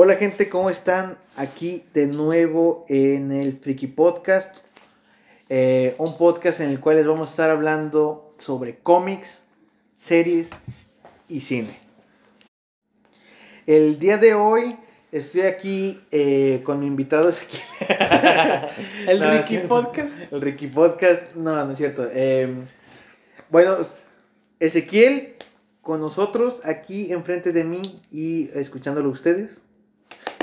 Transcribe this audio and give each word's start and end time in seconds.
Hola 0.00 0.14
gente, 0.14 0.48
¿cómo 0.48 0.70
están? 0.70 1.18
Aquí 1.34 1.82
de 1.92 2.06
nuevo 2.06 2.86
en 2.88 3.32
el 3.32 3.58
Friki 3.58 3.88
Podcast. 3.88 4.54
Eh, 5.48 5.96
un 5.98 6.16
podcast 6.16 6.60
en 6.60 6.70
el 6.70 6.78
cual 6.78 6.98
les 6.98 7.06
vamos 7.08 7.26
a 7.26 7.30
estar 7.32 7.50
hablando 7.50 8.32
sobre 8.38 8.78
cómics, 8.78 9.42
series 9.96 10.50
y 11.28 11.40
cine. 11.40 11.76
El 13.66 13.98
día 13.98 14.18
de 14.18 14.34
hoy 14.34 14.76
estoy 15.10 15.40
aquí 15.40 15.98
eh, 16.12 16.62
con 16.62 16.78
mi 16.78 16.86
invitado 16.86 17.30
Ezequiel. 17.30 17.62
¿El 19.08 19.18
No, 19.18 19.32
Ricky. 19.32 19.58
Podcast? 19.66 20.32
El 20.32 20.40
Ricky 20.40 20.68
Podcast, 20.68 21.34
no, 21.34 21.64
no 21.64 21.72
es 21.72 21.76
cierto. 21.76 22.08
Eh, 22.12 22.54
bueno, 23.50 23.78
Ezequiel 24.60 25.34
con 25.82 25.98
nosotros 25.98 26.60
aquí 26.62 27.12
enfrente 27.12 27.50
de 27.50 27.64
mí 27.64 28.00
y 28.12 28.48
escuchándolo 28.54 29.08
a 29.08 29.12
ustedes. 29.12 29.60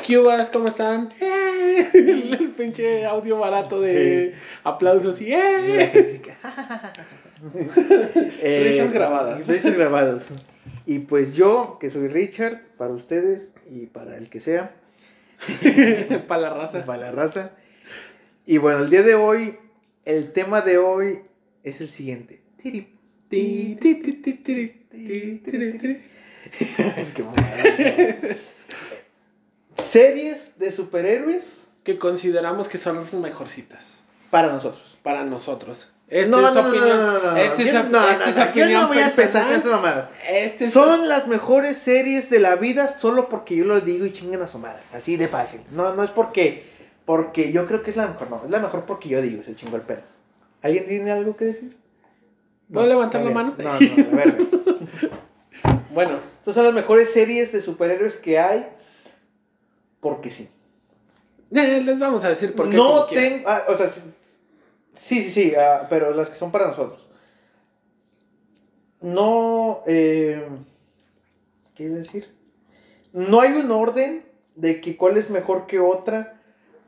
¿Qué 0.05 0.19
hubas? 0.19 0.51
¿Cómo 0.51 0.67
están? 0.67 1.09
¡Eh! 1.19 1.87
El 1.93 2.51
pinche 2.55 3.05
audio 3.05 3.39
barato 3.39 3.81
de 3.81 4.35
aplausos 4.63 5.19
y 5.21 5.33
¡eh! 5.33 6.21
Eh, 8.41 8.69
Risas 8.71 8.91
grabadas. 8.91 9.47
Risas 9.47 9.73
grabadas. 9.75 10.27
Y 10.85 10.99
pues 10.99 11.35
yo, 11.35 11.77
que 11.79 11.89
soy 11.89 12.07
Richard, 12.07 12.61
para 12.77 12.91
ustedes 12.93 13.51
y 13.69 13.87
para 13.87 14.17
el 14.17 14.29
que 14.29 14.39
sea, 14.39 14.75
Para 16.27 16.41
la 16.41 16.49
raza. 16.53 16.85
para 16.85 16.99
la 17.01 17.11
raza. 17.11 17.51
Y 18.45 18.57
bueno, 18.57 18.83
el 18.83 18.89
día 18.89 19.01
de 19.03 19.15
hoy, 19.15 19.57
el 20.05 20.31
tema 20.31 20.61
de 20.61 20.77
hoy 20.77 21.21
es 21.63 21.81
el 21.81 21.89
siguiente. 21.89 22.41
Tiri. 22.61 22.87
Ti, 23.27 23.77
ti, 23.81 23.95
ti, 23.95 24.13
ti, 24.13 24.33
tiri, 24.35 24.67
ti, 24.89 25.41
tiri, 25.43 25.77
tiri. 25.77 26.01
Qué 27.15 27.23
mamada. 27.23 28.35
Series 29.95 30.59
de 30.59 30.73
superhéroes 30.73 31.68
Que 31.85 31.98
consideramos 31.98 32.68
que 32.68 32.77
son 32.77 32.99
mejorcitas 33.21 34.02
para 34.29 34.52
nosotros. 34.52 34.99
para 35.02 35.24
nosotros. 35.24 35.93
Esta 36.10 36.32
no, 36.32 36.46
es 36.46 36.54
no, 36.54 36.62
no, 36.63 36.68
opinión. 36.68 36.90
no, 36.90 37.12
no, 37.13 37.20
no, 37.20 37.32
no. 37.32 37.37
Esta 37.37 37.62
es, 37.62 37.74
no, 37.74 38.87
voy 38.90 38.98
a 38.98 39.07
empezar 39.07 39.46
con 39.46 39.54
esas 39.54 39.71
mamadas. 39.71 40.10
Este 40.29 40.65
es 40.65 40.74
Son 40.74 41.07
las 41.07 41.27
mejores 41.27 41.77
series 41.77 42.29
de 42.29 42.40
la 42.40 42.57
vida 42.57 42.99
solo 42.99 43.29
porque 43.29 43.55
yo 43.55 43.63
lo 43.63 43.79
digo 43.79 44.05
y 44.05 44.12
chingan 44.12 44.41
a 44.41 44.48
su 44.48 44.60
madre. 44.60 44.82
Así 44.91 45.15
de 45.15 45.29
fácil. 45.29 45.62
No, 45.71 45.96
no 45.96 46.04
es 46.04 46.09
porque, 46.09 46.65
porque 47.05 47.54
yo 47.54 47.65
creo 47.65 47.82
que 47.82 47.91
es 47.91 47.96
la 47.96 48.07
mejor, 48.07 48.30
no. 48.30 48.41
Es 48.43 48.52
la 48.52 48.59
mejor 48.59 48.84
porque 48.84 49.07
yo 49.07 49.21
digo, 49.21 49.40
es 49.40 49.48
el 49.48 49.55
chingo 49.55 49.77
el 49.77 49.84
pedo. 49.84 50.02
¿Alguien 50.62 50.85
tiene 50.87 51.12
algo 51.13 51.37
que 51.37 51.46
decir? 51.46 51.77
¿Puedo 52.74 52.87
levantar 52.87 53.24
la 53.24 53.32
mano? 53.32 53.55
No, 53.57 53.63
no, 53.63 53.70
a 53.71 54.15
ver. 54.18 54.37
Bueno, 55.93 56.20
Estas 56.40 56.55
son 56.55 56.65
las 56.65 56.74
mejores 56.74 57.09
series 57.13 57.54
de 57.54 57.62
superhéroes 57.62 58.18
que 58.18 58.37
hay 58.37 58.68
porque 60.05 60.29
sí. 60.29 60.48
eh, 61.51 61.81
les 61.81 61.98
vamos 61.98 62.23
a 62.25 62.29
decir 62.29 62.53
por 62.53 62.70
qué. 62.70 62.77
no 62.77 63.05
tengo, 63.05 63.49
ah, 63.49 63.63
o 63.70 63.75
sea, 63.75 63.89
sí, 63.89 64.03
sí, 64.94 65.31
sí, 65.31 65.53
ah, 65.56 65.88
pero 65.89 66.13
las 66.13 66.29
que 66.29 66.35
son 66.35 66.51
para 66.51 66.67
nosotros. 66.67 67.09
No, 69.01 69.79
eh, 69.88 70.47
¿qué 71.73 71.85
iba 71.85 71.95
a 71.95 71.97
decir? 71.97 72.31
No 73.13 73.41
hay 73.41 73.53
un 73.53 73.72
orden 73.72 74.23
de 74.56 74.79
que 74.79 74.95
cuál 74.95 75.17
es 75.17 75.31
mejor 75.31 75.66
que 75.66 75.79
otra, 75.79 76.40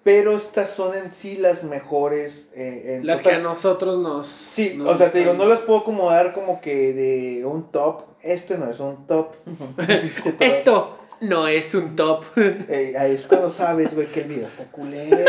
pero 0.04 0.38
estas 0.38 0.70
son 0.70 0.96
en 0.96 1.12
sí 1.12 1.38
las 1.38 1.64
mejores. 1.64 2.50
eh, 2.54 2.98
en 2.98 3.08
Las 3.08 3.24
que 3.24 3.32
a 3.32 3.40
nosotros 3.40 3.98
nos. 3.98 4.28
Sí, 4.28 4.76
nos 4.76 4.94
o 4.94 4.96
sea, 4.96 5.12
te 5.12 5.22
digo, 5.22 5.34
no 5.34 5.46
las 5.46 5.62
puedo 5.62 5.80
acomodar 5.80 6.34
como 6.36 6.62
que 6.62 6.94
de 6.94 7.46
un 7.46 7.72
top. 7.72 8.04
Esto 8.22 8.56
no 8.60 8.70
es 8.70 8.80
un 8.80 9.08
top. 9.08 9.34
Esto 10.40 10.98
no 11.22 11.48
es 11.48 11.74
un 11.76 11.96
top. 11.96 12.24
Eh, 12.38 12.94
ahí 12.98 13.14
es 13.14 13.24
cuando 13.24 13.50
sabes, 13.50 13.94
güey, 13.96 14.08
que 14.08 14.22
el 14.22 14.28
video 14.28 14.48
está 14.48 14.66
culero, 14.66 15.16
güey, 15.16 15.26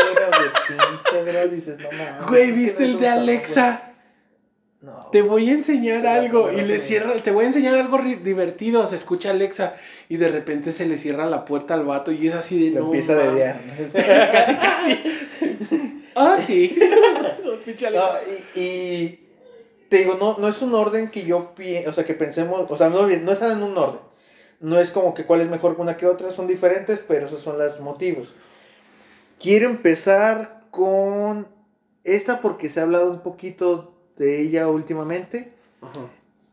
pinche, 0.67 1.31
bro, 1.31 1.47
dices, 1.47 1.77
no 1.79 1.89
mames. 1.91 2.27
Güey, 2.27 2.51
¿viste 2.51 2.85
el 2.85 2.99
de 2.99 3.07
Alexa? 3.07 3.93
No. 4.81 5.09
Te 5.11 5.21
voy 5.21 5.49
a 5.49 5.53
enseñar 5.53 6.07
algo 6.07 6.49
y 6.51 6.61
le 6.61 6.79
cierra, 6.79 7.13
te 7.15 7.31
voy 7.31 7.43
a 7.43 7.47
enseñar 7.47 7.75
algo 7.75 7.99
divertido, 8.23 8.87
se 8.87 8.95
escucha 8.95 9.31
Alexa 9.31 9.73
y 10.07 10.15
de 10.15 10.29
repente 10.29 10.71
se 10.71 10.85
le 10.85 10.97
cierra 10.97 11.25
la 11.25 11.43
puerta 11.43 11.73
al 11.73 11.83
vato 11.83 12.13
y 12.13 12.27
es 12.27 12.33
así 12.33 12.69
de 12.69 12.75
Lo 12.75 12.81
no. 12.81 12.85
empieza 12.85 13.13
a 13.13 13.25
ma". 13.25 13.31
dediar. 13.31 13.59
casi 14.31 14.55
casi. 14.55 15.03
Ah, 16.15 16.37
sí. 16.37 16.77
No, 17.45 18.03
y, 18.55 18.59
y 18.59 19.19
te 19.89 19.97
digo, 19.99 20.17
no, 20.19 20.37
no 20.37 20.49
es 20.49 20.61
un 20.61 20.73
orden 20.73 21.09
que 21.09 21.23
yo 21.23 21.53
o 21.87 21.93
sea, 21.93 22.03
que 22.03 22.13
pensemos, 22.13 22.69
o 22.69 22.77
sea, 22.77 22.89
no, 22.89 23.07
no 23.07 23.31
están 23.31 23.51
en 23.51 23.63
un 23.63 23.77
orden. 23.77 24.01
No 24.59 24.79
es 24.79 24.91
como 24.91 25.13
que 25.13 25.25
cuál 25.25 25.41
es 25.41 25.49
mejor 25.49 25.75
que 25.75 25.81
una 25.81 25.97
que 25.97 26.05
otra, 26.05 26.31
son 26.31 26.47
diferentes, 26.47 27.03
pero 27.07 27.27
esos 27.27 27.41
son 27.41 27.57
los 27.57 27.79
motivos. 27.79 28.33
Quiero 29.39 29.69
empezar 29.69 30.63
con 30.69 31.47
esta 32.03 32.41
porque 32.41 32.69
se 32.69 32.79
ha 32.79 32.83
hablado 32.83 33.09
un 33.09 33.21
poquito 33.21 33.93
de 34.17 34.41
ella 34.41 34.67
últimamente. 34.67 35.53
Ajá. 35.81 36.09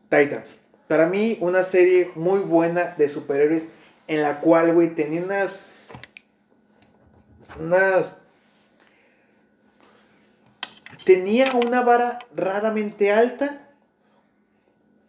Titans. 0.09 0.59
Para 0.87 1.07
mí, 1.07 1.37
una 1.41 1.63
serie 1.63 2.11
muy 2.15 2.39
buena 2.39 2.95
de 2.97 3.09
superhéroes 3.09 3.63
en 4.07 4.21
la 4.21 4.39
cual, 4.39 4.73
güey, 4.73 4.95
tenía 4.95 5.21
unas. 5.21 5.89
Unas. 7.59 8.15
Tenía 11.03 11.53
una 11.53 11.81
vara 11.81 12.19
raramente 12.35 13.11
alta, 13.11 13.66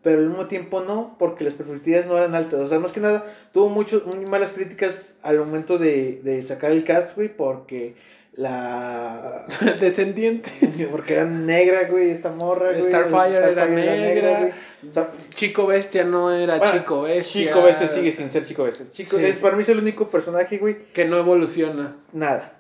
pero 0.03 0.19
al 0.19 0.29
mismo 0.29 0.47
tiempo 0.47 0.81
no, 0.81 1.17
porque 1.19 1.45
las 1.45 1.55
perspectivas 1.55 2.07
no 2.07 2.17
eran 2.17 2.35
altas. 2.35 2.61
O 2.61 2.69
sea, 2.69 2.79
más 2.79 2.93
que 2.93 3.01
nada, 3.01 3.25
tuvo 3.53 3.69
muchos, 3.69 4.07
muy 4.07 4.25
malas 4.27 4.53
críticas 4.53 5.15
al 5.23 5.39
momento 5.39 5.79
de, 5.79 6.21
de 6.23 6.43
sacar 6.43 6.71
el 6.73 6.85
cast, 6.85 7.17
güey, 7.17 7.29
porque 7.29 7.95
la. 8.35 9.47
Descendiente. 9.81 10.51
Porque 10.91 11.15
era 11.15 11.25
negra, 11.25 11.89
güey, 11.91 12.11
esta 12.11 12.31
morra, 12.31 12.71
güey. 12.71 12.83
Starfire 12.83 13.37
era 13.39 13.67
negra. 13.67 14.39
güey. 14.41 14.53
O 14.89 14.93
sea, 14.95 15.11
Chico 15.35 15.67
Bestia 15.67 16.05
no 16.05 16.33
era 16.33 16.59
Bueno, 16.59 16.73
Chico 16.73 17.03
Bestia. 17.03 17.47
Chico 17.49 17.63
Bestia 17.63 17.89
sigue 17.89 18.13
sin 18.13 18.31
ser 18.31 18.47
Chico 18.47 18.63
Bestia. 18.65 18.87
Chico, 18.93 19.17
Sí. 19.17 19.25
es, 19.25 19.37
para 19.37 19.57
mí 19.57 19.63
es 19.63 19.69
el 19.69 19.79
único 19.79 20.09
personaje, 20.09 20.59
güey, 20.59 20.77
Que 20.95 21.05
no 21.05 21.17
evoluciona. 21.19 21.97
nada. 22.13 22.53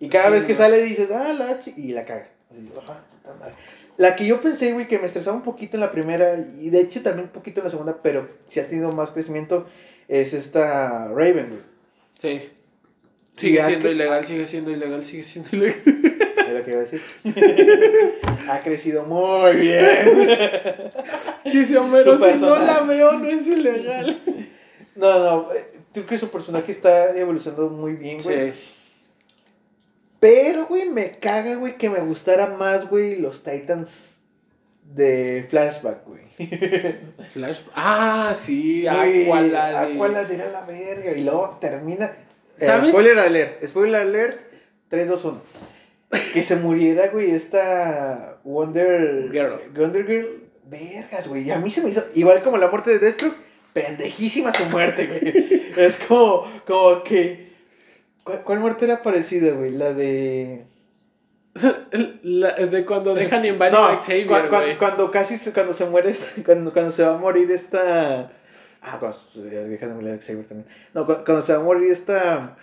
Y 0.00 0.08
cada 0.08 0.26
Sí, 0.28 0.32
vez 0.32 0.44
que 0.46 0.52
no. 0.54 0.58
sale 0.58 0.82
dices, 0.82 1.10
ah, 1.12 1.32
la 1.38 1.60
chi-", 1.60 1.74
y 1.76 1.92
la 1.92 2.04
caga. 2.04 2.28
Así, 2.50 2.68
"Ah, 2.74 2.96
puta 3.10 3.34
madre". 3.38 3.54
La 3.96 4.16
que 4.16 4.26
yo 4.26 4.40
pensé, 4.40 4.72
güey, 4.72 4.88
que 4.88 4.98
me 4.98 5.06
estresaba 5.06 5.36
un 5.36 5.42
poquito 5.44 5.76
en 5.76 5.80
la 5.82 5.92
primera, 5.92 6.36
y 6.58 6.70
de 6.70 6.80
hecho 6.80 7.02
también 7.02 7.26
un 7.26 7.32
poquito 7.32 7.60
en 7.60 7.64
la 7.64 7.70
segunda, 7.70 7.98
pero 8.02 8.26
sí 8.48 8.58
ha 8.60 8.66
tenido 8.68 8.90
más 8.92 9.10
crecimiento, 9.10 9.66
es 10.08 10.32
esta 10.34 11.08
Raven, 11.08 11.48
güey. 11.48 11.60
Sí. 12.18 12.50
Sigue 13.36 13.62
siendo 13.62 13.88
que- 13.88 13.94
ilegal, 13.94 14.24
sigue 14.24 14.46
siendo 14.46 14.70
ilegal, 14.70 15.04
sigue 15.04 15.22
siendo 15.24 15.50
ilegal. 15.56 15.76
Es 15.86 16.52
lo 16.54 16.64
que 16.64 16.70
iba 16.72 16.80
a 16.80 16.84
decir. 16.84 17.00
ha 18.50 18.58
crecido 18.60 19.04
muy 19.04 19.56
bien. 19.56 19.88
Dice 21.44 21.78
Homero, 21.78 22.16
si 22.16 22.38
no 22.40 22.56
la 22.56 22.80
veo, 22.80 23.12
no 23.14 23.28
es 23.28 23.46
ilegal. 23.48 24.16
No, 24.96 25.18
no, 25.18 25.52
eh, 25.52 25.64
creo 25.92 26.06
que 26.06 26.18
su 26.18 26.28
personaje 26.30 26.70
está 26.72 27.16
evolucionando 27.16 27.70
muy 27.70 27.94
bien, 27.94 28.18
güey. 28.22 28.52
Sí. 28.52 28.58
Pero, 30.24 30.64
güey, 30.64 30.88
me 30.88 31.10
caga, 31.10 31.56
güey, 31.56 31.76
que 31.76 31.90
me 31.90 32.00
gustara 32.00 32.46
más, 32.46 32.88
güey, 32.88 33.16
los 33.16 33.44
Titans 33.44 34.22
de 34.82 35.44
Flashback, 35.50 36.06
güey. 36.06 36.22
Flash. 37.30 37.60
Ah, 37.74 38.32
sí, 38.34 38.86
Aqualad. 38.86 39.82
Aqualad 39.92 40.30
era 40.32 40.50
la 40.50 40.64
verga. 40.64 41.12
Y 41.14 41.24
luego 41.24 41.58
termina. 41.60 42.06
eh, 42.06 42.64
¿Sabes? 42.64 42.92
spoiler 42.92 43.18
alert. 43.18 43.62
Spoiler 43.66 44.00
alert. 44.00 44.40
3, 44.88 45.08
2, 45.08 45.24
1. 45.26 45.42
Que 46.32 46.42
se 46.42 46.56
muriera, 46.56 47.08
güey, 47.08 47.32
esta 47.32 48.38
Wonder 48.44 49.28
Girl. 49.30 49.60
Wonder 49.76 50.06
Girl. 50.06 50.26
Vergas, 50.64 51.28
güey. 51.28 51.42
Y 51.42 51.50
a 51.50 51.58
mí 51.58 51.70
se 51.70 51.82
me 51.82 51.90
hizo. 51.90 52.02
Igual 52.14 52.42
como 52.42 52.56
la 52.56 52.68
muerte 52.68 52.92
de 52.92 52.98
Destro. 52.98 53.34
Pendejísima 53.74 54.54
su 54.54 54.64
muerte, 54.70 55.06
güey. 55.06 55.70
es 55.76 55.98
como, 56.08 56.50
como 56.66 57.02
que. 57.04 57.43
¿Cuál, 58.24 58.42
cuál 58.42 58.60
muerte 58.60 58.86
era 58.86 59.02
parecida, 59.02 59.52
güey? 59.52 59.70
La 59.72 59.92
de. 59.92 60.64
La- 62.22 62.54
de 62.54 62.84
cuando 62.84 63.14
dejan 63.14 63.42
Barry 63.58 63.72
No, 63.76 63.98
Xavier, 64.00 64.26
cua- 64.26 64.48
cua- 64.48 64.62
güey. 64.64 64.78
cuando 64.78 65.10
casi 65.10 65.38
se, 65.38 65.52
cuando 65.52 65.72
se 65.74 65.84
muere, 65.86 66.12
cuando, 66.44 66.72
cuando 66.72 66.90
se 66.92 67.02
va 67.04 67.14
a 67.14 67.18
morir 67.18 67.50
esta... 67.52 68.32
Ah, 68.82 68.96
cuando 68.98 69.16
ya 69.50 69.60
déjame 69.60 70.02
leer 70.02 70.20
Xavier 70.20 70.46
también. 70.46 70.68
No, 70.92 71.06
cu- 71.06 71.24
cuando 71.24 71.42
se 71.42 71.52
va 71.54 71.60
a 71.60 71.64
morir 71.64 71.90
esta... 71.92 72.56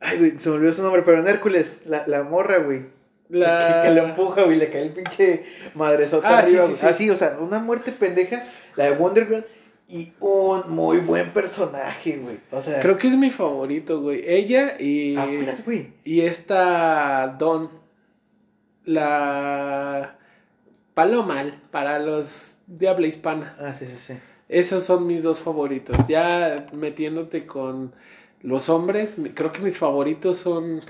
Ay, 0.00 0.18
güey, 0.18 0.38
se 0.38 0.48
me 0.48 0.56
olvidó 0.56 0.72
su 0.72 0.82
nombre, 0.82 1.02
pero 1.02 1.18
en 1.20 1.28
Hércules, 1.28 1.82
la, 1.84 2.06
la 2.06 2.22
morra, 2.22 2.58
güey. 2.58 2.86
La- 3.28 3.82
Que, 3.82 3.88
que 3.88 3.94
lo 3.94 4.06
empuja, 4.06 4.42
güey, 4.44 4.56
le 4.56 4.70
cae 4.70 4.82
el 4.82 4.90
pinche 4.90 5.44
madresota 5.74 6.38
Ah, 6.38 6.42
sí, 6.42 6.50
arriba, 6.52 6.62
sí, 6.62 6.68
güey. 6.68 6.80
sí. 6.80 6.86
Así, 6.86 7.10
o 7.10 7.16
sea, 7.16 7.36
una 7.38 7.58
muerte 7.58 7.92
pendeja, 7.92 8.44
la 8.76 8.86
de 8.86 8.92
Wonder 8.92 9.26
Girl, 9.28 9.44
y 9.90 10.12
un 10.20 10.70
muy 10.70 10.98
buen 10.98 11.30
personaje, 11.30 12.18
güey. 12.18 12.38
O 12.50 12.62
sea, 12.62 12.80
Creo 12.80 12.96
que 12.96 13.08
es 13.08 13.16
mi 13.16 13.30
favorito, 13.30 14.00
güey. 14.00 14.22
Ella 14.24 14.76
y. 14.78 15.16
Güey. 15.64 15.92
Y 16.04 16.20
esta 16.20 17.36
Don. 17.38 17.70
La. 18.84 20.16
Palomal 20.94 21.60
para 21.70 21.98
los 21.98 22.56
de 22.66 22.88
habla 22.88 23.06
hispana. 23.06 23.56
Ah, 23.58 23.74
sí, 23.78 23.86
sí, 23.86 23.96
sí. 24.06 24.14
Esos 24.48 24.82
son 24.82 25.06
mis 25.06 25.22
dos 25.22 25.40
favoritos. 25.40 25.96
Ya 26.08 26.66
metiéndote 26.72 27.46
con 27.46 27.92
los 28.42 28.68
hombres, 28.68 29.16
creo 29.34 29.52
que 29.52 29.60
mis 29.60 29.78
favoritos 29.78 30.38
son 30.38 30.82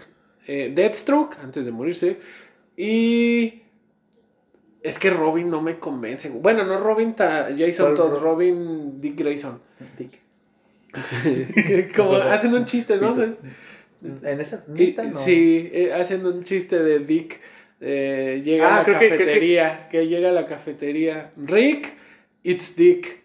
eh, 0.47 0.73
Deathstroke, 0.75 1.39
antes 1.43 1.65
de 1.65 1.73
morirse, 1.73 2.19
y... 2.77 3.63
Es 4.83 4.99
que 4.99 5.11
Robin 5.11 5.51
no 5.51 5.61
me 5.61 5.79
convence. 5.79 6.31
Bueno, 6.31 6.65
no 6.65 6.79
Robin, 6.79 7.15
ta- 7.15 7.49
Jason 7.57 7.87
¿Cuál 7.87 7.95
Todd, 7.97 8.15
Ro- 8.15 8.21
Robin 8.21 9.01
Dick 9.01 9.17
Grayson. 9.19 9.61
Dick. 9.99 10.21
Como 11.97 12.15
hacen 12.17 12.55
un 12.55 12.65
chiste, 12.65 12.97
¿no? 12.97 13.15
En 13.23 14.41
esa 14.41 14.65
lista 14.75 15.05
no. 15.05 15.13
Sí, 15.19 15.69
eh, 15.73 15.93
hacen 15.93 16.25
un 16.25 16.43
chiste 16.43 16.79
de 16.83 17.01
Dick. 17.01 17.41
eh, 17.83 18.41
llega 18.43 18.67
Ah, 18.69 18.75
a 18.75 18.79
la 18.79 18.85
creo 18.85 18.99
que- 18.99 19.09
que- 19.11 19.17
cafetería. 19.19 19.89
Que, 19.91 20.07
llega 20.09 20.31
a 20.31 20.33
la 20.33 20.47
cafetería. 20.47 21.33
Rick, 21.37 21.93
it's 22.43 22.75
Dick. 22.77 23.21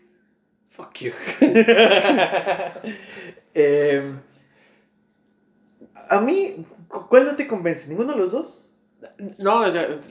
Fuck 0.69 0.93
you. 0.99 1.11
Eh, 3.57 4.03
a 6.09 6.19
mí, 6.19 6.65
cu- 6.89 7.07
¿cuál 7.07 7.25
no 7.25 7.35
te 7.37 7.47
convence? 7.47 7.87
¿Ninguno 7.87 8.11
de 8.11 8.17
los 8.19 8.31
dos? 8.33 8.64
No, 9.39 9.65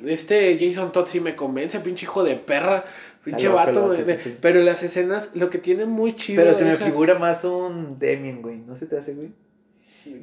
este 0.06 0.58
Jason 0.58 0.92
Todd 0.92 1.06
sí 1.06 1.20
me 1.20 1.34
convence, 1.34 1.80
pinche 1.80 2.04
hijo 2.04 2.22
de 2.24 2.36
perra. 2.36 2.84
Pinche 3.24 3.46
el 3.46 3.52
vato. 3.52 3.88
vato, 3.88 4.04
de- 4.04 4.18
sí. 4.18 4.36
Pero 4.40 4.60
las 4.60 4.82
escenas, 4.82 5.30
lo 5.34 5.48
que 5.48 5.58
tiene 5.58 5.86
muy 5.86 6.14
chido. 6.14 6.42
Pero 6.42 6.56
se 6.58 6.64
me 6.64 6.72
esa- 6.72 6.84
figura 6.84 7.18
más 7.18 7.42
un 7.44 7.98
Demian, 7.98 8.42
güey. 8.42 8.58
¿No 8.58 8.76
se 8.76 8.86
te 8.86 8.98
hace, 8.98 9.14
güey? 9.14 9.30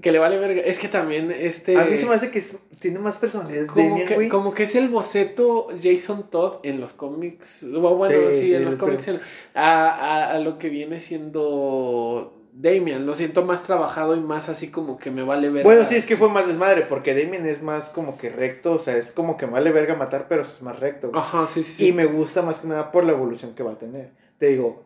Que 0.03 0.12
le 0.12 0.19
vale 0.19 0.38
verga. 0.38 0.62
Es 0.62 0.77
que 0.77 0.88
también 0.88 1.31
este. 1.35 1.75
A 1.77 1.85
mí 1.85 1.97
se 1.97 2.06
me 2.06 2.13
hace 2.13 2.29
que 2.29 2.38
es- 2.38 2.56
tiene 2.79 3.00
más 3.00 3.18
personalidad 3.18 3.65
Como 3.65 3.83
Demian, 3.83 4.07
que, 4.07 4.13
güey. 4.15 4.29
como 4.29 4.53
que 4.53 4.63
es 4.63 4.75
el 4.75 4.89
boceto 4.89 5.69
Jason 5.81 6.29
Todd 6.29 6.57
en 6.62 6.79
los 6.79 6.94
cómics. 6.94 7.65
Bueno, 7.71 7.95
bueno, 7.95 8.29
Sí, 8.29 8.38
sí, 8.38 8.47
sí, 8.50 8.53
en 8.56 8.65
los 8.65 8.75
cómics. 8.75 9.07
en- 9.07 9.19
a, 9.56 9.88
a- 9.89 10.31
a 10.35 10.39
lo 10.39 10.59
que 10.59 10.69
viene 10.69 11.00
siendo 11.00 12.41
Damian. 12.53 13.06
Lo 13.06 13.15
siento 13.15 13.44
más 13.44 13.63
trabajado 13.63 14.15
y 14.15 14.19
más 14.19 14.50
así 14.50 14.71
como 14.71 14.98
que 14.98 15.12
me 15.12 15.24
vale 15.24 15.50
ver. 15.50 15.63
Bueno, 15.63 15.86
sí, 15.86 15.95
es 15.95 16.06
que 16.06 16.18
fue 16.18 16.30
más 16.30 16.48
desmadre, 16.48 16.81
porque 16.83 17.13
Demian 17.13 17.45
es 17.45 17.62
más 17.62 17.89
como 17.89 18.18
que 18.18 18.30
recto, 18.30 18.74
o 18.74 18.80
sea, 18.80 18.98
es 18.98 19.07
como 19.07 19.38
que 19.38 19.45
vale 19.45 19.71
verga 19.71 19.95
matar, 19.95 20.27
pero 20.27 20.44
es 20.44 20.62
más 20.62 20.80
recto. 20.80 21.09
güey. 21.09 21.19
Ajá, 21.21 21.48
sí, 21.48 21.63
sí. 21.63 21.74
sí. 21.74 21.88
Y 21.88 21.94
me 21.94 22.06
gusta 22.06 22.42
más 22.42 22.59
que 22.59 22.68
nada 22.68 22.92
por 22.92 23.06
la 23.06 23.13
evolución 23.13 23.56
que 23.56 23.63
va 23.63 23.71
a 23.74 23.80
tener. 23.80 24.12
Te 24.38 24.48
digo, 24.48 24.86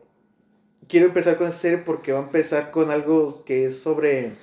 quiero 0.88 1.08
empezar 1.08 1.38
con 1.38 1.48
esta 1.48 1.60
serie 1.60 1.78
porque 1.80 2.12
va 2.12 2.20
a 2.20 2.24
empezar 2.24 2.72
con 2.72 2.92
algo 2.92 3.44
que 3.44 3.66
es 3.66 3.80
sobre... 3.80 4.34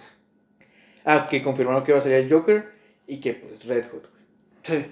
Ah, 1.05 1.27
que 1.29 1.43
confirmaron 1.43 1.83
que 1.83 1.93
va 1.93 1.99
a 1.99 2.03
salir 2.03 2.19
el 2.19 2.31
Joker 2.31 2.71
y 3.07 3.21
que 3.21 3.35
pues 3.35 3.67
Red 3.67 3.87
Hood, 3.91 4.03
güey. 4.03 4.23
Sí. 4.63 4.87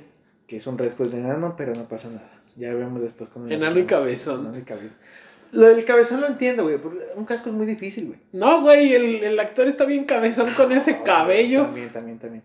que 0.46 0.56
es 0.56 0.66
un 0.66 0.76
Red 0.76 0.94
Hood 0.96 1.10
de 1.10 1.18
enano, 1.20 1.54
pero 1.56 1.72
no 1.72 1.84
pasa 1.84 2.08
nada. 2.08 2.30
Ya 2.56 2.74
vemos 2.74 3.00
después 3.00 3.30
cómo... 3.30 3.46
Enano 3.48 3.78
y 3.78 3.86
cabezón. 3.86 4.40
Enano 4.40 4.58
y 4.58 4.62
cabezón. 4.62 4.98
Lo 5.52 5.62
del 5.66 5.84
cabezón 5.84 6.20
lo 6.20 6.26
entiendo, 6.28 6.62
güey, 6.62 6.76
un 7.16 7.24
casco 7.24 7.48
es 7.50 7.54
muy 7.54 7.66
difícil, 7.66 8.06
güey. 8.06 8.18
No, 8.32 8.60
güey, 8.62 8.94
el, 8.94 9.24
el 9.24 9.40
actor 9.40 9.66
está 9.66 9.84
bien 9.84 10.04
cabezón 10.04 10.50
con 10.54 10.70
ese 10.72 11.02
cabello. 11.02 11.62
También, 11.64 11.92
también, 11.92 12.18
también. 12.18 12.42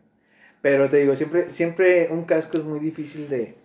Pero 0.61 0.89
te 0.89 0.97
digo, 0.97 1.15
siempre, 1.15 1.51
siempre 1.51 2.07
un 2.09 2.23
casco 2.23 2.57
es 2.57 2.63
muy 2.63 2.79
difícil 2.79 3.29
de, 3.29 3.55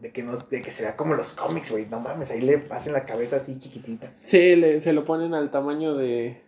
de, 0.00 0.10
que, 0.10 0.24
no, 0.24 0.36
de 0.36 0.60
que 0.60 0.70
se 0.72 0.82
vea 0.82 0.96
como 0.96 1.14
los 1.14 1.32
cómics, 1.32 1.70
güey. 1.70 1.86
No 1.86 2.00
mames, 2.00 2.30
ahí 2.32 2.40
le 2.40 2.66
hacen 2.70 2.92
la 2.92 3.04
cabeza 3.06 3.36
así 3.36 3.58
chiquitita 3.60 4.10
Sí, 4.16 4.56
le- 4.56 4.80
se 4.80 4.92
lo 4.92 5.04
ponen 5.04 5.34
al 5.34 5.50
tamaño 5.52 5.94
de, 5.94 6.40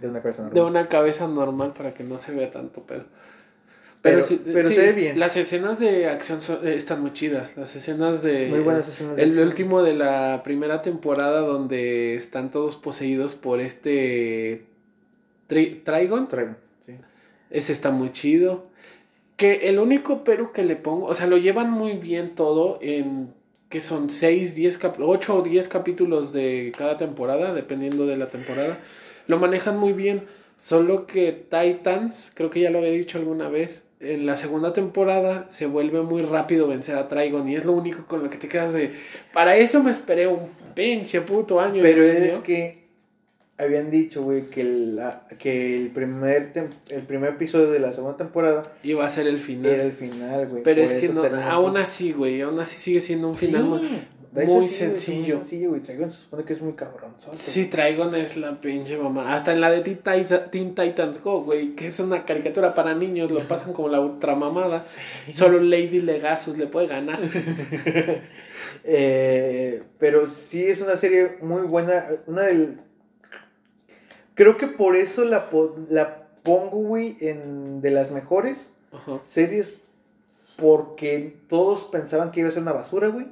de 0.00 0.08
una 0.08 0.20
cabeza 0.20 0.42
normal. 0.42 0.54
de 0.54 0.60
una 0.70 0.88
cabeza 0.88 1.28
normal 1.28 1.72
para 1.72 1.94
que 1.94 2.04
no 2.04 2.18
se 2.18 2.32
vea 2.32 2.50
tanto 2.50 2.82
pedo. 2.82 3.04
Pero- 4.02 4.22
sí, 4.22 4.40
pero 4.44 4.68
sí, 4.68 4.74
se 4.74 4.80
ve 4.80 4.92
bien. 4.92 5.18
Las 5.18 5.36
escenas 5.36 5.80
de 5.80 6.06
acción 6.08 6.40
son- 6.40 6.66
eh, 6.66 6.74
están 6.74 7.00
muy 7.00 7.12
chidas. 7.12 7.56
Las 7.56 7.74
escenas 7.74 8.22
de. 8.22 8.46
Muy 8.48 8.60
buenas 8.60 8.88
escenas 8.88 9.16
de 9.16 9.22
El 9.22 9.30
acción. 9.30 9.48
último 9.48 9.82
de 9.82 9.94
la 9.94 10.42
primera 10.44 10.82
temporada 10.82 11.40
donde 11.40 12.14
están 12.14 12.50
todos 12.50 12.76
poseídos 12.76 13.34
por 13.34 13.60
este. 13.60 14.64
Tri- 15.48 15.82
Trigon. 15.82 16.28
Traigo, 16.28 16.54
sí. 16.86 16.92
Ese 17.50 17.72
está 17.72 17.90
muy 17.90 18.10
chido. 18.12 18.66
Que 19.36 19.68
el 19.68 19.78
único 19.78 20.24
pero 20.24 20.52
que 20.52 20.64
le 20.64 20.76
pongo. 20.76 21.06
O 21.06 21.14
sea, 21.14 21.26
lo 21.26 21.36
llevan 21.36 21.70
muy 21.70 21.92
bien 21.94 22.34
todo 22.34 22.78
en. 22.82 23.32
Que 23.68 23.80
son 23.82 24.08
6, 24.08 24.54
10, 24.54 24.78
8 25.00 25.36
o 25.36 25.42
10 25.42 25.68
capítulos 25.68 26.32
de 26.32 26.72
cada 26.78 26.96
temporada, 26.96 27.52
dependiendo 27.52 28.06
de 28.06 28.16
la 28.16 28.30
temporada. 28.30 28.78
Lo 29.26 29.38
manejan 29.38 29.76
muy 29.76 29.92
bien. 29.92 30.24
Solo 30.56 31.06
que 31.06 31.32
Titans, 31.32 32.32
creo 32.34 32.48
que 32.48 32.60
ya 32.60 32.70
lo 32.70 32.78
había 32.78 32.90
dicho 32.90 33.18
alguna 33.18 33.48
vez, 33.48 33.87
en 34.00 34.26
la 34.26 34.36
segunda 34.36 34.72
temporada 34.72 35.44
se 35.48 35.66
vuelve 35.66 36.02
muy 36.02 36.22
rápido 36.22 36.68
vencer 36.68 36.96
a 36.96 37.08
Trigon 37.08 37.48
y 37.48 37.56
es 37.56 37.64
lo 37.64 37.72
único 37.72 38.06
con 38.06 38.22
lo 38.22 38.30
que 38.30 38.36
te 38.38 38.48
quedas 38.48 38.72
de... 38.72 38.92
Para 39.32 39.56
eso 39.56 39.82
me 39.82 39.90
esperé 39.90 40.26
un 40.28 40.48
pinche 40.74 41.20
puto 41.20 41.60
año. 41.60 41.82
Pero 41.82 42.02
medio". 42.02 42.24
es 42.34 42.38
que 42.38 42.86
habían 43.56 43.90
dicho, 43.90 44.22
güey, 44.22 44.48
que, 44.50 44.62
la, 44.62 45.26
que 45.38 45.76
el, 45.76 45.88
primer 45.88 46.52
tem- 46.54 46.70
el 46.90 47.02
primer 47.02 47.30
episodio 47.30 47.72
de 47.72 47.80
la 47.80 47.92
segunda 47.92 48.16
temporada 48.16 48.62
Iba 48.84 49.04
a 49.04 49.08
ser 49.08 49.26
el 49.26 49.40
final. 49.40 49.72
era 49.72 49.82
el 49.82 49.92
final, 49.92 50.46
güey. 50.46 50.62
Pero 50.62 50.80
es 50.80 50.94
que 50.94 51.08
no, 51.08 51.24
aún 51.24 51.76
así. 51.76 52.12
güey, 52.12 52.40
aún 52.40 52.60
así 52.60 52.76
sigue 52.78 53.00
siendo 53.00 53.28
un 53.28 53.34
final 53.36 53.80
Sí. 53.80 53.88
De 54.32 54.44
hecho, 54.44 54.52
muy 54.52 54.68
sí, 54.68 54.74
sencillo. 54.76 55.36
Muy 55.36 55.44
sencillo, 55.44 55.68
güey. 55.70 55.80
Trigon 55.82 56.10
se 56.12 56.18
supone 56.18 56.44
que 56.44 56.52
es 56.52 56.60
muy 56.62 56.74
cabrón. 56.74 57.14
Sí, 57.32 57.66
Trigon 57.66 58.14
es 58.14 58.36
la 58.36 58.60
pinche 58.60 58.98
mamá. 58.98 59.34
Hasta 59.34 59.52
en 59.52 59.60
la 59.60 59.70
de 59.70 59.80
Teen 59.80 60.74
Titans, 60.74 61.22
Go, 61.22 61.42
güey, 61.42 61.74
que 61.74 61.86
es 61.86 61.98
una 62.00 62.24
caricatura 62.24 62.74
para 62.74 62.94
niños, 62.94 63.30
lo 63.30 63.46
pasan 63.48 63.72
como 63.72 63.88
la 63.88 64.00
ultra 64.00 64.34
mamada. 64.34 64.84
Solo 65.32 65.60
Lady 65.60 66.00
Legasus 66.00 66.56
le 66.58 66.66
puede 66.66 66.86
ganar. 66.88 67.18
Eh, 68.84 69.82
pero 69.98 70.26
sí 70.28 70.64
es 70.64 70.80
una 70.80 70.96
serie 70.96 71.36
muy 71.42 71.62
buena. 71.62 72.04
Una 72.26 72.42
del. 72.42 72.80
Creo 74.34 74.56
que 74.56 74.66
por 74.68 74.96
eso 74.96 75.24
la, 75.24 75.50
po- 75.50 75.76
la 75.88 76.28
pongo, 76.42 76.78
güey, 76.78 77.16
en 77.20 77.80
de 77.80 77.90
las 77.90 78.10
mejores 78.10 78.72
Ajá. 78.92 79.20
series. 79.26 79.74
Porque 80.56 81.36
todos 81.48 81.84
pensaban 81.84 82.32
que 82.32 82.40
iba 82.40 82.48
a 82.48 82.52
ser 82.52 82.62
una 82.62 82.72
basura, 82.72 83.08
güey. 83.08 83.26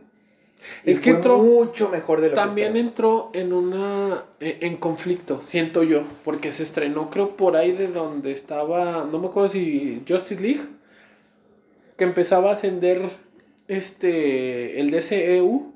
Y 0.84 0.90
Es 0.90 1.00
que 1.00 1.10
fue 1.10 1.16
entró- 1.20 1.38
mucho 1.38 1.88
mejor 1.88 2.20
de 2.20 2.28
lo 2.28 2.34
También 2.34 2.72
que 2.74 2.78
entró 2.80 3.30
en 3.32 3.52
una 3.52 4.24
en 4.40 4.56
en 4.60 4.76
conflicto, 4.76 5.42
siento 5.42 5.82
yo, 5.82 6.02
porque 6.24 6.52
se 6.52 6.62
estrenó 6.62 7.10
creo 7.10 7.36
por 7.36 7.56
ahí 7.56 7.72
de 7.72 7.88
donde 7.88 8.32
estaba, 8.32 9.08
no 9.10 9.18
me 9.18 9.28
acuerdo 9.28 9.48
si 9.48 10.02
Justice 10.08 10.40
League, 10.40 10.62
que 11.96 12.04
empezaba 12.04 12.50
a 12.50 12.52
ascender 12.54 13.02
este 13.68 14.80
el 14.80 14.90
DCEU 14.90 15.72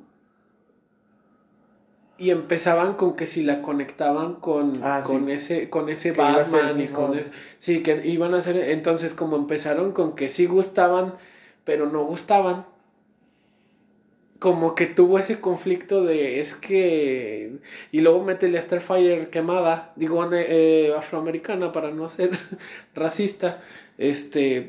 y 2.18 2.30
empezaban 2.30 2.94
con 2.94 3.16
que 3.16 3.26
si 3.26 3.42
la 3.42 3.62
conectaban 3.62 4.34
con, 4.34 4.80
Ah, 4.82 5.02
con 5.04 5.26
sí. 5.26 5.32
ese 5.32 5.70
con 5.70 5.88
ese 5.88 6.12
Que 6.12 6.18
Batman 6.20 6.78
y 6.80 6.88
con 6.88 7.16
ese, 7.18 7.30
sí 7.56 7.82
que 7.82 8.06
iban 8.06 8.34
a 8.34 8.38
hacer 8.38 8.56
entonces 8.56 9.14
como 9.14 9.36
empezaron 9.36 9.92
con 9.92 10.14
que 10.14 10.28
sí 10.28 10.44
gustaban 10.46 11.14
pero 11.64 11.86
no 11.86 12.04
gustaban 12.04 12.66
como 14.40 14.74
que 14.74 14.86
tuvo 14.86 15.18
ese 15.20 15.38
conflicto 15.38 16.02
de 16.02 16.40
es 16.40 16.54
que 16.54 17.58
y 17.92 18.00
luego 18.00 18.24
métele 18.24 18.58
a 18.58 18.60
Starfire 18.60 19.28
quemada 19.28 19.92
digo 19.94 20.28
eh, 20.32 20.92
afroamericana 20.96 21.70
para 21.70 21.92
no 21.92 22.08
ser 22.08 22.30
racista 22.94 23.60
este 23.98 24.68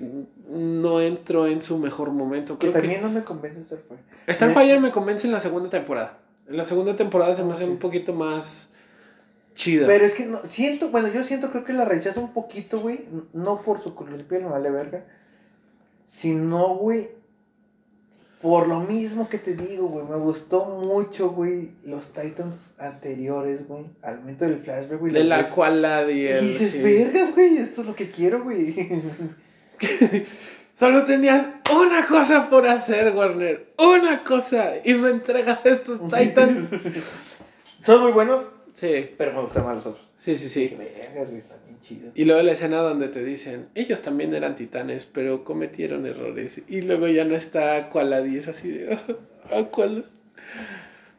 no 0.49 1.01
entró 1.01 1.47
en 1.47 1.63
su 1.63 1.79
mejor 1.79 2.11
momento 2.11 2.59
creo 2.59 2.73
que 2.73 2.79
también 2.81 3.01
no 3.01 3.09
me 3.09 3.23
convence 3.23 3.63
Starfire. 3.63 4.01
Starfire 4.27 4.79
me 4.79 4.91
convence 4.91 5.25
en 5.25 5.33
la 5.33 5.39
segunda 5.39 5.69
temporada 5.69 6.19
en 6.47 6.57
la 6.57 6.63
segunda 6.65 6.95
temporada 6.95 7.33
se 7.33 7.43
me 7.43 7.51
Oh, 7.51 7.53
hace 7.53 7.63
sí. 7.65 7.71
un 7.71 7.77
poquito 7.79 8.13
más 8.13 8.73
chida 9.53 9.87
Pero 9.87 10.05
es 10.05 10.13
que 10.13 10.25
no, 10.25 10.39
siento, 10.45 10.89
bueno, 10.89 11.07
yo 11.09 11.23
siento, 11.23 11.49
creo 11.49 11.63
que 11.63 11.73
la 11.73 11.85
rechazo 11.85 12.21
un 12.21 12.33
poquito, 12.33 12.79
güey. 12.79 13.05
No 13.33 13.61
por 13.61 13.81
su 13.81 13.95
color 13.95 14.17
de 14.17 14.23
piel, 14.23 14.43
me 14.43 14.49
vale 14.49 14.69
verga. 14.69 15.05
Sino, 16.07 16.75
güey, 16.75 17.09
por 18.41 18.67
lo 18.67 18.79
mismo 18.81 19.29
que 19.29 19.37
te 19.37 19.55
digo, 19.55 19.87
güey. 19.87 20.05
Me 20.05 20.17
gustó 20.17 20.65
mucho, 20.65 21.29
güey, 21.29 21.71
los 21.85 22.11
Titans 22.13 22.71
anteriores, 22.79 23.67
güey. 23.67 23.85
Al 24.01 24.19
momento 24.19 24.45
del 24.45 24.59
flashback, 24.61 24.99
güey. 24.99 25.13
de 25.13 25.23
la 25.23 25.43
cual 25.49 25.81
la 25.81 26.09
Y 26.09 26.13
dieron, 26.15 26.47
dices, 26.47 26.71
sí. 26.71 26.81
vergas, 26.81 27.33
güey, 27.33 27.57
esto 27.57 27.81
es 27.81 27.87
lo 27.87 27.95
que 27.95 28.09
quiero, 28.11 28.43
güey. 28.43 28.89
Solo 30.73 31.03
tenías 31.05 31.47
una 31.71 32.05
cosa 32.07 32.49
por 32.49 32.65
hacer, 32.67 33.15
Warner. 33.15 33.73
Una 33.77 34.23
cosa. 34.23 34.73
Y 34.83 34.93
me 34.95 35.09
entregas 35.09 35.65
estos 35.65 35.99
Titans. 36.09 36.69
Son 37.85 38.01
muy 38.01 38.11
buenos, 38.11 38.45
Sí, 38.73 39.11
pero 39.17 39.33
me 39.33 39.41
gustan 39.41 39.65
más 39.65 39.75
los 39.75 39.85
otros. 39.87 40.05
sí, 40.17 40.35
sí, 40.35 40.47
sí. 40.47 40.75
Vergas, 40.77 41.27
güey, 41.27 41.39
están 41.39 41.59
Y 42.15 42.25
luego 42.25 42.41
la 42.43 42.51
escena 42.51 42.77
donde 42.77 43.07
te 43.07 43.23
dicen, 43.23 43.67
ellos 43.75 44.01
también 44.01 44.33
eran 44.33 44.55
titanes, 44.55 45.05
pero 45.05 45.43
cometieron 45.43 46.05
errores. 46.05 46.61
Y 46.67 46.81
luego 46.83 47.07
ya 47.07 47.25
no 47.25 47.35
está 47.35 47.75
Aqualad 47.77 48.25
y 48.25 48.37
es 48.37 48.47
así 48.47 48.69
de, 48.71 48.97
Aqualad. 49.51 50.03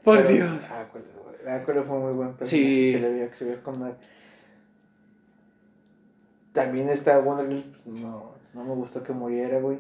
Por 0.05 0.19
Pero- 0.19 0.29
Dios. 0.29 0.51
Cuál, 0.93 1.79
ah, 1.79 1.83
fue 1.85 1.99
muy 1.99 2.13
buen 2.13 2.35
personaje, 2.35 2.47
Sí. 2.47 2.93
Se 2.93 3.01
le 3.01 3.11
veía 3.11 3.31
que 3.31 3.37
se 3.37 3.45
veía 3.45 3.63
con 3.63 3.79
madre. 3.79 3.97
También 6.53 6.89
está 6.91 7.19
Wonder 7.19 7.49
Girl, 7.49 7.65
no, 7.87 8.35
no 8.55 8.65
me 8.65 8.75
gustó 8.75 9.03
que 9.03 9.13
muriera, 9.13 9.59
güey. 9.59 9.79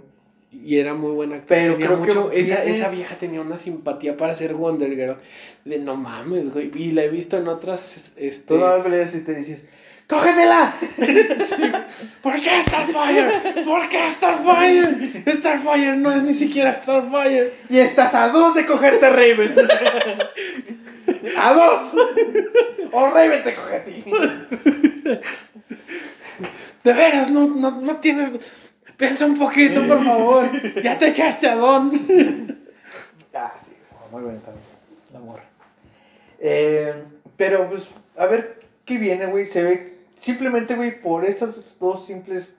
Y 0.50 0.78
era 0.78 0.94
muy 0.94 1.12
buena 1.12 1.36
actriz. 1.36 1.48
Pero 1.60 1.72
Tenía 1.74 1.86
creo 1.86 1.98
mucho- 1.98 2.30
que 2.30 2.40
esa, 2.40 2.62
esa 2.64 2.88
vieja 2.90 3.16
tenía 3.16 3.40
una 3.40 3.56
simpatía 3.56 4.16
para 4.16 4.34
ser 4.34 4.54
Wonder 4.54 4.90
Girl. 4.94 5.16
De 5.64 5.78
no 5.78 5.96
mames, 5.96 6.52
güey. 6.52 6.70
Y 6.74 6.92
la 6.92 7.04
he 7.04 7.08
visto 7.08 7.36
en 7.38 7.48
otras. 7.48 8.12
Este... 8.16 8.46
Tú 8.48 8.58
no 8.58 8.78
y 8.78 9.20
te 9.20 9.34
dices, 9.34 9.66
¡cógetela! 10.12 10.74
Sí. 10.98 11.72
¿Por 12.20 12.34
qué 12.40 12.62
Starfire? 12.62 13.64
¿Por 13.64 13.88
qué 13.88 14.10
Starfire? 14.10 15.24
Starfire 15.26 15.96
no 15.96 16.12
es 16.12 16.22
ni 16.22 16.34
siquiera 16.34 16.74
Starfire. 16.74 17.52
Y 17.68 17.78
estás 17.78 18.14
a 18.14 18.28
dos 18.28 18.54
de 18.54 18.66
cogerte 18.66 19.06
a 19.06 19.10
Raven. 19.10 19.54
¡A 21.38 21.52
dos! 21.54 21.94
O 22.92 23.10
Raven 23.10 23.42
te 23.42 23.54
coge 23.54 23.76
a 23.76 23.84
ti. 23.84 24.04
De 26.84 26.92
veras, 26.92 27.30
no, 27.30 27.48
no, 27.48 27.80
no 27.80 27.96
tienes. 27.96 28.30
Piensa 28.96 29.24
un 29.24 29.34
poquito, 29.34 29.86
por 29.86 30.04
favor. 30.04 30.48
Ya 30.82 30.98
te 30.98 31.08
echaste 31.08 31.48
a 31.48 31.56
Don. 31.56 32.60
Ah, 33.34 33.54
sí, 33.64 33.72
muy 34.10 34.22
buena 34.22 34.40
también. 34.40 34.64
La 35.12 35.20
morra. 35.20 35.44
Eh, 36.38 36.92
pero, 37.36 37.68
pues, 37.68 37.84
a 38.16 38.26
ver 38.26 38.60
qué 38.84 38.98
viene, 38.98 39.26
güey. 39.26 39.46
Se 39.46 39.62
ve 39.62 39.91
simplemente, 40.22 40.74
güey, 40.76 41.00
por 41.00 41.24
estas 41.24 41.78
dos 41.78 42.06
simples 42.06 42.54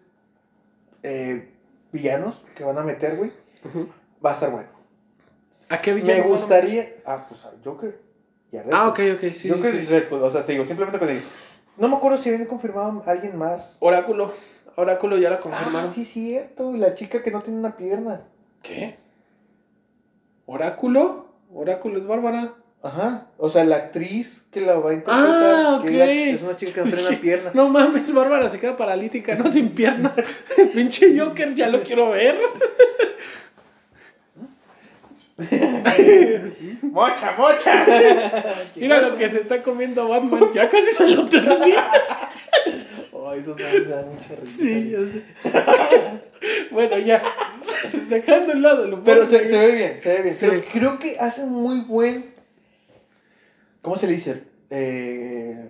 eh, 1.02 1.50
villanos 1.92 2.44
que 2.56 2.64
van 2.64 2.78
a 2.78 2.84
meter, 2.84 3.16
güey. 3.18 3.32
Va 4.24 4.32
a 4.32 4.34
estar 4.34 4.52
bueno. 4.52 4.70
¿A 5.70 5.82
qué 5.82 5.94
Me 5.94 6.02
villano 6.02 6.24
a 6.24 6.28
gustaría. 6.28 6.90
Ah, 7.06 7.26
pues 7.28 7.46
a 7.46 7.52
Joker. 7.64 8.00
Y 8.52 8.58
a 8.58 8.64
Red 8.64 8.72
Ah, 8.74 8.88
ok, 8.90 9.00
ok, 9.16 9.20
sí, 9.22 9.34
sí, 9.34 9.50
Joker 9.50 9.72
sí, 9.72 9.78
y 9.78 9.82
sí. 9.82 9.94
Red 9.94 10.10
Hood, 10.10 10.24
O 10.24 10.32
sea, 10.32 10.46
te 10.46 10.52
digo, 10.52 10.66
simplemente 10.66 11.00
con 11.00 11.08
digo. 11.08 11.22
No 11.78 11.88
me 11.88 11.96
acuerdo 11.96 12.18
si 12.18 12.30
habían 12.30 12.46
confirmado 12.46 13.02
a 13.06 13.12
alguien 13.12 13.38
más. 13.38 13.78
Oráculo. 13.80 14.32
Oráculo 14.76 15.18
ya 15.18 15.30
la 15.30 15.38
Ah, 15.38 15.40
confirmaron. 15.40 15.92
sí, 15.92 16.06
cierto. 16.06 16.76
y 16.76 16.80
La 16.80 16.94
chica 16.94 17.24
que 17.24 17.32
no 17.32 17.42
tiene 17.42 17.60
una 17.60 17.76
pierna. 17.78 18.22
¿Qué? 18.62 18.98
¿Oráculo? 20.46 21.30
Oráculo 21.54 21.98
es 22.00 22.06
Bárbara. 22.06 22.54
Ajá. 22.84 23.28
O 23.38 23.50
sea, 23.50 23.64
la 23.64 23.78
actriz 23.78 24.44
que 24.52 24.60
la 24.60 24.76
va 24.76 24.90
a 24.92 24.94
interpretar. 24.94 25.26
Ah, 25.26 25.82
que 25.86 26.32
es 26.32 26.42
la 26.42 26.48
una 26.50 26.58
chica 26.58 26.74
que 26.74 26.82
no 26.82 26.86
tiene 26.86 27.08
una 27.08 27.18
pierna. 27.22 27.52
No 27.54 27.70
mames, 27.70 28.14
Bárbara 28.14 28.50
se 28.50 28.60
queda 28.60 28.76
paralítica, 28.76 29.36
no 29.36 29.50
sin 29.50 29.70
piernas. 29.70 30.12
Pinche 30.74 31.18
Joker, 31.18 31.56
ya 31.56 31.70
lo 31.70 31.82
quiero 31.82 32.10
ver. 32.10 32.38
¡Mocha, 36.82 37.34
mocha! 37.38 37.86
Mira 38.76 39.02
lo 39.02 39.18
que 39.18 39.30
se 39.30 39.40
está 39.40 39.64
comiendo 39.64 40.08
Batman. 40.10 40.50
Ya 40.54 40.70
casi 40.70 40.92
se 40.92 41.08
lo 41.08 41.28
termina. 41.28 41.90
Ay, 43.26 43.40
eso 43.40 43.56
me 43.56 43.80
da 43.86 44.04
mucha 44.04 44.36
risa. 44.42 44.58
Sí, 44.58 44.92
ya 44.92 45.00
sé. 45.00 45.24
bueno, 46.70 46.98
ya. 47.00 47.24
Dejando 48.10 48.54
el 48.54 48.62
lado 48.62 48.88
lo 48.88 49.04
Pero 49.04 49.26
se, 49.26 49.48
se 49.48 49.58
ve 49.58 49.72
bien, 49.72 50.02
se 50.02 50.10
ve 50.10 50.22
bien. 50.22 50.36
Sí. 50.36 50.48
Creo, 50.48 50.66
creo 50.72 51.00
que 51.00 51.18
hace 51.20 51.46
muy 51.46 51.80
buen. 51.82 52.33
¿Cómo 53.84 53.96
se 53.98 54.08
le 54.08 54.14
dice? 54.14 54.44
Eh, 54.72 55.70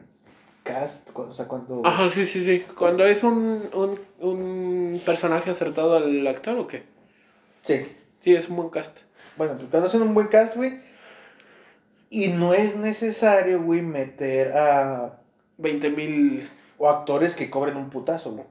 cast. 0.64 1.10
O 1.14 1.34
sea, 1.34 1.48
cuando. 1.50 1.82
Ajá, 1.86 2.08
sí, 2.08 2.26
sí, 2.26 2.46
sí. 2.46 2.64
Cuando 2.78 3.04
es 3.04 3.24
un, 3.24 3.70
un, 3.74 4.00
un 4.26 5.02
personaje 5.06 5.50
acertado 5.50 5.98
al 5.98 6.26
actor 6.28 6.58
o 6.58 6.68
qué? 6.68 6.84
Sí. 7.64 7.86
Sí, 8.20 8.34
es 8.34 8.48
un 8.48 8.56
buen 8.56 8.70
cast. 8.70 8.98
Bueno, 9.36 9.56
pues 9.58 9.68
cuando 9.70 9.90
hacen 9.90 10.02
un 10.04 10.14
buen 10.14 10.28
cast, 10.28 10.56
güey. 10.56 10.80
Y 12.10 12.28
no 12.30 12.54
es 12.54 12.76
necesario, 12.78 13.62
güey, 13.62 13.82
meter 13.82 14.54
a. 14.56 15.20
20 15.58 15.90
mil. 15.92 16.50
O 16.78 16.90
actores 16.90 17.36
que 17.36 17.50
cobren 17.50 17.78
un 17.78 17.90
putazo, 17.90 18.32
güey. 18.32 18.46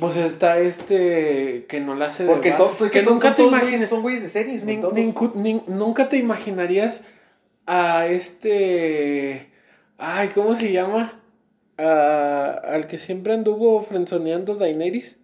Pues 0.00 0.16
está 0.16 0.58
este 0.58 1.66
que 1.68 1.80
no 1.80 1.94
la 1.94 2.06
hace 2.06 2.24
de 2.24 2.30
Porque 2.32 2.50
Bat- 2.50 2.56
to- 2.58 2.74
porque 2.78 3.00
que 3.00 3.06
nunca 3.06 3.34
te 3.34 3.44
imaginas. 3.44 3.88
son 3.88 4.02
güeyes 4.02 4.22
de 4.22 4.28
series. 4.28 4.64
Nin- 4.66 4.82
ninku- 4.82 5.32
nin- 5.34 5.64
nunca 5.66 6.08
te 6.08 6.16
imaginarías 6.16 7.04
a 7.66 8.06
este. 8.06 9.50
Ay, 9.98 10.28
¿cómo 10.28 10.54
se 10.56 10.72
llama? 10.72 11.20
A- 11.78 12.60
al 12.66 12.86
que 12.86 12.98
siempre 12.98 13.32
anduvo 13.34 13.82
frenzoneando 13.82 14.54
Daenerys. 14.56 15.16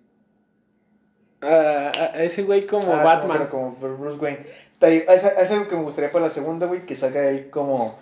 A, 1.43 1.93
a- 1.95 2.23
ese 2.23 2.43
güey 2.43 2.67
como 2.67 2.93
Ah, 2.93 3.03
Batman. 3.03 3.47
como 3.49 3.73
Bruce 3.77 4.19
Wayne. 4.21 4.41
Es, 4.81 5.25
es 5.25 5.51
algo 5.51 5.69
que 5.69 5.77
me 5.77 5.83
gustaría 5.83 6.11
para 6.13 6.27
la 6.27 6.31
segunda, 6.31 6.67
güey, 6.67 6.87
que 6.87 6.97
salga 6.97 7.29
él 7.29 7.51
como. 7.51 7.99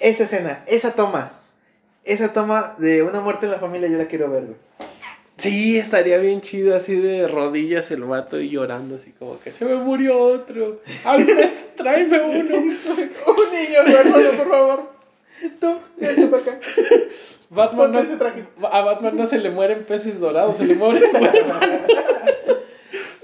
Esa 0.00 0.24
escena, 0.24 0.62
esa 0.66 0.92
toma. 0.92 1.32
Esa 2.04 2.32
toma 2.32 2.74
de 2.78 3.02
una 3.02 3.20
muerte 3.20 3.46
en 3.46 3.52
la 3.52 3.58
familia, 3.58 3.88
yo 3.88 3.96
la 3.98 4.06
quiero 4.06 4.28
ver, 4.30 4.44
güey. 4.44 4.56
Sí, 5.42 5.76
estaría 5.76 6.18
bien 6.18 6.40
chido 6.40 6.76
así 6.76 6.94
de 6.94 7.26
rodillas 7.26 7.90
el 7.90 8.04
vato 8.04 8.38
y 8.38 8.48
llorando 8.48 8.94
así 8.94 9.10
como 9.10 9.40
que 9.40 9.50
se 9.50 9.64
me 9.64 9.74
murió 9.74 10.16
otro. 10.16 10.80
Alfred, 11.04 11.50
tráeme 11.76 12.20
uno. 12.20 12.58
Un 12.58 12.66
niño, 12.68 13.80
hermano, 13.98 14.30
por 14.36 14.48
favor. 14.48 14.92
Tú, 15.58 15.78
vete 15.96 16.28
para 16.28 16.42
acá. 16.42 16.60
Batman 17.50 17.90
Ponte 17.90 18.02
ese 18.02 18.12
no, 18.12 18.18
traje. 18.18 18.44
a 18.70 18.80
Batman 18.82 19.16
no 19.16 19.26
se 19.26 19.38
le 19.38 19.50
mueren 19.50 19.82
peces 19.82 20.20
dorados, 20.20 20.58
se 20.58 20.64
le 20.64 20.76
mueren 20.76 21.02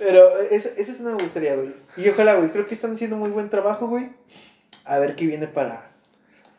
Pero 0.01 0.41
eso, 0.51 0.71
eso 0.77 0.93
sí 0.93 1.03
no 1.05 1.15
me 1.15 1.23
gustaría, 1.23 1.55
güey. 1.55 1.71
Y 1.99 2.09
ojalá, 2.09 2.35
güey. 2.35 2.51
Creo 2.51 2.67
que 2.67 2.75
están 2.75 2.95
haciendo 2.95 3.17
muy 3.17 3.31
buen 3.31 3.49
trabajo, 3.49 3.87
güey. 3.87 4.11
A 4.85 4.99
ver 4.99 5.15
qué 5.15 5.25
viene 5.25 5.47
para, 5.47 5.88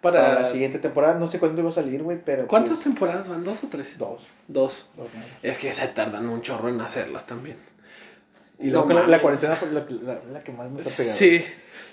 para, 0.02 0.22
para... 0.22 0.42
la 0.42 0.52
siguiente 0.52 0.80
temporada. 0.80 1.16
No 1.20 1.28
sé 1.28 1.40
cuándo 1.40 1.62
iba 1.62 1.70
a 1.70 1.74
salir, 1.74 2.04
güey, 2.04 2.20
pero. 2.24 2.48
¿Cuántas 2.48 2.78
pues, 2.78 2.84
temporadas 2.86 3.28
van? 3.30 3.44
¿Dos 3.44 3.64
o 3.64 3.68
tres? 3.68 3.98
Dos. 3.98 4.28
Dos. 4.48 4.90
Es 5.44 5.58
que 5.58 5.72
se 5.72 5.88
tardan 5.90 6.28
un 6.30 6.42
chorro 6.42 6.70
en 6.70 6.80
hacerlas 6.82 7.26
también. 7.26 7.58
Y 8.60 8.68
No 8.68 8.86
luego 8.86 9.02
la, 9.02 9.08
la 9.08 9.20
cuarentena 9.22 9.56
fue 9.56 9.72
la, 9.72 9.86
la- 10.02 10.22
la 10.32 10.44
que 10.44 10.52
más 10.52 10.70
nos 10.70 10.82
ha 10.82 10.98
pegado. 10.98 11.16
Sí. 11.18 11.44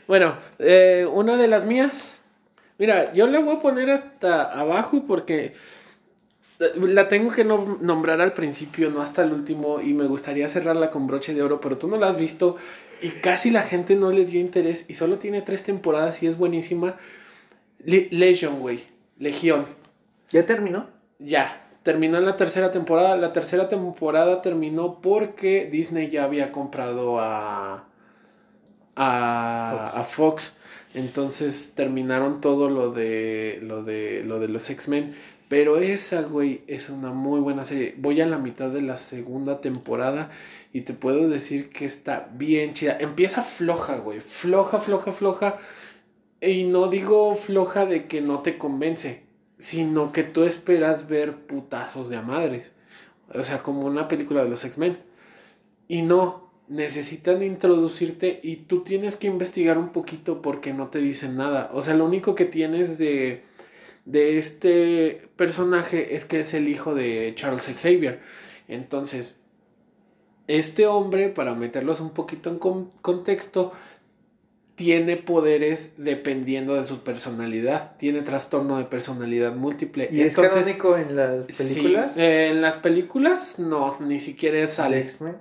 Bueno, 0.09 0.37
eh, 0.59 1.07
una 1.13 1.37
de 1.37 1.49
las 1.49 1.65
mías. 1.65 2.19
Mira, 2.79 3.13
yo 3.15 3.27
le 3.27 3.39
voy 3.39 3.57
a 3.57 3.61
poner 3.61 3.91
hasta 3.91 4.43
abajo 4.53 5.05
porque 5.07 5.55
eh, 6.59 6.65
la 6.81 7.09
tengo 7.09 7.31
que 7.33 7.47
nom- 7.47 7.79
nombrar 7.81 8.21
al 8.21 8.33
principio, 8.35 8.91
no 8.91 9.01
hasta 9.01 9.23
el 9.23 9.33
último. 9.33 9.81
Y 9.81 9.95
me 9.95 10.07
gustaría 10.07 10.49
cerrarla 10.49 10.91
con 10.91 11.07
broche 11.07 11.35
de 11.35 11.43
oro, 11.43 11.61
pero 11.61 11.79
tú 11.79 11.89
no 11.89 11.97
la 11.97 12.09
has 12.09 12.17
visto 12.17 12.57
y 13.01 13.09
casi 13.11 13.51
la 13.51 13.63
gente 13.63 13.95
no 13.97 14.11
le 14.11 14.25
dio 14.25 14.41
interés 14.41 14.87
y 14.89 14.95
solo 14.95 15.19
tiene 15.19 15.43
tres 15.43 15.63
temporadas 15.63 16.23
y 16.23 16.27
es 16.27 16.37
buenísima. 16.37 16.97
Le- 17.87 18.09
Legion, 18.11 18.61
güey. 18.61 18.81
Legión. 19.19 19.65
¿Ya 20.31 20.45
terminó? 20.45 20.87
Ya, 21.19 21.67
terminó 21.83 22.19
en 22.19 22.25
la 22.27 22.37
tercera 22.37 22.71
temporada. 22.71 23.17
La 23.17 23.33
tercera 23.33 23.69
temporada 23.69 24.43
terminó 24.43 25.01
porque 25.01 25.69
Disney 25.71 26.11
ya 26.11 26.25
había 26.25 26.53
comprado 26.53 27.19
a, 27.21 27.87
a, 28.97 29.93
a 29.95 30.03
Fox. 30.05 30.53
Entonces 30.95 31.73
terminaron 31.75 32.41
todo 32.41 32.71
lo 32.71 32.91
de, 32.91 33.59
lo 33.63 33.83
de, 33.83 34.23
lo 34.25 34.39
de 34.41 34.49
los 34.49 34.69
X-Men. 34.71 35.15
Pero 35.49 35.79
esa, 35.79 36.23
güey, 36.23 36.63
es 36.67 36.89
una 36.91 37.13
muy 37.13 37.39
buena 37.41 37.65
serie. 37.65 37.95
Voy 37.99 38.21
a 38.21 38.27
la 38.27 38.39
mitad 38.39 38.69
de 38.69 38.83
la 38.83 38.97
segunda 38.97 39.59
temporada 39.59 40.31
y 40.73 40.81
te 40.81 40.93
puedo 40.93 41.29
decir 41.29 41.69
que 41.71 41.85
está 41.85 42.29
bien 42.33 42.73
chida. 42.75 42.97
Empieza 42.99 43.43
floja, 43.43 43.99
güey. 43.99 44.19
Floja, 44.21 44.79
floja, 44.81 45.13
floja. 45.13 45.57
Y 46.41 46.65
no 46.65 46.89
digo 46.89 47.35
floja 47.35 47.87
de 47.87 48.07
que 48.07 48.21
no 48.21 48.41
te 48.41 48.59
convence, 48.59 49.25
sino 49.59 50.13
que 50.13 50.23
tú 50.23 50.45
esperas 50.45 51.09
ver 51.09 51.47
putazos 51.47 52.09
de 52.09 52.17
a 52.17 52.23
madres. 52.23 52.73
O 53.35 53.43
sea, 53.43 53.63
como 53.63 53.87
una 53.87 54.07
película 54.09 54.45
de 54.45 54.51
los 54.51 54.65
X-Men. 54.65 54.99
Y 55.89 56.03
no, 56.03 56.47
necesitan 56.69 57.43
introducirte 57.43 58.41
y 58.43 58.57
tú 58.57 58.83
tienes 58.83 59.17
que 59.17 59.29
investigar 59.29 59.79
un 59.79 59.91
poquito 59.91 60.43
porque 60.43 60.73
no 60.73 60.89
te 60.89 60.99
dicen 61.01 61.37
nada. 61.37 61.71
O 61.73 61.83
sea, 61.83 61.95
lo 61.95 62.05
único 62.05 62.35
que 62.35 62.45
tienes 62.45 62.99
de, 62.99 63.45
de 64.05 64.39
este 64.39 65.29
personaje 65.37 66.17
es 66.17 66.25
que 66.25 66.41
es 66.41 66.55
el 66.55 66.69
hijo 66.69 66.95
de 66.95 67.33
Charles 67.37 67.67
Xavier. 67.67 68.21
Entonces, 68.69 69.41
este 70.49 70.87
hombre, 70.87 71.29
para 71.29 71.55
meterlos 71.55 72.01
un 72.01 72.11
poquito 72.11 72.51
en 72.51 72.59
con- 72.59 72.91
contexto, 73.03 73.73
tiene 74.77 75.17
poderes 75.17 75.95
dependiendo 75.97 76.75
de 76.75 76.85
su 76.85 77.03
personalidad. 77.03 77.97
Tiene 77.97 78.21
trastorno 78.21 78.79
de 78.79 78.85
personalidad 78.85 79.55
múltiple. 79.55 80.09
¿Y 80.13 80.21
es 80.21 80.37
canónico 80.37 80.97
en 80.97 81.17
las 81.17 81.47
sí, 81.49 81.81
películas? 81.81 82.17
eh, 82.17 82.49
en 82.51 82.61
las 82.61 82.77
películas 82.77 83.59
no, 83.59 83.97
ni 84.01 84.19
siquiera 84.19 84.69
sale. 84.69 85.01
X-Men? 85.01 85.37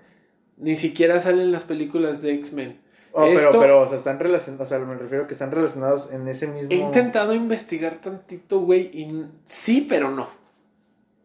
Ni 0.58 0.75
siquiera 0.77 1.20
salen 1.20 1.51
las 1.51 1.65
películas 1.65 2.22
de 2.22 2.34
X-Men. 2.34 2.80
Oh, 3.12 3.25
Esto- 3.25 3.50
pero, 3.50 3.62
pero, 3.62 3.82
o 3.82 3.88
sea, 3.89 3.98
están 3.98 4.20
relacionados, 4.20 4.68
o 4.68 4.70
sea, 4.70 4.80
me 4.80 4.96
refiero 4.96 5.27
que 5.27 5.34
están 5.34 5.51
relacionados 5.51 6.10
en 6.12 6.27
ese 6.27 6.48
mismo... 6.48 6.70
He 6.72 6.75
intentado 6.75 7.34
investigar 7.34 7.96
tantito, 7.96 8.60
güey, 8.60 8.84
y 8.94 9.25
sí, 9.44 9.86
pero 9.88 10.12
no. 10.12 10.30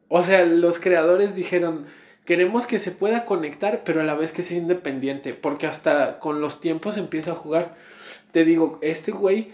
O 0.09 0.23
sea, 0.23 0.45
los 0.45 0.79
creadores 0.81 1.37
dijeron, 1.37 1.87
queremos 2.25 2.67
que 2.67 2.79
se 2.81 2.90
pueda 2.90 3.25
conectar, 3.25 3.83
pero 3.85 4.00
a 4.00 4.05
la 4.05 4.14
vez 4.14 4.33
que 4.33 4.43
sea 4.43 4.57
independiente, 4.57 5.35
porque 5.35 5.67
hasta 5.69 6.19
con 6.19 6.40
los 6.40 6.61
tiempos 6.61 6.97
empieza 6.97 7.33
a 7.33 7.37
jugar. 7.37 7.76
Te 8.32 8.44
digo, 8.44 8.78
este 8.82 9.12
güey 9.12 9.49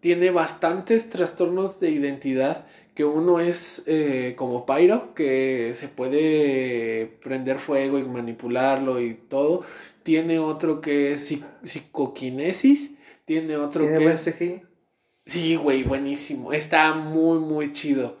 tiene 0.00 0.30
bastantes 0.30 1.10
trastornos 1.10 1.78
de 1.80 1.90
identidad, 1.90 2.66
que 2.94 3.04
uno 3.04 3.40
es 3.40 3.82
eh, 3.86 4.34
como 4.36 4.64
Pyro, 4.66 5.14
que 5.14 5.72
se 5.74 5.88
puede 5.88 7.06
prender 7.22 7.58
fuego 7.58 7.98
y 7.98 8.04
manipularlo 8.04 9.00
y 9.00 9.14
todo. 9.14 9.62
tiene 10.02 10.38
otro 10.38 10.80
que 10.80 11.12
es 11.12 11.30
psi- 11.30 11.44
psicoquinesis, 11.62 12.96
tiene 13.24 13.56
otro 13.56 13.82
¿Tiene 13.84 13.98
que 13.98 14.12
es... 14.12 14.22
Sí, 15.26 15.54
güey, 15.56 15.82
buenísimo. 15.84 16.52
Está 16.52 16.94
muy, 16.94 17.38
muy 17.38 17.72
chido. 17.72 18.16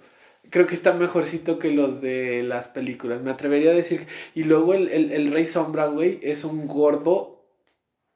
Creo 0.50 0.66
que 0.66 0.74
está 0.74 0.92
mejorcito 0.92 1.58
que 1.58 1.70
los 1.72 2.00
de 2.00 2.42
las 2.42 2.68
películas. 2.68 3.22
Me 3.22 3.30
atrevería 3.30 3.70
a 3.70 3.74
decir. 3.74 4.06
Y 4.34 4.44
luego 4.44 4.74
el, 4.74 4.88
el, 4.88 5.10
el 5.10 5.32
Rey 5.32 5.46
Sombra, 5.46 5.86
güey, 5.86 6.20
es 6.22 6.44
un 6.44 6.66
gordo 6.68 7.39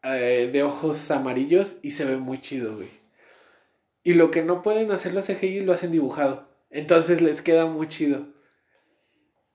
eh, 0.05 0.51
de 0.53 0.63
ojos 0.63 1.11
amarillos 1.11 1.77
y 1.83 1.93
se 1.93 2.05
ve 2.05 2.17
muy 2.17 2.39
chido, 2.41 2.77
güey. 2.77 2.89
Y 4.03 4.15
lo 4.15 4.31
que 4.31 4.43
no 4.43 4.63
pueden 4.63 4.91
hacer 4.93 5.15
los 5.15 5.27
CGI 5.27 5.61
lo 5.61 5.73
hacen 5.73 5.91
dibujado. 5.93 6.49
Entonces 6.71 7.23
les 7.23 7.41
queda 7.43 7.67
muy 7.67 7.89
chido. 7.89 8.27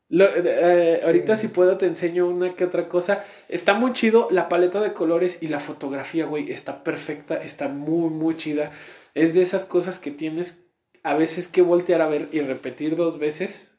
Lo- 0.08 0.26
eh, 0.36 1.02
ahorita 1.06 1.36
Sí. 1.36 1.44
si 1.44 1.48
puedo 1.50 1.78
te 1.78 1.86
enseño 1.86 2.28
una 2.28 2.56
que 2.56 2.66
otra 2.66 2.88
cosa. 2.90 3.24
Está 3.48 3.76
muy 3.76 3.94
chido 3.94 4.28
la 4.32 4.50
paleta 4.50 4.82
de 4.82 4.94
colores 4.94 5.44
y 5.44 5.50
la 5.50 5.60
fotografía, 5.60 6.26
güey. 6.26 6.52
Está 6.52 6.84
perfecta, 6.84 7.36
está 7.36 7.68
muy, 7.68 8.10
muy 8.10 8.36
chida. 8.36 8.72
Es 9.14 9.36
de 9.36 9.44
esas 9.44 9.66
cosas 9.66 10.00
que 10.00 10.10
tienes 10.12 10.64
a 11.04 11.14
veces 11.14 11.48
que 11.48 11.62
voltear 11.62 12.02
a 12.02 12.08
ver 12.08 12.28
y 12.32 12.40
repetir 12.42 12.96
dos 12.96 13.20
veces. 13.20 13.76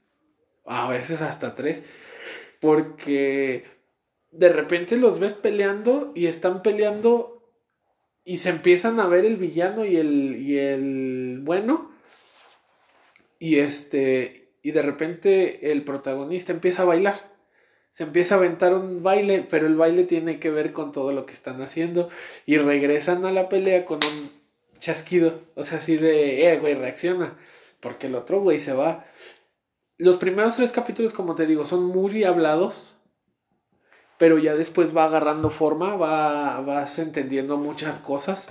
A 0.66 0.86
veces 0.88 1.20
hasta 1.20 1.54
tres. 1.56 1.82
Porque 2.60 3.64
de 4.30 4.48
repente 4.48 4.96
los 4.96 5.18
ves 5.18 5.32
peleando 5.32 6.12
y 6.14 6.26
están 6.26 6.62
peleando 6.62 7.40
y 8.24 8.38
se 8.38 8.50
empiezan 8.50 9.00
a 9.00 9.08
ver 9.08 9.24
el 9.24 9.36
villano 9.36 9.84
y 9.84 9.96
el, 9.96 10.36
y 10.36 10.58
el 10.58 11.40
bueno. 11.42 11.90
Y 13.38 13.58
este, 13.58 14.52
y 14.62 14.72
de 14.72 14.82
repente 14.82 15.72
el 15.72 15.84
protagonista 15.84 16.52
empieza 16.52 16.82
a 16.82 16.86
bailar. 16.86 17.30
Se 17.90 18.04
empieza 18.04 18.34
a 18.34 18.38
aventar 18.38 18.74
un 18.74 19.02
baile, 19.02 19.44
pero 19.48 19.66
el 19.66 19.74
baile 19.74 20.04
tiene 20.04 20.38
que 20.38 20.50
ver 20.50 20.72
con 20.72 20.92
todo 20.92 21.12
lo 21.12 21.26
que 21.26 21.32
están 21.32 21.60
haciendo. 21.60 22.08
Y 22.46 22.58
regresan 22.58 23.24
a 23.24 23.32
la 23.32 23.48
pelea 23.48 23.84
con 23.84 23.98
un 23.98 24.30
chasquido. 24.78 25.42
O 25.56 25.64
sea, 25.64 25.78
así 25.78 25.96
de, 25.96 26.52
eh, 26.52 26.58
güey, 26.58 26.74
reacciona. 26.74 27.36
Porque 27.80 28.06
el 28.06 28.14
otro 28.14 28.40
güey 28.40 28.58
se 28.58 28.74
va. 28.74 29.06
Los 29.98 30.16
primeros 30.18 30.56
tres 30.56 30.72
capítulos, 30.72 31.12
como 31.12 31.34
te 31.34 31.46
digo, 31.46 31.64
son 31.64 31.84
muy 31.84 32.22
hablados. 32.22 32.96
Pero 34.20 34.36
ya 34.36 34.54
después 34.54 34.94
va 34.94 35.06
agarrando 35.06 35.48
forma, 35.48 35.96
va, 35.96 36.60
vas 36.60 36.98
entendiendo 36.98 37.56
muchas 37.56 37.98
cosas. 37.98 38.50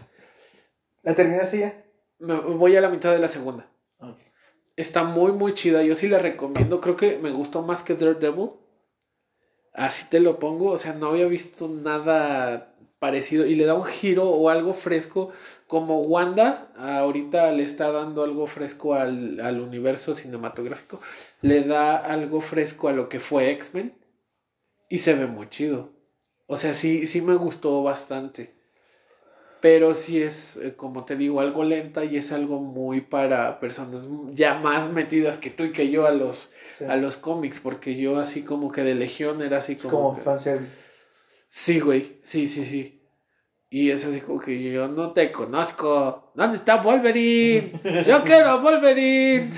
¿La 1.03 1.13
terminaste 1.13 1.59
ya? 1.59 1.85
Me 2.17 2.33
voy 2.33 2.75
a 2.75 2.81
la 2.81 2.89
mitad 2.89 3.11
de 3.11 3.19
la 3.19 3.27
segunda. 3.27 3.69
Está 4.75 5.03
muy, 5.03 5.31
muy 5.31 5.53
chida. 5.53 5.83
Yo 5.83 5.93
sí 5.93 6.07
la 6.07 6.17
recomiendo. 6.17 6.81
Creo 6.81 6.95
que 6.95 7.19
me 7.19 7.29
gustó 7.29 7.61
más 7.61 7.83
que 7.83 7.93
Daredevil. 7.93 8.49
Así 9.71 10.07
te 10.09 10.19
lo 10.19 10.39
pongo. 10.39 10.71
O 10.71 10.77
sea, 10.77 10.93
no 10.93 11.09
había 11.09 11.27
visto 11.27 11.67
nada 11.67 12.73
parecido. 12.97 13.45
Y 13.45 13.53
le 13.53 13.65
da 13.65 13.75
un 13.75 13.85
giro 13.85 14.27
o 14.27 14.49
algo 14.49 14.73
fresco. 14.73 15.29
Como 15.67 15.99
Wanda 15.99 16.71
ahorita 16.77 17.51
le 17.51 17.61
está 17.61 17.91
dando 17.91 18.23
algo 18.23 18.47
fresco 18.47 18.95
al, 18.95 19.39
al 19.39 19.61
universo 19.61 20.15
cinematográfico. 20.15 20.99
Le 21.41 21.61
da 21.61 21.95
algo 21.95 22.41
fresco 22.41 22.87
a 22.87 22.93
lo 22.93 23.07
que 23.07 23.19
fue 23.19 23.51
X-Men. 23.51 23.98
Y 24.89 24.97
se 24.97 25.13
ve 25.13 25.27
muy 25.27 25.47
chido. 25.49 25.91
O 26.47 26.57
sea, 26.57 26.73
sí, 26.73 27.05
sí 27.05 27.21
me 27.21 27.35
gustó 27.35 27.81
bastante. 27.83 28.53
Pero 29.61 29.93
sí 29.93 30.21
es, 30.23 30.55
eh, 30.57 30.75
como 30.75 31.03
te 31.05 31.15
digo, 31.17 31.41
algo 31.41 31.63
lenta 31.65 32.05
y 32.05 32.15
es 32.17 32.31
algo 32.31 32.59
muy 32.61 33.01
para 33.01 33.59
personas 33.59 34.07
ya 34.33 34.55
más 34.55 34.89
metidas 34.89 35.37
que 35.37 35.49
tú 35.49 35.65
y 35.65 35.71
que 35.73 35.89
yo 35.89 36.07
a 36.07 36.11
los, 36.11 36.51
Sí. 36.77 36.85
a 36.85 36.95
los 36.95 37.17
cómics, 37.17 37.59
porque 37.59 37.95
yo 37.97 38.17
así 38.19 38.43
como 38.43 38.71
que 38.71 38.83
de 38.83 38.95
Legión 38.95 39.41
era 39.41 39.57
así 39.57 39.73
Es 39.73 39.81
como... 39.81 40.17
como 40.17 40.41
que-. 40.41 40.59
Sí, 41.45 41.79
güey, 41.81 42.19
sí, 42.23 42.47
sí, 42.47 42.63
sí. 42.63 42.95
Y 43.69 43.91
es 43.91 44.05
así 44.05 44.21
como 44.21 44.39
que 44.39 44.59
yo 44.71 44.87
no 44.87 45.11
te 45.11 45.31
conozco. 45.31 46.31
¿Dónde 46.35 46.55
está 46.57 46.77
Wolverine? 46.77 47.73
Yo 48.07 48.23
quiero 48.23 48.47
a 48.49 48.55
Wolverine. 48.61 49.51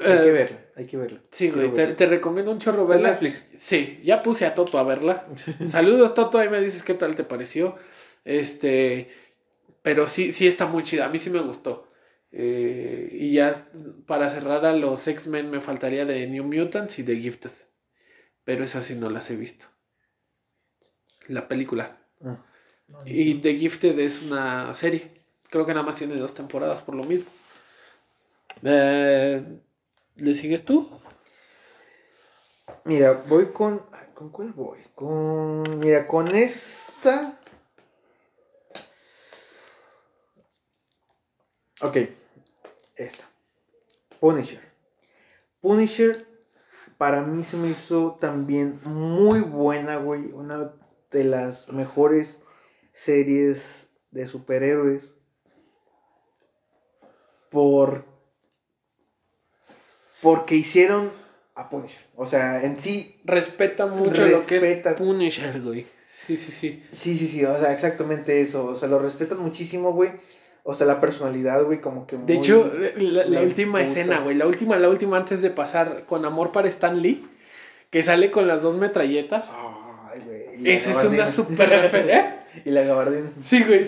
Hay 0.00 0.04
que 0.04 0.28
Eh, 0.28 0.30
verla, 0.32 0.58
hay 0.78 0.86
que 0.86 0.96
verla. 0.96 1.20
Sí, 1.32 1.50
güey, 1.50 1.72
te, 1.72 2.06
recomiendo 2.06 2.52
un 2.52 2.60
chorro 2.60 2.86
verla. 2.86 3.10
Netflix. 3.10 3.44
Sí, 3.56 4.00
ya 4.04 4.22
puse 4.22 4.46
a 4.46 4.54
Toto 4.54 4.78
a 4.78 4.84
verla. 4.84 5.26
Saludos, 5.66 6.14
Toto, 6.14 6.38
ahí 6.38 6.48
me 6.48 6.60
dices 6.60 6.84
qué 6.84 6.94
tal 6.94 7.16
te 7.16 7.24
pareció. 7.24 7.74
Este, 8.24 9.08
pero 9.82 10.06
sí, 10.06 10.30
sí 10.30 10.46
está 10.46 10.66
muy 10.66 10.84
chida, 10.84 11.06
a 11.06 11.08
mí 11.08 11.18
sí 11.18 11.30
me 11.30 11.40
gustó. 11.40 11.90
Eh, 12.30 13.08
y 13.10 13.32
ya 13.32 13.52
para 14.06 14.30
cerrar 14.30 14.64
a 14.66 14.72
los 14.72 15.08
X-Men 15.08 15.50
me 15.50 15.60
faltaría 15.60 16.04
de 16.04 16.28
New 16.28 16.44
Mutants 16.44 17.00
y 17.00 17.02
de 17.02 17.16
Gifted. 17.16 17.50
Pero 18.44 18.62
esas 18.62 18.84
sí 18.84 18.94
no 18.94 19.10
las 19.10 19.32
he 19.32 19.36
visto. 19.36 19.66
La 21.26 21.48
película. 21.48 21.98
Ah, 22.24 22.44
no, 22.86 23.00
Y 23.04 23.34
The 23.34 23.56
Gifted 23.56 23.98
es 23.98 24.22
una 24.22 24.72
serie. 24.74 25.10
Creo 25.50 25.66
que 25.66 25.74
nada 25.74 25.84
más 25.84 25.96
tiene 25.96 26.14
dos 26.14 26.34
temporadas 26.34 26.82
por 26.82 26.94
lo 26.94 27.02
mismo. 27.02 27.30
Eh, 28.62 29.42
¿Le 30.18 30.34
sigues 30.34 30.64
tú? 30.64 30.88
Mira, 32.84 33.22
voy 33.28 33.52
con. 33.52 33.86
¿Con 34.14 34.30
cuál 34.30 34.52
voy? 34.52 34.80
Con. 34.96 35.78
Mira, 35.78 36.08
con 36.08 36.34
esta. 36.34 37.38
Ok. 41.80 41.98
Esta. 42.96 43.24
Punisher. 44.18 44.60
Punisher. 45.60 46.26
Para 46.96 47.22
mí 47.22 47.44
se 47.44 47.56
me 47.56 47.68
hizo 47.68 48.16
también 48.20 48.80
muy 48.82 49.40
buena, 49.40 49.98
güey. 49.98 50.32
Una 50.32 50.72
de 51.12 51.22
las 51.22 51.68
mejores 51.68 52.40
series 52.92 53.90
de 54.10 54.26
superhéroes. 54.26 55.14
Por. 57.50 58.17
Porque 60.22 60.54
hicieron 60.56 61.10
a 61.54 61.68
Punisher. 61.68 62.00
O 62.16 62.26
sea, 62.26 62.62
en 62.64 62.78
sí 62.80 63.16
Respeta 63.24 63.86
mucho 63.86 64.26
lo 64.26 64.46
que 64.46 64.56
es 64.56 64.62
Respeta. 64.62 64.96
Punisher, 64.96 65.60
güey. 65.60 65.86
Sí, 66.12 66.36
sí, 66.36 66.50
sí. 66.50 66.82
Sí, 66.92 67.16
sí, 67.16 67.26
sí, 67.26 67.44
o 67.44 67.58
sea, 67.58 67.72
exactamente 67.72 68.40
eso. 68.40 68.64
O 68.66 68.76
sea, 68.76 68.88
lo 68.88 68.98
respetan 68.98 69.38
muchísimo, 69.38 69.92
güey. 69.92 70.10
O 70.64 70.74
sea, 70.74 70.86
la 70.86 71.00
personalidad, 71.00 71.64
güey, 71.64 71.80
como 71.80 72.06
que 72.06 72.16
De 72.16 72.22
muy- 72.22 72.36
hecho, 72.36 72.70
la, 72.98 73.40
última 73.40 73.80
escena, 73.82 74.20
güey, 74.20 74.36
la 74.36 74.46
última, 74.46 74.76
la 74.78 74.88
última 74.88 75.16
antes 75.16 75.40
de 75.40 75.50
pasar 75.50 76.04
con 76.06 76.24
amor 76.24 76.52
para 76.52 76.68
Stan 76.68 77.00
Lee, 77.00 77.26
que 77.90 78.02
sale 78.02 78.30
con 78.30 78.46
las 78.46 78.60
dos 78.62 78.76
metralletas. 78.76 79.52
Ay, 80.12 80.20
güey. 80.26 80.70
Esa 80.74 80.90
es 80.90 81.04
una 81.04 81.24
super 81.26 81.68
referencia. 81.68 82.34
Y 82.64 82.70
la 82.70 82.82
gabardina. 82.82 83.30
Sí, 83.40 83.62
güey, 83.62 83.78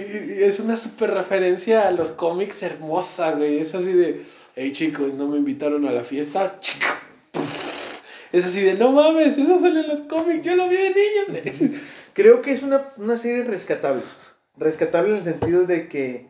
es 0.45 0.61
una 0.61 0.77
super 0.77 1.11
referencia 1.11 1.89
a 1.89 1.91
los 1.91 2.13
cómics 2.13 2.63
hermosa, 2.63 3.33
güey. 3.33 3.59
Es 3.59 3.75
así 3.75 3.93
de, 3.93 4.23
hey 4.61 4.73
chicos, 4.73 5.15
no 5.15 5.27
me 5.27 5.39
invitaron 5.39 5.87
a 5.87 5.93
la 5.93 6.05
fiesta. 6.05 6.61
Es 8.31 8.45
así 8.45 8.61
de, 8.61 8.75
no 8.75 8.93
mames, 8.93 9.39
eso 9.39 9.59
sale 9.59 9.81
en 9.81 9.89
los 9.89 10.03
cómics, 10.03 10.43
yo 10.45 10.55
lo 10.55 10.69
vi 10.69 10.77
de 10.77 10.91
niño. 10.91 11.79
Creo 12.13 12.43
que 12.43 12.53
es 12.53 12.63
una, 12.63 12.91
una 12.99 13.17
serie 13.17 13.45
rescatable. 13.45 14.03
Rescatable 14.59 15.13
en 15.13 15.17
el 15.17 15.25
sentido 15.25 15.65
de 15.65 15.89
que 15.89 16.29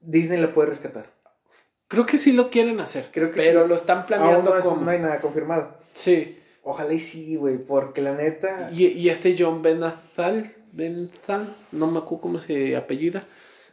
Disney 0.00 0.38
la 0.38 0.52
puede 0.52 0.68
rescatar. 0.68 1.10
Creo 1.88 2.04
que 2.04 2.18
sí 2.18 2.32
lo 2.32 2.50
quieren 2.50 2.78
hacer, 2.78 3.08
Creo 3.10 3.30
que 3.30 3.36
pero 3.40 3.62
sí. 3.62 3.68
lo 3.68 3.74
están 3.74 3.98
Aún 3.98 4.06
planeando 4.06 4.54
no, 4.54 4.62
como... 4.62 4.82
no 4.82 4.90
hay 4.90 4.98
nada 4.98 5.20
confirmado. 5.22 5.78
Sí. 5.94 6.38
Ojalá 6.62 6.92
y 6.92 7.00
sí, 7.00 7.36
güey, 7.36 7.56
porque 7.56 8.02
la 8.02 8.14
neta... 8.14 8.70
Y, 8.70 8.86
y 8.86 9.08
este 9.08 9.34
John 9.36 9.62
Benathal, 9.62 10.54
Benthal, 10.72 11.46
no 11.72 11.86
me 11.86 12.00
acuerdo 12.00 12.20
cómo 12.20 12.38
se 12.38 12.76
apellida, 12.76 13.24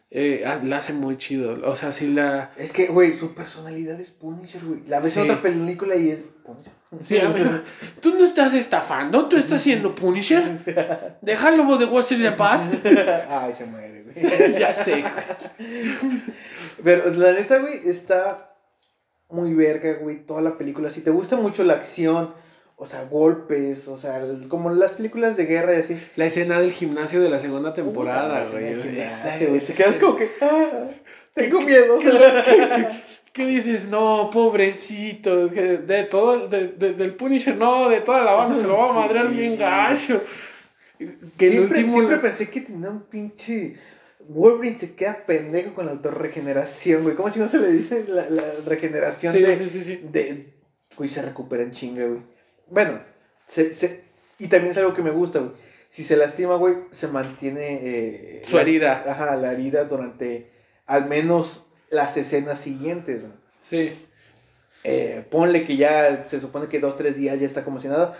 eh, 0.09 0.43
ah, 0.45 0.59
la 0.63 0.77
hace 0.77 0.93
muy 0.93 1.17
chido. 1.17 1.57
O 1.69 1.75
sea, 1.75 1.91
sí 1.91 2.07
la. 2.07 2.51
Es 2.57 2.71
que, 2.71 2.87
güey, 2.87 3.17
su 3.17 3.33
personalidad 3.33 3.99
es 3.99 4.11
Punisher, 4.11 4.61
güey. 4.63 4.81
La 4.87 4.99
ves 4.99 5.17
en 5.17 5.23
otra 5.23 5.41
película 5.41 5.95
y 5.95 6.09
es 6.09 6.25
Punisher. 6.43 6.73
Sí, 7.01 7.17
a 7.17 7.27
ver, 7.27 7.63
tú 7.99 8.15
no 8.15 8.23
estás 8.23 8.53
estafando, 8.53 9.27
tú 9.27 9.35
estás 9.35 9.59
siendo 9.59 9.93
Punisher. 9.93 11.17
Déjalo 11.21 11.77
de 11.77 11.83
Wall 11.83 12.01
Street 12.03 12.21
de 12.21 12.31
paz. 12.31 12.69
Ay, 13.29 13.53
se 13.53 13.65
muere, 13.65 14.03
güey. 14.03 14.53
ya 14.59 14.71
sé. 14.71 15.03
Pero 16.81 17.11
la 17.11 17.33
neta, 17.33 17.59
güey, 17.59 17.89
está 17.89 18.55
muy 19.29 19.53
verga, 19.53 19.97
güey, 19.99 20.25
toda 20.25 20.41
la 20.41 20.57
película. 20.57 20.89
Si 20.89 21.01
te 21.01 21.11
gusta 21.11 21.35
mucho 21.35 21.65
la 21.65 21.73
acción, 21.73 22.33
o 22.79 22.85
sea, 22.85 23.03
golpes, 23.05 23.87
o 23.87 23.97
sea, 23.97 24.17
el- 24.23 24.47
como 24.47 24.69
las 24.69 24.91
películas 24.91 25.35
de 25.35 25.45
guerra 25.45 25.73
y 25.75 25.79
así. 25.81 25.99
La 26.15 26.25
escena 26.25 26.59
del 26.59 26.71
gimnasio 26.71 27.21
de 27.21 27.29
la 27.29 27.39
segunda 27.39 27.73
temporada, 27.73 28.45
güey. 28.51 28.99
esa 29.01 29.35
güey, 29.47 29.59
Te 29.59 29.73
quedas 29.73 29.97
como 29.97 30.15
que, 30.15 30.29
ah, 30.41 30.87
tengo 31.33 31.61
miedo. 31.61 31.97
¿Qué 33.33 33.45
dices? 33.45 33.87
No, 33.87 34.29
pobrecito. 34.31 35.47
De 35.47 36.07
todo, 36.09 36.47
de- 36.47 36.69
de- 36.69 36.93
del 36.93 37.15
Punisher, 37.15 37.55
no, 37.55 37.89
de 37.89 38.01
toda 38.01 38.23
la 38.23 38.31
banda 38.33 38.55
se 38.55 38.65
lo 38.67 38.77
va 38.77 38.89
a 38.89 38.93
madrear 38.93 39.29
Sí. 39.29 39.35
bien 39.35 39.57
gacho. 39.57 40.21
Que 41.37 41.45
el 41.45 41.51
siempre, 41.51 41.79
último. 41.79 41.97
siempre 41.97 42.17
pensé 42.17 42.49
que 42.49 42.61
tenía 42.61 42.89
un 42.89 43.01
pinche. 43.03 43.75
Wolverine 44.29 44.77
se 44.77 44.93
queda 44.95 45.23
pendejo 45.25 45.73
con 45.75 45.85
la 45.85 45.91
autorregeneración, 45.93 47.03
güey. 47.03 47.15
¿Cómo 47.15 47.29
si 47.31 47.39
no 47.39 47.47
se 47.47 47.59
le 47.59 47.71
dice 47.71 48.05
la, 48.07 48.27
la 48.29 48.43
regeneración 48.65 49.31
Sí, 49.33 49.41
de, 49.41 49.57
sí, 49.57 49.69
sí, 49.69 49.81
sí. 49.81 49.99
de. 50.03 50.53
Güey, 50.97 51.07
se 51.09 51.21
recupera 51.21 51.61
en 51.63 51.71
chinga, 51.71 52.05
güey. 52.07 52.21
Bueno, 52.69 52.99
Se, 53.45 53.73
se, 53.73 54.01
y 54.39 54.47
también 54.47 54.71
es 54.71 54.77
algo 54.77 54.93
que 54.93 55.01
me 55.01 55.11
gusta, 55.11 55.39
güey. 55.39 55.51
Si 55.89 56.03
se 56.03 56.17
lastima, 56.17 56.55
güey, 56.55 56.75
se 56.91 57.07
mantiene... 57.07 57.79
Eh, 57.81 58.43
Su 58.45 58.57
la- 58.57 58.61
herida. 58.61 59.03
Ajá, 59.07 59.35
la 59.37 59.53
herida 59.53 59.85
durante 59.85 60.51
al 60.85 61.07
menos 61.07 61.65
las 61.89 62.17
escenas 62.17 62.59
siguientes, 62.59 63.21
güey. 63.21 63.33
Sí. 63.69 64.05
Eh, 64.83 65.25
ponle 65.31 65.65
que 65.65 65.75
ya 65.77 66.25
se 66.27 66.39
supone 66.39 66.67
que 66.67 66.79
dos, 66.79 66.97
tres 66.97 67.15
días 67.17 67.39
ya 67.39 67.45
está 67.45 67.63
como 67.63 67.79
si 67.81 67.87
nada. 67.87 68.17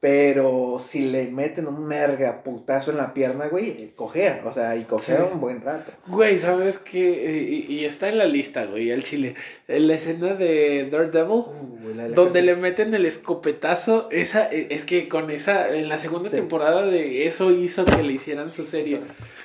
Pero 0.00 0.78
si 0.82 1.00
le 1.10 1.26
meten 1.30 1.66
un 1.66 1.86
merga 1.86 2.42
putazo 2.42 2.90
en 2.90 2.96
la 2.96 3.12
pierna, 3.12 3.48
güey, 3.48 3.68
eh, 3.68 3.92
cojea. 3.94 4.40
O 4.46 4.54
sea, 4.54 4.74
y 4.76 4.84
cojea 4.84 5.18
Sí. 5.18 5.22
un 5.34 5.40
buen 5.40 5.60
rato. 5.60 5.92
Güey, 6.06 6.38
¿sabes 6.38 6.78
qué? 6.78 7.66
Y, 7.68 7.74
y 7.74 7.84
está 7.84 8.08
en 8.08 8.16
la 8.16 8.24
lista, 8.24 8.64
güey, 8.64 8.90
el 8.90 9.02
chile. 9.02 9.34
En 9.68 9.88
la 9.88 9.94
escena 9.94 10.32
de 10.32 10.88
Daredevil, 10.90 11.30
Uh, 11.30 11.78
la- 11.94 12.08
donde 12.08 12.40
le 12.40 12.56
meten 12.56 12.94
el 12.94 13.04
escopetazo, 13.04 14.08
esa, 14.10 14.46
eh, 14.50 14.68
es 14.70 14.84
que 14.84 15.06
con 15.06 15.30
esa, 15.30 15.68
en 15.76 15.90
la 15.90 15.98
segunda 15.98 16.30
Sí. 16.30 16.36
temporada 16.36 16.86
de 16.86 17.26
eso 17.26 17.50
hizo 17.50 17.84
que 17.84 18.02
le 18.02 18.14
hicieran 18.14 18.50
su 18.52 18.62
serie. 18.62 19.00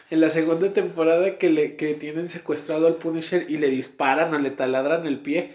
En 0.09 0.21
la 0.21 0.29
segunda 0.29 0.71
temporada 0.71 1.37
que 1.37 1.49
le 1.49 1.75
que 1.75 1.95
tienen 1.95 2.29
secuestrado 2.29 2.87
al 2.87 2.95
Punisher 2.95 3.45
y 3.49 3.57
le 3.57 3.67
disparan 3.69 4.33
o 4.33 4.39
le 4.39 4.51
taladran 4.51 5.05
el 5.05 5.19
pie, 5.19 5.51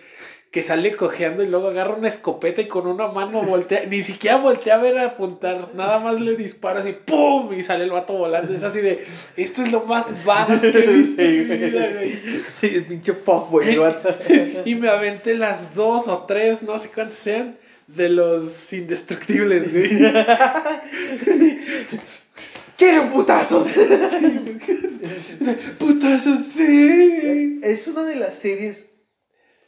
que 0.51 0.65
sale 0.65 0.97
cojeando 0.97 1.45
y 1.45 1.47
luego 1.47 1.69
agarra 1.69 1.95
una 1.95 2.09
escopeta 2.09 2.61
y 2.61 2.67
con 2.67 2.89
una 2.89 3.07
mano 3.07 3.43
voltea, 3.43 3.87
ni 3.87 4.03
siquiera 4.03 4.37
voltea 4.37 4.75
a 4.75 4.79
ver 4.79 4.99
a 4.99 5.07
apuntar, 5.07 5.69
nada 5.75 6.01
más 6.01 6.21
le 6.21 6.35
dispara 6.35 6.81
así, 6.81 6.93
¡pum! 6.93 7.53
y 7.53 7.63
sale 7.63 7.85
el 7.85 7.93
vato 7.93 8.15
volando. 8.15 8.53
Es 8.53 8.65
así 8.65 8.81
de, 8.81 9.05
esto 9.37 9.63
es 9.63 9.71
lo 9.71 9.85
más 9.85 10.25
badass 10.25 10.63
que 10.63 10.79
he 10.79 10.87
visto 10.93 11.23
en 11.23 11.49
mi 11.49 11.57
vida, 11.57 11.89
güey. 11.93 12.19
Sí, 12.53 12.67
el 12.75 12.85
pinche 12.85 13.13
el 13.13 13.79
vato. 13.79 14.19
Y 14.65 14.75
me 14.75 14.89
aventé 14.89 15.37
las 15.37 15.75
dos 15.75 16.09
o 16.09 16.25
tres, 16.27 16.65
no 16.65 16.77
sé 16.81 16.91
cuántas 16.93 17.15
sean, 17.15 17.57
de 17.87 18.09
los 18.09 18.73
indestructibles, 18.73 19.71
güey. 19.73 19.89
¡Quiero 22.77 23.13
putazos! 23.13 23.69
Putazos, 25.79 26.41
sí. 26.41 27.61
Es 27.63 27.87
una 27.87 28.05
de 28.05 28.17
las 28.17 28.35
series. 28.35 28.90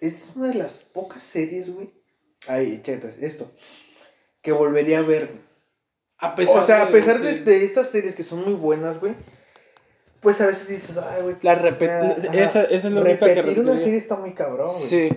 Es 0.03 0.25
una 0.35 0.49
de 0.49 0.55
las 0.55 0.79
pocas 0.93 1.23
series, 1.23 1.73
güey. 1.73 1.93
Ay, 2.49 2.81
chetas, 2.83 3.19
esto. 3.19 3.51
Que 4.43 4.51
volvería 4.51 4.99
a 4.99 5.03
ver. 5.03 5.27
güey. 5.29 5.41
A 6.19 6.35
pesar 6.35 6.63
o 6.63 6.67
sea, 6.67 6.83
a 6.83 6.87
de- 6.87 6.93
pesar 6.93 7.21
de, 7.21 7.35
sí. 7.35 7.39
de 7.39 7.65
estas 7.65 7.89
series 7.89 8.17
que 8.17 8.25
son 8.25 8.45
muy 8.45 8.55
buenas, 8.55 8.99
güey. 8.99 9.15
Pues 10.21 10.41
a 10.41 10.47
veces 10.49 10.67
dices, 10.67 10.97
ay, 10.97 11.23
güey. 11.23 11.37
La 11.43 11.55
repet- 11.55 11.89
ah, 11.89 12.17
esa- 12.35 12.65
es 12.65 12.85
la 12.85 13.01
única 13.01 13.27
que 13.27 13.35
Repetir 13.35 13.61
una 13.61 13.79
serie 13.79 13.97
está 13.97 14.17
muy 14.17 14.35
cabrón, 14.35 14.69
güey. 14.73 14.83
Sí. 14.83 15.11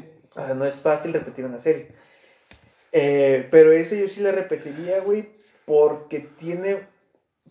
No 0.56 0.66
es 0.66 0.76
fácil 0.76 1.14
repetir 1.14 1.46
una 1.46 1.58
serie. 1.60 1.88
Eh, 2.92 3.48
pero 3.52 3.72
ese 3.72 4.00
yo 4.00 4.08
sí 4.08 4.22
la 4.22 4.32
repetiría, 4.32 5.00
güey, 5.02 5.30
porque 5.66 6.20
tiene. 6.20 6.88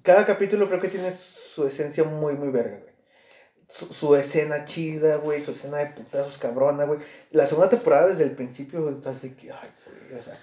Cada 0.03 0.25
capítulo 0.25 0.68
creo 0.68 0.81
que 0.81 0.88
tiene 0.88 1.12
su 1.12 1.66
esencia 1.66 2.05
muy, 2.05 2.35
muy 2.35 2.51
verga, 2.51 2.79
güey. 2.81 2.93
Su, 3.77 3.93
su 3.93 4.15
escena 4.15 4.65
chida, 4.65 5.17
güey, 5.17 5.43
su 5.43 5.51
escena 5.51 5.79
de 5.79 5.87
putazos 5.87 6.39
cabrona, 6.39 6.85
güey. 6.85 7.01
La 7.33 7.45
segunda 7.47 7.69
temporada 7.69 8.07
desde 8.07 8.23
el 8.23 8.31
principio 8.31 8.89
está 8.89 9.11
así 9.11 9.31
que, 9.31 9.51
ay, 9.51 9.69
güey, 10.09 10.21
o 10.21 10.23
sea. 10.23 10.39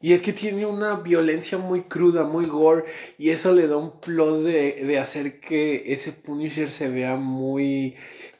Y 0.00 0.12
es 0.12 0.20
que 0.20 0.34
tiene 0.34 0.66
una 0.66 0.96
violencia 0.96 1.56
muy 1.56 1.84
cruda, 1.84 2.24
muy 2.24 2.44
gore, 2.44 2.84
y 3.16 3.30
eso 3.30 3.52
le 3.52 3.66
da 3.68 3.78
un 3.78 4.00
plus 4.00 4.44
de, 4.44 4.84
de 4.84 4.98
hacer 4.98 5.40
que 5.40 5.82
ese 5.94 6.12
Punisher 6.12 6.70
se 6.70 6.88
vea 6.88 7.16
muy, 7.16 7.94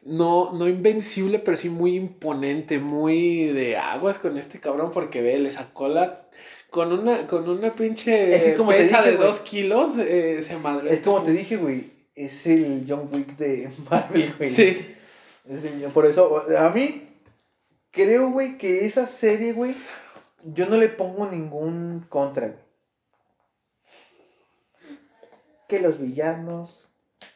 no, 0.04 0.52
no 0.52 0.68
invencible, 0.68 1.38
pero 1.38 1.56
sí 1.56 1.70
muy 1.70 1.96
imponente, 1.96 2.78
muy 2.78 3.46
de 3.46 3.78
aguas 3.78 4.18
con 4.18 4.36
este 4.36 4.60
cabrón, 4.60 4.90
porque 4.92 5.22
ve, 5.22 5.38
le 5.38 5.50
sacó 5.50 5.88
la... 5.88 6.28
Con 6.68 6.92
una, 6.92 7.26
con 7.26 7.48
una 7.48 7.74
pinche 7.74 8.36
Es 8.36 8.42
que 8.42 8.54
como 8.56 8.70
pesa 8.70 8.98
dije, 8.98 9.12
de 9.12 9.16
dos 9.16 9.38
kilos, 9.38 9.96
eh, 9.96 10.42
se 10.42 10.56
madre. 10.56 10.92
Es 10.92 11.00
como 11.00 11.22
te 11.22 11.32
dije, 11.32 11.56
güey, 11.56 11.93
es 12.14 12.46
el 12.46 12.84
John 12.88 13.08
Wick 13.12 13.36
de 13.36 13.70
Marvel, 13.90 14.34
güey. 14.38 14.50
Sí. 14.50 14.86
Es 15.48 15.64
el- 15.64 15.82
por 15.92 16.06
eso, 16.06 16.42
a 16.58 16.70
mí, 16.70 17.08
creo, 17.90 18.30
güey, 18.30 18.56
que 18.58 18.84
esa 18.86 19.06
serie, 19.06 19.52
güey, 19.52 19.74
yo 20.44 20.66
no 20.66 20.76
le 20.76 20.88
pongo 20.88 21.26
ningún 21.30 22.04
contra, 22.08 22.48
güey. 22.48 22.58
Que 25.68 25.80
los 25.80 25.98
villanos 25.98 26.88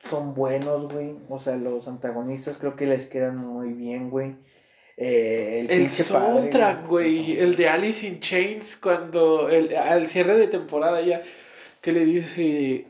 son 0.08 0.34
buenos, 0.34 0.92
güey. 0.92 1.16
O 1.28 1.38
sea, 1.38 1.56
los 1.56 1.88
antagonistas 1.88 2.58
creo 2.58 2.76
que 2.76 2.86
les 2.86 3.06
quedan 3.06 3.36
muy 3.38 3.72
bien, 3.72 4.10
güey. 4.10 4.36
Eh, 4.96 5.66
El 5.70 5.88
soundtrack, 5.90 6.86
güey, 6.86 7.38
el 7.38 7.54
de 7.56 7.68
Alice 7.68 8.06
in 8.06 8.18
Chains, 8.20 8.76
cuando 8.76 9.48
el, 9.48 9.74
al 9.76 10.08
cierre 10.08 10.36
de 10.36 10.48
temporada 10.48 11.00
ya, 11.02 11.22
que 11.80 11.92
le 11.92 12.04
dice, 12.04 12.87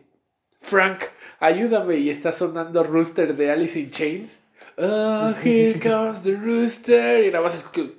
Frank, 0.60 1.04
ayúdame, 1.40 1.98
y 1.98 2.10
está 2.10 2.32
sonando 2.32 2.84
Rooster 2.84 3.36
de 3.36 3.50
Alice 3.50 3.78
in 3.78 3.90
Chains. 3.90 4.38
Oh, 4.76 5.32
here 5.42 5.78
comes 5.80 6.22
the 6.22 6.36
rooster. 6.36 7.24
Y 7.24 7.30
nada 7.30 7.42
más 7.42 7.54
es 7.54 7.64
que, 7.64 7.94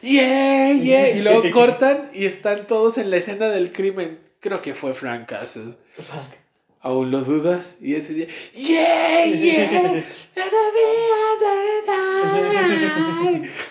yeah, 0.00 0.72
yeah. 0.72 1.10
Y 1.10 1.22
luego 1.22 1.42
cortan 1.50 2.10
y 2.12 2.26
están 2.26 2.66
todos 2.66 2.98
en 2.98 3.10
la 3.10 3.16
escena 3.18 3.48
del 3.48 3.72
crimen. 3.72 4.18
Creo 4.40 4.60
que 4.62 4.74
fue 4.74 4.94
Frank 4.94 5.28
Castle. 5.28 5.74
¿Aún 6.80 7.10
lo 7.10 7.22
dudas? 7.22 7.78
Y 7.80 7.94
ese 7.94 8.12
día, 8.12 8.26
yeah, 8.54 9.26
yeah. 9.26 10.04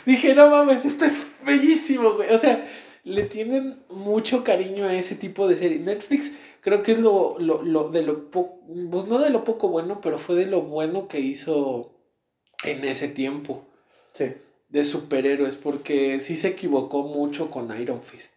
Dije, 0.06 0.36
no 0.36 0.50
mames, 0.50 0.86
esto 0.86 1.06
es 1.06 1.22
bellísimo, 1.46 2.14
güey. 2.14 2.32
O 2.34 2.38
sea, 2.38 2.66
le 3.04 3.24
tienen 3.24 3.84
mucho 3.90 4.44
cariño 4.44 4.86
a 4.86 4.94
ese 4.96 5.16
tipo 5.16 5.48
de 5.48 5.58
serie. 5.58 5.80
Netflix 5.80 6.34
creo 6.62 6.84
que 6.84 6.94
es 6.94 7.00
lo, 7.00 7.38
lo, 7.40 7.62
lo 7.62 7.90
de 7.90 8.02
lo 8.04 8.32
poco, 8.32 8.60
pues 8.92 9.06
no 9.06 9.20
de 9.20 9.30
lo 9.30 9.44
poco 9.44 9.68
bueno, 9.68 10.00
pero 10.02 10.18
fue 10.18 10.36
de 10.36 10.46
lo 10.46 10.62
bueno 10.62 11.08
que 11.08 11.20
hizo 11.20 11.92
en 12.64 12.84
ese 12.86 13.08
tiempo 13.10 13.64
Sí. 14.14 14.34
de 14.70 14.84
superhéroes, 14.84 15.56
porque 15.56 16.20
sí 16.20 16.36
se 16.36 16.50
equivocó 16.50 17.04
mucho 17.04 17.50
con 17.52 17.70
Iron 17.80 18.02
Fist. 18.04 18.36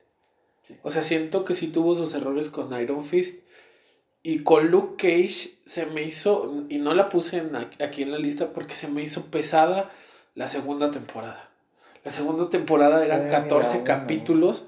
Sí. 0.62 0.74
O 0.83 0.90
sea, 0.90 1.02
siento 1.02 1.44
que 1.44 1.55
sí 1.55 1.68
tuvo 1.68 1.94
sus 1.94 2.12
errores 2.14 2.48
con 2.48 2.72
Iron 2.81 3.05
Fist. 3.05 3.44
Y 4.22 4.40
con 4.40 4.68
Luke 4.72 4.96
Cage 4.96 5.50
se 5.64 5.87
me 5.87 6.02
hizo, 6.02 6.64
y 6.68 6.79
no 6.79 6.94
la 6.94 7.09
puse 7.09 7.37
en 7.37 7.55
aquí 7.55 8.02
en 8.02 8.11
la 8.11 8.18
lista 8.18 8.52
porque 8.52 8.74
se 8.74 8.88
me 8.88 9.00
hizo 9.02 9.26
pesada 9.26 9.92
la 10.35 10.48
segunda 10.48 10.90
temporada. 10.90 11.48
La 12.07 12.12
segunda 12.12 12.49
temporada 12.49 13.05
eran 13.05 13.27
Eh, 13.27 13.31
14 13.31 13.51
mira, 13.51 13.85
bueno. 13.85 13.85
capítulos. 13.85 14.64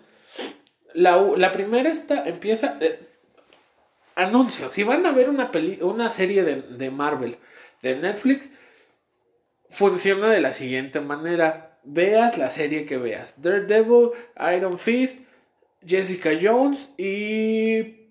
La, 0.92 1.16
la 1.36 1.52
primera 1.52 1.88
está, 1.88 2.24
empieza... 2.28 2.76
eh, 2.80 2.98
anuncio, 4.16 4.68
si 4.68 4.82
van 4.82 5.06
a 5.06 5.12
ver 5.12 5.30
una, 5.30 5.52
peli, 5.52 5.78
una 5.80 6.10
serie 6.10 6.42
de, 6.42 6.56
de 6.62 6.90
Marvel 6.90 7.38
de 7.82 7.94
Netflix, 7.96 8.50
funciona 9.70 10.28
de 10.30 10.40
la 10.40 10.50
siguiente 10.50 11.00
manera. 11.00 11.78
Veas 11.84 12.36
la 12.36 12.50
serie 12.50 12.84
que 12.86 12.98
veas. 12.98 13.40
Daredevil, 13.40 14.10
Iron 14.56 14.76
Fist, 14.78 15.20
Jessica 15.86 16.30
Jones 16.42 16.90
y 16.98 18.08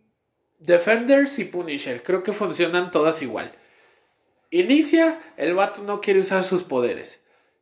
Defenders 0.59 1.37
y 1.39 1.43
Punisher. 1.43 2.01
Creo 2.01 2.23
que 2.23 2.31
funcionan 2.31 2.91
todas 2.91 3.21
igual. 3.21 3.51
Inicia, 4.51 5.19
el 5.35 5.53
vato 5.53 5.83
no 5.83 5.99
quiere 5.99 6.21
usar 6.21 6.43
sus 6.43 6.63
poderes. 6.63 7.19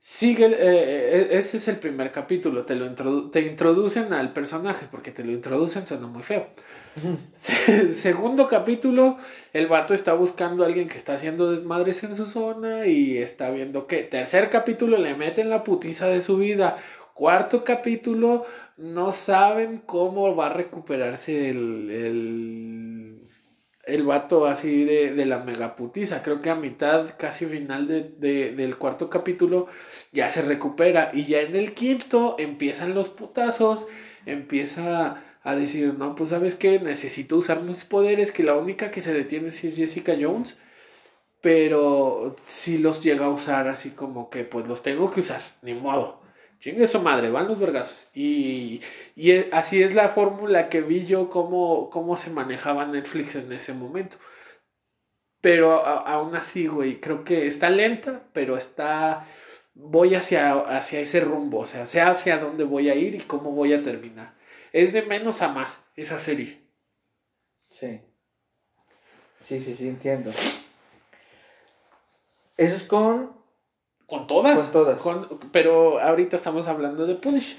Sigue, 0.08 0.46
eh, 0.46 0.54
eh, 0.60 1.28
ese 1.32 1.58
es 1.58 1.68
el 1.68 1.78
primer 1.80 2.12
capítulo. 2.12 2.63
Te, 2.63 2.76
lo 2.76 2.86
introdu- 2.86 3.32
te 3.32 3.41
introducen 3.41 4.13
al 4.13 4.34
personaje, 4.34 4.86
porque 4.91 5.10
te 5.10 5.24
lo 5.24 5.32
introducen, 5.32 5.84
suena 5.88 6.06
muy 6.06 6.22
feo. 6.22 6.46
Se- 7.34 7.91
Segundo 7.91 8.48
capítulo, 8.48 9.18
el 9.52 9.65
vato 9.65 9.96
está 9.96 10.13
buscando 10.13 10.63
a 10.63 10.68
alguien 10.68 10.88
que 10.89 10.98
está 10.98 11.13
haciendo 11.15 11.50
desmadres 11.50 12.04
en 12.04 12.15
su 12.15 12.28
zona 12.28 12.86
y 12.86 13.18
está 13.18 13.50
viendo 13.50 13.88
que. 13.88 14.04
Tercer 14.04 14.52
capítulo, 14.52 14.98
le 15.00 15.15
meten 15.15 15.50
la 15.50 15.63
putiza 15.63 16.06
de 16.08 16.22
su 16.22 16.38
vida. 16.38 16.78
Cuarto 17.15 17.63
capítulo, 17.63 18.46
no 18.78 19.12
saben 19.12 19.78
cómo 19.88 20.36
va 20.36 20.48
a 20.48 20.54
recuperarse 20.54 21.50
el, 21.50 21.89
el, 21.89 23.24
el 23.88 24.04
vato 24.04 24.45
así 24.48 24.84
de, 24.86 25.13
de 25.13 25.26
la 25.26 25.39
megaputiza. 25.39 26.21
Creo 26.24 26.41
que 26.41 26.50
a 26.50 26.56
mitad, 26.56 27.15
casi 27.17 27.45
final 27.45 27.88
de, 27.88 28.02
de- 28.17 28.52
del 28.52 28.78
cuarto 28.78 29.10
capítulo, 29.10 29.67
ya 30.12 30.32
se 30.32 30.41
recupera. 30.41 31.12
Y 31.13 31.26
ya 31.26 31.41
en 31.41 31.56
el 31.56 31.74
quinto 31.74 32.36
empiezan 32.39 32.93
los 32.95 33.10
putazos, 33.10 33.88
empieza 34.26 35.21
a 35.43 35.56
decir, 35.56 35.93
no, 35.98 36.15
pues 36.15 36.32
sabes 36.32 36.56
que 36.56 36.80
necesito 36.80 37.38
usar 37.38 37.62
mis 37.62 37.84
poderes, 37.86 38.32
que 38.32 38.43
la 38.43 38.56
única 38.56 38.89
que 38.91 39.02
se 39.02 39.13
detiene 39.13 39.50
es 39.50 39.60
Jessica 39.62 40.15
Jones. 40.19 40.58
Pero 41.41 42.36
si 42.45 42.80
los 42.80 43.04
llega 43.04 43.28
a 43.28 43.30
usar 43.30 43.67
así 43.67 43.91
como 43.91 44.30
que 44.30 44.43
pues 44.45 44.67
los 44.67 44.82
tengo 44.84 45.12
que 45.12 45.19
usar, 45.21 45.41
ni 45.62 45.74
modo. 45.76 46.21
Chingue 46.65 46.88
su 46.88 46.99
madre, 46.99 47.30
van 47.30 47.47
los 47.47 47.60
vergazos. 47.60 48.08
Y, 48.15 48.82
y 49.15 49.34
e- 49.34 49.49
así 49.51 49.84
es 49.84 49.93
la 49.93 50.10
fórmula 50.10 50.67
que 50.67 50.82
vi 50.82 51.06
yo 51.06 51.30
cómo, 51.30 51.91
cómo 51.91 52.17
se 52.17 52.32
manejaba 52.32 52.88
Netflix 52.88 53.36
en 53.36 53.51
ese 53.51 53.75
momento. 53.75 54.17
Pero 55.41 55.86
aún 55.86 56.36
así, 56.36 56.65
güey, 56.65 56.99
creo 56.99 57.23
que 57.23 57.45
está 57.45 57.69
lenta, 57.69 58.23
pero 58.34 58.58
está... 58.58 59.28
Voy 59.75 60.15
hacia, 60.15 60.54
hacia 60.54 61.01
ese 61.01 61.19
rumbo, 61.19 61.60
o 61.60 61.65
sea, 61.67 61.86
sé 61.86 62.01
hacia 62.01 62.39
dónde 62.39 62.63
voy 62.63 62.89
a 62.89 62.95
ir 62.95 63.13
y 63.13 63.19
cómo 63.19 63.51
voy 63.51 63.71
a 63.71 63.84
terminar. 63.84 64.34
es 64.73 64.91
de 64.91 65.04
menos 65.04 65.43
a 65.43 65.49
más 65.49 65.86
esa 65.95 66.19
serie. 66.19 66.63
Sí. 67.65 68.01
Sí, 69.39 69.60
sí, 69.60 69.75
sí, 69.75 69.88
entiendo. 69.88 70.32
Eso 72.58 72.75
es 72.75 72.84
con. 72.86 73.44
Con 74.08 74.28
todas. 74.28 74.63
Con 74.63 74.72
todas. 74.72 74.98
Con- 75.00 75.28
pero 75.52 76.00
ahorita 76.00 76.36
estamos 76.36 76.68
hablando 76.68 77.06
de 77.08 77.15
Punisher. 77.15 77.58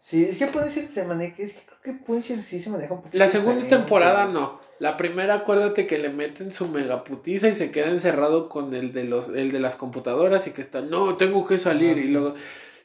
Sí, 0.00 0.24
es 0.24 0.36
que 0.36 0.46
Punisher 0.48 0.90
se 0.90 1.04
maneja. 1.04 1.34
Es 1.38 1.54
que 1.54 1.60
creo 1.62 1.80
que 1.82 2.04
Punisher 2.04 2.38
sí 2.38 2.60
se 2.60 2.68
maneja 2.70 2.92
un 2.94 3.00
poquito. 3.00 3.16
La 3.16 3.28
segunda 3.28 3.66
temporada 3.66 4.26
no. 4.26 4.60
La 4.78 4.96
primera, 4.96 5.34
acuérdate 5.34 5.86
que 5.86 5.98
le 5.98 6.10
meten 6.10 6.50
su 6.52 6.68
megaputiza 6.68 7.48
y 7.48 7.54
se 7.54 7.70
queda 7.70 7.88
encerrado 7.88 8.48
con 8.48 8.74
el 8.74 8.92
de 8.92 9.04
los, 9.04 9.28
el 9.28 9.50
de 9.52 9.60
las 9.60 9.76
computadoras 9.76 10.46
y 10.46 10.50
que 10.50 10.60
está, 10.60 10.82
no, 10.82 11.16
tengo 11.16 11.46
que 11.46 11.56
salir. 11.58 11.96
Ah, 11.96 12.00
y 12.00 12.08
luego, 12.08 12.34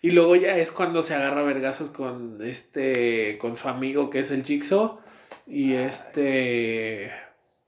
y 0.02 0.12
luego 0.12 0.36
ya 0.36 0.56
es 0.56 0.72
cuando 0.72 1.02
se 1.02 1.16
agarra 1.16 1.42
vergazos 1.42 1.90
con 1.90 2.38
este, 2.42 3.38
con 3.40 3.56
su 3.56 3.68
amigo 3.68 4.10
que 4.10 4.20
es 4.20 4.32
el 4.32 4.44
Jigsaw. 4.46 5.00
Y 5.46 5.74
este. 5.74 7.12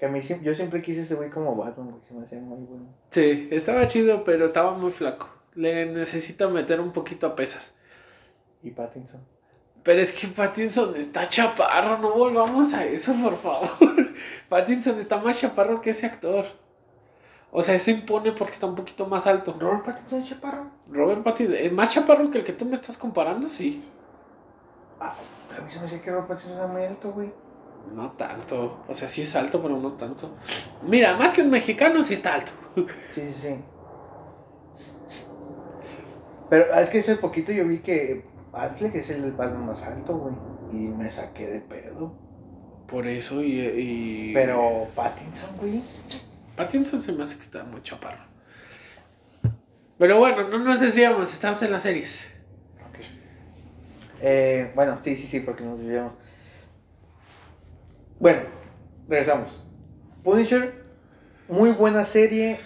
Que 0.01 0.07
a 0.07 0.09
mí 0.09 0.19
yo 0.41 0.55
siempre 0.55 0.81
quise 0.81 1.01
ese 1.01 1.13
güey 1.13 1.29
como 1.29 1.55
Batman, 1.55 1.91
güey. 1.91 2.01
Se 2.01 2.15
me 2.15 2.23
hacía 2.23 2.39
muy 2.39 2.57
bueno. 2.65 2.87
Sí, 3.11 3.47
estaba 3.51 3.85
chido, 3.85 4.23
pero 4.23 4.45
estaba 4.45 4.73
muy 4.73 4.91
flaco. 4.91 5.29
Le 5.53 5.85
necesita 5.85 6.47
meter 6.47 6.81
un 6.81 6.91
poquito 6.91 7.27
a 7.27 7.35
pesas. 7.35 7.75
Y 8.63 8.71
Pattinson. 8.71 9.21
Pero 9.83 10.01
es 10.01 10.11
que 10.11 10.25
Pattinson 10.25 10.95
está 10.95 11.29
chaparro, 11.29 11.99
no 11.99 12.13
volvamos 12.13 12.73
a 12.73 12.83
eso, 12.83 13.13
por 13.13 13.37
favor. 13.37 13.69
Pattinson 14.49 14.97
está 14.97 15.17
más 15.17 15.39
chaparro 15.39 15.79
que 15.79 15.91
ese 15.91 16.07
actor. 16.07 16.45
O 17.51 17.61
sea, 17.61 17.77
se 17.77 17.91
impone 17.91 18.31
porque 18.31 18.53
está 18.53 18.65
un 18.65 18.73
poquito 18.73 19.05
más 19.05 19.27
alto. 19.27 19.55
Robert 19.59 19.85
Pattinson 19.85 20.21
es 20.21 20.29
chaparro. 20.29 20.71
Robert 20.89 21.21
Pattinson, 21.21 21.57
¿es 21.57 21.71
más 21.71 21.93
chaparro 21.93 22.31
que 22.31 22.39
el 22.39 22.43
que 22.43 22.53
tú 22.53 22.65
me 22.65 22.73
estás 22.73 22.97
comparando? 22.97 23.47
Sí. 23.47 23.83
Ah, 24.99 25.13
a 25.55 25.61
mí 25.61 25.69
se 25.69 25.79
me 25.79 25.85
hacía 25.85 26.01
que 26.01 26.09
Robert 26.09 26.27
Pattinson 26.27 26.53
era 26.53 26.65
muy 26.65 26.81
alto, 26.85 27.11
güey. 27.11 27.31
No 27.93 28.11
tanto. 28.11 28.83
O 28.87 28.93
sea, 28.93 29.07
sí 29.07 29.21
es 29.23 29.35
alto, 29.35 29.61
pero 29.61 29.77
no 29.77 29.93
tanto. 29.93 30.35
Mira, 30.83 31.17
más 31.17 31.33
que 31.33 31.41
un 31.41 31.49
mexicano, 31.49 32.03
sí 32.03 32.13
está 32.13 32.35
alto. 32.35 32.51
Sí, 32.75 32.85
sí, 33.15 33.35
sí. 33.41 33.55
Pero 36.49 36.65
ah, 36.73 36.81
es 36.81 36.89
que 36.89 36.99
hace 36.99 37.15
poquito 37.15 37.51
yo 37.51 37.65
vi 37.67 37.79
que 37.79 38.25
Affleck 38.53 38.95
es 38.95 39.09
el 39.09 39.31
Batman 39.33 39.65
más 39.67 39.83
alto, 39.83 40.17
güey. 40.17 40.33
Y 40.71 40.87
me 40.89 41.09
saqué 41.09 41.47
de 41.47 41.61
pedo. 41.61 42.13
Por 42.87 43.07
eso 43.07 43.41
y... 43.41 43.59
y- 43.59 44.31
Pero 44.33 44.87
Pattinson, 44.95 45.57
güey. 45.57 45.81
Pattinson 46.55 47.01
se 47.01 47.13
me 47.13 47.23
hace 47.23 47.35
que 47.37 47.41
está 47.43 47.63
muy 47.63 47.81
chaparro. 47.81 48.23
Pero 49.97 50.17
bueno, 50.17 50.47
no 50.49 50.59
nos 50.59 50.81
desviamos, 50.81 51.31
estamos 51.31 51.61
en 51.61 51.71
las 51.71 51.83
series. 51.83 52.31
Ok. 52.89 52.99
Eh, 54.21 54.71
bueno, 54.75 54.97
sí, 55.01 55.15
sí, 55.15 55.27
sí, 55.27 55.39
porque 55.41 55.63
nos 55.63 55.77
desviamos. 55.79 56.13
Bueno, 58.21 58.41
regresamos. 59.09 59.63
Punisher, 60.23 60.75
muy 61.47 61.71
buena 61.71 62.05
serie. 62.05 62.59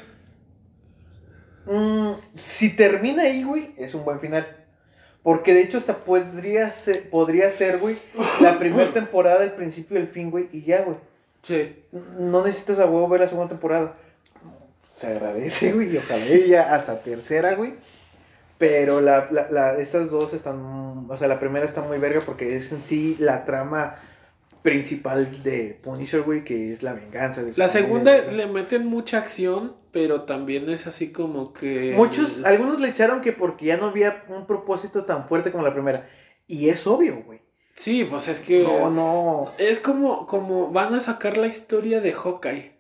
Mm, 1.65 2.12
si 2.36 2.76
termina 2.76 3.24
ahí, 3.24 3.41
güey, 3.44 3.74
es 3.78 3.96
un 3.96 4.04
buen 4.04 4.20
final. 4.20 4.46
Porque 5.24 5.54
de 5.54 5.62
hecho 5.62 5.78
hasta 5.78 5.96
podría 5.96 6.70
ser, 6.72 7.10
podría 7.10 7.50
ser, 7.52 7.78
güey, 7.78 7.98
la 8.41 8.60
primera 8.60 8.91
temporada, 8.91 9.46
el 9.46 9.54
principio 9.54 9.98
y 9.98 10.02
el 10.02 10.10
fin, 10.10 10.30
güey, 10.30 10.50
y 10.52 10.63
ya, 10.63 10.84
güey. 10.84 10.98
Sí. 11.41 11.86
No 12.20 12.44
necesitas 12.44 12.80
a 12.80 12.88
huevo 12.88 13.08
ver 13.08 13.22
la 13.22 13.30
segunda 13.30 13.48
temporada. 13.48 13.94
Se 14.94 15.08
agradece, 15.08 15.72
güey, 15.72 15.94
y 15.94 15.98
ojalá 15.98 16.46
ya 16.46 16.76
hasta 16.76 17.00
tercera, 17.00 17.56
güey. 17.56 17.76
Pero 18.58 19.00
la, 19.00 19.30
la, 19.32 19.50
la, 19.50 19.78
estas 19.78 20.10
dos 20.10 20.34
están, 20.34 21.08
o 21.10 21.18
sea, 21.18 21.30
la 21.30 21.39
primera 21.39 21.65
está 21.65 21.82
muy 21.82 21.98
verga 21.98 22.20
porque 22.26 22.58
es 22.58 22.74
en 22.74 22.82
sí 22.82 23.15
la 23.20 23.46
trama 23.46 23.96
principal 24.65 25.43
de 25.43 25.80
Punisher, 25.84 26.23
güey, 26.23 26.43
que 26.43 26.73
es 26.73 26.82
la 26.82 26.93
venganza. 26.93 27.43
De 27.43 27.54
La 27.56 27.67
segunda 27.67 28.17
le 28.17 28.47
meten 28.47 28.88
mucha 28.88 29.19
acción, 29.19 29.75
pero 29.91 30.23
también 30.23 30.67
es 30.69 30.88
así 30.88 31.12
como 31.12 31.54
que... 31.54 31.93
Muchos, 31.95 32.43
algunos 32.43 32.82
le 32.82 32.89
echaron 32.89 33.21
que 33.21 33.32
porque 33.32 33.65
ya 33.65 33.78
no 33.78 33.86
había 33.86 34.23
un 34.28 34.47
propósito 34.47 35.06
tan 35.06 35.28
fuerte 35.28 35.51
como 35.51 35.63
la 35.63 35.71
primera. 35.71 36.08
Y 36.47 36.69
es 36.69 36.88
obvio, 36.88 37.21
güey. 37.23 37.41
Sí, 37.75 38.06
pues 38.06 38.28
es 38.28 38.39
que... 38.39 38.63
No, 38.63 38.89
no. 38.89 39.54
Es 39.60 39.80
como, 39.80 40.25
como 40.25 40.71
van 40.71 40.95
a 40.95 40.99
sacar 40.99 41.38
la 41.38 41.45
historia 41.45 42.01
de 42.01 42.12
Hawkeye. 42.12 42.71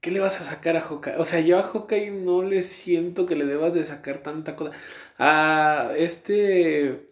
¿Qué 0.00 0.12
le 0.12 0.20
vas 0.20 0.40
a 0.40 0.44
sacar 0.44 0.76
a 0.76 0.80
Hawkeye? 0.80 1.16
O 1.16 1.24
sea, 1.24 1.40
yo 1.40 1.58
a 1.58 1.64
Hawkeye 1.64 2.12
no 2.12 2.44
le 2.44 2.62
siento 2.62 3.26
que 3.26 3.34
le 3.34 3.46
debas 3.46 3.74
de 3.74 3.84
sacar 3.84 4.18
tanta 4.18 4.54
cosa. 4.54 4.70
A 5.18 5.90
este... 5.96 7.08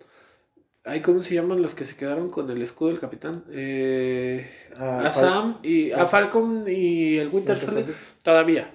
Ay, 0.85 1.01
¿cómo 1.01 1.23
se 1.23 1.35
llaman 1.35 1.61
los 1.61 1.75
que 1.75 1.85
se 1.85 1.95
quedaron 1.97 2.31
con 2.31 2.51
el 2.51 2.63
escudo 2.63 2.89
del 2.89 2.99
capitán? 2.99 3.45
Eh, 3.53 4.49
Ah, 4.77 5.03
a 5.07 5.11
Sam 5.11 5.59
y 5.63 5.93
a 5.93 6.07
Falcon 6.07 6.65
y 6.67 7.19
el 7.19 7.29
Winter 7.29 7.59
Soldier 7.59 7.95
todavía. 8.23 8.73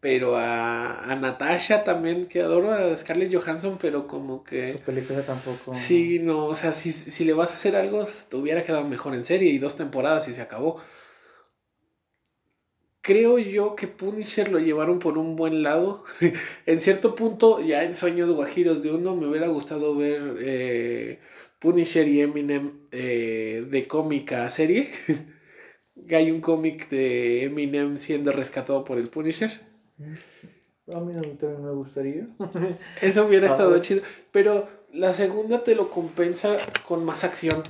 Pero 0.00 0.36
a, 0.36 1.04
a 1.10 1.14
Natasha 1.14 1.84
también, 1.84 2.26
que 2.26 2.42
adoro 2.42 2.72
a 2.72 2.94
Scarlett 2.96 3.32
Johansson, 3.32 3.78
pero 3.80 4.06
como 4.08 4.42
que... 4.42 4.72
Su 4.72 4.80
película 4.80 5.22
tampoco. 5.22 5.72
Sí, 5.74 6.18
no, 6.18 6.46
o 6.46 6.56
sea, 6.56 6.72
si, 6.72 6.90
si 6.90 7.24
le 7.24 7.32
vas 7.34 7.52
a 7.52 7.54
hacer 7.54 7.76
algo, 7.76 8.02
te 8.28 8.36
hubiera 8.36 8.64
quedado 8.64 8.84
mejor 8.84 9.14
en 9.14 9.24
serie 9.24 9.50
y 9.50 9.58
dos 9.58 9.76
temporadas 9.76 10.26
y 10.26 10.34
se 10.34 10.42
acabó. 10.42 10.82
Creo 13.02 13.38
yo 13.38 13.74
que 13.74 13.88
Punisher 13.88 14.50
lo 14.50 14.60
llevaron 14.60 15.00
por 15.00 15.18
un 15.18 15.34
buen 15.34 15.64
lado. 15.64 16.04
en 16.66 16.80
cierto 16.80 17.16
punto, 17.16 17.60
ya 17.60 17.82
en 17.82 17.96
Sueños 17.96 18.30
Guajiros 18.30 18.82
de 18.82 18.92
uno, 18.92 19.16
me 19.16 19.26
hubiera 19.26 19.48
gustado 19.48 19.96
ver 19.96 20.36
eh, 20.40 21.18
Punisher 21.58 22.06
y 22.06 22.20
Eminem 22.20 22.70
eh, 22.92 23.66
de 23.68 23.86
cómica 23.88 24.44
a 24.44 24.50
serie. 24.50 24.88
Hay 26.10 26.30
un 26.30 26.40
cómic 26.40 26.88
de 26.90 27.44
Eminem 27.44 27.96
siendo 27.98 28.32
rescatado 28.32 28.84
por 28.84 28.98
el 28.98 29.08
Punisher. 29.08 29.50
A 30.94 31.00
mí 31.00 31.12
también 31.12 31.64
me 31.64 31.72
gustaría. 31.72 32.26
Eso 33.02 33.26
hubiera 33.26 33.48
estado 33.48 33.76
chido. 33.78 34.02
Pero 34.30 34.68
la 34.92 35.12
segunda 35.12 35.64
te 35.64 35.74
lo 35.74 35.90
compensa 35.90 36.56
con 36.84 37.04
más 37.04 37.24
acción. 37.24 37.64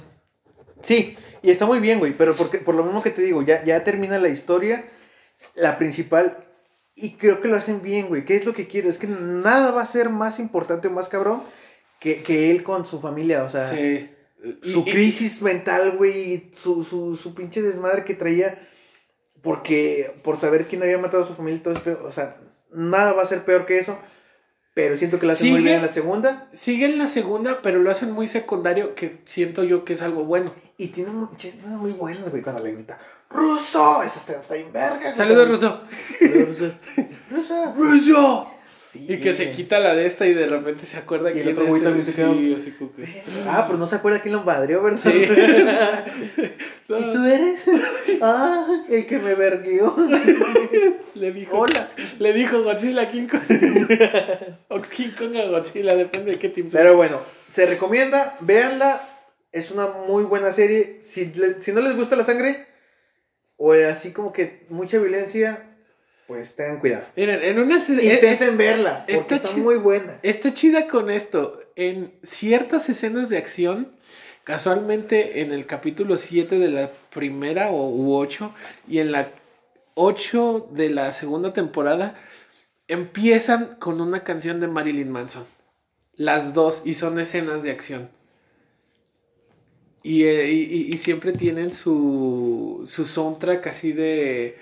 Sí, 0.82 1.16
y 1.42 1.50
está 1.50 1.64
muy 1.64 1.80
bien, 1.80 2.00
güey, 2.00 2.12
pero 2.12 2.34
porque, 2.34 2.58
por 2.58 2.74
lo 2.74 2.84
mismo 2.84 3.02
que 3.02 3.10
te 3.10 3.22
digo, 3.22 3.42
ya, 3.42 3.64
ya 3.64 3.84
termina 3.84 4.18
la 4.18 4.28
historia, 4.28 4.84
la 5.54 5.78
principal, 5.78 6.38
y 6.94 7.12
creo 7.12 7.40
que 7.40 7.48
lo 7.48 7.56
hacen 7.56 7.80
bien, 7.82 8.08
güey. 8.08 8.24
¿Qué 8.24 8.36
es 8.36 8.44
lo 8.46 8.52
que 8.52 8.66
quiero? 8.66 8.90
Es 8.90 8.98
que 8.98 9.06
nada 9.06 9.70
va 9.70 9.82
a 9.82 9.86
ser 9.86 10.10
más 10.10 10.38
importante 10.38 10.88
o 10.88 10.90
más 10.90 11.08
cabrón 11.08 11.42
que, 12.00 12.22
que 12.22 12.50
él 12.50 12.62
con 12.62 12.84
su 12.86 13.00
familia, 13.00 13.44
o 13.44 13.50
sea, 13.50 13.66
Sí. 13.68 14.08
Su 14.62 14.80
y- 14.80 14.90
crisis 14.90 15.40
mental, 15.40 15.92
güey, 15.96 16.50
su, 16.56 16.82
su, 16.82 17.14
su 17.16 17.32
pinche 17.34 17.62
desmadre 17.62 18.04
que 18.04 18.14
traía, 18.14 18.58
porque 19.42 20.14
por 20.22 20.36
saber 20.38 20.66
quién 20.66 20.82
había 20.82 20.98
matado 20.98 21.22
a 21.22 21.26
su 21.26 21.34
familia 21.34 21.58
y 21.58 21.62
todo 21.62 21.74
eso, 21.74 22.00
o 22.04 22.12
sea, 22.12 22.36
nada 22.72 23.12
va 23.12 23.22
a 23.22 23.26
ser 23.26 23.44
peor 23.44 23.66
que 23.66 23.78
eso, 23.78 23.96
pero 24.74 24.96
siento 24.98 25.18
que 25.20 25.26
lo 25.26 25.32
hacen 25.32 25.52
muy 25.52 25.62
bien 25.62 25.76
en 25.76 25.82
la 25.82 25.88
segunda, 25.88 26.48
Sigue 26.52 26.86
en 26.86 26.98
la 26.98 27.06
segunda, 27.08 27.60
pero 27.62 27.78
lo 27.80 27.90
hacen 27.90 28.10
muy 28.12 28.26
secundario, 28.28 28.94
que 28.94 29.20
siento 29.24 29.62
yo 29.64 29.84
que 29.84 29.92
es 29.92 30.02
algo 30.02 30.24
bueno. 30.24 30.52
y 30.76 30.88
tiene 30.88 31.10
muchas 31.10 31.54
muy 31.64 31.92
buenos, 31.92 32.28
güey, 32.30 32.42
cuando 32.42 32.62
le 32.64 32.72
grita, 32.72 32.98
¡Ruso! 33.32 34.02
Eso 34.02 34.18
está, 34.18 34.32
está 34.40 34.54
bien 34.54 34.72
verga. 34.72 35.10
Saludos, 35.12 35.48
Russo. 35.48 35.80
Saludos, 36.18 36.48
Ruso. 36.48 36.72
¡Ruso! 37.30 37.72
¡Russo! 37.76 38.48
Sí, 38.92 39.06
Y 39.08 39.20
que 39.20 39.32
se 39.32 39.52
quita 39.52 39.78
la 39.78 39.94
de 39.94 40.04
esta 40.04 40.26
y 40.26 40.34
de 40.34 40.46
repente 40.46 40.84
se 40.84 40.98
acuerda 40.98 41.30
Y 41.32 41.38
el 41.38 41.44
quién 41.44 41.54
otro 41.54 41.64
es 41.64 41.70
güey 41.70 41.82
también 41.82 42.04
se 42.04 42.12
Sí, 42.12 42.54
así 42.54 42.72
como 42.72 42.92
que... 42.92 43.22
Ah, 43.46 43.64
pero 43.66 43.78
no 43.78 43.86
se 43.86 43.94
acuerda 43.96 44.20
quién 44.20 44.34
lo 44.34 44.42
madrió, 44.42 44.82
¿verdad? 44.82 44.98
Sí. 45.00 45.08
¿Y 46.88 47.10
tú 47.12 47.24
eres? 47.24 47.62
Ah, 48.24 48.66
el 48.90 49.06
que 49.06 49.18
me 49.18 49.34
verguió. 49.34 49.96
Le 51.14 51.32
dijo, 51.32 51.58
Hola. 51.58 51.88
le 52.18 52.32
dijo 52.34 52.62
Godzilla 52.62 53.02
a 53.02 53.08
King 53.08 53.26
Kong. 53.26 53.40
o 54.68 54.80
King 54.82 55.08
Kong 55.18 55.36
a 55.38 55.46
Godzilla, 55.46 55.96
depende 55.96 56.32
de 56.32 56.38
qué 56.38 56.48
team 56.50 56.70
sea. 56.70 56.82
Pero 56.82 56.94
bueno, 56.96 57.18
se 57.52 57.66
recomienda, 57.66 58.36
véanla. 58.40 59.00
Es 59.50 59.70
una 59.70 59.88
muy 60.06 60.22
buena 60.24 60.52
serie. 60.52 61.00
Si, 61.02 61.26
le- 61.34 61.60
si 61.60 61.72
no 61.72 61.80
les 61.80 61.96
gusta 61.96 62.14
la 62.14 62.24
sangre, 62.24 62.66
o 63.64 63.72
así 63.74 64.10
como 64.10 64.32
que 64.32 64.66
mucha 64.70 64.98
violencia, 64.98 65.62
pues 66.26 66.56
tengan 66.56 66.80
cuidado. 66.80 67.06
Miren, 67.14 67.44
en 67.44 67.60
una... 67.60 67.76
eh, 67.76 68.14
Intenten 68.14 68.58
verla, 68.58 69.06
porque 69.08 69.36
está 69.36 69.52
muy 69.52 69.76
buena. 69.76 70.18
Está 70.24 70.52
chida 70.52 70.88
con 70.88 71.10
esto. 71.10 71.60
En 71.76 72.12
ciertas 72.24 72.88
escenas 72.88 73.28
de 73.28 73.38
acción, 73.38 73.92
casualmente 74.42 75.42
en 75.42 75.52
el 75.52 75.64
capítulo 75.66 76.16
7 76.16 76.58
de 76.58 76.70
la 76.70 76.90
primera 77.14 77.70
o 77.70 77.88
u 77.88 78.16
8 78.16 78.52
y 78.88 78.98
en 78.98 79.12
la 79.12 79.28
8 79.94 80.70
de 80.72 80.90
la 80.90 81.12
segunda 81.12 81.52
temporada, 81.52 82.16
empiezan 82.88 83.76
con 83.78 84.00
una 84.00 84.24
canción 84.24 84.58
de 84.58 84.66
Marilyn 84.66 85.12
Manson. 85.12 85.44
Las 86.16 86.52
dos, 86.52 86.82
y 86.84 86.94
son 86.94 87.20
escenas 87.20 87.62
de 87.62 87.70
acción. 87.70 88.10
Y, 90.02 90.24
eh, 90.24 90.50
y- 90.50 90.62
y- 90.62 90.94
y 90.94 90.98
siempre 90.98 91.32
tienen 91.32 91.72
su, 91.72 92.82
su 92.86 93.04
soundtrack 93.04 93.66
así 93.68 93.92
de, 93.92 94.58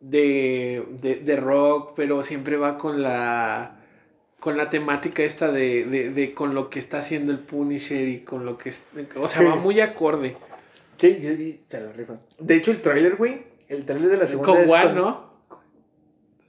de, 0.00 0.84
de, 1.00 1.16
de 1.16 1.36
rock, 1.36 1.92
pero 1.96 2.22
siempre 2.22 2.56
va 2.56 2.76
con 2.76 3.02
la 3.02 3.78
con 4.40 4.56
la 4.56 4.68
temática 4.70 5.22
esta 5.22 5.52
de, 5.52 5.84
de, 5.84 6.10
de 6.10 6.34
con 6.34 6.52
lo 6.54 6.68
que 6.68 6.80
está 6.80 6.98
haciendo 6.98 7.30
el 7.30 7.38
Punisher 7.38 8.08
y 8.08 8.20
con 8.22 8.44
lo 8.44 8.58
que 8.58 8.72
o 9.14 9.28
sea, 9.28 9.42
va 9.42 9.54
muy 9.54 9.78
acorde. 9.80 10.36
Sí, 10.98 11.06
y, 11.06 11.26
y 11.26 11.60
se 11.68 11.80
la 11.80 11.92
rifan. 11.92 12.20
De 12.40 12.56
hecho, 12.56 12.72
el 12.72 12.82
tráiler, 12.82 13.14
güey, 13.16 13.42
el 13.68 13.84
tráiler 13.86 14.10
de 14.10 14.16
la 14.16 14.26
segunda 14.26 14.52
Con 14.52 14.68
con- 14.68 14.94
¿no? 14.96 15.32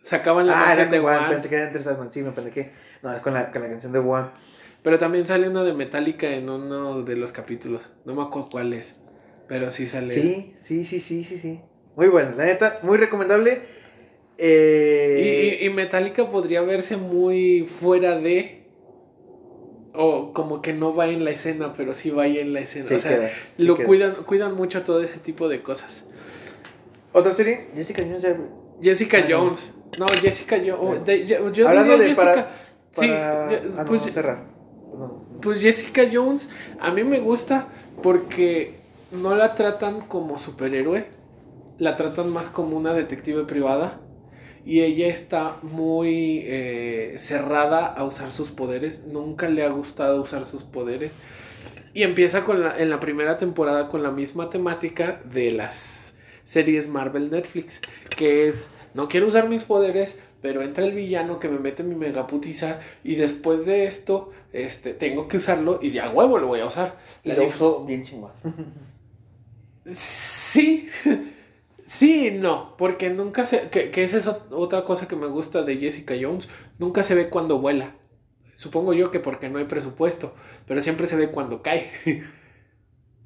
Sacaban 0.01 0.47
la 0.47 0.53
Ah, 0.59 0.65
canción 0.65 0.87
era 0.87 0.91
de 0.97 1.01
con 1.01 1.09
One, 1.11 1.19
One. 1.19 1.33
pensé 1.35 1.49
que 1.49 1.55
era 1.55 1.67
entre 1.67 1.83
Sandman, 1.83 2.11
sí, 2.11 2.21
me 2.23 2.31
pendequé. 2.31 2.71
No, 3.03 3.13
es 3.13 3.21
con 3.21 3.33
la, 3.33 3.51
con 3.51 3.61
la 3.61 3.69
canción 3.69 3.93
de 3.93 3.99
One. 3.99 4.27
Pero 4.83 4.97
también 4.97 5.25
sale 5.25 5.47
una 5.49 5.63
de 5.63 5.73
Metallica 5.73 6.29
en 6.29 6.49
uno 6.49 7.03
de 7.03 7.15
los 7.15 7.31
capítulos. 7.31 7.89
No 8.05 8.13
me 8.15 8.21
acuerdo 8.21 8.49
cuál 8.51 8.73
es. 8.73 8.95
Pero 9.47 9.71
sí 9.71 9.87
sale. 9.87 10.13
Sí, 10.13 10.53
sí, 10.57 10.83
sí, 10.85 10.99
sí, 10.99 11.23
sí, 11.23 11.37
sí. 11.39 11.61
Muy 11.95 12.07
buena, 12.07 12.31
la 12.35 12.45
neta, 12.45 12.79
muy 12.83 12.97
recomendable. 12.97 13.61
Eh, 14.37 15.57
Y, 15.59 15.63
y, 15.63 15.67
y 15.67 15.69
Metallica 15.69 16.29
podría 16.29 16.61
verse 16.61 16.97
muy 16.97 17.65
fuera 17.65 18.17
de. 18.19 18.63
O 19.95 20.33
como 20.33 20.61
que 20.61 20.73
no 20.73 20.95
va 20.95 21.07
en 21.07 21.23
la 21.23 21.29
escena, 21.31 21.71
pero 21.77 21.93
sí 21.93 22.09
va 22.09 22.23
ahí 22.23 22.39
en 22.39 22.51
la 22.51 22.61
escena. 22.61 22.87
sí 22.87 22.95
o 22.95 22.99
sea, 22.99 23.11
queda, 23.19 23.27
sí 23.29 23.63
lo 23.63 23.75
queda. 23.75 23.85
cuidan, 23.85 24.15
cuidan 24.25 24.55
mucho 24.55 24.81
todo 24.83 25.03
ese 25.03 25.19
tipo 25.19 25.47
de 25.47 25.61
cosas. 25.61 26.05
Otra 27.11 27.31
serie, 27.33 27.67
Jessica 27.75 28.01
Jones. 28.01 28.25
Jessica 28.81 29.19
Ah. 29.19 29.27
Jones. 29.29 29.73
No, 29.99 30.07
Jessica 30.07 30.57
Jones. 30.57 31.03
Bueno. 31.05 31.51
yo 31.53 31.67
Hablando 31.69 31.97
de 31.99 32.15
para- 32.15 32.33
Jessica. 32.33 32.49
sí, 32.91 33.07
para- 33.07 33.51
ya- 33.51 33.61
ah, 33.77 33.83
no, 33.83 33.89
pues, 33.89 34.13
cerrar. 34.13 34.52
Pues 35.41 35.61
Jessica 35.61 36.03
Jones 36.11 36.49
a 36.79 36.91
mí 36.91 37.03
me 37.03 37.19
gusta 37.19 37.67
porque 38.01 38.75
no 39.11 39.35
la 39.35 39.55
tratan 39.55 40.01
como 40.01 40.37
superhéroe, 40.37 41.05
la 41.77 41.95
tratan 41.95 42.31
más 42.31 42.49
como 42.49 42.77
una 42.77 42.93
detective 42.93 43.43
privada 43.43 43.99
y 44.65 44.81
ella 44.81 45.07
está 45.07 45.57
muy 45.61 46.43
eh, 46.45 47.15
cerrada 47.17 47.85
a 47.85 48.03
usar 48.05 48.31
sus 48.31 48.51
poderes, 48.51 49.05
nunca 49.05 49.49
le 49.49 49.63
ha 49.63 49.69
gustado 49.69 50.21
usar 50.21 50.45
sus 50.45 50.63
poderes 50.63 51.13
y 51.93 52.03
empieza 52.03 52.43
en 52.77 52.89
la 52.89 52.99
primera 52.99 53.37
temporada 53.37 53.87
con 53.87 54.01
la 54.01 54.11
misma 54.11 54.49
temática 54.49 55.21
de 55.31 55.51
las 55.51 56.15
series 56.43 56.87
Marvel 56.87 57.29
Netflix, 57.29 57.81
que 58.15 58.47
es 58.47 58.71
no 58.93 59.07
quiero 59.07 59.27
usar 59.27 59.47
mis 59.47 59.63
poderes, 59.63 60.19
pero 60.43 60.61
entra 60.61 60.85
el 60.85 60.93
villano 60.93 61.39
que 61.39 61.49
me 61.49 61.59
mete 61.59 61.83
mi 61.83 61.95
megaputiza 61.95 62.79
y 63.03 63.15
después 63.15 63.65
de 63.65 63.85
esto 63.85 64.31
este, 64.53 64.93
tengo 64.93 65.27
que 65.27 65.37
usarlo 65.37 65.79
y 65.81 65.89
de 65.91 66.01
a 66.01 66.09
huevo 66.11 66.37
lo 66.39 66.49
voy 66.49 66.59
a 66.61 66.67
usar. 66.67 66.99
Y 67.23 67.29
La 67.29 67.35
lo 67.37 67.45
uso 67.45 67.85
bien 67.85 68.03
chingón. 68.03 68.33
Sí, 69.85 70.87
sí, 71.85 72.27
y 72.27 72.31
no, 72.31 72.75
porque 72.77 73.09
nunca 73.09 73.43
se, 73.43 73.69
que, 73.69 73.91
que 73.91 74.03
esa 74.03 74.17
es 74.17 74.27
ot- 74.27 74.47
otra 74.51 74.83
cosa 74.85 75.07
que 75.07 75.15
me 75.15 75.27
gusta 75.27 75.63
de 75.63 75.77
Jessica 75.77 76.15
Jones, 76.19 76.47
nunca 76.79 77.03
se 77.03 77.15
ve 77.15 77.29
cuando 77.29 77.59
vuela. 77.59 77.95
Supongo 78.55 78.93
yo 78.93 79.11
que 79.11 79.19
porque 79.19 79.49
no 79.49 79.59
hay 79.59 79.65
presupuesto, 79.65 80.33
pero 80.67 80.81
siempre 80.81 81.07
se 81.07 81.17
ve 81.17 81.29
cuando 81.31 81.61
cae. 81.63 81.91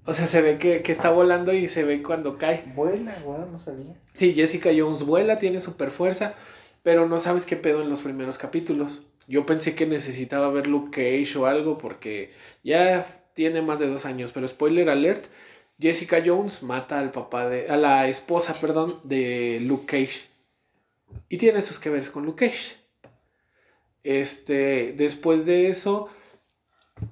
O 0.06 0.14
sea, 0.14 0.26
se 0.26 0.42
ve 0.42 0.58
que, 0.58 0.82
que 0.84 0.92
está 0.94 1.10
volando 1.10 1.54
y 1.54 1.68
se 1.68 1.84
ve 1.84 2.02
cuando 2.02 2.38
cae. 2.38 2.64
Vuela, 2.76 3.14
güey, 3.24 3.40
no 3.52 3.60
sabía. 3.60 3.94
Sí, 4.14 4.34
Jessica 4.34 4.70
Jones 4.76 5.04
vuela, 5.04 5.38
tiene 5.38 5.60
super 5.60 5.92
fuerza, 5.92 6.34
pero 6.88 7.06
no 7.06 7.20
sabes 7.20 7.46
qué 7.46 7.58
pedo 7.58 7.82
en 7.82 7.90
los 7.90 8.00
primeros 8.00 8.38
capítulos. 8.38 9.02
Yo 9.28 9.46
pensé 9.46 9.76
que 9.76 9.86
necesitaba 9.86 10.50
ver 10.50 10.68
Luke 10.68 10.90
Cage 10.90 11.38
o 11.38 11.46
algo 11.46 11.78
porque 11.78 12.32
ya 12.64 13.06
tiene 13.34 13.62
más 13.62 13.80
de 13.80 13.90
dos 13.90 14.06
años, 14.06 14.32
pero 14.32 14.48
spoiler 14.48 14.90
alert, 14.90 15.26
Jessica 15.82 16.24
Jones 16.26 16.64
mata 16.64 16.98
al 16.98 17.12
papá 17.12 17.50
de, 17.50 17.68
a 17.68 17.76
la 17.76 18.08
esposa, 18.08 18.54
perdón, 18.54 18.98
de 19.04 19.60
Luke 19.64 19.86
Cage. 19.86 20.30
Y 21.28 21.36
tiene 21.36 21.60
sus 21.60 21.78
que 21.78 21.90
veres 21.90 22.10
con 22.10 22.26
Luke 22.26 22.48
Cage. 22.48 22.78
Este, 24.06 24.94
después 24.94 25.46
de 25.46 25.68
eso, 25.68 26.08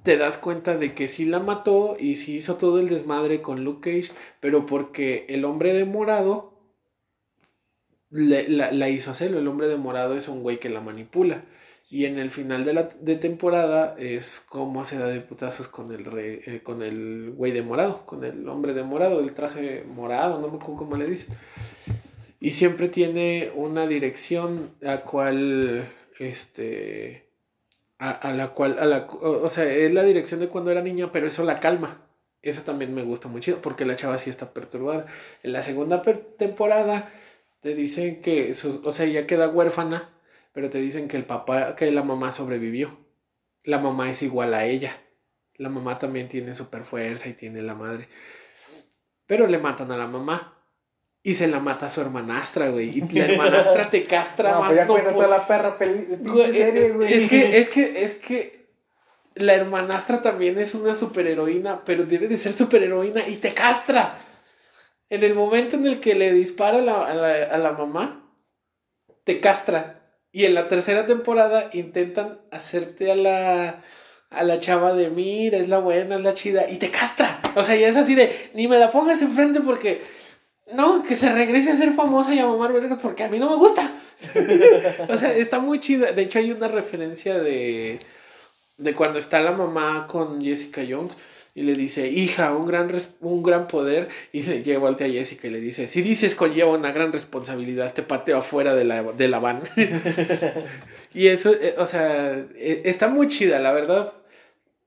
te 0.04 0.16
das 0.16 0.38
cuenta 0.38 0.78
de 0.78 0.94
que 0.94 1.06
sí 1.06 1.26
la 1.26 1.40
mató 1.40 1.98
y 2.00 2.16
sí 2.16 2.36
hizo 2.36 2.54
todo 2.54 2.80
el 2.80 2.88
desmadre 2.88 3.42
con 3.42 3.62
Luke 3.62 3.90
Cage, 3.90 4.14
pero 4.40 4.64
porque 4.64 5.26
el 5.28 5.44
hombre 5.44 5.74
de 5.74 5.84
morado 5.84 6.55
le- 8.16 8.48
la, 8.48 8.88
hizo 8.88 9.10
hacerlo. 9.10 9.38
El 9.38 9.48
hombre 9.48 9.68
de 9.68 9.76
morado 9.76 10.16
es 10.16 10.28
un 10.28 10.42
güey 10.42 10.58
que 10.58 10.68
la 10.70 10.80
manipula. 10.80 11.42
Y 11.88 12.04
en 12.06 12.18
el 12.18 12.30
final 12.30 12.64
de 12.64 12.72
la 12.72 12.88
de 13.00 13.14
temporada 13.14 13.94
es 13.96 14.40
como 14.40 14.84
se 14.84 14.98
da 14.98 15.06
de 15.06 15.20
putazos 15.20 15.68
con 15.68 15.92
el 15.92 16.04
re- 16.04 16.40
eh, 16.46 16.60
con 16.62 16.82
el 16.82 17.30
güey 17.36 17.52
de 17.52 17.62
morado, 17.62 18.04
con 18.06 18.24
el 18.24 18.48
hombre 18.48 18.74
de 18.74 18.82
morado, 18.82 19.20
el 19.20 19.32
traje 19.32 19.84
morado, 19.86 20.40
no 20.40 20.48
me 20.48 20.56
acuerdo 20.56 20.74
cómo 20.76 20.96
le 20.96 21.06
dicen. 21.06 21.36
Y 22.40 22.50
siempre 22.50 22.88
tiene 22.88 23.52
una 23.54 23.86
dirección 23.86 24.70
a 24.84 25.02
cual 25.02 25.86
este 26.18 27.28
a, 27.98 28.10
a 28.10 28.32
la 28.32 28.48
cual 28.48 28.78
a 28.80 28.84
la 28.84 29.06
o 29.06 29.48
sea, 29.48 29.64
es 29.64 29.92
la 29.92 30.02
dirección 30.02 30.40
de 30.40 30.48
cuando 30.48 30.70
era 30.72 30.82
niña, 30.82 31.12
pero 31.12 31.26
eso 31.28 31.44
la 31.44 31.60
calma. 31.60 32.02
Eso 32.42 32.62
también 32.62 32.94
me 32.94 33.02
gusta 33.02 33.28
mucho 33.28 33.60
porque 33.62 33.84
la 33.86 33.96
chava 33.96 34.18
sí 34.18 34.28
está 34.30 34.52
perturbada. 34.52 35.06
En 35.42 35.52
la 35.52 35.62
segunda 35.62 36.02
temporada 36.36 37.08
te 37.66 37.74
dicen 37.74 38.20
que, 38.20 38.54
su- 38.54 38.80
o 38.84 38.92
sea, 38.92 39.06
ella 39.06 39.26
queda 39.26 39.48
huérfana, 39.48 40.08
pero 40.52 40.70
te 40.70 40.78
dicen 40.78 41.08
que 41.08 41.16
el 41.16 41.24
papá, 41.24 41.74
que 41.74 41.90
la 41.90 42.04
mamá 42.04 42.30
sobrevivió. 42.30 42.96
La 43.64 43.80
mamá 43.80 44.08
es 44.08 44.22
igual 44.22 44.54
a 44.54 44.66
ella. 44.66 44.96
La 45.56 45.68
mamá 45.68 45.98
también 45.98 46.28
tiene 46.28 46.54
super 46.54 46.84
fuerza 46.84 47.28
y 47.28 47.32
tiene 47.32 47.62
la 47.62 47.74
madre. 47.74 48.08
Pero 49.26 49.48
le 49.48 49.58
matan 49.58 49.90
a 49.90 49.96
la 49.96 50.06
mamá. 50.06 50.52
Y 51.24 51.34
se 51.34 51.48
la 51.48 51.58
mata 51.58 51.86
a 51.86 51.88
su 51.88 52.00
hermanastra, 52.00 52.68
güey. 52.68 52.98
Y 52.98 53.00
la 53.18 53.24
hermanastra 53.24 53.90
te 53.90 54.04
castra 54.04 54.52
No, 54.52 54.60
más. 54.60 54.68
pues 54.68 54.76
ya 54.78 54.84
no 54.84 54.92
cuenta 54.92 55.10
po- 55.10 55.16
toda 55.16 55.28
la 55.38 55.46
perra 55.48 55.76
peli, 55.76 56.06
Güey, 56.20 56.52
serie, 56.52 56.90
güey. 56.92 57.12
Es 57.14 57.26
que, 57.28 57.58
es 57.58 57.68
que, 57.68 58.04
es 58.04 58.14
que 58.14 58.66
la 59.34 59.54
hermanastra 59.54 60.22
también 60.22 60.56
es 60.60 60.74
una 60.76 60.94
superheroína, 60.94 61.84
pero 61.84 62.04
debe 62.06 62.28
de 62.28 62.36
ser 62.36 62.52
superheroína 62.52 63.26
y 63.26 63.36
te 63.38 63.52
castra. 63.52 64.20
En 65.08 65.22
el 65.22 65.34
momento 65.34 65.76
en 65.76 65.86
el 65.86 66.00
que 66.00 66.14
le 66.14 66.32
dispara 66.32 66.78
a 66.78 67.58
la, 67.58 67.72
mamá, 67.72 68.28
te 69.24 69.40
castra. 69.40 70.02
Y 70.32 70.44
en 70.44 70.54
la 70.54 70.68
tercera 70.68 71.06
temporada 71.06 71.70
intentan 71.72 72.40
hacerte 72.50 73.12
a 73.12 73.14
la, 73.14 73.84
a 74.30 74.42
la 74.42 74.58
chava 74.58 74.94
de 74.94 75.10
mira, 75.10 75.58
es 75.58 75.68
la 75.68 75.78
buena, 75.78 76.16
es 76.16 76.22
la 76.22 76.34
chida, 76.34 76.68
y 76.68 76.76
te 76.78 76.90
castra. 76.90 77.40
O 77.54 77.62
sea, 77.62 77.76
ya 77.76 77.88
es 77.88 77.96
así 77.96 78.14
de, 78.14 78.34
ni 78.54 78.66
me 78.66 78.78
la 78.78 78.90
pongas 78.90 79.22
enfrente 79.22 79.60
porque, 79.60 80.02
no, 80.72 81.04
que 81.04 81.14
se 81.14 81.32
regrese 81.32 81.70
a 81.70 81.76
ser 81.76 81.92
famosa 81.92 82.34
y 82.34 82.40
a 82.40 82.46
mamar 82.46 82.72
vergas 82.72 82.98
porque 83.00 83.22
a 83.22 83.28
mí 83.28 83.38
no 83.38 83.48
me 83.48 83.56
gusta. 83.56 83.92
o 85.08 85.16
sea, 85.16 85.32
está 85.32 85.60
muy 85.60 85.78
chida. 85.78 86.10
De 86.12 86.22
hecho, 86.22 86.40
hay 86.40 86.50
una 86.50 86.66
referencia 86.66 87.38
de, 87.38 88.00
de 88.76 88.94
cuando 88.94 89.18
está 89.18 89.40
la 89.40 89.52
mamá 89.52 90.08
con 90.08 90.42
Jessica 90.42 90.82
Jones 90.86 91.16
y 91.56 91.62
le 91.62 91.72
dice, 91.74 92.06
hija, 92.10 92.54
un 92.54 92.66
gran, 92.66 92.92
un 93.22 93.42
gran 93.42 93.66
poder. 93.66 94.08
Y 94.30 94.42
le 94.42 94.62
lleva 94.62 94.90
a 94.90 94.94
Jessica 94.94 95.48
y 95.48 95.50
le 95.50 95.58
dice, 95.60 95.86
si 95.86 96.02
dices 96.02 96.34
conlleva 96.34 96.70
una 96.72 96.92
gran 96.92 97.14
responsabilidad, 97.14 97.94
te 97.94 98.02
pateo 98.02 98.36
afuera 98.36 98.74
de 98.74 98.84
la, 98.84 99.02
de 99.02 99.26
la 99.28 99.38
van. 99.38 99.62
y 101.14 101.28
eso, 101.28 101.54
eh, 101.54 101.74
o 101.78 101.86
sea, 101.86 102.44
eh, 102.56 102.82
está 102.84 103.08
muy 103.08 103.28
chida, 103.28 103.58
la 103.58 103.72
verdad. 103.72 104.12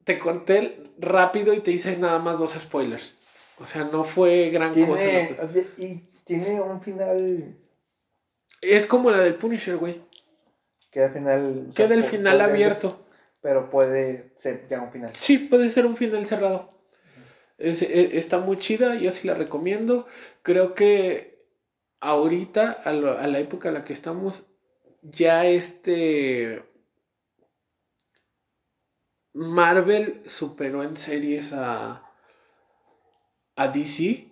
Te 0.04 0.20
conté 0.20 0.78
rápido 1.00 1.54
y 1.56 1.60
te 1.62 1.72
hice 1.72 1.98
nada 1.98 2.20
más 2.20 2.38
dos 2.38 2.52
spoilers. 2.52 3.16
O 3.58 3.66
sea, 3.66 3.84
no 3.86 4.04
fue 4.04 4.52
gran 4.52 4.80
cosa. 4.86 5.04
que- 5.04 5.66
y 5.80 6.04
tiene 6.24 6.62
un 6.62 6.80
final 6.80 7.56
Es 8.62 8.86
como 8.86 9.10
la 9.10 9.20
del 9.22 9.34
Punisher, 9.36 9.76
güey. 9.78 9.96
que 10.92 11.02
al 11.04 11.12
final... 11.14 11.66
o 11.70 11.74
sea, 11.74 11.86
Queda 11.88 11.96
el 11.96 12.02
po- 12.04 12.08
final 12.10 12.42
abierto. 12.42 13.06
Pero 13.42 13.70
puede 13.70 14.34
ser 14.36 14.68
ya 14.70 14.82
un 14.82 14.92
final. 14.92 15.16
Sí, 15.16 15.38
puede 15.38 15.70
ser 15.70 15.86
un 15.86 15.96
final 15.96 16.26
cerrado. 16.26 16.72
E- 17.58 18.12
está 18.18 18.40
muy 18.40 18.58
chida, 18.58 18.96
yo 18.96 19.12
sí 19.12 19.28
la 19.28 19.36
recomiendo. 19.36 20.08
Creo 20.44 20.74
que 20.76 21.38
ahorita, 22.02 22.72
a, 22.72 22.94
lo- 22.94 23.18
a 23.18 23.28
la 23.28 23.40
época 23.40 23.70
en 23.70 23.76
la 23.76 23.84
que 23.84 23.94
estamos, 23.94 24.48
ya 25.04 25.46
este 25.46 26.64
Marvel 29.34 30.22
superó 30.30 30.84
en 30.84 30.96
series 30.96 31.52
a, 31.54 32.04
a 33.56 33.68
DC. 33.68 34.28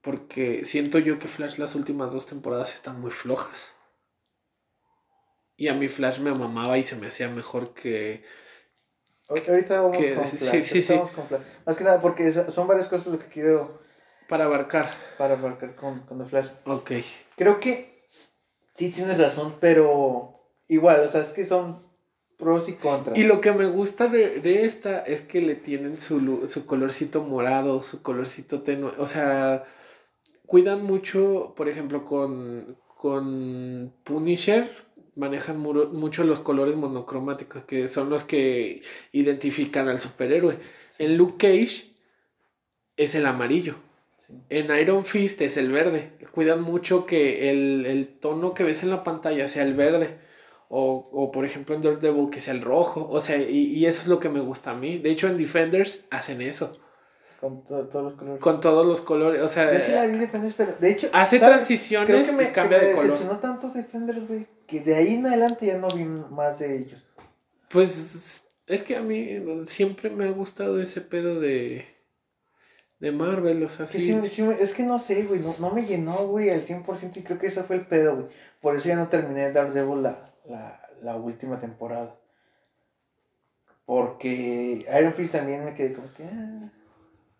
Porque 0.00 0.64
siento 0.64 0.98
yo 0.98 1.18
que 1.18 1.28
Flash 1.28 1.58
las 1.58 1.74
últimas 1.76 2.12
dos 2.12 2.26
temporadas 2.26 2.74
están 2.74 3.00
muy 3.00 3.10
flojas. 3.12 3.72
Y 5.62 5.68
a 5.68 5.74
mí 5.74 5.86
Flash 5.86 6.18
me 6.18 6.32
mamaba 6.34 6.76
y 6.76 6.82
se 6.82 6.96
me 6.96 7.06
hacía 7.06 7.28
mejor 7.28 7.72
que, 7.72 8.24
Ahor- 9.28 9.48
Ahorita 9.48 9.80
vamos 9.80 9.96
que- 9.96 10.14
con 10.16 10.24
Flash. 10.24 10.62
sí, 10.64 10.82
sí. 10.82 10.92
vamos 10.92 11.12
con 11.12 11.24
Flash. 11.28 11.42
Más 11.64 11.76
que 11.76 11.84
nada 11.84 12.00
porque 12.02 12.32
son 12.32 12.66
varias 12.66 12.88
cosas 12.88 13.06
lo 13.12 13.18
que 13.20 13.26
quiero 13.26 13.80
para 14.28 14.46
abarcar. 14.46 14.90
para 15.16 15.36
marcar 15.36 15.76
con, 15.76 16.00
con 16.00 16.18
The 16.18 16.24
Flash. 16.24 16.48
Ok. 16.64 16.90
Creo 17.36 17.60
que 17.60 18.08
sí 18.74 18.90
tienes 18.90 19.18
razón, 19.18 19.54
pero 19.60 20.50
igual, 20.66 21.00
o 21.06 21.08
sea, 21.12 21.20
es 21.20 21.28
que 21.28 21.46
son 21.46 21.86
pros 22.38 22.68
y 22.68 22.72
contras. 22.72 23.16
Y 23.16 23.22
lo 23.22 23.40
que 23.40 23.52
me 23.52 23.66
gusta 23.66 24.08
de, 24.08 24.40
de 24.40 24.64
esta 24.64 24.98
es 25.02 25.20
que 25.20 25.40
le 25.42 25.54
tienen 25.54 25.96
su, 26.00 26.48
su 26.48 26.66
colorcito 26.66 27.22
morado, 27.22 27.82
su 27.82 28.02
colorcito 28.02 28.62
tenue. 28.62 28.90
O 28.98 29.06
sea, 29.06 29.62
cuidan 30.44 30.82
mucho, 30.82 31.54
por 31.56 31.68
ejemplo, 31.68 32.04
con, 32.04 32.76
con 32.96 33.94
Punisher, 34.02 34.68
manejan 35.16 35.58
muro- 35.58 35.88
mucho 35.90 36.24
los 36.24 36.40
colores 36.40 36.76
monocromáticos, 36.76 37.64
que 37.64 37.88
son 37.88 38.10
los 38.10 38.24
que 38.24 38.82
identifican 39.12 39.88
al 39.88 40.00
superhéroe. 40.00 40.58
En 40.98 41.16
Luke 41.16 41.36
Cage 41.38 41.86
es 42.96 43.14
el 43.14 43.26
amarillo. 43.26 43.76
Sí. 44.18 44.34
En 44.50 44.76
Iron 44.78 45.04
Fist 45.04 45.40
es 45.40 45.56
el 45.56 45.70
verde. 45.72 46.12
Cuidan 46.32 46.62
mucho 46.62 47.06
que 47.06 47.50
el, 47.50 47.86
el 47.86 48.08
tono 48.08 48.54
que 48.54 48.64
ves 48.64 48.82
en 48.82 48.90
la 48.90 49.04
pantalla 49.04 49.48
sea 49.48 49.64
el 49.64 49.74
verde. 49.74 50.18
O, 50.74 51.10
o, 51.12 51.30
por 51.32 51.44
ejemplo 51.44 51.74
en 51.74 51.82
Daredevil 51.82 52.30
que 52.30 52.40
sea 52.40 52.54
el 52.54 52.62
rojo. 52.62 53.06
O 53.10 53.20
sea, 53.20 53.36
y, 53.36 53.66
y 53.74 53.86
eso 53.86 54.00
es 54.02 54.08
lo 54.08 54.18
que 54.20 54.30
me 54.30 54.40
gusta 54.40 54.70
a 54.70 54.74
mí. 54.74 54.98
De 54.98 55.10
hecho 55.10 55.26
en 55.28 55.36
Defenders 55.36 56.04
hacen 56.10 56.40
eso. 56.40 56.72
Con 57.42 57.64
to- 57.64 57.88
todos 57.88 58.04
los 58.04 58.14
colores. 58.14 58.40
Con 58.40 58.60
todos 58.60 58.86
los 58.86 59.00
colores. 59.00 59.42
O 59.42 59.48
sea, 59.48 59.72
Yo 59.74 59.80
sí 59.80 59.90
la 59.90 60.06
vi 60.06 60.16
Defenders, 60.16 60.54
pero 60.56 60.74
de 60.78 60.90
hecho. 60.92 61.10
hace 61.12 61.40
¿sabes? 61.40 61.56
transiciones 61.56 62.06
Creo 62.08 62.24
que 62.24 62.32
me, 62.32 62.44
y 62.50 62.52
cambia 62.52 62.78
que 62.78 62.84
me 62.84 62.90
de 62.90 62.96
color. 62.96 63.10
decepcionó 63.14 63.40
tanto 63.40 63.68
Defenders, 63.70 64.28
güey, 64.28 64.46
que 64.68 64.78
de 64.80 64.94
ahí 64.94 65.14
en 65.16 65.26
adelante 65.26 65.66
ya 65.66 65.76
no 65.78 65.88
vi 65.88 66.04
más 66.04 66.60
de 66.60 66.76
ellos. 66.78 67.04
Pues 67.68 68.44
es 68.68 68.82
que 68.84 68.96
a 68.96 69.02
mí 69.02 69.42
siempre 69.66 70.08
me 70.08 70.26
ha 70.26 70.30
gustado 70.30 70.80
ese 70.80 71.00
pedo 71.00 71.40
de, 71.40 71.84
de 73.00 73.10
Marvel, 73.10 73.60
o 73.64 73.68
sea, 73.68 73.86
Sí, 73.86 73.98
sí. 73.98 74.20
sí, 74.22 74.28
sí, 74.28 74.48
es 74.60 74.72
que 74.72 74.84
no 74.84 75.00
sé, 75.00 75.24
güey, 75.24 75.40
no, 75.40 75.52
no 75.58 75.70
me 75.74 75.84
llenó, 75.84 76.14
güey, 76.28 76.48
al 76.50 76.64
100% 76.64 77.16
y 77.16 77.22
creo 77.24 77.40
que 77.40 77.48
eso 77.48 77.64
fue 77.64 77.74
el 77.74 77.86
pedo, 77.88 78.14
güey. 78.14 78.26
Por 78.60 78.76
eso 78.76 78.86
ya 78.86 78.94
no 78.94 79.08
terminé 79.08 79.46
de 79.46 79.52
Daredevil 79.52 80.00
la, 80.04 80.22
la, 80.48 80.80
la 81.02 81.16
última 81.16 81.58
temporada. 81.58 82.14
Porque 83.84 84.86
Iron 84.96 85.12
Fist 85.14 85.32
también 85.32 85.64
me 85.64 85.74
quedé 85.74 85.92
como 85.94 86.06
que... 86.14 86.22
ah. 86.24 86.70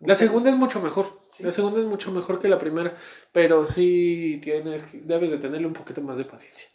La 0.05 0.15
segunda 0.15 0.49
es 0.49 0.55
mucho 0.55 0.81
mejor. 0.81 1.27
Sí. 1.31 1.43
La 1.43 1.51
segunda 1.51 1.79
es 1.79 1.85
mucho 1.87 2.11
mejor 2.11 2.39
que 2.39 2.47
la 2.47 2.59
primera. 2.59 2.95
Pero 3.31 3.65
sí 3.65 4.39
tienes, 4.41 4.85
debes 5.05 5.31
de 5.31 5.37
tenerle 5.37 5.67
un 5.67 5.73
poquito 5.73 6.01
más 6.01 6.17
de 6.17 6.25
paciencia. 6.25 6.67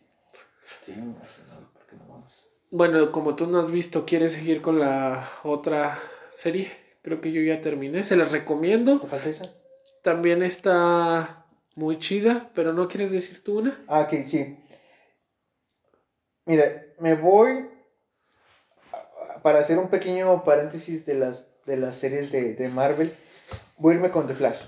Sí, 0.83 0.93
imagino, 0.93 1.71
porque 1.75 1.97
no 1.97 2.07
vamos. 2.09 2.33
Bueno, 2.71 3.13
como 3.13 3.37
tú 3.37 3.47
no 3.47 3.59
has 3.59 3.71
visto, 3.71 4.05
¿quieres 4.05 4.33
seguir 4.33 4.61
con 4.61 4.79
la 4.79 5.29
otra 5.43 5.99
serie? 6.31 6.71
Creo 7.03 7.21
que 7.21 7.33
yo 7.33 7.41
ya 7.43 7.61
terminé. 7.61 8.05
Se 8.05 8.17
las 8.17 8.33
recomiendo. 8.33 9.07
También 10.03 10.43
está 10.43 11.47
muy 11.75 11.99
chida, 11.99 12.51
pero 12.55 12.73
¿no 12.73 12.89
quieres 12.89 13.13
decir 13.13 13.43
tú 13.43 13.59
una? 13.59 13.79
Ah, 13.87 14.01
ok, 14.01 14.27
sí. 14.27 14.59
Mira, 16.45 16.65
me 16.99 17.15
voy 17.15 17.69
para 19.43 19.61
hacer 19.61 19.79
un 19.79 19.89
pequeño 19.89 20.45
paréntesis 20.45 21.07
de 21.07 21.15
las, 21.15 21.45
de 21.69 21.77
las 21.77 21.97
series 21.99 22.33
de, 22.33 22.55
de 22.55 22.69
Marvel. 22.69 23.15
Voy 23.77 23.93
a 23.93 23.97
irme 23.99 24.11
con 24.11 24.27
The 24.27 24.35
Flash. 24.35 24.59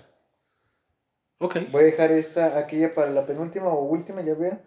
Ok. 1.39 1.57
Voy 1.73 1.83
a 1.83 1.87
dejar 1.87 2.13
esta, 2.13 2.59
aquella 2.59 2.95
para 2.95 3.11
la 3.11 3.27
penúltima 3.27 3.69
o 3.71 3.83
última, 3.85 4.21
ya 4.23 4.35
veo. 4.35 4.59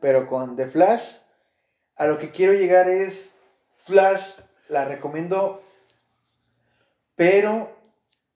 Pero 0.00 0.26
con 0.28 0.56
The 0.56 0.66
Flash, 0.66 1.02
a 1.96 2.06
lo 2.06 2.18
que 2.18 2.30
quiero 2.30 2.52
llegar 2.52 2.88
es 2.90 3.36
Flash, 3.84 4.40
la 4.68 4.84
recomiendo, 4.84 5.62
pero 7.14 7.70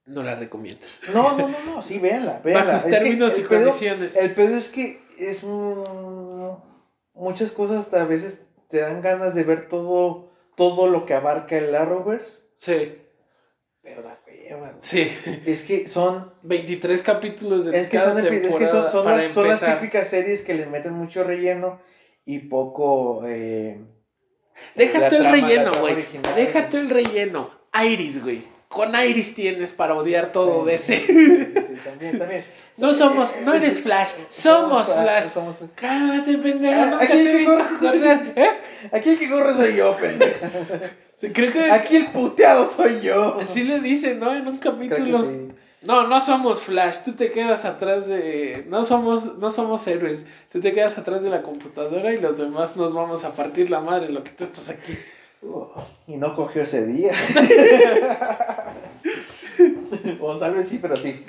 No 0.06 0.22
la 0.22 0.34
recomiendo. 0.36 0.84
no, 1.12 1.36
no, 1.36 1.48
no, 1.48 1.56
no, 1.66 1.82
sí, 1.82 1.98
véanla, 1.98 2.40
véanla. 2.44 2.72
Bajos 2.72 2.84
Es 2.84 2.90
que 2.92 2.98
términos 2.98 3.38
y 3.38 3.42
el 3.42 3.46
pedo- 3.48 3.58
condiciones. 3.64 4.16
el 4.16 4.34
pedo 4.34 4.56
es 4.56 4.68
que 4.68 5.02
es 5.18 5.42
mm, 5.44 5.82
muchas 7.14 7.52
cosas 7.52 7.92
a 7.94 8.04
veces 8.04 8.42
te 8.68 8.78
dan 8.80 9.02
ganas 9.02 9.34
de 9.34 9.44
ver 9.44 9.68
todo 9.68 10.30
todo 10.56 10.86
lo 10.88 11.06
que 11.06 11.14
abarca 11.14 11.56
el 11.56 11.74
Arrowverse, 11.74 12.42
Sí, 12.54 12.98
pero 13.82 14.02
da 14.02 14.18
hueva. 14.26 14.58
güey. 14.60 14.72
sí. 14.80 15.10
Es 15.46 15.62
que 15.62 15.88
son 15.88 16.32
23 16.42 17.02
capítulos 17.02 17.64
de 17.66 17.78
es 17.80 17.88
que 17.88 17.96
cada 17.98 18.12
son, 18.12 18.24
epi- 18.24 18.36
es 18.36 18.42
que 18.42 18.48
son, 18.50 18.58
temporada 18.60 18.90
son 18.90 19.04
para 19.04 19.16
las, 19.18 19.32
son 19.32 19.48
las 19.48 19.60
típicas 19.60 20.08
series 20.08 20.42
que 20.42 20.54
le 20.54 20.66
meten 20.66 20.92
mucho 20.92 21.24
relleno 21.24 21.80
y 22.24 22.38
poco 22.40 23.22
eh, 23.26 23.80
Déjate 24.76 25.16
el 25.16 25.22
trama- 25.22 25.32
relleno, 25.32 25.72
güey. 25.80 25.96
Déjate 26.36 26.78
el 26.78 26.90
relleno. 26.90 27.50
Iris, 27.84 28.22
güey. 28.22 28.42
Con 28.68 28.94
Iris 28.94 29.34
tienes 29.34 29.72
para 29.72 29.94
odiar 29.94 30.32
todo 30.32 30.64
de 30.64 30.74
ese. 30.76 30.96
Sí, 30.98 31.74
también, 31.84 32.18
también. 32.18 32.44
No 32.78 32.94
somos, 32.94 33.34
no 33.44 33.52
eres 33.52 33.80
Flash, 33.80 34.12
somos 34.30 34.86
Flash. 34.90 35.26
somos- 35.34 35.56
Cálmate, 35.74 36.38
pendejo, 36.38 36.80
Ah, 36.80 36.86
nunca 36.90 37.04
aquí 37.04 37.12
te 37.12 37.32
he 37.34 37.38
visto 37.38 37.56
correr. 37.80 38.00
correr. 38.00 38.32
¿Eh? 38.36 38.48
Aquí 38.92 39.10
el 39.10 39.18
que 39.18 39.28
corre 39.28 39.54
soy 39.54 39.76
yo, 39.76 39.94
pendeja. 39.96 40.50
Creo 41.32 41.52
que 41.52 41.70
Aquí 41.70 41.96
el 41.96 42.06
puteado 42.08 42.68
soy 42.68 43.00
yo. 43.00 43.38
así 43.40 43.62
le 43.64 43.80
dicen, 43.80 44.18
¿no? 44.18 44.34
En 44.34 44.48
un 44.48 44.58
capítulo. 44.58 45.22
sí. 45.22 45.48
No, 45.82 46.06
no 46.06 46.20
somos 46.20 46.60
Flash, 46.60 46.98
tú 47.04 47.12
te 47.12 47.30
quedas 47.30 47.64
atrás 47.64 48.08
de... 48.08 48.64
No 48.68 48.84
somos, 48.84 49.38
no 49.38 49.50
somos 49.50 49.84
héroes, 49.88 50.26
tú 50.50 50.60
te 50.60 50.72
quedas 50.72 50.96
atrás 50.96 51.24
de 51.24 51.30
la 51.30 51.42
computadora 51.42 52.12
y 52.12 52.18
los 52.18 52.38
demás 52.38 52.76
nos 52.76 52.94
vamos 52.94 53.24
a 53.24 53.34
partir 53.34 53.68
la 53.68 53.80
madre 53.80 54.08
lo 54.10 54.22
que 54.22 54.30
tú 54.30 54.44
estás 54.44 54.70
aquí. 54.70 54.96
Uh, 55.42 55.66
y 56.06 56.16
no 56.18 56.36
cogió 56.36 56.62
ese 56.62 56.86
día. 56.86 57.12
o 60.20 60.36
tal 60.36 60.54
vez 60.54 60.68
sí, 60.68 60.78
pero 60.80 60.96
sí. 60.96 61.24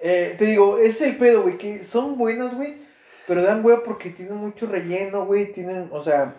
Eh, 0.00 0.36
te 0.38 0.44
digo, 0.44 0.78
ese 0.78 0.88
es 0.88 1.00
el 1.10 1.16
pedo, 1.16 1.42
güey, 1.42 1.58
que 1.58 1.82
son 1.82 2.16
buenas, 2.16 2.54
güey, 2.54 2.76
pero 3.26 3.42
dan 3.42 3.64
huevo 3.64 3.82
porque 3.84 4.10
tienen 4.10 4.36
mucho 4.36 4.66
relleno, 4.66 5.26
güey, 5.26 5.52
tienen, 5.52 5.88
o 5.90 6.00
sea, 6.00 6.36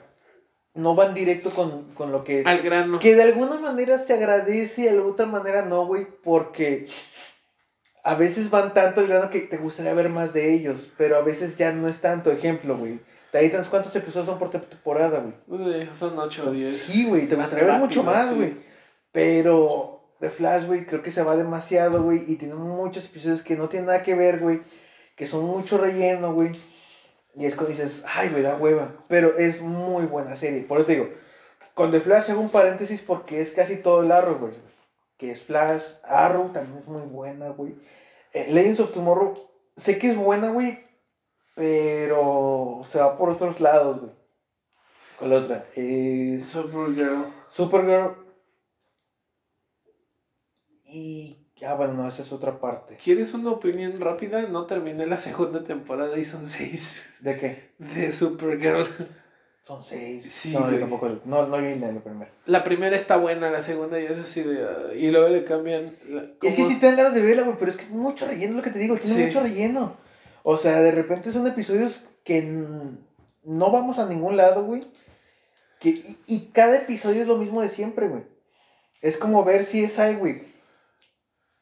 no 0.81 0.95
van 0.95 1.13
directo 1.13 1.49
con, 1.49 1.93
con 1.93 2.11
lo 2.11 2.23
que... 2.23 2.43
Al 2.45 2.61
grano. 2.61 2.99
Que 2.99 3.15
de 3.15 3.23
alguna 3.23 3.59
manera 3.59 3.97
se 3.97 4.13
agradece 4.13 4.81
y 4.81 4.85
de 4.85 4.99
otra 4.99 5.25
manera 5.25 5.63
no, 5.63 5.85
güey, 5.85 6.07
porque 6.23 6.87
a 8.03 8.15
veces 8.15 8.49
van 8.49 8.73
tanto 8.73 9.01
al 9.01 9.07
grano 9.07 9.29
que 9.29 9.41
te 9.41 9.57
gustaría 9.57 9.93
ver 9.93 10.09
más 10.09 10.33
de 10.33 10.53
ellos, 10.53 10.87
pero 10.97 11.17
a 11.17 11.21
veces 11.21 11.57
ya 11.57 11.71
no 11.71 11.87
es 11.87 12.01
tanto. 12.01 12.31
Ejemplo, 12.31 12.77
güey. 12.77 12.99
Titans, 13.31 13.67
¿cuántos 13.67 13.95
episodios 13.95 14.25
son 14.25 14.39
por 14.39 14.49
temporada, 14.49 15.23
güey? 15.47 15.87
Son 15.93 16.17
8 16.17 16.45
o 16.47 16.51
10. 16.51 16.81
Sí, 16.81 17.05
güey, 17.05 17.27
te 17.27 17.35
gustaría 17.35 17.65
ver 17.65 17.79
mucho 17.79 18.03
más, 18.03 18.29
sí. 18.29 18.35
güey. 18.35 18.53
Pero 19.11 20.15
The 20.19 20.29
Flash, 20.29 20.65
güey, 20.65 20.85
creo 20.85 21.01
que 21.01 21.11
se 21.11 21.23
va 21.23 21.35
demasiado, 21.35 22.03
güey, 22.03 22.23
y 22.27 22.35
tiene 22.37 22.55
muchos 22.55 23.05
episodios 23.05 23.43
que 23.43 23.55
no 23.55 23.69
tienen 23.69 23.87
nada 23.87 24.03
que 24.03 24.15
ver, 24.15 24.39
güey, 24.39 24.61
que 25.15 25.27
son 25.27 25.45
mucho 25.45 25.77
relleno, 25.77 26.33
güey. 26.33 26.51
Y 27.35 27.45
es 27.45 27.55
cuando 27.55 27.71
dices, 27.71 28.03
ay, 28.05 28.29
güey, 28.29 28.43
da 28.43 28.55
hueva. 28.55 28.91
Pero 29.07 29.37
es 29.37 29.61
muy 29.61 30.05
buena 30.05 30.35
serie. 30.35 30.63
Por 30.63 30.79
eso 30.79 30.87
te 30.87 30.93
digo, 30.93 31.09
con 31.73 31.91
The 31.91 32.01
Flash 32.01 32.31
hago 32.31 32.41
un 32.41 32.49
paréntesis 32.49 33.01
porque 33.01 33.41
es 33.41 33.51
casi 33.51 33.77
todo 33.77 34.03
el 34.03 34.11
Arrowverse, 34.11 34.59
güey. 34.59 34.73
Que 35.17 35.31
es 35.31 35.41
Flash, 35.41 35.83
Arrow 36.03 36.49
también 36.49 36.77
es 36.77 36.87
muy 36.87 37.01
buena, 37.01 37.49
güey. 37.49 37.75
Eh, 38.33 38.47
Legends 38.51 38.79
of 38.79 38.93
Tomorrow, 38.93 39.33
sé 39.75 39.97
que 39.97 40.09
es 40.09 40.15
buena, 40.15 40.51
güey, 40.51 40.85
pero 41.55 42.81
se 42.87 42.99
va 42.99 43.17
por 43.17 43.29
otros 43.29 43.59
lados, 43.59 43.99
güey. 43.99 44.11
¿Cuál 45.17 45.33
otra? 45.33 45.65
Es 45.75 46.47
Supergirl. 46.47 47.25
Supergirl. 47.49 48.15
Y. 50.85 51.38
Ah, 51.65 51.73
bueno, 51.75 51.93
no, 51.93 52.07
esa 52.07 52.21
es 52.21 52.31
otra 52.31 52.59
parte. 52.59 52.97
¿Quieres 53.03 53.33
una 53.33 53.51
opinión 53.51 53.99
rápida? 53.99 54.41
No 54.43 54.65
terminé 54.65 55.05
la 55.05 55.19
segunda 55.19 55.63
temporada 55.63 56.17
y 56.17 56.23
son 56.25 56.45
6 56.45 57.03
¿De 57.21 57.37
qué? 57.37 57.69
de 57.79 58.11
Supergirl. 58.11 58.85
Son 59.63 59.83
seis. 59.83 60.33
Sí, 60.33 60.51
no, 60.53 60.71
yo 60.71 60.79
tampoco. 60.79 61.19
No, 61.25 61.45
no 61.45 61.61
vi 61.61 61.75
la 61.75 61.91
la 61.91 61.99
primera. 62.01 62.31
La 62.47 62.63
primera 62.63 62.95
está 62.95 63.17
buena, 63.17 63.51
la 63.51 63.61
segunda 63.61 63.99
ya 63.99 64.09
es 64.09 64.17
así 64.17 64.41
de... 64.41 64.97
y 64.97 65.11
luego 65.11 65.27
le 65.29 65.43
cambian... 65.43 65.95
la- 66.07 66.23
Es 66.41 66.55
que 66.55 66.65
sí 66.65 66.79
te 66.79 66.87
dan 66.87 66.95
ganas 66.95 67.13
de 67.13 67.21
verla, 67.21 67.43
güey, 67.43 67.55
pero 67.59 67.69
es 67.69 67.77
que 67.77 67.83
es 67.83 67.91
mucho 67.91 68.25
relleno 68.25 68.55
lo 68.57 68.63
que 68.63 68.71
te 68.71 68.79
digo. 68.79 68.95
Tiene 68.97 69.15
Sí. 69.15 69.25
mucho 69.27 69.41
relleno. 69.43 69.95
O 70.41 70.57
sea, 70.57 70.81
de 70.81 70.91
repente 70.91 71.31
son 71.31 71.45
episodios 71.45 72.03
que 72.23 72.41
no 73.43 73.71
vamos 73.71 73.99
a 73.99 74.09
ningún 74.09 74.37
lado, 74.37 74.63
güey. 74.63 74.81
Que, 75.79 75.89
y, 75.89 76.17
y 76.25 76.39
cada 76.51 76.75
episodio 76.77 77.21
es 77.21 77.27
lo 77.27 77.37
mismo 77.37 77.61
de 77.61 77.69
siempre, 77.69 78.07
güey. 78.07 78.23
Es 79.01 79.17
como 79.17 79.45
ver 79.45 79.65
si 79.65 79.83
es. 79.83 79.99
Li- 79.99 80.48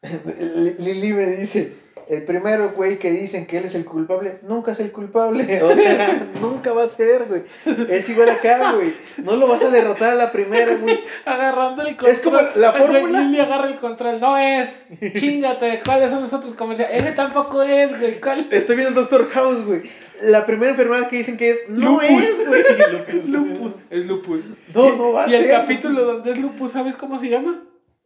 Lili 0.78 1.12
me 1.12 1.26
dice, 1.26 1.72
el 2.08 2.22
primero, 2.24 2.70
güey, 2.76 2.98
que 2.98 3.10
dicen 3.10 3.46
que 3.46 3.58
él 3.58 3.64
es 3.64 3.74
el 3.74 3.84
culpable, 3.84 4.38
nunca 4.42 4.72
es 4.72 4.80
el 4.80 4.92
culpable. 4.92 5.60
O 5.62 5.74
sea, 5.74 6.28
nunca 6.40 6.72
va 6.72 6.84
a 6.84 6.88
ser, 6.88 7.24
güey. 7.24 7.42
Es 7.88 8.08
igual 8.08 8.28
acá, 8.30 8.74
güey. 8.74 8.94
No 9.24 9.34
lo 9.36 9.48
vas 9.48 9.62
a 9.62 9.70
derrotar 9.70 10.12
a 10.12 10.14
la 10.14 10.30
primera, 10.30 10.76
güey. 10.76 11.00
Agarrando 11.24 11.82
el 11.82 11.96
control. 11.96 12.12
Es 12.12 12.20
como 12.20 12.38
la 12.54 12.72
fórmula. 12.72 13.20
Lily 13.22 13.40
agarra 13.40 13.68
el 13.68 13.76
control. 13.76 14.20
No 14.20 14.38
es. 14.38 14.86
Chingate. 15.14 15.80
¿Cuáles 15.84 16.10
son 16.10 16.22
los 16.22 16.32
otros 16.32 16.54
comerciales? 16.54 17.02
Ese 17.02 17.12
tampoco 17.12 17.62
es, 17.62 17.98
güey. 17.98 18.20
¿Cuál? 18.20 18.46
Estoy 18.50 18.76
viendo 18.76 19.00
Doctor 19.00 19.28
House, 19.30 19.66
güey. 19.66 19.82
La 20.22 20.46
primera 20.46 20.70
enfermedad 20.70 21.08
que 21.08 21.16
dicen 21.16 21.36
que 21.36 21.50
es, 21.50 21.68
no 21.68 21.92
Lupus. 21.92 22.10
es, 22.22 22.46
güey. 22.46 22.62
Es 23.08 23.28
lupus. 23.28 23.72
Es 23.90 24.06
lupus. 24.06 24.44
No, 24.74 24.96
no 24.96 25.12
va 25.12 25.24
a 25.24 25.28
Y 25.28 25.34
el 25.34 25.44
ser. 25.44 25.52
capítulo 25.52 26.04
donde 26.04 26.30
es 26.32 26.38
lupus, 26.38 26.72
¿sabes 26.72 26.96
cómo 26.96 27.18
se 27.18 27.28
llama? 27.28 27.62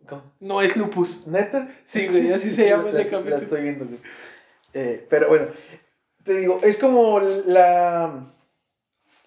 ¿Cómo? 0.08 0.32
No 0.40 0.60
es 0.62 0.76
lupus. 0.76 1.26
¿Neta? 1.26 1.68
Sí, 1.84 2.06
güey, 2.08 2.32
así 2.32 2.50
se 2.50 2.66
llama 2.68 2.84
La- 2.84 2.90
ese 2.90 3.08
capítulo. 3.08 3.36
La 3.36 3.42
estoy 3.42 3.62
viendo, 3.62 3.86
güey. 3.86 3.98
Eh, 4.74 5.06
pero 5.10 5.28
bueno, 5.28 5.48
te 6.24 6.34
digo, 6.34 6.58
es 6.62 6.76
como 6.78 7.20
la... 7.46 8.28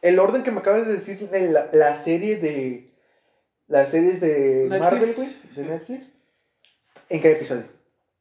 El 0.02 0.20
orden 0.20 0.44
que 0.44 0.52
me 0.52 0.60
acabas 0.60 0.86
de 0.86 0.94
decir 0.94 1.30
de 1.30 1.50
la, 1.50 1.70
la 1.74 2.02
serie 2.02 2.38
de... 2.38 2.94
Las 3.68 3.90
series 3.90 4.22
de 4.22 4.68
Netflix. 4.70 4.80
Marvel, 4.84 5.14
güey, 5.16 5.36
de 5.56 5.64
Netflix. 5.64 6.08
En 7.10 7.20
cada 7.22 7.34
episodio. 7.36 7.64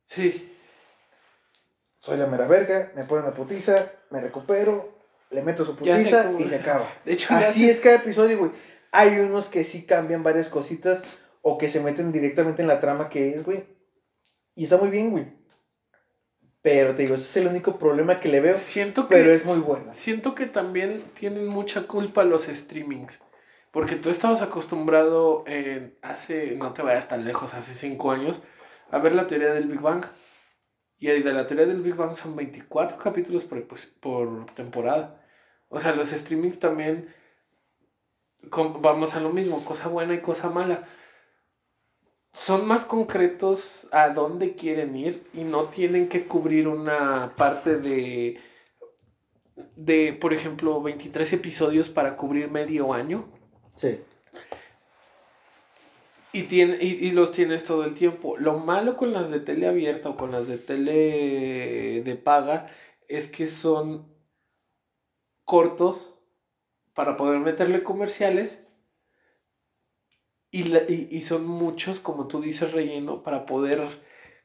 Sí. 0.05 0.51
Soy 1.99 2.19
la 2.19 2.27
mera 2.27 2.47
verga, 2.47 2.93
me 2.95 3.05
ponen 3.05 3.25
una 3.25 3.35
putiza, 3.35 3.91
me 4.11 4.21
recupero, 4.21 4.99
le 5.31 5.43
meto 5.43 5.65
su 5.65 5.75
putiza 5.77 6.33
y 6.39 6.45
se 6.45 6.57
acaba. 6.57 6.87
De 7.05 7.13
hecho, 7.15 7.33
Así 7.35 7.69
es 7.69 7.81
cada 7.81 7.97
episodio, 7.97 8.39
güey. 8.39 8.51
Hay 8.93 9.19
unos 9.19 9.47
que 9.47 9.65
sí 9.65 9.85
cambian 9.85 10.23
varias 10.23 10.49
cositas 10.49 11.03
o 11.47 11.59
que 11.59 11.69
se 11.69 11.81
meten 11.81 12.11
directamente 12.11 12.63
en 12.63 12.69
la 12.69 12.81
trama 12.81 13.11
que 13.11 13.29
es, 13.29 13.45
güey. 13.45 13.65
Y 14.55 14.65
está 14.65 14.79
muy 14.79 14.89
bien, 14.89 15.11
güey. 15.11 15.27
Pero 16.63 16.95
te 16.95 17.03
digo, 17.03 17.17
ese 17.17 17.25
es 17.25 17.37
el 17.37 17.49
único 17.49 17.79
problema 17.79 18.19
que 18.19 18.31
le 18.31 18.41
veo. 18.41 18.55
Siento 18.55 19.07
que. 19.07 19.17
Pero 19.17 19.35
es 19.35 19.45
muy 19.45 19.59
buena. 19.59 19.93
Siento 19.93 20.35
que 20.35 20.47
también 20.47 21.05
tienen 21.13 21.47
mucha 21.47 21.83
culpa 21.87 22.25
los 22.25 22.45
streamings. 22.45 23.21
Porque 23.71 23.97
tú 23.97 24.09
estabas 24.09 24.41
acostumbrado 24.41 25.45
en 25.47 25.99
hace, 26.01 26.57
no 26.57 26.73
te 26.73 26.81
vayas 26.81 27.09
tan 27.09 27.25
lejos, 27.27 27.53
hace 27.53 27.75
5 27.75 28.13
años, 28.13 28.41
a 28.91 28.99
ver 28.99 29.15
la 29.15 29.27
teoría 29.27 29.53
del 29.53 29.67
Big 29.69 29.81
Bang. 29.81 30.05
Y 30.97 31.09
de 31.09 31.33
la 31.35 31.47
teoría 31.47 31.67
del 31.67 31.83
Big 31.83 31.95
Bang 31.97 32.17
son 32.17 32.37
24 32.37 32.97
capítulos 32.97 33.45
por, 33.45 33.59
epi- 33.59 33.93
por 34.01 34.47
temporada. 34.55 35.21
O 35.69 35.79
sea, 35.79 35.95
los 35.95 36.09
streamings 36.09 36.59
también, 36.61 37.13
vamos 38.81 39.15
a 39.15 39.21
lo 39.21 39.31
mismo, 39.31 39.63
cosa 39.65 39.89
buena 39.89 40.15
y 40.15 40.21
cosa 40.21 40.49
mala. 40.49 40.89
Son 42.35 42.67
más 42.67 42.85
concretos 42.85 43.89
a 43.93 44.09
dónde 44.11 44.55
quieren 44.55 44.97
ir 44.97 45.27
y 45.33 45.45
no 45.45 45.69
tienen 45.69 46.09
que 46.09 46.27
cubrir 46.27 46.69
una 46.69 47.33
parte 47.37 47.79
de 47.79 48.41
de, 49.77 50.13
por 50.13 50.33
ejemplo, 50.33 50.83
23 50.83 51.33
episodios 51.33 51.89
para 51.89 52.17
cubrir 52.17 52.51
medio 52.51 52.93
año 52.93 53.25
Sí. 53.77 54.01
y, 56.33 56.43
tiene, 56.45 56.77
y, 56.81 57.07
y 57.07 57.11
los 57.13 57.31
tienes 57.31 57.63
todo 57.65 57.85
el 57.85 57.95
tiempo. 57.95 58.37
Lo 58.37 58.59
malo 58.59 58.97
con 58.97 59.13
las 59.13 59.31
de 59.31 59.39
tele 59.41 59.69
abierta 59.69 60.09
o 60.11 60.17
con 60.17 60.33
las 60.33 60.49
de 60.49 60.59
tele 60.59 62.03
de 62.03 62.17
paga 62.17 62.67
es 63.09 63.29
que 63.29 63.47
son 63.47 64.13
cortos 65.45 66.19
para 66.95 67.17
poder 67.17 67.39
meterle 67.41 67.85
comerciales 67.85 68.64
y, 70.61 70.63
la- 70.65 70.83
y, 70.89 71.09
y 71.11 71.23
son 71.23 71.47
muchos, 71.47 72.01
como 72.01 72.27
tú 72.29 72.41
dices, 72.41 72.73
relleno 72.73 73.23
para 73.23 73.47
poder 73.47 73.81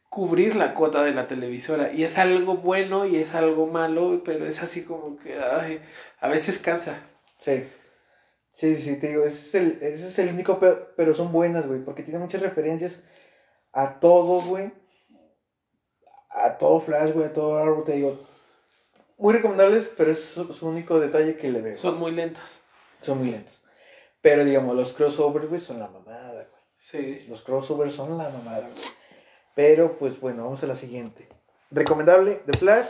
cubrir 0.10 0.55
la 0.55 0.74
cuota 0.74 1.03
de 1.03 1.14
la 1.14 1.28
televisora. 1.28 1.91
Y 1.93 2.03
es 2.03 2.18
algo 2.18 2.57
bueno 2.57 3.05
y 3.05 3.18
es 3.18 3.36
algo 3.36 3.68
malo, 3.68 4.22
pero 4.26 4.45
es 4.45 4.62
así 4.64 4.84
como 4.84 5.18
que 5.18 5.39
ay, 5.39 5.82
a 6.20 6.28
veces 6.28 6.60
cansa. 6.60 7.01
Sí. 7.39 7.64
Sí, 8.53 8.76
sí, 8.82 8.99
te 8.99 9.10
digo, 9.10 9.24
ese 9.24 9.38
es 9.47 9.55
el, 9.55 9.72
ese 9.82 10.07
es 10.10 10.20
el 10.20 10.30
único 10.34 10.60
pedo, 10.60 10.89
pero 10.97 11.16
son 11.16 11.32
buenas, 11.32 11.66
güey, 11.68 11.84
porque 11.86 12.03
tiene 12.03 12.20
muchas 12.20 12.41
referencias 12.41 13.03
a 13.72 13.99
todo, 13.99 14.41
güey. 14.41 14.74
A 16.32 16.57
todo 16.57 16.80
Flash, 16.82 17.14
güey, 17.14 17.28
a 17.28 17.34
todo 17.34 17.57
Arrow, 17.57 17.84
te 17.84 17.93
digo. 17.93 18.20
Muy 19.18 19.34
recomendables, 19.34 19.89
pero 19.97 20.12
es 20.12 20.20
su, 20.24 20.53
su 20.53 20.68
único 20.68 20.99
detalle 20.99 21.38
que 21.38 21.51
le 21.51 21.62
veo. 21.62 21.76
Son 21.76 21.97
muy 21.97 22.12
lentas. 22.12 22.62
Son 23.01 23.18
muy 23.20 23.32
lentos. 23.32 23.62
Pero 24.22 24.43
digamos, 24.45 24.76
los 24.76 24.93
crossovers, 24.93 25.47
güey, 25.47 25.61
son 25.61 25.80
la 25.80 25.88
mamada, 25.88 26.34
güey. 26.34 26.45
Sí. 26.78 27.26
Los 27.30 27.41
crossovers 27.43 27.93
son 27.93 28.17
la 28.17 28.30
mamada, 28.30 28.61
güey. 28.61 28.84
Pero, 29.55 29.97
pues 29.97 30.20
bueno, 30.20 30.43
vamos 30.45 30.63
a 30.63 30.67
la 30.67 30.76
siguiente. 30.76 31.28
Recomendable, 31.72 32.41
The 32.45 32.53
Flash. 32.57 32.88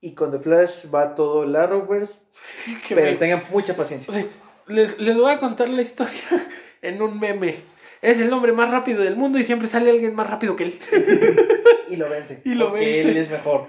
Y 0.00 0.14
con 0.14 0.30
The 0.30 0.38
Flash 0.38 0.86
va 0.94 1.14
todo 1.14 1.44
el 1.44 1.56
Arrowverse. 1.56 2.14
Pero 2.88 3.02
me- 3.02 3.12
tengan 3.16 3.42
mucha 3.50 3.74
paciencia. 3.74 4.10
o 4.10 4.14
sea, 4.14 4.26
les, 4.66 4.98
les 4.98 5.16
voy 5.16 5.32
a 5.32 5.38
contar 5.38 5.68
la 5.68 5.82
historia 5.82 6.20
en 6.82 7.00
un 7.02 7.18
meme. 7.18 7.54
Es 8.02 8.18
el 8.20 8.30
hombre 8.34 8.52
más 8.52 8.70
rápido 8.70 9.02
del 9.02 9.16
mundo 9.16 9.38
y 9.38 9.44
siempre 9.44 9.66
sale 9.66 9.90
alguien 9.90 10.14
más 10.14 10.28
rápido 10.28 10.56
que 10.56 10.64
él. 10.64 10.78
Y 11.88 11.96
lo 11.96 12.08
vence. 12.08 12.40
Y 12.44 12.54
lo 12.54 12.70
porque 12.70 12.86
vence. 12.86 13.10
él 13.10 13.16
es 13.18 13.30
mejor. 13.30 13.66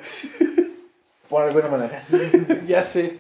Por 1.30 1.44
alguna 1.44 1.68
manera. 1.68 2.04
ya 2.66 2.82
sé. 2.82 3.20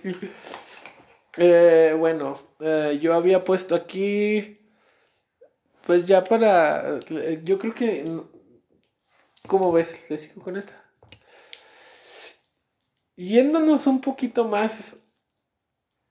Eh, 1.38 1.96
bueno, 1.98 2.38
eh, 2.60 2.98
yo 3.02 3.14
había 3.14 3.44
puesto 3.44 3.76
aquí, 3.76 4.58
pues 5.86 6.08
ya 6.08 6.24
para, 6.24 7.00
eh, 7.10 7.42
yo 7.44 7.58
creo 7.60 7.74
que, 7.74 8.04
¿cómo 9.48 9.72
ves? 9.72 10.00
¿Le 10.10 10.18
sigo 10.18 10.42
con 10.44 10.58
esta? 10.58 10.74
Yéndonos 13.18 13.88
un 13.88 14.00
poquito 14.00 14.46
más 14.48 15.00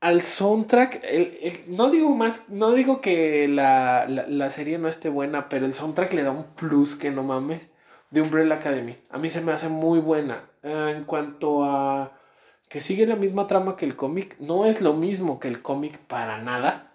al 0.00 0.20
soundtrack, 0.22 1.00
el- 1.04 1.38
el- 1.42 1.64
no 1.76 1.90
digo 1.90 2.10
más, 2.10 2.48
no 2.48 2.72
digo 2.72 3.00
que 3.00 3.48
la, 3.48 4.06
la, 4.08 4.26
la 4.28 4.50
serie 4.50 4.78
no 4.78 4.88
esté 4.88 5.08
buena, 5.08 5.48
pero 5.48 5.64
el 5.66 5.72
soundtrack 5.74 6.12
le 6.12 6.22
da 6.22 6.30
un 6.30 6.44
plus 6.54 6.94
que 6.94 7.10
no 7.10 7.22
mames 7.22 7.70
de 8.10 8.20
Umbrella 8.20 8.56
Academy. 8.56 8.96
A 9.10 9.18
mí 9.18 9.28
se 9.30 9.40
me 9.40 9.52
hace 9.52 9.68
muy 9.68 9.98
buena. 10.00 10.44
Eh, 10.62 10.94
en 10.96 11.04
cuanto 11.04 11.64
a 11.64 12.12
que 12.68 12.80
sigue 12.80 13.06
la 13.06 13.16
misma 13.16 13.46
trama 13.46 13.76
que 13.76 13.84
el 13.84 13.96
cómic, 13.96 14.36
no 14.38 14.66
es 14.66 14.80
lo 14.80 14.94
mismo 14.94 15.38
que 15.38 15.48
el 15.48 15.62
cómic 15.62 15.98
para 15.98 16.42
nada. 16.42 16.92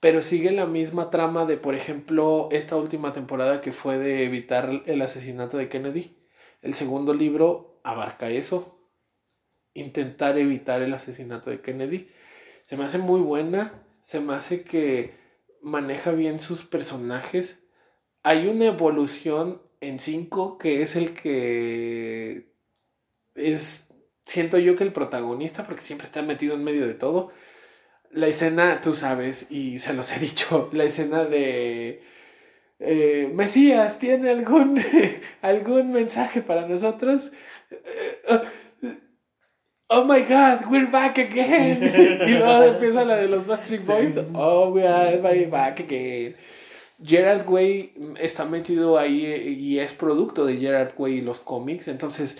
Pero 0.00 0.20
sigue 0.22 0.50
la 0.50 0.66
misma 0.66 1.10
trama 1.10 1.44
de, 1.44 1.56
por 1.56 1.74
ejemplo, 1.74 2.48
esta 2.50 2.76
última 2.76 3.12
temporada 3.12 3.60
que 3.60 3.72
fue 3.72 3.98
de 3.98 4.24
evitar 4.24 4.82
el 4.86 5.00
asesinato 5.00 5.56
de 5.58 5.68
Kennedy. 5.68 6.16
El 6.60 6.74
segundo 6.74 7.14
libro 7.14 7.80
abarca 7.84 8.28
eso. 8.28 8.78
Intentar 9.74 10.38
evitar 10.38 10.82
el 10.82 10.92
asesinato 10.92 11.50
de 11.50 11.60
Kennedy. 11.60 12.08
Se 12.64 12.76
me 12.76 12.84
hace 12.84 12.98
muy 12.98 13.20
buena. 13.20 13.84
Se 14.02 14.20
me 14.20 14.34
hace 14.34 14.64
que 14.64 15.14
maneja 15.62 16.10
bien 16.10 16.40
sus 16.40 16.64
personajes. 16.64 17.60
Hay 18.24 18.48
una 18.48 18.66
evolución 18.66 19.62
en 19.80 19.98
5 19.98 20.58
que 20.58 20.82
es 20.82 20.96
el 20.96 21.14
que 21.14 22.52
es, 23.34 23.91
siento 24.24 24.58
yo 24.58 24.76
que 24.76 24.84
el 24.84 24.92
protagonista, 24.92 25.64
porque 25.64 25.82
siempre 25.82 26.06
está 26.06 26.22
metido 26.22 26.54
en 26.54 26.64
medio 26.64 26.86
de 26.86 26.94
todo. 26.94 27.30
La 28.10 28.26
escena, 28.26 28.80
tú 28.80 28.94
sabes, 28.94 29.46
y 29.50 29.78
se 29.78 29.94
los 29.94 30.12
he 30.12 30.20
dicho, 30.20 30.70
la 30.72 30.84
escena 30.84 31.24
de 31.24 32.02
eh, 32.78 33.30
Mesías, 33.34 33.98
¿tiene 33.98 34.30
algún, 34.30 34.82
algún 35.42 35.92
mensaje 35.92 36.42
para 36.42 36.66
nosotros? 36.66 37.32
Eh, 37.70 38.40
Oh 39.94 40.04
my 40.04 40.22
god, 40.22 40.70
we're 40.70 40.86
back 40.86 41.18
again. 41.18 41.82
y 42.26 42.30
luego 42.38 42.62
empieza 42.62 43.04
la 43.04 43.16
de 43.16 43.28
los 43.28 43.46
Bastard 43.46 43.84
Boys. 43.84 44.18
Oh, 44.32 44.70
we 44.70 44.86
are 44.86 45.18
back 45.48 45.80
again. 45.80 46.34
Gerard 47.04 47.46
Way 47.46 47.92
está 48.18 48.46
metido 48.46 48.98
ahí 48.98 49.26
eh, 49.26 49.50
y 49.50 49.80
es 49.80 49.92
producto 49.92 50.46
de 50.46 50.56
Gerard 50.56 50.94
Way 50.96 51.18
y 51.18 51.20
los 51.20 51.40
cómics. 51.40 51.88
Entonces, 51.88 52.38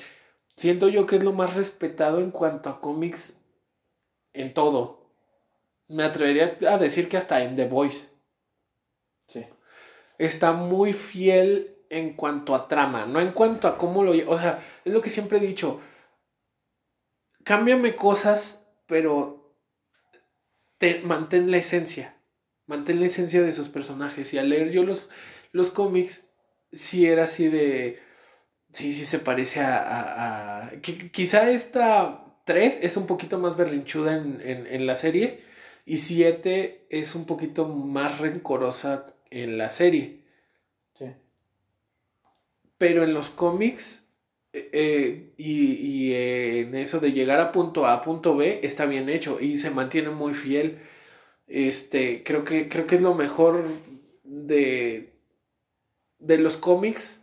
siento 0.56 0.88
yo 0.88 1.06
que 1.06 1.16
es 1.16 1.24
lo 1.24 1.32
más 1.32 1.54
respetado 1.54 2.20
en 2.20 2.30
cuanto 2.30 2.70
a 2.70 2.80
cómics 2.80 3.36
en 4.32 4.54
todo. 4.54 5.10
Me 5.88 6.04
atrevería 6.04 6.56
a 6.68 6.78
decir 6.78 7.08
que 7.08 7.16
hasta 7.16 7.42
en 7.42 7.56
The 7.56 7.66
Voice. 7.66 8.08
Sí. 9.28 9.46
Está 10.18 10.52
muy 10.52 10.92
fiel 10.92 11.72
en 11.90 12.14
cuanto 12.14 12.54
a 12.54 12.68
trama, 12.68 13.04
no 13.04 13.20
en 13.20 13.32
cuanto 13.32 13.68
a 13.68 13.76
cómo 13.76 14.02
lo... 14.02 14.12
O 14.30 14.38
sea, 14.38 14.62
es 14.84 14.92
lo 14.92 15.02
que 15.02 15.10
siempre 15.10 15.38
he 15.38 15.46
dicho. 15.46 15.80
Cámbiame 17.44 17.94
cosas, 17.94 18.64
pero 18.86 19.58
te, 20.78 21.00
mantén 21.00 21.50
la 21.50 21.58
esencia. 21.58 22.16
Mantén 22.66 23.00
la 23.00 23.06
esencia 23.06 23.42
de 23.42 23.52
sus 23.52 23.68
personajes. 23.68 24.32
Y 24.32 24.38
al 24.38 24.48
leer 24.48 24.70
yo 24.70 24.84
los, 24.84 25.08
los 25.50 25.70
cómics, 25.70 26.30
sí 26.72 27.06
era 27.06 27.24
así 27.24 27.48
de... 27.48 28.00
Sí, 28.72 28.92
sí 28.92 29.04
se 29.04 29.18
parece 29.18 29.60
a... 29.60 29.76
a- 29.82 30.66
a- 30.66 30.72
qui- 30.82 31.10
quizá 31.10 31.50
esta 31.50 32.24
3 32.44 32.78
es 32.82 32.96
un 32.96 33.06
poquito 33.06 33.38
más 33.38 33.56
berrinchuda 33.56 34.16
en, 34.16 34.40
en, 34.42 34.66
en 34.66 34.86
la 34.86 34.94
serie. 34.94 35.38
Y 35.84 35.98
7 35.98 36.86
es 36.90 37.14
un 37.14 37.24
poquito 37.26 37.68
más 37.68 38.18
rencorosa 38.20 39.14
en 39.30 39.58
la 39.58 39.68
serie. 39.70 40.24
Sí. 40.98 41.06
Pero 42.78 43.04
en 43.04 43.14
los 43.14 43.30
cómics 43.30 44.04
eh, 44.52 44.68
eh, 44.72 45.32
y, 45.36 45.72
y, 46.08 46.12
eh, 46.14 46.60
en 46.60 46.74
eso 46.74 47.00
de 47.00 47.12
llegar 47.12 47.40
a 47.40 47.52
punto 47.52 47.86
A 47.86 47.94
a 47.94 48.02
punto 48.02 48.36
B 48.36 48.60
está 48.62 48.86
bien 48.86 49.08
hecho 49.08 49.38
y 49.40 49.58
se 49.58 49.70
mantiene 49.70 50.10
muy 50.10 50.34
fiel. 50.34 50.78
Este, 51.46 52.22
creo 52.24 52.44
que, 52.44 52.68
creo 52.68 52.86
que 52.86 52.96
es 52.96 53.02
lo 53.02 53.14
mejor 53.14 53.64
de, 54.24 55.14
de 56.18 56.38
los 56.38 56.56
cómics. 56.56 57.21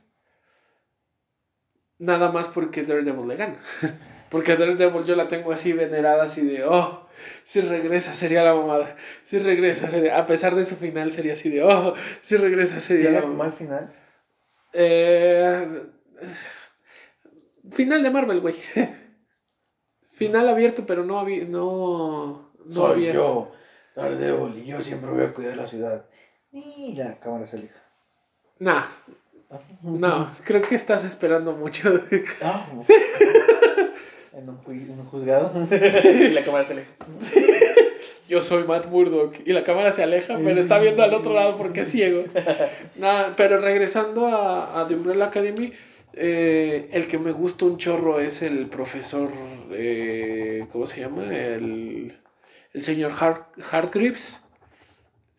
Nada 1.99 2.31
más 2.31 2.47
porque 2.47 2.83
Daredevil 2.83 3.27
le 3.27 3.35
gana. 3.35 3.55
porque 4.29 4.55
Daredevil 4.55 5.05
yo 5.05 5.15
la 5.15 5.27
tengo 5.27 5.51
así 5.51 5.73
venerada, 5.73 6.23
así 6.23 6.45
de, 6.45 6.63
oh, 6.63 7.07
si 7.43 7.61
regresa 7.61 8.13
sería 8.13 8.41
la 8.43 8.53
mamada. 8.55 8.95
Si 9.25 9.37
regresa 9.39 9.87
sería, 9.87 10.17
a 10.17 10.25
pesar 10.25 10.55
de 10.55 10.65
su 10.65 10.75
final 10.77 11.11
sería 11.11 11.33
así 11.33 11.49
de, 11.49 11.61
oh, 11.63 11.93
si 12.21 12.37
regresa 12.37 12.79
sería 12.79 13.11
la 13.11 13.19
¿Tiene 13.19 13.33
mamada. 13.35 13.49
mal 13.49 13.57
final? 13.57 13.93
Eh, 14.73 15.83
final 17.71 18.03
de 18.03 18.09
Marvel, 18.09 18.39
güey. 18.41 18.55
Final 20.11 20.49
abierto, 20.49 20.85
pero 20.85 21.05
no, 21.05 21.17
abi- 21.23 21.47
no, 21.47 22.51
no 22.65 22.73
Soy 22.73 22.91
abierto. 22.91 23.17
yo, 23.21 23.51
Daredevil, 23.95 24.57
y 24.57 24.65
yo 24.65 24.83
siempre 24.83 25.09
voy 25.11 25.23
a 25.23 25.31
cuidar 25.31 25.55
la 25.55 25.65
ciudad. 25.65 26.05
Y 26.51 26.93
la 26.97 27.17
cámara 27.21 27.47
se 27.47 27.55
aleja. 27.55 27.79
Nah, 28.59 28.83
no, 29.81 30.29
creo 30.43 30.61
que 30.61 30.75
estás 30.75 31.03
esperando 31.03 31.53
mucho. 31.53 31.91
Ah, 32.43 32.65
en 34.33 34.49
un, 34.49 34.59
en 34.67 34.99
un 34.99 35.05
juzgado. 35.05 35.51
y 35.71 36.29
la 36.29 36.43
cámara 36.43 36.65
se 36.65 36.73
aleja. 36.73 36.91
Yo 38.27 38.43
soy 38.43 38.63
Matt 38.65 38.87
Murdock 38.87 39.35
y 39.45 39.53
la 39.53 39.63
cámara 39.63 39.91
se 39.91 40.03
aleja, 40.03 40.37
pero 40.37 40.59
está 40.59 40.77
viendo 40.77 41.01
al 41.01 41.13
otro 41.15 41.33
lado 41.33 41.57
porque 41.57 41.81
es 41.81 41.89
ciego. 41.89 42.25
Nada, 42.95 43.33
pero 43.35 43.59
regresando 43.59 44.27
a, 44.27 44.79
a 44.79 44.87
The 44.87 44.93
Umbrella 44.95 45.25
Academy, 45.25 45.73
eh, 46.13 46.89
el 46.91 47.07
que 47.07 47.17
me 47.17 47.31
gusta 47.31 47.65
un 47.65 47.77
chorro 47.77 48.19
es 48.19 48.43
el 48.43 48.67
profesor, 48.67 49.29
eh, 49.71 50.67
¿cómo 50.71 50.85
se 50.85 51.01
llama? 51.01 51.23
El, 51.35 52.13
el 52.73 52.81
señor 52.83 53.13
Hart, 53.19 53.47
Hartgreaves. 53.71 54.39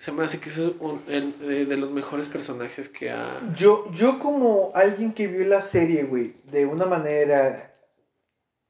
Se 0.00 0.12
me 0.12 0.24
hace 0.24 0.40
que 0.40 0.48
ese 0.48 0.64
es 0.68 0.72
un- 0.80 1.02
el- 1.08 1.34
eh, 1.42 1.66
de 1.66 1.76
los 1.76 1.90
mejores 1.90 2.26
personajes 2.26 2.88
que 2.88 3.10
ha... 3.10 3.38
Yo, 3.54 3.90
yo 3.92 4.18
como 4.18 4.72
alguien 4.74 5.12
que 5.12 5.26
vio 5.26 5.44
la 5.44 5.60
serie, 5.60 6.04
güey, 6.04 6.32
de 6.50 6.64
una 6.64 6.86
manera 6.86 7.70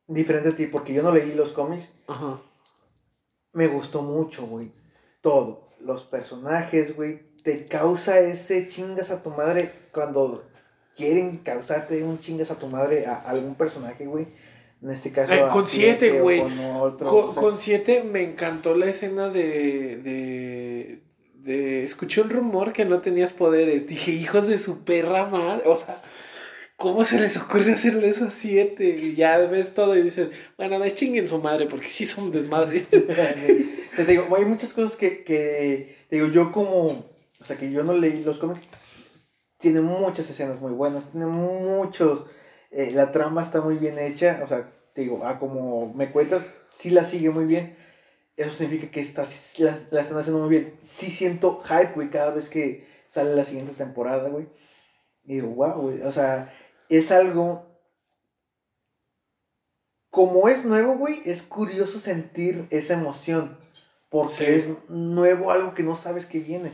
diferente 0.08 0.48
a 0.48 0.56
ti, 0.56 0.66
porque 0.66 0.92
yo 0.92 1.04
no 1.04 1.12
leí 1.12 1.32
los 1.34 1.52
cómics, 1.52 1.86
Ajá. 2.08 2.40
me 3.52 3.68
gustó 3.68 4.02
mucho, 4.02 4.44
güey. 4.46 4.72
Todo. 5.20 5.68
Los 5.78 6.02
personajes, 6.02 6.96
güey. 6.96 7.20
Te 7.44 7.64
causa 7.64 8.18
ese 8.18 8.66
chingas 8.66 9.12
a 9.12 9.22
tu 9.22 9.30
madre 9.30 9.70
cuando 9.92 10.44
quieren 10.96 11.36
causarte 11.36 12.02
un 12.02 12.18
chingas 12.18 12.50
a 12.50 12.58
tu 12.58 12.66
madre 12.66 13.06
a 13.06 13.14
algún 13.14 13.54
personaje, 13.54 14.04
güey. 14.04 14.26
En 14.82 14.90
este 14.90 15.12
caso. 15.12 15.32
Eh, 15.32 15.44
con 15.52 15.68
siete, 15.68 16.20
güey. 16.20 16.40
Con. 16.40 16.56
Con, 16.98 17.06
o 17.06 17.32
sea, 17.32 17.40
con 17.40 17.58
siete 17.58 18.02
me 18.02 18.24
encantó 18.24 18.74
la 18.74 18.86
escena 18.86 19.28
de, 19.28 19.96
de, 19.98 21.02
de... 21.43 21.84
Escuché 21.84 22.20
un 22.22 22.30
rumor 22.30 22.72
que 22.72 22.84
no 22.84 23.01
tenías 23.01 23.32
poderes. 23.32 23.86
Dije, 23.86 24.12
hijos 24.12 24.49
de 24.49 24.59
su 24.59 24.84
perra 24.84 25.26
madre. 25.26 25.62
O 25.66 25.76
sea, 25.76 26.01
¿cómo 26.76 27.05
se 27.05 27.20
les 27.20 27.36
ocurre 27.36 27.72
hacerle 27.72 28.09
eso 28.09 28.24
a 28.24 28.30
siete? 28.30 28.88
Y 28.88 29.14
ya 29.14 29.36
ves 29.38 29.74
todo 29.74 29.97
y 29.97 30.03
dices, 30.03 30.30
bueno, 30.57 30.78
no 30.78 30.88
chinguen 30.88 31.28
su 31.28 31.38
madre 31.38 31.66
porque 31.66 31.88
sí 31.88 32.07
son 32.07 32.32
desmadre. 32.32 32.80
Te 33.97 34.05
digo, 34.05 34.26
hay 34.36 34.45
muchas 34.45 34.72
cosas 34.72 34.97
que, 34.97 35.22
que, 35.24 36.07
digo, 36.11 36.28
yo 36.28 36.51
como, 36.51 36.86
o 36.86 37.45
sea, 37.45 37.57
que 37.57 37.70
yo 37.70 37.84
no 37.84 37.93
leí 37.93 38.22
los 38.22 38.38
cómics, 38.38 38.66
tiene 39.59 39.80
muchas 39.82 40.30
escenas 40.30 40.61
muy 40.61 40.72
buenas, 40.72 41.11
tiene 41.11 41.26
muchos, 41.26 42.26
eh, 42.70 42.93
la 42.93 43.12
trama 43.12 43.43
está 43.43 43.61
muy 43.61 43.76
bien 43.76 43.99
hecha, 43.99 44.41
o 44.43 44.49
sea, 44.49 44.72
te 44.95 45.03
digo, 45.03 45.20
ah, 45.24 45.38
como 45.38 45.93
me 45.93 46.11
cuentas, 46.11 46.51
sí 46.74 46.91
la 46.91 47.05
sigue 47.05 47.30
muy 47.30 47.45
bien, 47.45 47.76
eso 48.43 48.53
significa 48.53 48.91
que 48.91 49.01
está, 49.01 49.26
la, 49.59 49.78
la 49.91 50.01
están 50.01 50.18
haciendo 50.18 50.41
muy 50.41 50.51
bien, 50.51 50.74
sí 50.80 51.11
siento 51.11 51.61
hype, 51.61 51.93
güey, 51.95 52.11
cada 52.11 52.30
vez 52.30 52.49
que 52.49 52.86
sale 53.09 53.34
la 53.34 53.45
siguiente 53.45 53.72
temporada, 53.72 54.28
güey, 54.28 54.49
y 55.24 55.34
digo, 55.34 55.49
wow, 55.49 55.80
güey, 55.80 56.03
o 56.03 56.12
sea, 56.12 56.53
es 56.88 57.11
algo 57.12 57.66
como 60.11 60.49
es 60.49 60.64
nuevo, 60.64 60.97
güey, 60.97 61.22
es 61.24 61.43
curioso 61.43 62.01
sentir 62.01 62.66
esa 62.70 62.95
emoción. 62.95 63.57
Porque 64.09 64.34
Sí. 64.34 64.45
es 64.45 64.68
nuevo 64.88 65.53
algo 65.53 65.72
que 65.72 65.84
no 65.84 65.95
sabes 65.95 66.26
que 66.26 66.41
viene. 66.41 66.72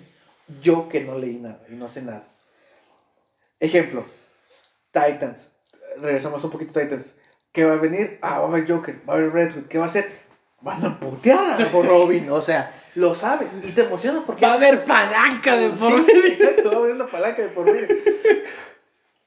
Yo 0.62 0.88
que 0.88 1.04
no 1.04 1.18
leí 1.18 1.36
nada 1.38 1.60
y 1.68 1.74
no 1.74 1.90
sé 1.90 2.00
nada. 2.00 2.26
Ejemplo, 3.60 4.06
Titans. 4.90 5.50
Regresamos 6.00 6.42
un 6.44 6.50
poquito 6.50 6.78
a 6.78 6.82
Titans. 6.82 7.14
¿Qué 7.52 7.64
va 7.66 7.74
a 7.74 7.76
venir? 7.76 8.18
Ah, 8.22 8.38
va 8.38 8.46
a 8.46 8.48
haber 8.48 8.66
Joker, 8.70 9.02
va 9.06 9.14
a 9.14 9.16
haber 9.18 9.32
Red 9.32 9.54
Hood. 9.54 9.66
¿Qué 9.68 9.76
va 9.76 9.84
a 9.84 9.88
hacer? 9.88 10.10
Van 10.66 10.84
a 10.84 10.98
putear 10.98 11.62
a 11.62 11.64
Robin. 11.68 12.28
O 12.30 12.42
sea, 12.42 12.74
lo 12.96 13.14
sabes 13.14 13.52
y 13.62 13.70
te 13.70 13.82
emociona 13.82 14.24
porque... 14.26 14.44
Va 14.44 14.54
a 14.54 14.56
haber 14.56 14.84
palanca 14.84 15.56
de 15.56 15.70
por 15.70 15.92
medio. 15.92 16.24
exacto, 16.26 16.70
va 16.70 16.76
a 16.76 16.78
haber 16.80 16.92
una 16.96 17.06
palanca 17.06 17.42
de 17.42 17.48
por 17.50 17.66
medio. 17.66 17.86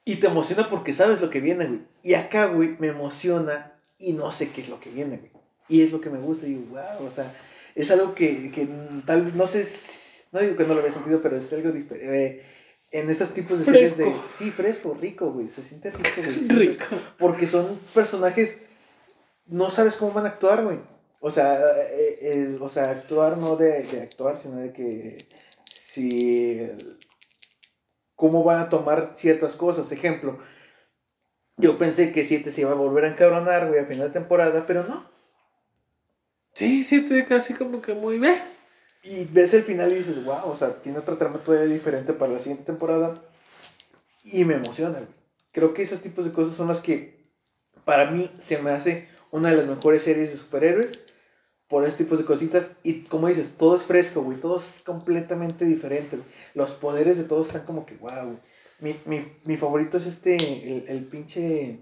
Y 0.04 0.16
te 0.16 0.26
emociona 0.26 0.68
porque 0.68 0.92
sabes 0.92 1.22
lo 1.22 1.30
que 1.30 1.40
viene, 1.40 1.66
güey. 1.66 1.80
Y 2.02 2.12
acá, 2.12 2.44
güey, 2.44 2.76
me 2.78 2.88
emociona 2.88 3.72
y 3.96 4.12
no 4.12 4.32
sé 4.32 4.50
qué 4.50 4.60
es 4.60 4.68
lo 4.68 4.80
que 4.80 4.90
viene, 4.90 5.16
güey. 5.16 5.30
Y 5.66 5.80
es 5.80 5.92
lo 5.92 6.02
que 6.02 6.10
me 6.10 6.18
gusta. 6.18 6.46
Y 6.46 6.50
digo, 6.50 6.64
wow, 6.72 7.06
o 7.08 7.10
sea, 7.10 7.32
es 7.74 7.90
algo 7.90 8.14
que, 8.14 8.50
que 8.50 8.68
tal 9.06 9.22
vez, 9.22 9.34
no 9.34 9.46
sé, 9.46 9.66
no 10.32 10.40
digo 10.40 10.56
que 10.56 10.64
no 10.64 10.74
lo 10.74 10.80
había 10.80 10.92
sentido, 10.92 11.22
pero 11.22 11.38
es 11.38 11.50
algo 11.54 11.72
diferente. 11.72 12.44
en 12.90 13.08
esos 13.08 13.32
tipos 13.32 13.58
de 13.60 13.64
series 13.64 13.96
de... 13.96 14.12
Sí, 14.38 14.50
fresco, 14.50 14.94
rico, 15.00 15.32
güey. 15.32 15.48
Se 15.48 15.62
siente 15.62 15.90
rico, 15.90 16.10
güey. 16.18 16.68
Rico. 16.68 16.84
Porque 17.18 17.46
son 17.46 17.80
personajes, 17.94 18.58
no 19.46 19.70
sabes 19.70 19.94
cómo 19.94 20.12
van 20.12 20.26
a 20.26 20.28
actuar, 20.28 20.64
güey. 20.64 20.89
O 21.20 21.30
sea, 21.30 21.60
eh, 21.92 22.18
eh, 22.22 22.58
o 22.60 22.68
sea, 22.68 22.90
actuar 22.90 23.36
no 23.36 23.56
de, 23.56 23.82
de 23.82 24.00
actuar, 24.02 24.38
sino 24.38 24.56
de 24.56 24.72
que 24.72 25.18
si 25.64 26.66
cómo 28.20 28.44
van 28.44 28.60
a 28.60 28.68
tomar 28.68 29.14
ciertas 29.16 29.54
cosas. 29.56 29.90
Ejemplo, 29.92 30.38
yo 31.56 31.78
pensé 31.78 32.12
que 32.12 32.26
7 32.26 32.52
se 32.52 32.60
iba 32.60 32.70
a 32.70 32.74
volver 32.74 33.06
a 33.06 33.08
encabronar, 33.08 33.68
güey, 33.68 33.80
a 33.80 33.86
final 33.86 34.08
de 34.08 34.12
temporada, 34.12 34.66
pero 34.66 34.84
no. 34.84 35.08
Sí, 36.52 36.84
sí, 36.84 37.00
te 37.00 37.24
casi 37.24 37.54
como 37.54 37.80
que 37.80 37.94
muy 37.94 38.18
bien. 38.18 38.38
Y 39.02 39.24
ves 39.24 39.54
el 39.54 39.62
final 39.62 39.90
y 39.90 39.96
dices, 39.96 40.22
wow, 40.22 40.50
o 40.50 40.56
sea, 40.56 40.74
tiene 40.82 40.98
otra 40.98 41.16
trama 41.16 41.38
todavía 41.38 41.72
diferente 41.72 42.12
para 42.12 42.32
la 42.32 42.38
siguiente 42.38 42.64
temporada. 42.64 43.14
Y 44.24 44.44
me 44.44 44.56
emociona, 44.56 44.98
güey. 44.98 45.08
Creo 45.52 45.72
que 45.72 45.82
esos 45.82 46.02
tipos 46.02 46.26
de 46.26 46.32
cosas 46.32 46.54
son 46.54 46.68
las 46.68 46.80
que, 46.80 47.24
para 47.86 48.10
mí, 48.10 48.30
se 48.38 48.60
me 48.62 48.70
hace 48.70 49.08
una 49.30 49.50
de 49.50 49.56
las 49.56 49.66
mejores 49.66 50.02
series 50.02 50.30
de 50.30 50.36
superhéroes. 50.36 51.06
Por 51.70 51.84
esos 51.84 51.96
tipos 51.96 52.18
de 52.18 52.26
cositas. 52.26 52.72
Y 52.82 53.02
como 53.04 53.28
dices, 53.28 53.54
todo 53.56 53.76
es 53.76 53.82
fresco, 53.82 54.22
güey. 54.22 54.36
Todo 54.36 54.58
es 54.58 54.82
completamente 54.84 55.64
diferente, 55.64 56.16
güey. 56.16 56.28
Los 56.54 56.72
poderes 56.72 57.16
de 57.16 57.24
todos 57.24 57.46
están 57.46 57.64
como 57.64 57.86
que, 57.86 57.94
wow, 57.94 58.24
güey. 58.24 58.38
Mi, 58.80 58.96
mi, 59.04 59.26
mi 59.44 59.56
favorito 59.56 59.96
es 59.98 60.06
este, 60.06 60.36
el, 60.36 60.84
el 60.88 61.04
pinche, 61.04 61.78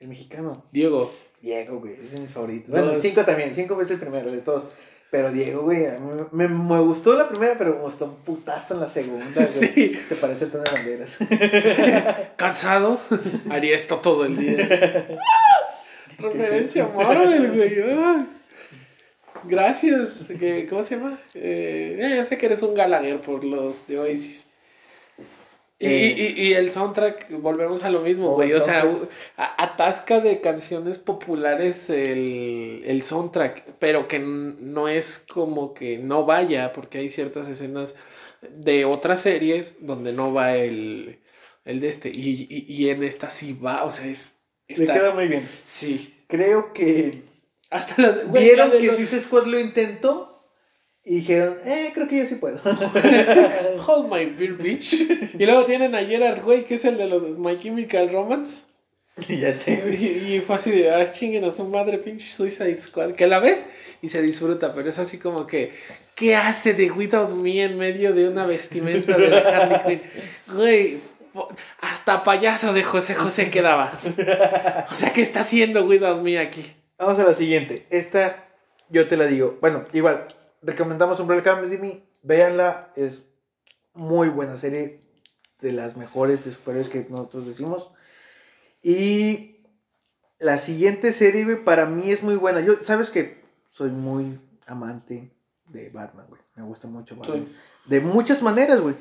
el 0.00 0.08
mexicano. 0.08 0.66
Diego. 0.72 1.12
Diego, 1.40 1.80
güey, 1.80 1.94
ese 1.94 2.14
es 2.14 2.20
mi 2.20 2.28
favorito. 2.28 2.70
Bueno, 2.70 2.92
Dos. 2.92 3.02
5 3.02 3.24
también, 3.24 3.52
5 3.54 3.82
es 3.82 3.90
el 3.90 3.98
primero 3.98 4.30
de 4.30 4.38
todos. 4.38 4.64
Pero 5.10 5.30
Diego, 5.30 5.62
güey, 5.62 5.84
me, 6.30 6.48
me 6.48 6.80
gustó 6.80 7.14
la 7.14 7.28
primera, 7.28 7.58
pero 7.58 7.74
me 7.74 7.82
gustó 7.82 8.06
un 8.06 8.16
putazo 8.16 8.74
en 8.74 8.80
la 8.80 8.88
segunda, 8.88 9.26
güey. 9.34 9.46
Sí. 9.74 9.94
Se 9.94 10.14
parece 10.14 10.46
el 10.46 10.50
tono 10.52 10.64
de 10.64 10.70
banderas. 10.70 11.18
Cansado. 12.36 12.98
Haría 13.50 13.76
esto 13.76 13.98
todo 13.98 14.24
el 14.24 14.38
día. 14.38 14.56
Referencia 16.18 16.86
Marvel, 16.86 17.52
güey. 17.52 18.41
Gracias. 19.44 20.26
¿Qué- 20.38 20.66
¿Cómo 20.68 20.82
se 20.82 20.96
llama? 20.96 21.20
Eh, 21.34 21.96
ya 22.16 22.24
sé 22.24 22.38
que 22.38 22.46
eres 22.46 22.62
un 22.62 22.74
Gallagher 22.74 23.20
por 23.20 23.44
los 23.44 23.86
de 23.86 23.98
Oasis. 23.98 24.46
Y, 25.78 25.86
Eh. 25.86 26.34
y- 26.36 26.42
y 26.48 26.54
el 26.54 26.70
soundtrack, 26.70 27.28
volvemos 27.40 27.82
a 27.82 27.90
lo 27.90 28.00
mismo, 28.00 28.30
Oh, 28.30 28.34
güey. 28.34 28.52
O 28.52 28.60
sea, 28.60 28.84
atasca 29.36 30.20
de 30.20 30.40
canciones 30.40 30.98
populares 30.98 31.90
el, 31.90 32.82
el 32.86 33.02
soundtrack, 33.02 33.64
pero 33.80 34.06
que 34.06 34.20
no 34.20 34.86
es 34.88 35.24
como 35.28 35.74
que 35.74 35.98
no 35.98 36.24
vaya, 36.24 36.72
porque 36.72 36.98
hay 36.98 37.08
ciertas 37.10 37.48
escenas 37.48 37.96
de 38.42 38.84
otras 38.84 39.20
series 39.20 39.74
donde 39.80 40.12
no 40.12 40.32
va 40.32 40.54
el, 40.56 41.18
el 41.64 41.80
de 41.80 41.88
este. 41.88 42.10
Y, 42.14 42.46
y, 42.48 42.64
y 42.72 42.90
en 42.90 43.02
esta 43.02 43.28
sí 43.28 43.52
va, 43.60 43.82
o 43.84 43.90
sea, 43.90 44.06
es. 44.06 44.36
Le 44.68 44.74
Está, 44.76 44.94
queda 44.94 45.14
muy 45.14 45.26
bien. 45.26 45.42
Sí. 45.64 46.14
Creo 46.28 46.72
que 46.72 47.10
Hasta 47.72 48.00
la. 48.02 48.08
güey, 48.26 48.44
vieron 48.44 48.70
la 48.70 48.76
que 48.78 48.86
los- 48.86 48.96
Suicide 48.96 49.20
Squad 49.22 49.46
lo 49.46 49.58
intentó 49.58 50.28
y 51.04 51.16
dijeron, 51.16 51.56
eh, 51.64 51.90
creo 51.92 52.06
que 52.06 52.18
yo 52.18 52.26
sí 52.28 52.36
puedo. 52.36 52.60
Hold 53.86 54.08
my 54.12 54.26
beer, 54.26 54.52
bitch. 54.54 54.92
Y 55.38 55.44
luego 55.46 55.64
tienen 55.64 55.94
a 55.94 56.04
Gerard 56.04 56.44
Way, 56.46 56.64
que 56.64 56.74
es 56.76 56.84
el 56.84 56.96
de 56.96 57.08
los 57.08 57.22
My 57.38 57.58
Chemical 57.58 58.10
Romance. 58.12 58.62
ya 59.28 59.52
sé. 59.52 59.82
Y, 59.98 60.34
y 60.36 60.40
fue 60.40 60.56
así 60.56 60.70
de, 60.70 60.90
ah, 60.90 61.10
chinguen 61.10 61.44
a 61.44 61.52
su 61.52 61.64
madre, 61.64 61.98
pinche 61.98 62.26
Suicide 62.26 62.78
Squad. 62.80 63.12
Que 63.14 63.26
la 63.26 63.40
ves 63.40 63.66
y 64.00 64.08
se 64.08 64.22
disfruta, 64.22 64.72
pero 64.74 64.88
es 64.88 64.98
así 64.98 65.18
como 65.18 65.46
que, 65.46 65.72
¿qué 66.14 66.36
hace 66.36 66.72
de 66.74 66.90
Without 66.90 67.42
Me 67.42 67.62
en 67.64 67.76
medio 67.78 68.12
de 68.12 68.28
una 68.28 68.46
vestimenta 68.46 69.16
de 69.18 69.28
la 69.28 69.38
Harley 69.38 69.80
Quinn? 70.00 70.10
Güey, 70.56 70.98
hasta 71.80 72.22
payaso 72.22 72.72
de 72.72 72.84
José 72.84 73.14
José 73.14 73.50
quedaba. 73.50 73.92
O 74.90 74.94
sea, 74.94 75.12
¿qué 75.12 75.22
está 75.22 75.40
haciendo 75.40 75.84
Without 75.84 76.22
Me 76.22 76.38
aquí? 76.38 76.64
Vamos 76.98 77.18
a 77.18 77.24
la 77.24 77.34
siguiente. 77.34 77.86
Esta, 77.90 78.48
yo 78.88 79.08
te 79.08 79.16
la 79.16 79.26
digo. 79.26 79.58
Bueno, 79.60 79.84
igual, 79.92 80.26
recomendamos 80.62 81.20
Umbrella 81.20 81.42
Academy. 81.42 82.04
Véanla, 82.22 82.92
es 82.96 83.22
muy 83.94 84.28
buena 84.28 84.56
serie. 84.56 85.00
De 85.60 85.72
las 85.72 85.96
mejores 85.96 86.44
de 86.44 86.52
superhéroes 86.52 86.88
que 86.88 87.06
nosotros 87.08 87.46
decimos. 87.46 87.92
Y 88.82 89.64
la 90.40 90.58
siguiente 90.58 91.12
serie, 91.12 91.44
güey, 91.44 91.64
para 91.64 91.86
mí 91.86 92.10
es 92.10 92.22
muy 92.22 92.34
buena. 92.34 92.60
Yo, 92.60 92.74
¿sabes 92.82 93.10
que 93.10 93.42
Soy 93.70 93.90
muy 93.90 94.36
amante 94.66 95.32
de 95.66 95.88
Batman, 95.88 96.26
güey. 96.28 96.40
Me 96.56 96.62
gusta 96.62 96.86
mucho 96.88 97.16
Batman. 97.16 97.46
Sí. 97.46 97.56
De 97.86 98.00
muchas 98.00 98.42
maneras, 98.42 98.80
güey. 98.80 98.94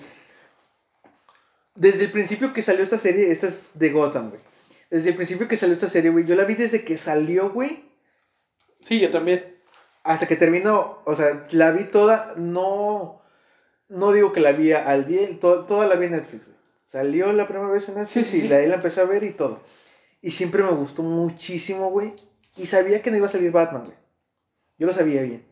Desde 1.76 2.06
el 2.06 2.12
principio 2.12 2.54
que 2.54 2.62
salió 2.62 2.84
esta 2.84 2.98
serie, 2.98 3.32
esta 3.32 3.48
es 3.48 3.72
de 3.74 3.89
Gotham, 3.89 4.30
güey. 4.30 4.42
Desde 4.92 5.10
el 5.10 5.16
principio 5.16 5.48
que 5.48 5.58
salió 5.58 5.74
esta 5.74 5.89
serie, 5.89 6.12
güey. 6.12 6.26
Yo 6.26 6.36
la 6.36 6.44
vi 6.44 6.54
desde 6.54 6.84
que 6.84 6.98
salió, 7.00 7.50
güey. 7.50 7.84
Sí, 8.82 9.00
yo 9.00 9.10
también. 9.10 9.58
Hasta 10.04 10.28
que 10.28 10.36
terminó. 10.36 11.00
O 11.06 11.16
sea, 11.16 11.48
la 11.52 11.72
vi 11.72 11.86
toda. 11.86 12.34
No. 12.38 13.22
No 13.88 14.12
digo 14.12 14.32
que 14.34 14.42
la 14.42 14.52
vi 14.52 14.72
al 14.74 15.08
día. 15.08 15.22
to- 15.39 15.66
toda 15.66 15.88
la 15.88 15.96
vi 15.96 16.06
en 16.06 16.12
Netflix, 16.14 16.46
güey. 16.46 16.58
Salió 16.86 17.32
la 17.34 17.48
primera 17.48 17.70
vez 17.70 17.88
en 17.89 17.96
Netflix 17.96 18.28
Sí, 18.28 18.32
sí, 18.32 18.38
y 18.38 18.42
sí. 18.42 18.48
la, 18.50 18.58
ahí 18.58 18.68
la 18.68 18.76
empecé 18.76 19.00
a 19.02 19.06
ver 19.06 19.24
y 19.24 19.32
todo. 19.32 19.62
Y 20.22 20.32
siempre 20.32 20.62
me 20.62 20.72
gustó 20.72 21.04
muchísimo, 21.04 21.89
güey. 21.89 22.14
Y 22.58 22.66
sabía 22.68 23.02
que 23.02 23.12
no 23.12 23.18
iba 23.18 23.28
a 23.28 23.32
salir 23.32 23.50
Batman, 23.52 23.86
güey. 23.86 23.96
Yo 24.78 24.88
lo 24.88 24.94
sabía 24.94 25.22
bien. 25.22 25.46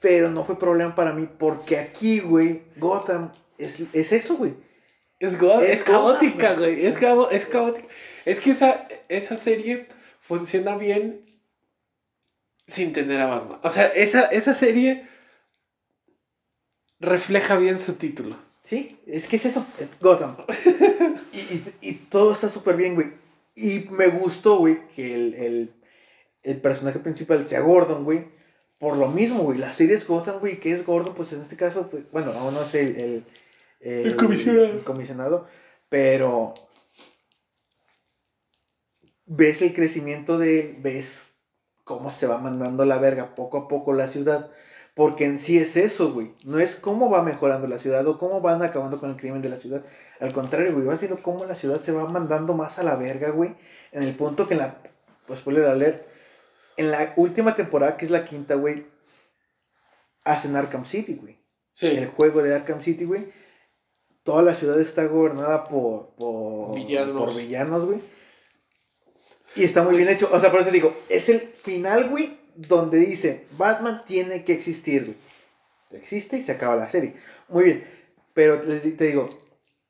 Pero 0.00 0.30
no 0.30 0.44
fue 0.44 0.58
problema 0.58 0.94
para 0.94 1.12
mí 1.12 1.28
porque 1.38 1.76
aquí, 1.78 2.20
güey, 2.20 2.62
Gotham 2.76 3.32
es, 3.58 3.80
es 3.92 4.12
eso, 4.12 4.36
güey. 4.36 4.54
Es, 5.18 5.36
go- 5.40 5.60
Es 5.60 5.80
es 5.80 5.82
caótica, 5.84 6.54
güey. 6.54 6.86
Es, 6.86 6.98
cabo- 6.98 7.30
es 7.30 7.46
caótica. 7.46 7.88
Es 8.24 8.40
que 8.40 8.50
esa, 8.50 8.86
esa 9.08 9.34
serie 9.36 9.86
funciona 10.20 10.76
bien 10.76 11.24
sin 12.66 12.92
tener 12.92 13.20
a 13.20 13.26
Batman. 13.26 13.60
O 13.62 13.70
sea, 13.70 13.86
esa, 13.86 14.26
esa 14.26 14.52
serie 14.54 15.06
refleja 17.00 17.56
bien 17.56 17.78
su 17.78 17.94
título. 17.94 18.36
Sí, 18.62 18.98
es 19.06 19.28
que 19.28 19.36
es 19.36 19.46
eso, 19.46 19.66
es 19.78 19.88
Gotham. 20.00 20.36
y, 21.32 21.38
y- 21.38 21.74
y 21.80 21.94
todo 21.94 22.32
está 22.32 22.48
súper 22.48 22.76
bien, 22.76 22.94
güey. 22.94 23.12
Y 23.54 23.86
me 23.90 24.08
gustó, 24.08 24.58
güey, 24.58 24.86
que 24.94 25.14
el, 25.14 25.34
el, 25.34 25.72
el 26.42 26.60
personaje 26.60 26.98
principal 26.98 27.46
sea 27.48 27.60
Gordon, 27.60 28.04
güey. 28.04 28.26
Por 28.78 28.96
lo 28.96 29.08
mismo, 29.08 29.40
güey. 29.42 29.58
La 29.58 29.72
serie 29.72 29.96
es 29.96 30.06
Gotham, 30.06 30.38
güey. 30.40 30.60
que 30.60 30.72
es 30.72 30.84
Gordon? 30.84 31.14
Pues 31.14 31.32
en 31.32 31.40
este 31.40 31.56
caso, 31.56 31.88
pues, 31.88 32.10
bueno, 32.12 32.32
aún 32.32 32.54
no 32.54 32.64
sé 32.66 32.80
el, 32.82 33.24
el, 33.80 34.06
El 34.06 34.16
comisionado. 34.16 34.66
el 34.66 34.84
comisionado, 34.84 35.48
Pero 35.88 36.54
ves 39.28 39.62
el 39.62 39.74
crecimiento 39.74 40.38
de 40.38 40.60
él, 40.60 40.76
ves 40.80 41.36
cómo 41.84 42.10
se 42.10 42.26
va 42.26 42.38
mandando 42.38 42.82
a 42.82 42.86
la 42.86 42.98
verga 42.98 43.34
poco 43.34 43.58
a 43.58 43.68
poco 43.68 43.92
la 43.92 44.08
ciudad. 44.08 44.50
Porque 44.94 45.26
en 45.26 45.38
sí 45.38 45.56
es 45.58 45.76
eso, 45.76 46.12
güey. 46.12 46.32
No 46.44 46.58
es 46.58 46.74
cómo 46.74 47.08
va 47.08 47.22
mejorando 47.22 47.68
la 47.68 47.78
ciudad 47.78 48.04
o 48.08 48.18
cómo 48.18 48.40
van 48.40 48.62
acabando 48.62 48.98
con 48.98 49.10
el 49.10 49.16
crimen 49.16 49.42
de 49.42 49.48
la 49.48 49.56
ciudad. 49.56 49.84
Al 50.18 50.32
contrario, 50.32 50.72
güey, 50.72 50.86
vas 50.86 50.98
viendo 50.98 51.22
cómo 51.22 51.44
la 51.44 51.54
ciudad 51.54 51.78
se 51.78 51.92
va 51.92 52.08
mandando 52.08 52.52
más 52.54 52.80
a 52.80 52.82
la 52.82 52.96
verga, 52.96 53.30
güey. 53.30 53.54
En 53.92 54.02
el 54.02 54.16
punto 54.16 54.48
que 54.48 54.54
en 54.54 54.60
la. 54.60 54.82
Pues 55.24 55.38
spoiler 55.38 55.66
alert. 55.66 56.04
En 56.76 56.90
la 56.90 57.12
última 57.14 57.54
temporada, 57.54 57.96
que 57.96 58.06
es 58.06 58.10
la 58.10 58.24
quinta, 58.24 58.56
güey. 58.56 58.86
Hacen 60.24 60.56
Arkham 60.56 60.84
City, 60.84 61.14
güey. 61.14 61.38
Sí. 61.72 61.86
El 61.86 62.08
juego 62.08 62.42
de 62.42 62.56
Arkham 62.56 62.82
City, 62.82 63.04
güey. 63.04 63.28
Toda 64.24 64.42
la 64.42 64.54
ciudad 64.54 64.80
está 64.80 65.06
gobernada 65.06 65.68
por. 65.68 66.08
por 66.16 66.74
Villanos. 66.74 67.24
Por 67.24 67.36
villanos, 67.36 67.86
güey. 67.86 68.00
Y 69.58 69.64
está 69.64 69.82
muy 69.82 69.96
bien 69.96 70.08
hecho. 70.08 70.28
O 70.32 70.38
sea, 70.40 70.50
por 70.50 70.60
eso 70.60 70.68
te 70.70 70.74
digo, 70.74 70.94
es 71.08 71.28
el 71.28 71.40
final, 71.62 72.08
güey, 72.08 72.38
donde 72.56 72.98
dice, 72.98 73.46
Batman 73.56 74.02
tiene 74.06 74.44
que 74.44 74.52
existir, 74.52 75.04
güey. 75.04 75.16
Existe 76.02 76.36
y 76.38 76.42
se 76.42 76.52
acaba 76.52 76.76
la 76.76 76.90
serie. 76.90 77.14
Muy 77.48 77.64
bien. 77.64 77.84
Pero 78.34 78.60
te 78.60 79.04
digo, 79.06 79.28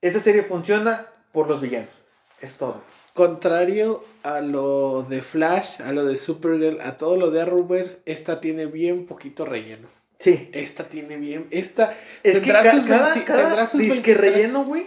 esta 0.00 0.20
serie 0.20 0.42
funciona 0.42 1.06
por 1.32 1.48
los 1.48 1.60
villanos. 1.60 1.90
Es 2.40 2.54
todo. 2.54 2.82
Contrario 3.14 4.04
a 4.22 4.40
lo 4.40 5.02
de 5.02 5.22
Flash, 5.22 5.82
a 5.82 5.90
lo 5.92 6.04
de 6.06 6.16
Supergirl, 6.16 6.80
a 6.80 6.96
todo 6.98 7.16
lo 7.16 7.30
de 7.32 7.40
Arrowverse, 7.42 7.98
esta 8.06 8.40
tiene 8.40 8.66
bien 8.66 9.06
poquito 9.06 9.44
relleno. 9.44 9.88
Sí. 10.20 10.48
Esta 10.52 10.84
tiene 10.88 11.16
bien. 11.16 11.48
Esta 11.50 11.94
Es 12.22 12.38
que 12.38 12.50
ca- 12.52 12.62
cada, 12.62 12.72
20 13.14 13.24
cada 13.24 13.56
23 13.56 14.16
relleno, 14.16 14.64
güey, 14.64 14.86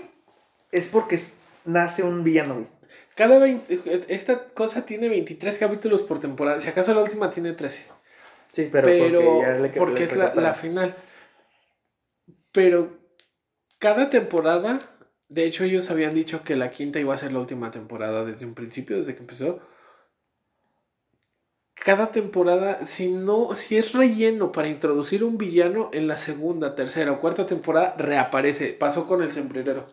es 0.72 0.86
porque 0.88 1.20
nace 1.66 2.04
un 2.04 2.24
villano, 2.24 2.54
güey. 2.56 2.68
Cada 3.16 3.38
20 3.40 4.06
esta 4.08 4.40
cosa 4.50 4.86
tiene 4.86 5.10
23 5.10 5.58
capítulos 5.58 6.02
por 6.02 6.20
temporada. 6.20 6.60
Si 6.60 6.68
acaso 6.68 6.94
la 6.94 7.02
última 7.02 7.30
tiene 7.30 7.54
13. 7.54 7.86
Sí, 8.54 8.70
pero, 8.72 8.88
Pero, 8.88 9.20
porque, 9.22 9.42
ya 9.42 9.54
le- 9.60 9.70
porque 9.70 10.00
le 10.00 10.04
es 10.06 10.16
la, 10.18 10.34
la 10.36 10.54
final. 10.54 10.96
Pero 12.52 12.98
cada 13.80 14.10
temporada, 14.10 14.80
de 15.30 15.46
hecho 15.46 15.64
ellos 15.64 15.90
habían 15.90 16.14
dicho 16.14 16.44
que 16.44 16.56
la 16.56 16.72
quinta 16.72 17.00
iba 17.00 17.14
a 17.14 17.18
ser 17.18 17.32
la 17.34 17.40
última 17.40 17.72
temporada 17.72 18.26
desde 18.26 18.46
un 18.46 18.54
principio, 18.54 18.98
desde 18.98 19.14
que 19.16 19.22
empezó. 19.22 19.60
Cada 21.74 22.12
temporada, 22.12 22.86
si 22.86 23.08
no, 23.10 23.56
si 23.56 23.76
es 23.78 23.94
relleno 23.94 24.52
para 24.52 24.68
introducir 24.68 25.24
un 25.24 25.38
villano 25.38 25.90
en 25.94 26.08
la 26.08 26.18
segunda, 26.18 26.76
tercera 26.76 27.12
o 27.12 27.20
cuarta 27.20 27.46
temporada, 27.48 27.96
reaparece. 27.98 28.74
Pasó 28.74 29.06
con 29.08 29.24
el 29.24 29.32
sombrerero. 29.32 29.88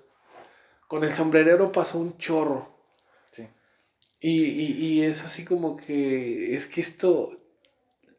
Con 0.86 1.02
el 1.04 1.12
sombrerero 1.12 1.72
pasó 1.72 1.98
un 1.98 2.18
chorro. 2.18 2.77
Y, 4.20 4.42
y, 4.44 4.72
y 4.72 5.02
es 5.04 5.22
así 5.22 5.44
como 5.44 5.76
que 5.76 6.56
es 6.56 6.66
que 6.66 6.80
esto 6.80 7.38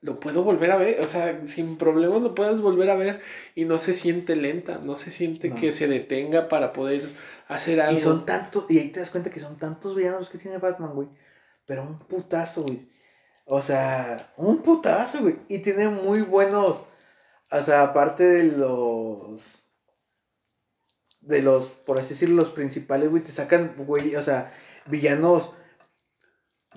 lo 0.01 0.19
puedo 0.19 0.43
volver 0.43 0.71
a 0.71 0.77
ver, 0.77 1.01
o 1.01 1.07
sea, 1.07 1.45
sin 1.45 1.77
problemas 1.77 2.21
lo 2.21 2.33
puedes 2.33 2.61
volver 2.61 2.89
a 2.89 2.95
ver 2.95 3.19
y 3.53 3.65
no 3.65 3.77
se 3.77 3.91
siente 3.91 4.35
lenta, 4.37 4.79
no 4.85 4.95
se 4.95 5.09
siente 5.09 5.49
No. 5.49 5.55
que 5.55 5.73
se 5.73 5.87
detenga 5.87 6.47
para 6.47 6.71
poder 6.71 7.09
hacer 7.49 7.81
algo. 7.81 7.97
Y 7.97 8.01
son 8.01 8.25
tantos, 8.25 8.65
y 8.69 8.79
ahí 8.79 8.89
te 8.91 9.01
das 9.01 9.09
cuenta 9.09 9.29
que 9.29 9.41
son 9.41 9.57
tantos 9.57 9.95
villanos 9.95 10.29
que 10.29 10.37
tiene 10.37 10.57
Batman, 10.57 10.93
güey. 10.93 11.09
Pero 11.65 11.83
un 11.83 11.97
putazo, 11.97 12.63
güey. 12.63 12.87
O 13.45 13.61
sea, 13.61 14.33
un 14.37 14.61
putazo, 14.61 15.19
güey. 15.21 15.35
Y 15.49 15.59
tiene 15.59 15.89
muy 15.89 16.21
buenos, 16.21 16.83
o 17.51 17.61
sea, 17.61 17.83
aparte 17.83 18.23
de 18.23 18.43
los, 18.43 19.65
de 21.19 21.41
los, 21.41 21.71
por 21.71 21.99
así 21.99 22.09
decirlo, 22.13 22.37
los 22.37 22.51
principales, 22.51 23.09
güey, 23.09 23.23
te 23.23 23.33
sacan, 23.33 23.73
güey, 23.85 24.15
o 24.15 24.23
sea, 24.23 24.53
villanos 24.85 25.53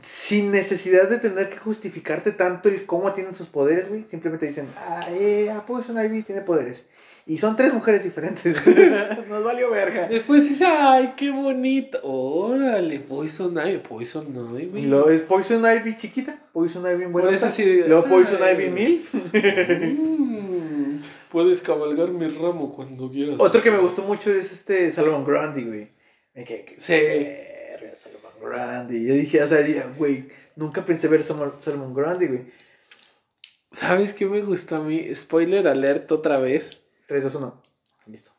sin 0.03 0.50
necesidad 0.50 1.09
de 1.09 1.18
tener 1.18 1.48
que 1.48 1.57
justificarte 1.57 2.32
tanto 2.32 2.68
el 2.68 2.84
cómo 2.86 3.12
tienen 3.12 3.34
sus 3.34 3.46
poderes, 3.46 3.88
güey. 3.88 4.05
Simplemente 4.05 4.46
dicen, 4.46 4.66
ah, 4.76 5.07
eh, 5.12 5.48
ah, 5.50 5.64
Poison 5.66 5.96
Ivy 6.05 6.22
tiene 6.22 6.42
poderes. 6.42 6.86
Y 7.24 7.38
son 7.38 7.55
tres 7.55 7.72
mujeres 7.72 8.03
diferentes. 8.03 8.57
Nos 9.28 9.44
valió 9.44 9.70
verga. 9.70 10.09
Después 10.09 10.48
dice, 10.48 10.64
ay, 10.66 11.14
qué 11.16 11.30
bonito. 11.30 12.00
Órale, 12.03 12.98
Poison 12.98 13.57
Ivy, 13.57 13.78
Poison 13.78 14.26
Ivy. 14.61 14.86
Luego 14.86 15.09
es 15.09 15.20
Poison 15.20 15.62
Ivy 15.64 15.96
chiquita, 15.96 16.36
Poison 16.53 16.84
Ivy 16.84 17.05
buena. 17.07 17.28
Por 17.28 17.34
eso 17.34 17.48
de- 17.62 17.88
Luego 17.88 18.09
Poison. 18.09 18.40
Ivy 18.42 18.70
mil. 18.70 19.07
Mm, 19.32 20.96
puedes 21.30 21.62
cabalgar 21.62 22.09
mi 22.09 22.26
ramo 22.26 22.74
cuando 22.74 23.09
quieras. 23.09 23.36
Otro 23.38 23.62
que 23.62 23.70
me 23.70 23.78
gustó 23.78 24.03
mucho 24.03 24.32
es 24.34 24.50
este 24.53 24.90
Salomon 24.90 25.24
Grandi, 25.24 25.62
güey. 25.62 25.88
Sí. 26.76 26.94
Grandi. 28.43 29.07
Yo 29.07 29.14
dije, 29.14 29.43
o 29.43 29.49
sea, 29.49 29.61
güey, 29.97 30.28
nunca 30.57 30.84
pensé 30.84 31.09
ver 31.09 31.22
Salomon 31.24 31.95
Grandi, 31.95 32.26
güey. 32.26 32.53
¿Sabes 33.70 34.12
qué 34.12 34.26
me 34.26 34.43
gustó 34.43 34.76
a 34.76 34.80
mí? 34.80 35.14
Spoiler 35.14 35.66
alert 35.66 36.11
otra 36.12 36.38
vez. 36.38 36.82
3, 37.07 37.22
2, 37.22 37.34
1. 37.36 37.62
Listo. 38.07 38.32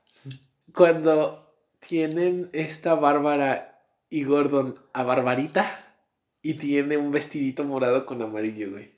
Cuando 0.73 1.55
tienen 1.79 2.49
esta 2.53 2.95
Bárbara 2.95 3.81
y 4.09 4.23
Gordon 4.23 4.75
a 4.93 5.03
Barbarita 5.03 5.97
y 6.41 6.55
tiene 6.55 6.97
un 6.97 7.11
vestidito 7.11 7.63
morado 7.63 8.05
con 8.05 8.21
amarillo, 8.21 8.71
güey. 8.71 8.93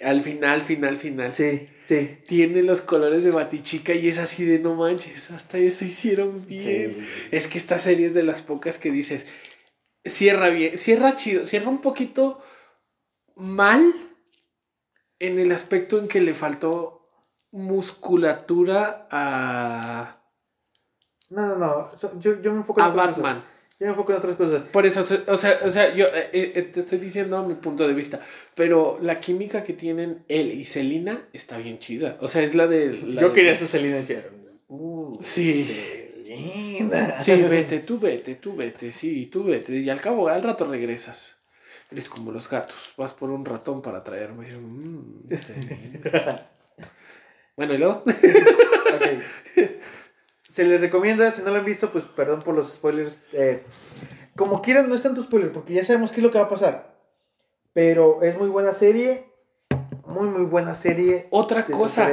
Al 0.00 0.22
final, 0.22 0.62
final, 0.62 0.96
final. 0.96 1.32
Sí, 1.32 1.66
sí. 1.84 2.18
Tiene 2.26 2.62
los 2.62 2.80
colores 2.80 3.22
de 3.22 3.32
Batichica 3.32 3.92
y 3.92 4.08
es 4.08 4.18
así 4.18 4.44
de 4.44 4.58
no 4.58 4.74
manches, 4.74 5.30
hasta 5.30 5.58
eso 5.58 5.84
hicieron 5.84 6.46
bien. 6.46 6.94
Sí. 6.94 7.28
Es 7.32 7.48
que 7.48 7.58
esta 7.58 7.78
serie 7.78 8.06
es 8.06 8.14
de 8.14 8.22
las 8.22 8.40
pocas 8.40 8.78
que 8.78 8.90
dices, 8.90 9.26
cierra 10.04 10.48
bien, 10.50 10.76
cierra 10.78 11.16
chido, 11.16 11.46
cierra 11.46 11.68
un 11.68 11.80
poquito 11.80 12.40
mal 13.36 13.92
en 15.18 15.38
el 15.38 15.52
aspecto 15.52 15.98
en 15.98 16.08
que 16.08 16.20
le 16.20 16.34
faltó 16.34 17.08
musculatura 17.52 19.08
a, 19.10 20.22
No, 21.30 21.46
no, 21.46 21.56
no. 21.58 22.20
Yo, 22.20 22.40
yo 22.40 22.52
me 22.52 22.58
enfoco 22.58 22.80
en 22.80 22.86
a 22.86 22.88
Batman. 22.90 23.36
cosas. 23.36 23.44
Yo 23.78 23.86
me 23.86 23.92
enfoco 23.92 24.12
en 24.12 24.18
otras 24.18 24.36
cosas. 24.36 24.62
Por 24.68 24.84
eso, 24.84 25.00
o 25.26 25.36
sea, 25.36 25.58
o 25.64 25.70
sea 25.70 25.94
yo 25.94 26.04
eh, 26.06 26.30
eh, 26.54 26.62
te 26.72 26.80
estoy 26.80 26.98
diciendo 26.98 27.42
mi 27.44 27.54
punto 27.54 27.88
de 27.88 27.94
vista, 27.94 28.20
pero 28.54 28.98
la 29.00 29.18
química 29.18 29.62
que 29.62 29.72
tienen 29.72 30.22
él 30.28 30.50
y 30.52 30.66
Selina 30.66 31.28
está 31.32 31.56
bien 31.56 31.78
chida. 31.78 32.18
O 32.20 32.28
sea, 32.28 32.42
es 32.42 32.54
la 32.54 32.66
de... 32.66 32.92
la 33.06 33.22
yo 33.22 33.28
de- 33.28 33.34
quería 33.34 33.56
ser 33.56 33.68
Selena 33.68 33.96
decía, 33.96 34.24
Uh, 34.68 35.16
Sí. 35.20 36.08
Sí, 37.18 37.42
vete, 37.48 37.80
tú 37.80 37.98
vete, 37.98 38.36
tú 38.36 38.54
vete, 38.54 38.92
sí, 38.92 39.26
tú 39.26 39.44
vete. 39.44 39.74
Y 39.76 39.90
al 39.90 40.00
cabo, 40.00 40.28
al 40.28 40.42
rato 40.42 40.64
regresas. 40.64 41.36
Eres 41.90 42.08
como 42.08 42.30
los 42.30 42.48
gatos. 42.48 42.92
Vas 42.96 43.12
por 43.12 43.30
un 43.30 43.44
ratón 43.44 43.82
para 43.82 44.04
traerme. 44.04 44.46
"Mm, 44.50 45.24
está 45.30 45.52
bien". 45.54 46.02
bueno, 47.56 47.74
y 47.74 47.78
luego. 47.78 48.04
Se 50.42 50.64
les 50.64 50.80
recomienda, 50.80 51.30
si 51.30 51.42
no 51.42 51.50
lo 51.50 51.56
han 51.56 51.64
visto, 51.64 51.90
pues 51.92 52.04
perdón 52.04 52.42
por 52.42 52.54
los 52.54 52.72
spoilers. 52.72 53.18
eh, 53.32 53.62
como 54.36 54.62
quieran, 54.62 54.88
no 54.88 54.94
es 54.94 55.02
tanto 55.02 55.22
spoiler, 55.22 55.52
porque 55.52 55.74
ya 55.74 55.84
sabemos 55.84 56.12
qué 56.12 56.20
es 56.20 56.24
lo 56.24 56.30
que 56.30 56.38
va 56.38 56.44
a 56.46 56.50
pasar. 56.50 56.96
Pero 57.72 58.22
es 58.22 58.36
muy 58.38 58.48
buena 58.48 58.72
serie. 58.72 59.26
Muy, 60.06 60.28
muy 60.28 60.44
buena 60.44 60.74
serie. 60.74 61.28
Otra 61.30 61.64
cosa, 61.64 62.10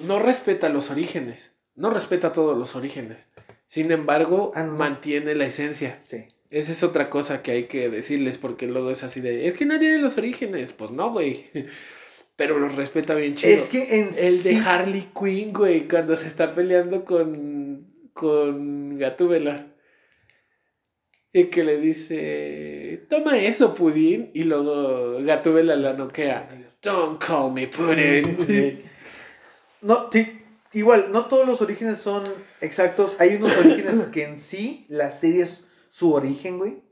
no 0.00 0.18
respeta 0.18 0.68
los 0.70 0.90
orígenes. 0.90 1.52
No 1.74 1.90
respeta 1.90 2.32
todos 2.32 2.56
los 2.56 2.74
orígenes. 2.76 3.28
Sin 3.66 3.90
embargo, 3.90 4.52
Ah, 4.54 4.62
no. 4.64 4.74
mantiene 4.74 5.34
la 5.34 5.46
esencia. 5.46 6.00
Sí. 6.06 6.24
Esa 6.50 6.72
es 6.72 6.82
otra 6.82 7.10
cosa 7.10 7.42
que 7.42 7.50
hay 7.50 7.64
que 7.64 7.88
decirles, 7.88 8.38
porque 8.38 8.66
luego 8.66 8.90
es 8.90 9.02
así 9.02 9.20
de. 9.20 9.46
Es 9.46 9.54
que 9.54 9.64
no 9.66 9.78
tiene 9.78 9.98
los 9.98 10.16
orígenes. 10.18 10.72
Pues 10.72 10.90
no, 10.90 11.10
güey. 11.12 11.46
Pero 12.36 12.58
los 12.58 12.74
respeta 12.74 13.14
bien 13.14 13.34
chido. 13.34 13.56
Es 13.56 13.68
que 13.68 14.00
en 14.00 14.08
El 14.18 14.42
de 14.42 14.56
Harley 14.56 15.08
Quinn, 15.18 15.52
güey, 15.52 15.86
cuando 15.88 16.16
se 16.16 16.26
está 16.26 16.50
peleando 16.50 17.04
con, 17.04 17.86
con 18.12 18.96
Gatúbela. 18.96 19.68
Y 21.32 21.44
que 21.46 21.64
le 21.64 21.78
dice, 21.80 23.06
toma 23.08 23.38
eso, 23.38 23.74
Pudín. 23.74 24.30
Y 24.34 24.44
luego 24.44 25.18
Gatúbela 25.22 25.74
la 25.74 25.92
noquea. 25.94 26.48
Don't 26.82 27.20
call 27.24 27.52
me 27.52 27.66
Pudín. 27.66 28.82
No, 29.82 30.08
sí, 30.10 30.26
igual, 30.74 31.12
no 31.12 31.26
todos 31.26 31.46
los 31.46 31.62
orígenes 31.62 31.98
son 31.98 32.24
exactos. 32.60 33.16
Hay 33.18 33.36
unos 33.36 33.56
orígenes 33.58 34.00
que 34.12 34.24
en 34.24 34.38
sí 34.38 34.86
la 34.88 35.10
serie 35.10 35.44
es 35.44 35.64
su 35.88 36.12
origen, 36.12 36.58
güey. 36.58 36.82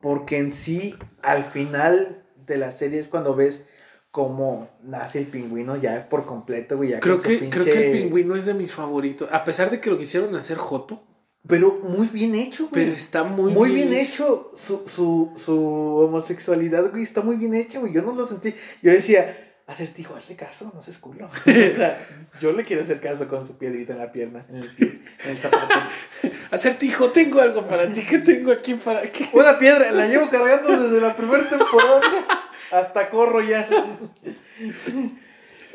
Porque 0.00 0.38
en 0.38 0.52
sí, 0.52 0.94
al 1.22 1.44
final 1.44 2.26
de 2.46 2.58
la 2.58 2.72
serie 2.72 3.00
es 3.00 3.08
cuando 3.08 3.34
ves 3.34 3.62
cómo 4.10 4.68
nace 4.82 5.18
el 5.18 5.26
pingüino 5.26 5.76
ya 5.76 6.08
por 6.08 6.26
completo, 6.26 6.76
güey. 6.76 6.90
ya 6.90 7.00
Creo 7.00 7.22
que, 7.22 7.48
creo 7.48 7.64
que 7.64 7.90
el 7.90 8.02
pingüino 8.02 8.36
es 8.36 8.44
de 8.44 8.54
mis 8.54 8.74
favoritos. 8.74 9.28
A 9.32 9.44
pesar 9.44 9.70
de 9.70 9.80
que 9.80 9.90
lo 9.90 9.96
quisieron 9.96 10.36
hacer 10.36 10.58
Joto. 10.58 11.02
Pero 11.46 11.76
muy 11.82 12.08
bien 12.08 12.34
hecho, 12.34 12.68
güey. 12.68 12.84
Pero 12.84 12.96
está 12.96 13.22
muy, 13.22 13.52
Muy, 13.52 13.70
bien, 13.70 13.92
hecho. 13.92 14.52
Su, 14.56 14.84
su, 14.86 15.32
su 15.36 15.56
homosexualidad, 15.56 16.90
güey, 16.90 17.02
está 17.02 17.22
muy 17.22 17.36
bien 17.36 17.54
hecho, 17.54 17.80
güey. 17.80 17.92
Yo 17.92 18.02
no 18.02 18.14
lo 18.14 18.26
sentí. 18.26 18.54
Yo 18.82 18.92
decía, 18.92 19.53
acertijo, 19.66 20.14
hazle 20.14 20.36
caso, 20.36 20.70
no 20.74 20.82
seas 20.82 20.98
culo. 20.98 21.26
o 21.46 21.76
sea, 21.76 21.98
yo 22.40 22.52
le 22.52 22.64
quiero 22.64 22.82
hacer 22.82 23.00
caso 23.00 23.28
con 23.28 23.46
su 23.46 23.56
piedrita 23.56 23.92
en 23.94 23.98
la 23.98 24.12
pierna, 24.12 24.44
en 24.48 24.56
el 24.56 24.68
pie, 24.68 25.00
en 25.24 25.30
el 25.30 25.38
zapato. 25.38 25.74
Acertijo, 26.50 27.10
tengo 27.10 27.40
algo 27.40 27.66
para 27.66 27.90
ti. 27.92 28.04
¿Qué 28.04 28.18
tengo 28.18 28.52
aquí 28.52 28.74
para 28.74 29.02
qué? 29.02 29.28
Una 29.32 29.58
piedra, 29.58 29.90
la 29.92 30.06
llevo 30.06 30.28
cargando 30.30 30.80
desde 30.80 31.00
la 31.00 31.16
primera 31.16 31.48
temporada. 31.48 32.00
Hasta 32.70 33.10
corro 33.10 33.40
ya. 33.40 33.68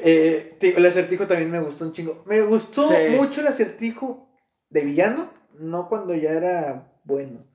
Eh, 0.02 0.58
el 0.62 0.86
acertijo 0.86 1.28
también 1.28 1.52
me 1.52 1.60
gustó 1.60 1.86
un 1.86 1.94
chingo. 1.94 2.24
Me 2.26 2.42
gustó 2.42 2.88
Sí. 2.90 2.96
mucho 3.16 3.42
el 3.42 3.48
acertijo 3.48 4.30
de 4.70 4.86
villano, 4.86 5.32
no 5.60 5.90
cuando 5.90 6.14
ya 6.16 6.32
era 6.32 6.94
bueno. 7.04 7.46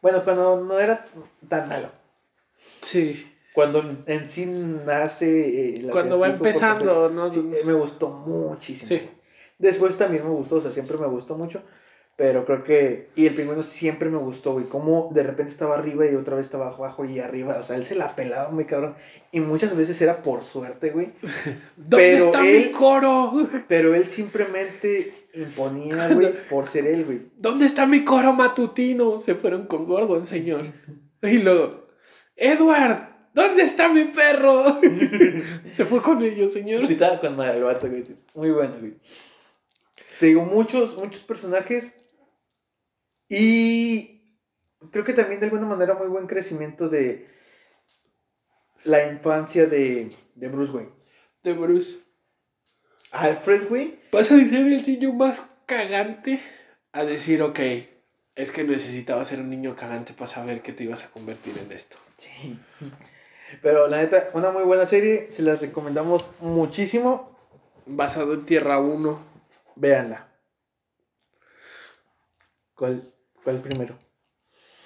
Bueno, 0.00 0.24
cuando 0.24 0.60
no 0.64 0.80
era 0.80 1.04
tan 1.48 1.68
malo. 1.68 1.88
Sí. 2.80 3.31
Cuando 3.52 3.84
en- 4.06 4.28
sí 4.28 4.46
nace. 4.46 5.70
eh, 5.70 5.74
el 5.78 5.90
Cuando 5.90 6.18
va 6.18 6.28
empezando, 6.28 7.10
¿no? 7.10 7.30
Sí, 7.30 7.40
eh, 7.54 7.58
me 7.66 7.74
gustó 7.74 8.08
muchísimo. 8.10 8.88
Sí. 8.88 9.08
Después 9.58 9.96
también 9.98 10.24
me 10.24 10.30
gustó, 10.30 10.56
o 10.56 10.60
sea, 10.60 10.70
siempre 10.70 10.96
me 10.98 11.06
gustó 11.06 11.36
mucho. 11.36 11.62
Pero 12.14 12.44
creo 12.44 12.62
que. 12.62 13.08
Y 13.16 13.26
el 13.26 13.34
pingüino 13.34 13.62
siempre 13.62 14.10
me 14.10 14.18
gustó, 14.18 14.52
güey. 14.52 14.66
Como 14.66 15.10
de 15.14 15.22
repente 15.22 15.50
estaba 15.50 15.76
arriba 15.78 16.04
y 16.06 16.14
otra 16.14 16.36
vez 16.36 16.44
estaba 16.44 16.68
abajo 16.68 17.06
y 17.06 17.18
arriba. 17.20 17.56
O 17.58 17.64
sea, 17.64 17.76
él 17.76 17.86
se 17.86 17.94
la 17.94 18.14
pelaba 18.14 18.50
muy 18.50 18.66
cabrón. 18.66 18.94
Y 19.32 19.40
muchas 19.40 19.74
veces 19.74 20.00
era 20.02 20.22
por 20.22 20.42
suerte, 20.42 20.90
güey. 20.90 21.12
¿Dónde 21.76 21.96
Pero 21.96 22.24
está 22.26 22.42
mi 22.42 22.48
él- 22.48 22.70
coro? 22.70 23.32
Pero 23.68 23.94
él 23.94 24.06
simplemente 24.08 25.12
imponía, 25.34 26.08
güey, 26.12 26.34
por 26.50 26.66
ser 26.68 26.86
él, 26.86 27.04
güey. 27.06 27.20
¿Dónde 27.38 27.64
está 27.64 27.86
mi 27.86 28.04
coro 28.04 28.34
matutino? 28.34 29.18
Se 29.18 29.34
fueron 29.34 29.66
con 29.66 29.86
Gordon, 29.86 30.26
señor. 30.26 30.66
Y 31.22 31.38
luego, 31.38 31.86
Edward, 32.36 33.11
¿dónde 33.32 33.62
está 33.62 33.88
mi 33.88 34.04
perro? 34.04 34.80
Se 35.64 35.84
fue 35.84 36.00
con 36.02 36.22
ellos, 36.22 36.52
señor. 36.52 36.86
Sí, 36.86 36.94
estaba 36.94 37.20
con 37.20 37.36
madre 37.36 37.58
el 37.58 37.64
vato, 37.64 37.88
güey. 37.88 38.04
Muy 38.34 38.50
bueno, 38.50 38.74
güey. 38.78 38.94
Te 40.20 40.26
digo, 40.26 40.44
muchos, 40.44 40.96
muchos 40.96 41.22
personajes. 41.22 41.96
Y 43.28 44.38
creo 44.90 45.04
que 45.04 45.14
también 45.14 45.40
de 45.40 45.46
alguna 45.46 45.66
manera 45.66 45.94
muy 45.94 46.08
buen 46.08 46.26
crecimiento 46.26 46.88
de 46.88 47.28
la 48.84 49.10
infancia 49.10 49.66
de, 49.66 50.10
de 50.34 50.48
Bruce 50.48 50.72
Wayne. 50.72 50.92
De 51.42 51.52
Bruce. 51.54 51.98
Alfred, 53.10 53.68
güey. 53.68 53.98
Vas 54.12 54.30
a 54.32 54.36
decir 54.36 54.58
el 54.58 54.86
niño 54.86 55.12
más 55.12 55.46
cagante 55.66 56.40
a 56.92 57.04
decir, 57.04 57.42
ok, 57.42 57.58
es 58.34 58.50
que 58.50 58.64
necesitaba 58.64 59.24
ser 59.24 59.40
un 59.40 59.50
niño 59.50 59.74
cagante 59.76 60.12
para 60.12 60.26
saber 60.26 60.62
que 60.62 60.72
te 60.72 60.84
ibas 60.84 61.04
a 61.04 61.10
convertir 61.10 61.56
en 61.58 61.72
esto. 61.72 61.96
Sí. 62.16 62.58
Pero 63.60 63.88
la 63.88 63.98
neta, 63.98 64.30
una 64.34 64.50
muy 64.50 64.62
buena 64.62 64.86
serie. 64.86 65.30
Se 65.30 65.42
las 65.42 65.60
recomendamos 65.60 66.24
muchísimo. 66.40 67.36
Basado 67.86 68.34
en 68.34 68.46
Tierra 68.46 68.78
1. 68.78 69.20
Véanla. 69.76 70.28
¿Cuál, 72.74 73.02
cuál 73.42 73.58
primero? 73.58 73.98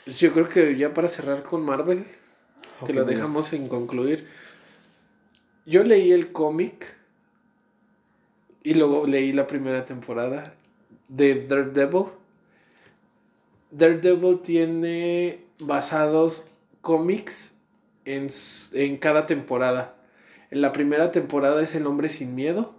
Yo 0.06 0.32
creo 0.32 0.48
que 0.48 0.76
ya 0.76 0.94
para 0.94 1.08
cerrar 1.08 1.42
con 1.42 1.62
Marvel, 1.62 2.04
que 2.84 2.92
lo 2.92 3.00
muy 3.00 3.08
bien. 3.08 3.18
dejamos 3.18 3.48
sin 3.48 3.68
concluir. 3.68 4.28
Yo 5.64 5.82
leí 5.82 6.12
el 6.12 6.32
cómic 6.32 6.96
y 8.62 8.74
luego 8.74 9.06
leí 9.06 9.32
la 9.32 9.46
primera 9.46 9.84
temporada 9.84 10.42
de 11.08 11.46
Daredevil. 11.46 12.06
Daredevil 13.70 14.40
tiene 14.42 15.44
basados 15.58 16.46
cómics 16.80 17.55
en, 18.06 18.28
en 18.72 18.96
cada 18.96 19.26
temporada. 19.26 19.94
En 20.50 20.62
la 20.62 20.72
primera 20.72 21.10
temporada 21.10 21.60
es 21.62 21.74
El 21.74 21.86
hombre 21.86 22.08
sin 22.08 22.34
miedo. 22.34 22.74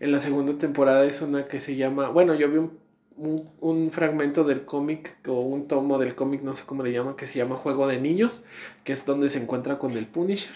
En 0.00 0.12
la 0.12 0.18
segunda 0.18 0.58
temporada 0.58 1.04
es 1.06 1.22
una 1.22 1.46
que 1.48 1.58
se 1.60 1.76
llama... 1.76 2.08
Bueno, 2.10 2.34
yo 2.34 2.48
vi 2.50 2.58
un, 2.58 2.78
un- 3.16 3.50
un 3.60 3.90
fragmento 3.90 4.44
del 4.44 4.64
cómic 4.64 5.16
o 5.26 5.40
un 5.40 5.66
tomo 5.66 5.98
del 5.98 6.14
cómic, 6.14 6.42
no 6.42 6.52
sé 6.54 6.64
cómo 6.66 6.82
le 6.82 6.92
llaman, 6.92 7.16
que 7.16 7.26
se 7.26 7.38
llama 7.38 7.56
Juego 7.56 7.86
de 7.88 8.00
Niños, 8.00 8.42
que 8.84 8.92
es 8.92 9.06
donde 9.06 9.28
se 9.28 9.38
encuentra 9.42 9.78
con 9.78 9.96
el 9.96 10.06
Punisher. 10.06 10.52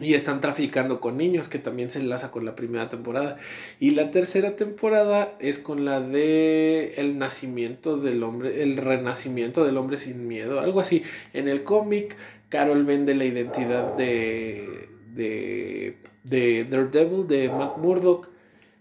Y 0.00 0.14
están 0.14 0.40
traficando 0.40 1.00
con 1.00 1.18
niños, 1.18 1.48
que 1.48 1.58
también 1.58 1.90
se 1.90 2.00
enlaza 2.00 2.30
con 2.30 2.44
la 2.46 2.56
primera 2.56 2.88
temporada. 2.88 3.36
Y 3.78 3.90
la 3.90 4.10
tercera 4.10 4.56
temporada 4.56 5.36
es 5.38 5.58
con 5.58 5.84
la 5.84 6.00
de 6.00 6.94
el 6.96 7.18
nacimiento 7.18 7.98
del 7.98 8.22
hombre, 8.22 8.62
el 8.62 8.78
renacimiento 8.78 9.64
del 9.64 9.76
hombre 9.76 9.98
sin 9.98 10.26
miedo, 10.26 10.60
algo 10.60 10.80
así. 10.80 11.02
En 11.34 11.46
el 11.46 11.62
cómic, 11.62 12.16
Carol 12.48 12.84
vende 12.84 13.14
la 13.14 13.26
identidad 13.26 13.94
de, 13.94 14.88
de, 15.12 15.98
de 16.24 16.64
Daredevil, 16.64 17.28
de 17.28 17.50
Matt 17.50 17.76
Murdock, 17.76 18.30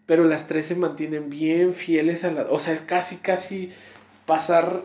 pero 0.05 0.23
las 0.23 0.47
tres 0.47 0.65
se 0.65 0.75
mantienen 0.75 1.29
bien 1.29 1.73
fieles 1.73 2.23
a 2.23 2.31
la... 2.31 2.43
O 2.43 2.57
sea, 2.57 2.73
es 2.73 2.81
casi, 2.81 3.17
casi 3.17 3.69
pasar 4.25 4.83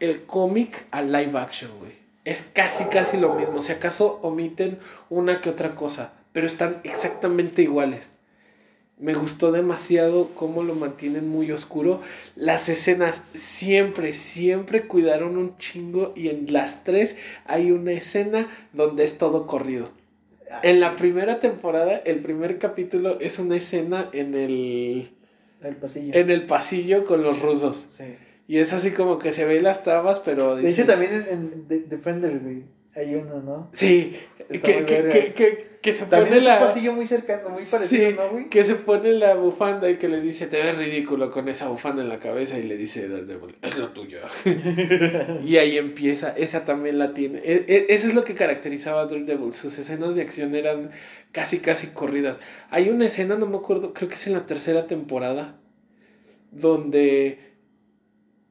el 0.00 0.22
cómic 0.22 0.86
al 0.92 1.10
live 1.10 1.38
action, 1.38 1.70
güey. 1.80 2.05
Es 2.26 2.42
casi, 2.42 2.86
casi 2.86 3.16
lo 3.18 3.34
mismo. 3.34 3.62
Si 3.62 3.70
acaso 3.70 4.18
omiten 4.20 4.78
una 5.08 5.40
que 5.40 5.48
otra 5.48 5.76
cosa, 5.76 6.12
pero 6.32 6.48
están 6.48 6.78
exactamente 6.82 7.62
iguales. 7.62 8.10
Me 8.98 9.14
gustó 9.14 9.52
demasiado 9.52 10.30
cómo 10.34 10.64
lo 10.64 10.74
mantienen 10.74 11.28
muy 11.28 11.52
oscuro. 11.52 12.00
Las 12.34 12.68
escenas 12.68 13.22
siempre, 13.36 14.12
siempre 14.12 14.88
cuidaron 14.88 15.36
un 15.36 15.56
chingo 15.56 16.12
y 16.16 16.28
en 16.28 16.52
las 16.52 16.82
tres 16.82 17.16
hay 17.44 17.70
una 17.70 17.92
escena 17.92 18.48
donde 18.72 19.04
es 19.04 19.18
todo 19.18 19.46
corrido. 19.46 19.88
En 20.64 20.80
la 20.80 20.96
primera 20.96 21.38
temporada, 21.38 21.96
el 21.98 22.18
primer 22.18 22.58
capítulo 22.58 23.20
es 23.20 23.38
una 23.38 23.56
escena 23.56 24.08
en 24.12 24.34
el, 24.34 25.12
El 25.62 25.76
pasillo. 25.76 26.12
en 26.18 26.30
el 26.30 26.46
pasillo 26.46 27.04
con 27.04 27.22
los 27.22 27.40
rusos. 27.40 27.86
Sí. 27.96 28.16
Y 28.48 28.58
es 28.58 28.72
así 28.72 28.92
como 28.92 29.18
que 29.18 29.32
se 29.32 29.44
ve 29.44 29.60
las 29.60 29.82
tabas, 29.84 30.20
pero... 30.20 30.54
De 30.56 30.70
hecho, 30.70 30.84
también 30.86 31.12
en, 31.12 31.28
en 31.32 31.68
The- 31.68 31.80
Defender, 31.96 32.38
güey. 32.38 32.62
Hay 32.94 33.14
uno, 33.14 33.42
¿no? 33.42 33.68
Sí, 33.72 34.16
que, 34.48 34.60
que, 34.60 34.84
que, 34.86 35.32
que, 35.34 35.66
que 35.82 35.92
se 35.92 36.06
También 36.06 36.28
pone 36.28 36.36
es 36.38 36.44
la... 36.44 36.60
un 36.60 36.66
pasillo 36.68 36.92
muy 36.94 37.06
cercano, 37.06 37.50
muy 37.50 37.62
parecido, 37.64 38.08
Sí, 38.10 38.16
¿no, 38.16 38.30
güey? 38.30 38.48
que 38.48 38.64
se 38.64 38.74
pone 38.76 39.12
la 39.12 39.34
bufanda 39.34 39.90
y 39.90 39.98
que 39.98 40.08
le 40.08 40.22
dice, 40.22 40.46
te 40.46 40.56
ves 40.58 40.78
ridículo 40.78 41.30
con 41.30 41.46
esa 41.50 41.68
bufanda 41.68 42.00
en 42.02 42.08
la 42.08 42.18
cabeza 42.20 42.58
y 42.58 42.62
le 42.62 42.78
dice 42.78 43.06
Daredevil, 43.06 43.56
es 43.60 43.76
lo 43.76 43.90
tuyo. 43.90 44.20
y 45.44 45.56
ahí 45.58 45.76
empieza, 45.76 46.30
esa 46.30 46.64
también 46.64 46.98
la 46.98 47.12
tiene. 47.12 47.40
E- 47.44 47.64
e- 47.68 47.86
eso 47.90 48.08
es 48.08 48.14
lo 48.14 48.24
que 48.24 48.34
caracterizaba 48.34 49.02
a 49.02 49.06
Daredevil, 49.06 49.52
sus 49.52 49.76
escenas 49.78 50.14
de 50.14 50.22
acción 50.22 50.54
eran 50.54 50.90
casi 51.32 51.58
casi 51.58 51.88
corridas. 51.88 52.40
Hay 52.70 52.88
una 52.88 53.04
escena, 53.06 53.36
no 53.36 53.44
me 53.46 53.58
acuerdo, 53.58 53.92
creo 53.92 54.08
que 54.08 54.14
es 54.14 54.26
en 54.26 54.32
la 54.32 54.46
tercera 54.46 54.86
temporada, 54.86 55.58
donde 56.50 57.38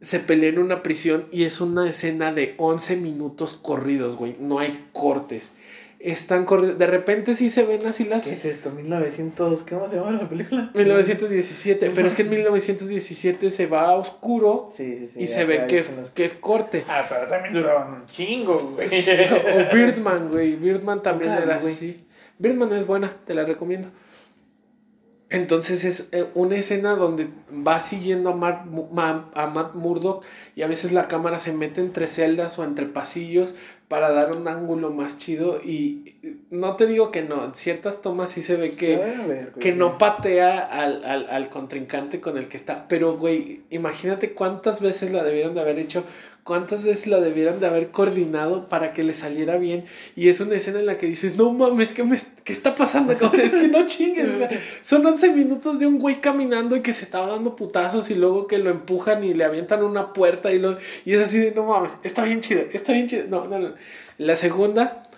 se 0.06 0.20
pelea 0.20 0.50
en 0.50 0.60
una 0.60 0.84
prisión 0.84 1.26
y 1.32 1.44
es 1.44 1.60
una 1.62 1.90
escena 1.90 2.32
de 2.32 2.54
11 2.58 2.98
minutos 2.98 3.60
corridos, 3.62 4.16
güey, 4.16 4.36
no 4.40 4.60
hay 4.60 4.86
cortes. 4.94 5.52
Están 6.00 6.46
corridos, 6.46 6.78
de 6.78 6.86
repente 6.86 7.34
sí 7.34 7.50
se 7.50 7.64
ven 7.64 7.84
así 7.88 8.04
las 8.06 8.26
¿Qué 8.26 8.32
es 8.32 8.46
esto? 8.46 8.70
1900, 8.70 9.64
¿cómo 9.68 9.90
se 9.90 9.96
llama 9.96 10.12
la 10.12 10.30
película? 10.30 10.70
1917, 10.76 11.90
pero 11.96 12.08
es 12.08 12.14
que 12.14 12.22
en 12.22 12.30
1917 12.30 13.50
se 13.50 13.66
va 13.66 13.86
a 13.88 13.92
oscuro 13.94 14.70
Sí, 14.76 14.98
sí, 15.00 15.10
sí. 15.14 15.24
y 15.24 15.28
se 15.28 15.46
ve 15.46 15.66
que 15.68 15.80
es, 15.80 15.92
los- 15.96 16.10
que 16.12 16.26
es 16.26 16.34
corte. 16.34 16.84
Ah, 16.88 17.06
pero 17.10 17.28
también 17.28 17.56
duraban 17.56 17.94
un 18.02 18.06
chingo, 18.08 18.74
güey. 18.76 18.88
o 18.88 19.74
Birdman, 19.76 20.30
güey. 20.30 20.56
Birdman 20.56 21.02
también 21.02 21.32
la 21.32 21.42
era 21.42 21.58
güey. 21.60 21.74
así. 21.74 22.06
Birdman 22.38 22.74
es 22.74 22.86
buena, 22.86 23.12
te 23.26 23.34
la 23.34 23.44
recomiendo. 23.46 23.90
Entonces 25.30 25.84
es 25.84 26.10
eh, 26.12 26.28
una 26.36 26.56
escena 26.56 26.96
donde 26.96 27.28
va 27.52 27.80
siguiendo 27.80 28.30
a, 28.30 29.26
a 29.34 29.48
Matt 29.48 29.74
Murdock 29.74 30.24
y 30.56 30.62
a 30.62 30.68
veces 30.68 30.92
la 30.92 31.08
cámara 31.08 31.40
se 31.40 31.52
mete 31.52 31.82
entre 31.82 32.08
celdas 32.08 32.60
o 32.60 32.64
entre 32.64 32.86
pasillos, 32.86 33.56
para 33.88 34.12
dar 34.12 34.36
un 34.36 34.48
ángulo 34.48 34.90
más 34.92 35.18
chido 35.18 35.60
y 35.64 36.16
no 36.50 36.76
te 36.76 36.88
digo 36.88 37.12
que 37.12 37.22
no, 37.22 37.46
en 37.46 37.54
ciertas 37.54 38.02
tomas 38.02 38.32
sí 38.32 38.42
se 38.42 38.56
ve 38.56 38.72
que, 38.72 38.98
ver, 38.98 39.52
que 39.60 39.74
no 39.74 40.00
patea 40.00 40.60
al, 40.60 41.04
al, 41.06 41.30
al 41.30 41.50
contrincante 41.50 42.20
con 42.20 42.38
el 42.38 42.48
que 42.48 42.58
está, 42.58 42.88
pero 42.88 43.18
güey, 43.18 43.62
imagínate 43.70 44.34
cuántas 44.34 44.82
veces 44.82 45.12
la 45.12 45.24
debieron 45.24 45.54
de 45.54 45.62
haber 45.62 45.78
hecho, 45.78 46.04
cuántas 46.46 46.84
veces 46.84 47.08
la 47.08 47.20
debieran 47.20 47.60
de 47.60 47.66
haber 47.66 47.90
coordinado 47.90 48.70
para 48.70 48.94
que 48.94 49.04
le 49.04 49.16
saliera 49.16 49.58
bien 49.58 49.84
y 50.16 50.30
es 50.30 50.40
una 50.40 50.56
escena 50.56 50.78
en 50.78 50.86
la 50.86 51.00
que 51.00 51.08
dices, 51.08 51.36
no 51.38 51.52
mames, 51.52 51.92
¿qué, 51.92 52.04
me, 52.04 52.16
qué 52.44 52.54
está 52.54 52.76
pasando? 52.76 53.16
O 53.20 53.32
sea, 53.32 53.44
es 53.44 53.52
que 53.52 53.68
no 53.68 53.88
chingues, 53.88 54.32
o 54.32 54.38
sea, 54.38 54.50
son 54.84 55.04
11 55.04 55.32
minutos 55.32 55.80
de 55.80 55.88
un 55.88 55.98
güey 55.98 56.22
caminando 56.22 56.76
y 56.76 56.84
que 56.84 56.94
se 56.94 57.04
estaba 57.04 57.26
dando 57.26 57.56
putazos 57.56 58.12
y 58.12 58.14
luego 58.14 58.46
que 58.46 58.60
lo 58.60 58.70
empujan 58.70 59.24
y 59.24 59.34
le 59.34 59.44
avientan 59.44 59.84
una 59.84 60.14
puerta 60.14 60.54
y, 60.54 60.60
lo, 60.60 60.78
y 61.04 61.14
es 61.14 61.22
así 61.22 61.40
de, 61.40 61.52
no 61.52 61.64
mames, 61.64 61.94
está 62.04 62.24
bien 62.24 62.42
chido, 62.42 62.62
está 62.72 62.94
bien 62.94 63.08
chido. 63.08 63.26
No, 63.28 63.48
no, 63.48 63.58
no. 63.58 63.74
La 64.20 64.36
segunda 64.36 65.10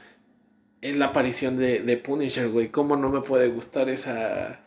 es 0.82 0.96
la 0.96 1.08
aparición 1.08 1.58
de, 1.58 1.82
de 1.82 1.98
Punisher, 1.98 2.48
güey. 2.48 2.70
¿Cómo 2.70 2.96
no 2.96 3.10
me 3.10 3.20
puede 3.20 3.50
gustar 3.50 3.90
esa, 3.90 4.62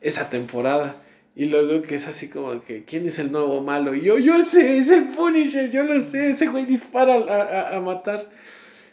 esa 0.00 0.30
temporada? 0.30 0.96
Y 1.38 1.44
luego 1.44 1.82
que 1.82 1.94
es 1.94 2.08
así 2.08 2.28
como 2.28 2.60
que, 2.60 2.82
¿quién 2.82 3.06
es 3.06 3.20
el 3.20 3.30
nuevo 3.30 3.60
malo? 3.60 3.94
Y 3.94 4.00
yo, 4.00 4.18
yo 4.18 4.42
sé, 4.42 4.78
es 4.78 4.90
el 4.90 5.04
Punisher, 5.04 5.70
yo 5.70 5.84
lo 5.84 6.00
sé, 6.00 6.30
ese 6.30 6.48
güey 6.48 6.66
dispara 6.66 7.14
a, 7.14 7.74
a, 7.74 7.76
a 7.76 7.80
matar. 7.80 8.28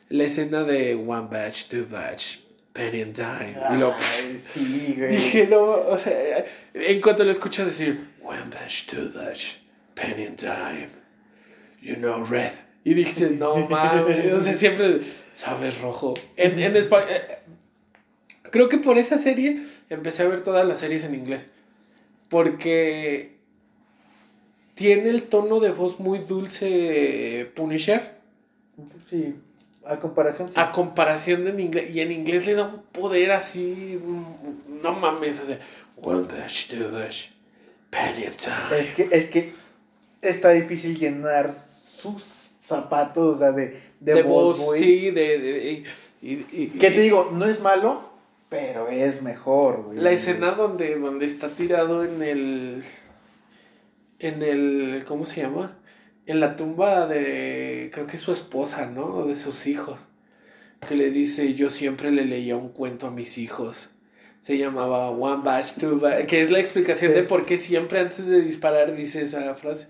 La 0.10 0.26
escena 0.26 0.64
de 0.64 0.93
One 0.93 1.28
Batch, 1.32 1.66
Two 1.70 1.88
Batch, 1.89 2.38
Penny 2.72 3.02
and 3.02 3.16
Dime. 3.16 3.58
Y 3.74 3.78
lo, 3.80 3.93
Ay, 3.93 4.39
sí, 4.54 4.93
güey. 4.96 5.10
Dije, 5.10 5.48
no, 5.48 5.64
o 5.64 5.98
sea, 5.98 6.46
en 6.76 7.02
cuanto 7.02 7.24
lo 7.24 7.32
escuchas 7.32 7.66
decir, 7.66 8.10
one 8.24 8.43
batch, 8.52 8.86
two 8.86 9.10
batch, 9.16 9.56
penny 9.96 10.28
and 10.28 10.38
dime, 10.38 10.89
you 11.82 11.96
know 11.96 12.24
red. 12.24 12.52
Y 12.84 12.93
dije, 12.93 13.32
no 13.32 13.56
mames, 13.70 14.32
o 14.32 14.39
sea, 14.39 14.54
siempre, 14.54 15.00
sabes 15.34 15.82
rojo. 15.82 16.14
En, 16.38 16.60
en 16.60 16.76
español, 16.78 17.10
creo 18.52 18.70
que 18.70 18.78
por 18.78 19.00
esa 19.00 19.18
serie 19.18 19.64
empecé 19.89 20.22
a 20.22 20.28
ver 20.28 20.43
todas 20.43 20.64
las 20.64 20.80
series 20.80 21.04
en 21.06 21.16
inglés. 21.16 21.50
Porque 22.36 23.38
tiene 24.74 25.08
el 25.10 25.24
tono 25.24 25.62
de 25.62 25.72
voz 25.72 26.02
muy 26.02 26.20
dulce 26.20 27.50
Punisher. 27.56 28.18
Sí, 29.10 29.36
a 29.86 30.02
comparación. 30.02 30.50
Sí. 30.50 30.54
A 30.58 30.74
comparación 30.74 31.46
de 31.46 31.52
en 31.52 31.60
inglés. 31.62 31.96
Y 31.96 32.02
en 32.02 32.12
inglés 32.12 32.46
le 32.46 32.56
da 32.56 32.64
un 32.66 32.82
poder 32.92 33.32
así. 33.32 33.98
No 34.84 34.92
mames. 34.92 35.40
O 35.44 35.46
sea, 35.46 35.60
one 36.02 36.28
dash, 36.28 36.68
two 36.68 36.90
time. 38.36 38.80
Es 38.82 38.94
que, 38.96 39.08
es 39.14 39.26
que 39.28 39.54
está 40.22 40.50
difícil 40.50 41.00
llenar 41.00 41.56
sus 41.96 42.50
zapatos, 42.68 43.38
o 43.38 43.40
sea, 43.40 43.54
de, 43.54 43.80
de, 44.02 44.14
De 44.14 44.24
voz, 44.24 44.58
voz, 44.58 44.78
sí, 44.78 45.10
de. 45.10 45.40
de- 45.40 45.84
y- 46.22 46.34
y- 46.52 46.68
¿Qué 46.82 46.92
te 46.92 47.00
digo? 47.00 47.30
No 47.32 47.46
es 47.46 47.62
malo, 47.62 48.05
pero 48.56 48.88
es 48.88 49.22
mejor, 49.22 49.84
güey. 49.84 49.97
La 49.99 50.12
escena 50.12 50.51
donde, 50.51 50.97
donde 50.97 51.26
está 51.26 51.49
tirado 51.49 52.06
en 52.06 52.22
el. 52.22 52.84
En 54.20 54.41
el. 54.43 55.03
¿Cómo 55.06 55.26
se 55.26 55.41
llama? 55.41 55.78
En 56.26 56.39
la 56.39 56.56
tumba 56.56 57.06
de. 57.06 57.89
Creo 57.93 58.08
que 58.08 58.16
es 58.16 58.22
su 58.22 58.32
esposa, 58.32 58.86
¿no? 58.86 59.08
O 59.08 59.26
de 59.26 59.36
sus 59.36 59.68
hijos. 59.68 60.08
Que 60.88 60.95
le 60.95 61.12
dice: 61.12 61.53
Yo 61.53 61.70
siempre 61.70 62.12
le 62.12 62.24
leía 62.24 62.56
un 62.56 62.70
cuento 62.70 63.08
a 63.08 63.12
mis 63.12 63.38
hijos. 63.38 63.89
Se 64.39 64.58
llamaba 64.58 65.10
One 65.10 65.41
Batch, 65.43 65.74
Two 65.74 65.99
Batch. 65.99 66.26
Que 66.26 66.41
es 66.41 66.49
la 66.49 66.60
explicación 66.60 67.12
Sí. 67.12 67.16
de 67.18 67.24
por 67.24 67.45
qué 67.45 67.58
siempre 67.58 67.99
antes 67.99 68.26
de 68.26 68.41
disparar 68.41 68.95
dice 68.95 69.22
esa 69.22 69.53
frase. 69.56 69.89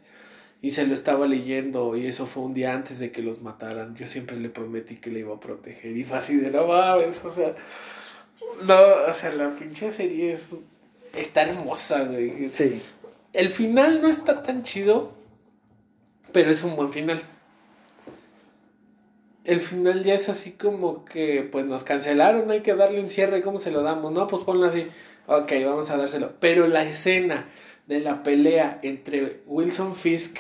Y 0.62 0.72
se 0.72 0.88
lo 0.88 0.96
estaba 0.96 1.28
leyendo. 1.28 1.96
Y 1.96 2.08
eso 2.08 2.26
fue 2.26 2.42
un 2.42 2.56
día 2.56 2.74
antes 2.74 2.98
de 2.98 3.12
que 3.12 3.22
los 3.22 3.44
mataran. 3.44 3.96
Yo 3.96 4.08
siempre 4.08 4.38
le 4.38 4.50
prometí 4.50 4.96
que 4.96 5.12
le 5.12 5.20
iba 5.20 5.36
a 5.36 5.40
proteger. 5.40 5.96
Y 5.96 6.04
fue 6.04 6.18
así 6.18 6.38
de 6.38 6.50
no 6.50 6.66
mames. 6.66 7.24
O 7.24 7.30
sea. 7.30 7.54
No, 8.64 8.80
o 9.10 9.14
sea, 9.14 9.34
la 9.34 9.52
pinche 9.52 9.92
serie 9.92 10.34
es. 10.34 10.52
Está 11.14 11.44
hermosa, 11.44 12.04
güey. 12.04 12.50
Sí. 12.50 12.82
El 13.34 13.50
final 13.50 14.02
no 14.02 14.10
está 14.10 14.44
tan 14.44 14.64
chido, 14.64 15.12
pero 16.32 16.50
es 16.52 16.64
un 16.64 16.76
buen 16.76 16.92
final. 16.92 17.22
El 19.44 19.60
final 19.60 20.04
ya 20.04 20.16
es 20.16 20.28
así 20.28 20.54
como 20.54 21.06
que, 21.06 21.48
pues 21.52 21.66
nos 21.66 21.84
cancelaron, 21.84 22.50
hay 22.50 22.62
que 22.62 22.74
darle 22.74 23.00
un 23.00 23.10
cierre, 23.10 23.42
¿cómo 23.42 23.60
se 23.60 23.72
lo 23.72 23.84
damos? 23.84 24.12
No, 24.12 24.28
pues 24.28 24.44
ponlo 24.44 24.66
así. 24.66 24.88
Ok, 25.28 25.52
vamos 25.66 25.90
a 25.90 25.98
dárselo. 25.98 26.34
Pero 26.40 26.68
la 26.68 26.84
escena 26.84 27.50
de 27.88 28.00
la 28.00 28.24
pelea 28.24 28.80
entre 28.84 29.42
Wilson 29.46 29.96
Fisk. 29.96 30.40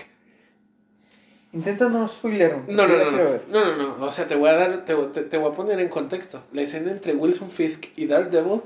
Intenta 1.56 1.88
no 1.90 2.08
spoiler. 2.08 2.58
No, 2.68 2.86
no, 2.86 2.98
no, 2.98 3.12
no, 3.12 3.24
no, 3.50 3.78
no, 3.78 3.98
no. 3.98 4.06
O 4.06 4.12
sea, 4.12 4.28
te 4.28 4.36
voy 4.36 4.50
a 4.50 4.54
dar, 4.54 4.84
te, 4.86 4.94
te- 4.94 5.22
te 5.22 5.38
voy 5.38 5.52
a 5.52 5.56
poner 5.56 5.80
en 5.80 5.88
contexto. 5.88 6.44
La 6.52 6.62
escena 6.62 6.92
entre 6.92 7.16
Wilson 7.16 7.50
Fisk 7.50 7.86
y 7.96 8.08
Daredevil, 8.08 8.62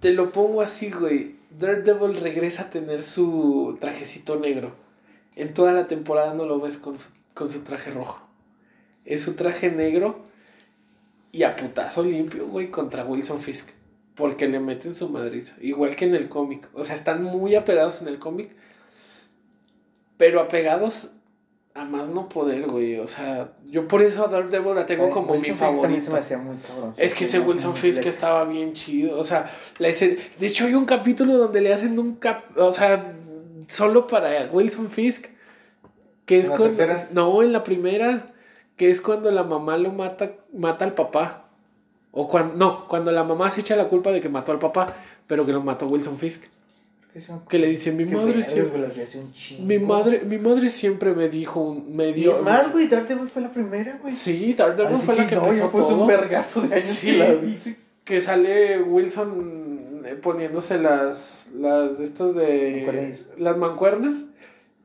te 0.00 0.12
lo 0.12 0.30
pongo 0.30 0.62
así, 0.62 0.90
güey. 0.90 1.34
Daredevil 1.58 2.20
regresa 2.20 2.62
a 2.62 2.70
tener 2.70 3.02
su 3.02 3.76
trajecito 3.80 4.36
negro. 4.36 4.72
En 5.34 5.52
toda 5.52 5.72
la 5.72 5.86
temporada 5.88 6.32
no 6.32 6.46
lo 6.46 6.60
ves 6.60 6.78
con 6.78 6.96
su, 6.96 7.10
con 7.34 7.50
su 7.50 7.64
traje 7.64 7.90
rojo. 7.90 8.22
Es 9.04 9.22
su 9.22 9.34
traje 9.34 9.70
negro 9.70 10.20
y 11.32 11.42
a 11.42 11.56
putazo 11.56 12.04
limpio, 12.04 12.46
güey, 12.46 12.70
contra 12.70 13.04
Wilson 13.04 13.40
Fisk. 13.40 13.70
Porque 14.14 14.46
le 14.48 14.60
meten 14.60 14.94
su 14.94 15.08
madriza. 15.08 15.56
Igual 15.60 15.96
que 15.96 16.04
en 16.04 16.14
el 16.14 16.28
cómic. 16.28 16.68
O 16.72 16.84
sea, 16.84 16.94
están 16.94 17.24
muy 17.24 17.56
apegados 17.56 18.00
en 18.00 18.06
el 18.06 18.20
cómic. 18.20 18.52
Pero 20.16 20.40
apegados 20.40 21.10
a 21.76 21.84
más 21.84 22.06
no 22.06 22.28
poder, 22.28 22.68
güey. 22.68 22.98
O 23.00 23.06
sea, 23.08 23.52
yo 23.64 23.86
por 23.88 24.00
eso 24.00 24.24
a 24.24 24.28
Daredevil 24.28 24.76
la 24.76 24.86
tengo 24.86 25.06
Eh, 25.06 25.10
como 25.10 25.32
Wilson 25.32 25.50
mi 25.52 25.58
favorita. 25.58 25.98
Es 26.96 27.14
que 27.14 27.24
ese 27.24 27.40
Wilson 27.40 27.74
Fisk 27.74 28.06
estaba 28.06 28.44
bien 28.44 28.72
chido. 28.74 29.18
O 29.18 29.24
sea, 29.24 29.50
la 29.78 29.88
escena- 29.88 30.20
de 30.38 30.46
hecho 30.46 30.66
hay 30.66 30.74
un 30.74 30.84
capítulo 30.84 31.36
donde 31.36 31.60
le 31.60 31.74
hacen 31.74 31.98
un 31.98 32.14
cap, 32.14 32.44
o 32.56 32.70
sea, 32.72 33.12
solo 33.66 34.06
para 34.06 34.48
Wilson 34.52 34.88
Fisk, 34.88 35.26
que 36.26 36.38
es 36.38 36.44
¿En 36.46 36.50
la 36.52 36.56
con 36.58 36.76
tercera? 36.76 37.08
no 37.12 37.42
en 37.42 37.52
la 37.52 37.64
primera, 37.64 38.26
que 38.76 38.90
es 38.90 39.00
cuando 39.00 39.30
la 39.32 39.42
mamá 39.42 39.76
lo 39.76 39.90
mata, 39.90 40.30
mata 40.52 40.84
al 40.84 40.94
papá. 40.94 41.40
O 42.12 42.28
cuando 42.28 42.54
no, 42.54 42.86
cuando 42.86 43.10
la 43.10 43.24
mamá 43.24 43.50
se 43.50 43.62
echa 43.62 43.74
la 43.74 43.88
culpa 43.88 44.12
de 44.12 44.20
que 44.20 44.28
mató 44.28 44.52
al 44.52 44.60
papá, 44.60 44.94
pero 45.26 45.44
que 45.44 45.52
lo 45.52 45.60
mató 45.60 45.88
Wilson 45.88 46.18
Fisk. 46.18 46.44
Que 47.48 47.58
le 47.58 47.68
dice, 47.68 47.92
mi 47.92 48.04
madre 48.06 48.42
siempre-. 48.42 48.88
Mi 49.60 49.78
madre, 49.78 50.22
mi 50.26 50.38
madre 50.38 50.68
siempre 50.70 51.12
me 51.14 51.28
dijo, 51.28 51.60
un- 51.60 51.94
me 51.96 52.08
Y 52.08 52.12
dio 52.14 52.36
es 52.38 52.42
más, 52.42 52.72
güey, 52.72 52.88
Daredevil 52.88 53.28
fue 53.28 53.42
la 53.42 53.52
primera, 53.52 53.98
güey. 54.02 54.12
Sí, 54.12 54.52
Daredevil 54.54 54.98
fue 54.98 55.14
la 55.14 55.26
que 55.26 55.36
no, 55.36 55.44
empezó 55.44 55.68
todo. 55.68 56.00
un 56.02 56.06
vergazo 56.08 56.62
de 56.62 56.74
años 56.74 56.84
Sí. 56.84 57.06
que 57.12 57.18
la 57.18 57.34
vi. 57.34 57.58
que 58.04 58.20
sale 58.20 58.82
Wilson 58.82 60.02
eh, 60.06 60.14
poniéndose 60.16 60.78
las 60.78 61.50
las 61.58 61.98
de 61.98 62.04
estas 62.04 62.34
de 62.34 63.16
las 63.38 63.56
mancuernas 63.56 64.26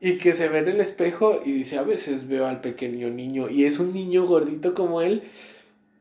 y 0.00 0.16
que 0.16 0.32
se 0.32 0.48
ve 0.48 0.60
en 0.60 0.68
el 0.68 0.80
espejo 0.80 1.40
y 1.44 1.52
dice 1.52 1.76
a 1.78 1.82
veces 1.82 2.26
veo 2.28 2.46
al 2.46 2.60
pequeño 2.62 3.10
niño 3.10 3.50
y 3.50 3.64
es 3.66 3.78
un 3.78 3.92
niño 3.92 4.24
gordito 4.24 4.72
como 4.72 5.02
él 5.02 5.24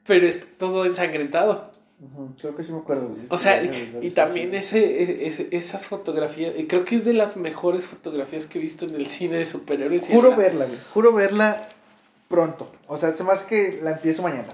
pero 0.08 0.26
es 0.26 0.42
todo 0.58 0.86
ensangrentado 0.86 1.70
Creo 2.40 2.56
que 2.56 2.64
sí 2.64 2.72
me 2.72 2.78
acuerdo, 2.78 3.14
o 3.28 3.38
sea 3.38 3.62
y, 4.02 4.12
también 4.12 4.56
ese, 4.56 5.28
ese- 5.28 5.50
esas 5.52 5.86
fotografías 5.88 6.54
y 6.58 6.66
creo 6.66 6.86
que 6.86 6.96
es 6.96 7.04
de 7.04 7.12
las 7.12 7.36
mejores 7.36 7.88
fotografías 7.88 8.46
que 8.48 8.58
he 8.58 8.62
visto 8.62 8.86
en 8.86 8.96
el 8.96 9.08
cine 9.08 9.36
de 9.36 9.44
superhéroes 9.44 10.08
Juro 10.08 10.30
la- 10.30 10.36
verla, 10.38 10.66
güey. 10.66 10.78
Juro 10.94 11.14
verla 11.14 11.68
pronto. 12.30 12.72
O 12.88 12.98
sea, 12.98 13.16
se 13.18 13.24
me 13.26 13.34
hace 13.34 13.46
que 13.48 13.80
la 13.82 13.92
empiezo 13.92 14.22
mañana. 14.22 14.48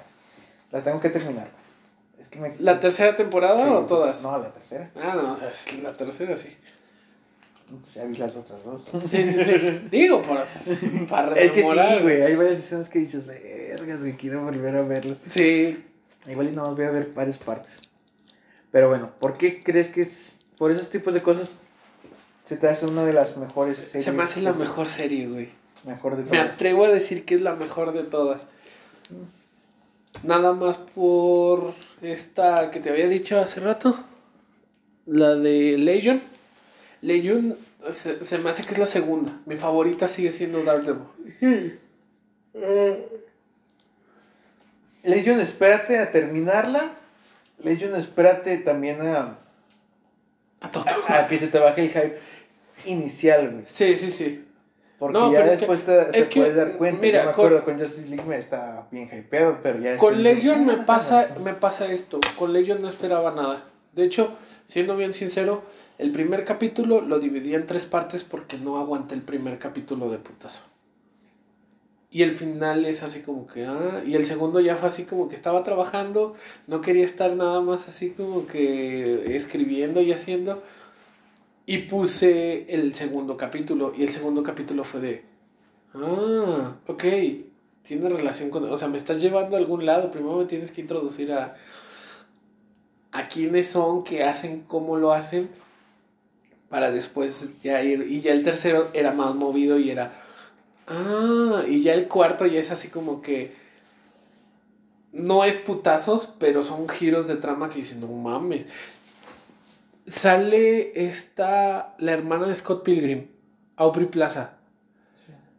La 0.71 0.83
tengo 0.83 0.99
que 0.99 1.09
terminar. 1.11 1.47
Es 2.19 2.29
que 2.29 2.39
me... 2.39 2.51
la 2.57 2.79
tercera 2.79 3.15
temporada 3.15 3.63
Sí, 3.63 3.69
o 3.71 3.81
todas 3.81 4.23
No, 4.23 4.37
la 4.39 4.51
tercera. 4.51 4.89
ah 4.95 5.13
no 5.15 5.33
o 5.33 5.37
sea, 5.37 5.47
es 5.49 5.83
la 5.83 5.95
tercera 5.95 6.35
sí 6.35 6.49
Pues 7.69 7.93
ya 7.93 8.05
vi 8.05 8.15
las 8.15 8.35
otras 8.35 8.63
dos. 8.63 8.81
Sí, 9.07 9.17
sí, 9.31 9.43
sí. 9.43 9.87
Digo, 9.91 10.23
para, 10.23 10.45
para 11.07 11.35
Es 11.35 11.51
que 11.51 11.61
sí, 11.61 11.99
güey. 12.01 12.23
Hay 12.23 12.35
varias 12.35 12.57
escenas 12.57 12.89
que 12.89 12.97
dices, 12.99 13.27
vergas, 13.27 13.99
güey, 13.99 14.13
quiero 14.17 14.43
volver 14.43 14.75
a 14.77 14.81
verlas. 14.81 15.17
Sí. 15.29 15.83
Igual 16.27 16.49
y 16.49 16.51
no 16.51 16.73
voy 16.75 16.85
a 16.85 16.91
ver 16.91 17.11
varias 17.13 17.37
partes. 17.37 17.81
Pero 18.71 18.89
bueno, 18.89 19.11
¿por 19.19 19.37
qué 19.37 19.61
crees 19.63 19.89
que 19.89 20.01
es 20.01 20.39
por 20.57 20.71
esos 20.71 20.89
tipos 20.89 21.13
de 21.13 21.21
cosas 21.21 21.59
se 22.45 22.57
te 22.57 22.67
hace 22.67 22.85
una 22.85 23.05
de 23.05 23.13
las 23.13 23.37
mejores 23.37 23.77
series? 23.77 24.03
Se 24.05 24.11
me 24.11 24.23
hace 24.23 24.41
la 24.41 24.53
mejor 24.53 24.89
serie, 24.89 25.27
güey. 25.27 25.49
Mejor 25.85 26.15
de 26.17 26.23
Me 26.23 26.29
todas. 26.29 26.53
atrevo 26.53 26.85
a 26.85 26.89
decir 26.89 27.25
que 27.25 27.35
es 27.35 27.41
la 27.41 27.55
mejor 27.55 27.93
de 27.93 28.03
todas. 28.03 28.41
Nada 30.23 30.53
más 30.53 30.77
por 30.77 31.73
esta 32.01 32.71
que 32.71 32.79
te 32.79 32.89
había 32.89 33.07
dicho 33.07 33.39
hace 33.39 33.59
rato. 33.59 33.95
La 35.05 35.35
de 35.35 35.77
Legion. 35.77 36.21
Legion 37.01 37.55
se, 37.91 38.23
se 38.23 38.39
me 38.39 38.49
hace 38.49 38.63
que 38.63 38.71
es 38.71 38.79
la 38.79 38.87
segunda. 38.87 39.39
Mi 39.45 39.55
favorita 39.57 40.07
sigue 40.07 40.31
siendo 40.31 40.63
Daredevil. 40.63 41.79
Legion, 45.05 45.39
espérate 45.39 45.99
a 45.99 46.11
terminarla. 46.11 46.81
Legion, 47.63 47.95
espérate 47.95 48.57
también 48.59 49.01
a, 49.01 49.37
A 50.61 50.71
todo. 50.71 50.85
a 51.07 51.27
que 51.27 51.37
se 51.39 51.47
te 51.47 51.59
baje 51.59 51.83
el 51.83 51.89
hype 51.89 52.17
inicial, 52.85 53.51
güey. 53.51 53.63
Sí, 53.67 53.97
sí, 53.97 54.11
sí. 54.11 54.45
Porque 54.99 55.17
No, 55.19 55.31
ya 55.31 55.39
pero 55.39 55.51
es 55.51 55.57
que- 55.59 55.65
después 55.67 55.85
te, 55.85 56.11
te 56.11 56.19
es 56.19 56.27
que, 56.27 56.39
puedes 56.39 56.55
dar 56.55 56.77
cuenta. 56.77 57.01
mira, 57.01 57.19
Yo 57.21 57.25
me 57.29 57.33
con- 57.33 57.45
acuerdo 57.47 57.65
con 57.65 57.79
Justice 57.79 58.07
League 58.07 58.23
me 58.27 58.37
estaba 58.37 58.87
bien 58.91 59.09
hypeado, 59.11 59.59
pero 59.61 59.79
ya 59.79 59.97
Con 59.97 60.23
Legion 60.23 60.65
me 60.65 60.73
"Ah, 60.73 60.83
pasa, 60.85 61.23
está 61.23 61.39
me 61.39 61.53
pasa 61.53 61.85
esto. 61.91 62.19
Con 62.37 62.53
Legion 62.53 62.81
no 62.81 62.87
esperaba 62.87 63.31
nada. 63.31 63.63
De 63.93 64.03
hecho, 64.05 64.33
siendo 64.65 64.95
bien 64.95 65.13
sincero, 65.13 65.63
el 65.97 66.11
primer 66.11 66.45
capítulo 66.45 67.01
lo 67.01 67.19
dividí 67.19 67.55
en 67.55 67.65
tres 67.65 67.85
partes 67.85 68.23
porque 68.23 68.57
no 68.57 68.77
aguanté 68.77 69.15
el 69.15 69.21
primer 69.21 69.59
capítulo 69.59 70.09
de 70.09 70.17
putazo. 70.17 70.61
Y 72.15 72.23
el 72.23 72.31
final 72.31 72.85
es 72.85 73.03
así 73.03 73.23
como 73.23 73.45
que, 73.45 73.65
ah, 73.65 74.01
y 74.07 74.15
el 74.15 74.23
segundo 74.23 74.61
ya 74.61 74.77
fue 74.77 74.87
así 74.87 75.03
como 75.03 75.27
que 75.27 75.35
estaba 75.35 75.63
trabajando, 75.63 76.33
no 76.65 76.79
quería 76.79 77.03
estar 77.03 77.35
nada 77.35 77.59
más 77.59 77.89
así 77.89 78.11
como 78.11 78.47
que 78.47 79.35
escribiendo 79.35 79.99
y 79.99 80.13
haciendo. 80.13 80.63
Y 81.65 81.79
puse 81.79 82.73
el 82.73 82.93
segundo 82.93 83.35
capítulo, 83.35 83.91
y 83.97 84.03
el 84.03 84.09
segundo 84.11 84.43
capítulo 84.43 84.85
fue 84.85 85.01
de, 85.01 85.25
ah, 85.93 86.77
ok, 86.87 87.03
tiene 87.83 88.07
relación 88.07 88.49
con, 88.49 88.63
o 88.63 88.77
sea, 88.77 88.87
me 88.87 88.95
estás 88.95 89.21
llevando 89.21 89.57
a 89.57 89.59
algún 89.59 89.85
lado, 89.85 90.09
primero 90.09 90.37
me 90.37 90.45
tienes 90.45 90.71
que 90.71 90.79
introducir 90.79 91.33
a, 91.33 91.57
a 93.11 93.27
quiénes 93.27 93.67
son, 93.67 94.05
qué 94.05 94.23
hacen, 94.23 94.61
cómo 94.61 94.95
lo 94.95 95.11
hacen, 95.11 95.49
para 96.69 96.91
después 96.91 97.59
ya 97.61 97.83
ir, 97.83 98.07
y 98.09 98.21
ya 98.21 98.31
el 98.31 98.43
tercero 98.43 98.87
era 98.93 99.11
más 99.11 99.35
movido 99.35 99.77
y 99.77 99.89
era, 99.91 100.21
ah, 100.87 101.63
y 101.67 101.81
ya 101.81 101.93
el 101.93 102.07
cuarto 102.07 102.45
ya 102.45 102.59
es 102.59 102.71
así 102.71 102.89
como 102.89 103.21
que, 103.21 103.53
no 105.15 105.45
es 105.45 105.57
putazos, 105.57 106.27
pero 106.39 106.61
son 106.61 106.89
giros 106.89 107.25
de 107.25 107.35
trama 107.35 107.69
que 107.69 107.77
dicen, 107.77 108.01
no 108.01 108.07
mames. 108.07 108.67
Sale 110.05 111.07
esta, 111.07 111.95
la 111.97 112.11
hermana 112.11 112.47
de 112.47 112.55
Scott 112.55 112.83
Pilgrim, 112.83 113.27
Aubrey 113.77 114.07
Plaza, 114.07 114.57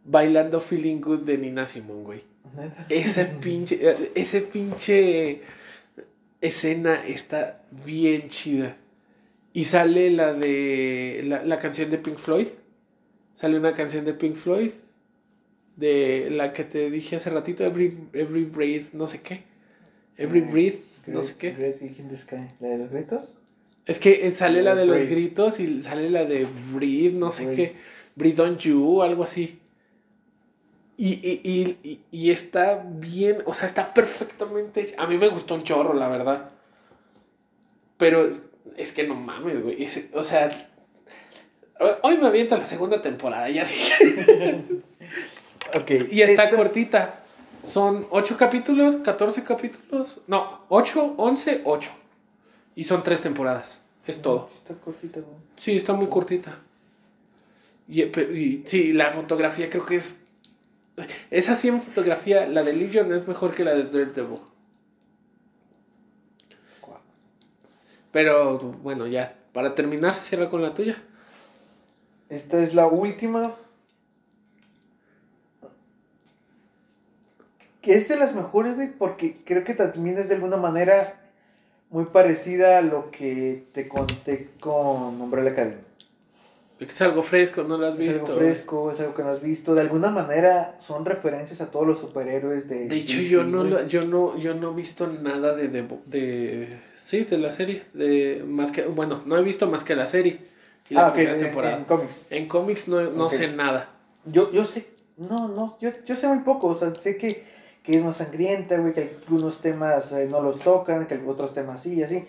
bailando 0.05 0.59
Feeling 0.61 1.01
Good 1.01 1.21
de 1.21 1.37
Nina 1.39 1.65
Simone, 1.65 2.03
güey. 2.03 2.23
¿Neta? 2.55 2.85
Ese 2.87 3.25
pinche, 3.41 4.11
ese 4.13 4.41
pinche 4.41 5.41
escena 6.39 7.05
está 7.05 7.63
bien 7.83 8.29
chida. 8.29 8.77
Y 9.53 9.63
sale 9.63 10.11
la 10.11 10.33
de 10.33 11.23
la, 11.25 11.43
la 11.43 11.57
canción 11.57 11.89
de 11.89 11.97
Pink 11.97 12.17
Floyd. 12.17 12.47
Sale 13.33 13.57
una 13.57 13.73
canción 13.73 14.05
de 14.05 14.13
Pink 14.13 14.35
Floyd. 14.35 14.71
De 15.77 16.29
la 16.31 16.51
que 16.53 16.63
te 16.65 16.89
dije 16.89 17.15
hace 17.15 17.29
ratito, 17.29 17.63
Every, 17.63 17.97
Every 18.13 18.43
Breath, 18.45 18.91
no 18.93 19.07
sé 19.07 19.21
qué. 19.21 19.43
Every 20.17 20.39
Eh, 20.39 20.47
Breath, 20.51 21.07
no 21.07 21.21
sé 21.21 21.35
qué. 21.37 21.51
Great 21.51 21.79
Gig 21.79 21.95
in 21.99 22.09
the 22.09 22.17
Sky. 22.17 22.47
¿La 22.59 22.67
de 22.69 22.77
los 22.79 22.89
gritos? 22.91 23.23
Es 23.85 23.99
que 23.99 24.27
eh, 24.27 24.31
sale 24.31 24.63
la 24.63 24.75
de 24.75 24.83
los 24.85 25.01
gritos 25.05 25.59
y 25.61 25.81
sale 25.81 26.09
la 26.09 26.25
de 26.25 26.45
Breathe, 26.73 27.13
no 27.17 27.29
sé 27.29 27.45
Breathe. 27.45 27.55
qué. 27.71 27.75
Breathe 28.15 28.41
on 28.41 28.57
You, 28.57 29.01
algo 29.03 29.23
así. 29.23 29.59
Y, 30.97 31.09
y, 31.13 31.77
y, 31.83 31.99
y- 32.11 32.31
está 32.31 32.83
bien, 32.83 33.43
o 33.45 33.53
sea, 33.53 33.67
está 33.67 33.93
perfectamente. 33.93 34.81
hecha. 34.81 34.95
A 35.01 35.05
mí 35.05 35.17
me 35.17 35.27
gustó 35.29 35.53
un 35.53 35.63
chorro, 35.63 35.93
la 35.93 36.07
verdad. 36.09 36.49
Pero 37.97 38.27
es 38.77 38.91
que 38.91 39.07
no 39.07 39.13
mames, 39.13 39.61
güey. 39.61 39.87
O 40.13 40.23
sea, 40.23 40.49
hoy 42.01 42.17
me 42.17 42.27
aviento 42.27 42.57
la 42.57 42.65
segunda 42.65 42.99
temporada, 43.01 43.47
ya 43.49 43.63
dije. 43.63 44.63
Ok. 45.75 45.91
Y 46.11 46.21
está 46.21 46.43
esta- 46.45 46.55
cortita. 46.57 47.23
Son 47.63 48.07
8 48.11 48.37
capítulos, 48.37 48.97
14 48.97 49.43
capítulos. 49.43 50.19
No, 50.27 50.61
8, 50.69 51.15
11, 51.17 51.61
8. 51.65 51.91
Y 52.75 52.83
son 52.83 53.03
3 53.03 53.21
temporadas. 53.21 53.81
Es 54.05 54.21
todo. 54.21 54.49
Está 54.55 54.73
cortita, 54.75 55.19
güey. 55.19 55.35
Sí, 55.57 55.75
está 55.75 55.93
muy 55.93 56.07
cortita. 56.07 56.57
Y, 57.89 58.03
y 58.03 58.63
sí, 58.65 58.93
la 58.93 59.11
fotografía 59.11 59.69
creo 59.69 59.85
que 59.85 59.95
es. 59.95 60.21
Es 61.29 61.49
así 61.49 61.67
en 61.67 61.81
fotografía. 61.81 62.45
La 62.47 62.63
de 62.63 62.73
Legion 62.73 63.11
es 63.13 63.27
mejor 63.27 63.53
que 63.53 63.63
la 63.63 63.73
de 63.73 63.83
Daredevil. 63.83 64.39
Pero 68.11 68.57
bueno, 68.59 69.07
ya. 69.07 69.37
Para 69.53 69.75
terminar, 69.75 70.15
cierra 70.15 70.49
con 70.49 70.61
la 70.61 70.73
tuya. 70.73 70.97
Esta 72.29 72.61
es 72.61 72.73
la 72.73 72.87
última. 72.87 73.43
Que 77.87 77.95
es 77.95 78.09
de 78.09 78.17
las 78.17 78.35
mejores, 78.35 78.75
güey, 78.75 78.91
porque 78.91 79.37
creo 79.45 79.63
que 79.63 79.73
también 79.73 80.17
es 80.17 80.27
de 80.27 80.35
alguna 80.35 80.57
manera 80.57 81.21
muy 81.89 82.03
parecida 82.03 82.79
a 82.79 82.81
lo 82.81 83.11
que 83.11 83.63
te 83.73 83.87
conté 83.87 84.49
con 84.59 85.21
Umbrella 85.21 85.51
Academy. 85.51 85.77
Es 86.81 87.01
algo 87.01 87.23
fresco, 87.23 87.63
no 87.63 87.77
lo 87.77 87.87
has 87.87 87.93
Es 87.93 87.99
visto. 88.01 88.25
algo 88.25 88.37
fresco, 88.39 88.91
es 88.91 88.99
algo 88.99 89.15
que 89.15 89.23
no 89.23 89.29
has 89.29 89.41
visto. 89.41 89.73
De 89.73 89.79
alguna 89.79 90.11
manera 90.11 90.75
son 90.81 91.05
referencias 91.05 91.61
a 91.61 91.71
todos 91.71 91.87
los 91.87 91.99
superhéroes 91.99 92.67
de. 92.67 92.89
De 92.89 92.97
hecho, 92.97 93.19
DC, 93.19 93.29
yo 93.29 93.43
no, 93.45 93.63
lo- 93.63 93.87
yo 93.87 94.01
no, 94.01 94.37
yo 94.37 94.53
no 94.53 94.71
he 94.71 94.75
visto 94.75 95.07
nada 95.07 95.53
de, 95.55 95.69
de, 95.69 95.87
de- 96.07 96.77
sí, 97.01 97.23
de 97.23 97.37
la 97.37 97.53
serie, 97.53 97.83
de 97.93 98.43
más 98.45 98.73
que, 98.73 98.81
bueno, 98.83 99.21
no 99.25 99.37
he 99.37 99.41
visto 99.43 99.65
más 99.67 99.85
que 99.85 99.95
la 99.95 100.07
serie 100.07 100.39
y 100.89 100.93
la 100.95 101.05
Ah, 101.05 101.09
ok, 101.11 101.13
primera 101.15 101.35
en, 101.37 101.39
temporada. 101.41 101.77
en 101.77 101.83
cómics. 101.85 102.13
En 102.29 102.47
cómics 102.49 102.87
no, 102.89 103.01
no 103.11 103.29
sé 103.29 103.47
nada. 103.47 103.89
Yo, 104.25 104.51
yo 104.51 104.65
sé, 104.65 104.87
no, 105.15 105.47
no, 105.47 105.77
yo, 105.79 105.89
yo 106.05 106.15
sé 106.17 106.27
muy 106.27 106.39
poco, 106.39 106.67
o 106.67 106.75
sea, 106.75 106.93
sé 106.93 107.15
que, 107.17 107.43
que 107.87 107.97
es 107.97 108.03
más 108.03 108.17
sangrienta, 108.17 108.77
güey, 108.77 108.93
que 108.93 109.09
algunos 109.25 109.61
temas 109.61 110.11
eh, 110.11 110.27
no 110.29 110.41
los 110.41 110.59
tocan, 110.59 111.07
que 111.07 111.15
otros 111.25 111.53
temas 111.53 111.81
sí 111.81 111.93
y 111.93 112.03
así. 112.03 112.25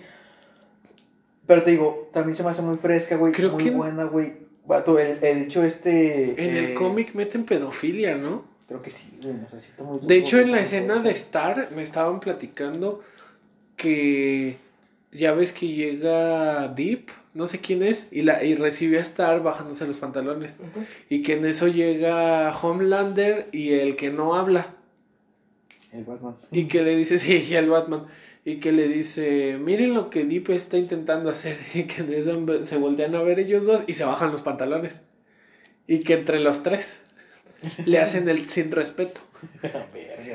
Pero 1.49 1.65
te 1.65 1.73
digo, 1.73 2.09
también 2.13 2.37
se 2.37 2.45
me 2.45 2.51
hace 2.51 2.63
muy 2.63 2.77
fresca, 2.77 3.17
güey, 3.17 3.33
Creo 3.33 3.53
muy 3.53 3.65
que- 3.65 3.71
buena, 3.73 4.05
güey. 4.05 4.35
Vato, 4.67 4.99
el, 4.99 5.19
el 5.25 5.39
hecho 5.45 5.65
este... 5.65 6.33
En 6.33 6.57
eh, 6.57 6.59
el 6.69 6.75
cómic 6.75 7.15
meten 7.15 7.45
pedofilia, 7.45 8.17
¿no? 8.17 8.45
Creo 8.69 8.81
que 8.81 8.91
sí, 8.91 9.11
güey, 9.23 9.35
o 9.47 9.51
sea, 9.51 9.59
sí 9.59 9.67
está 9.71 9.83
muy... 9.83 9.99
De 10.01 10.15
hecho, 10.17 10.39
en 10.39 10.53
la 10.53 10.61
escena 10.61 10.99
de 11.01 11.11
Star 11.11 11.71
me 11.75 11.83
estaban 11.83 12.21
platicando 12.21 13.03
que 13.77 14.59
ya 15.11 15.33
ves 15.33 15.53
que 15.55 15.69
llega 15.69 16.69
Deep, 16.69 17.07
no 17.35 17.47
sé 17.47 17.61
quién 17.61 17.83
es, 17.83 18.09
y, 18.11 18.23
la, 18.23 18.45
y 18.45 18.55
recibe 18.57 18.99
a 18.99 19.01
Star 19.03 19.43
bajándose 19.43 19.87
los 19.87 19.97
pantalones. 19.97 20.59
Y 21.09 21.23
que 21.23 21.33
en 21.33 21.47
eso 21.47 21.67
llega 21.67 22.55
Homelander 22.55 23.49
y 23.53 23.73
el 23.73 23.97
que 23.97 24.11
no 24.11 24.35
habla. 24.35 24.75
El 25.93 26.05
Batman. 26.05 26.37
Y 26.51 26.67
que 26.67 26.83
le 26.83 26.97
dice, 26.97 27.19
sí, 27.19 27.55
el 27.55 27.71
Batman. 27.71 28.07
Y 28.45 28.61
que 28.61 28.73
le 28.73 28.89
dice, 28.89 29.59
miren 29.61 29.95
lo 29.95 30.11
que 30.11 30.25
Deep 30.25 30.51
está 30.51 30.79
intentando 30.79 31.31
hacer. 31.31 31.57
Y 31.75 31.85
que 31.85 32.03
en 32.03 32.13
eso 32.13 32.33
se 32.65 32.77
voltean 32.79 33.15
a 33.15 33.23
ver 33.23 33.39
ellos 33.39 33.67
dos 33.67 33.85
y 33.87 33.95
se 33.95 34.05
bajan 34.05 34.33
los 34.33 34.43
pantalones. 34.43 35.03
Y 35.87 36.01
que 36.01 36.15
entre 36.15 36.41
los 36.41 36.63
tres 36.63 37.01
le 37.85 37.99
hacen 37.99 38.29
el 38.29 38.49
sin 38.49 38.71
respeto. 38.71 39.21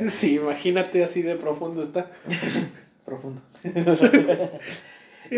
Sí, 0.10 0.36
imagínate 0.36 1.04
así 1.04 1.22
de 1.22 1.36
profundo 1.36 1.82
está. 1.82 2.10
Profundo. 3.06 3.42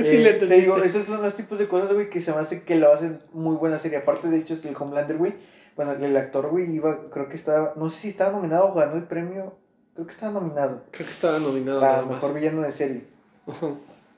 Sí, 0.04 0.18
Eh, 0.18 0.34
te 0.40 0.46
digo, 0.46 0.78
esos 0.78 1.06
son 1.06 1.22
los 1.22 1.36
tipos 1.36 1.60
de 1.60 1.68
cosas, 1.68 1.94
güey, 1.94 2.10
que 2.10 2.22
se 2.22 2.32
me 2.32 2.40
hace 2.40 2.64
que 2.64 2.76
lo 2.76 2.92
hacen 2.92 3.20
muy 3.34 3.56
buena 3.56 3.80
serie. 3.80 3.98
Aparte, 3.98 4.30
de 4.30 4.38
hecho, 4.38 4.54
este, 4.54 4.70
el 4.70 4.76
Homelander, 4.78 5.18
güey, 5.18 5.34
bueno, 5.76 5.92
el 5.94 6.18
actor, 6.18 6.50
güey, 6.50 6.74
iba, 6.74 7.10
creo 7.10 7.30
que 7.30 7.36
estaba, 7.36 7.74
no 7.76 7.90
sé 7.90 8.02
si 8.02 8.08
estaba 8.10 8.32
nominado 8.32 8.72
o 8.72 8.74
ganó 8.74 8.96
el 8.96 9.04
premio, 9.04 9.58
creo 9.96 10.06
que 10.08 10.14
estaba 10.14 10.32
nominado 10.34 10.84
Creo 10.92 11.08
que 11.08 11.12
estaba 11.14 11.40
nominado 11.40 11.80
a 11.80 11.82
nada 11.82 12.02
más. 12.04 12.16
mejor 12.16 12.34
villano 12.36 12.62
de 12.62 12.72
serie. 12.72 13.04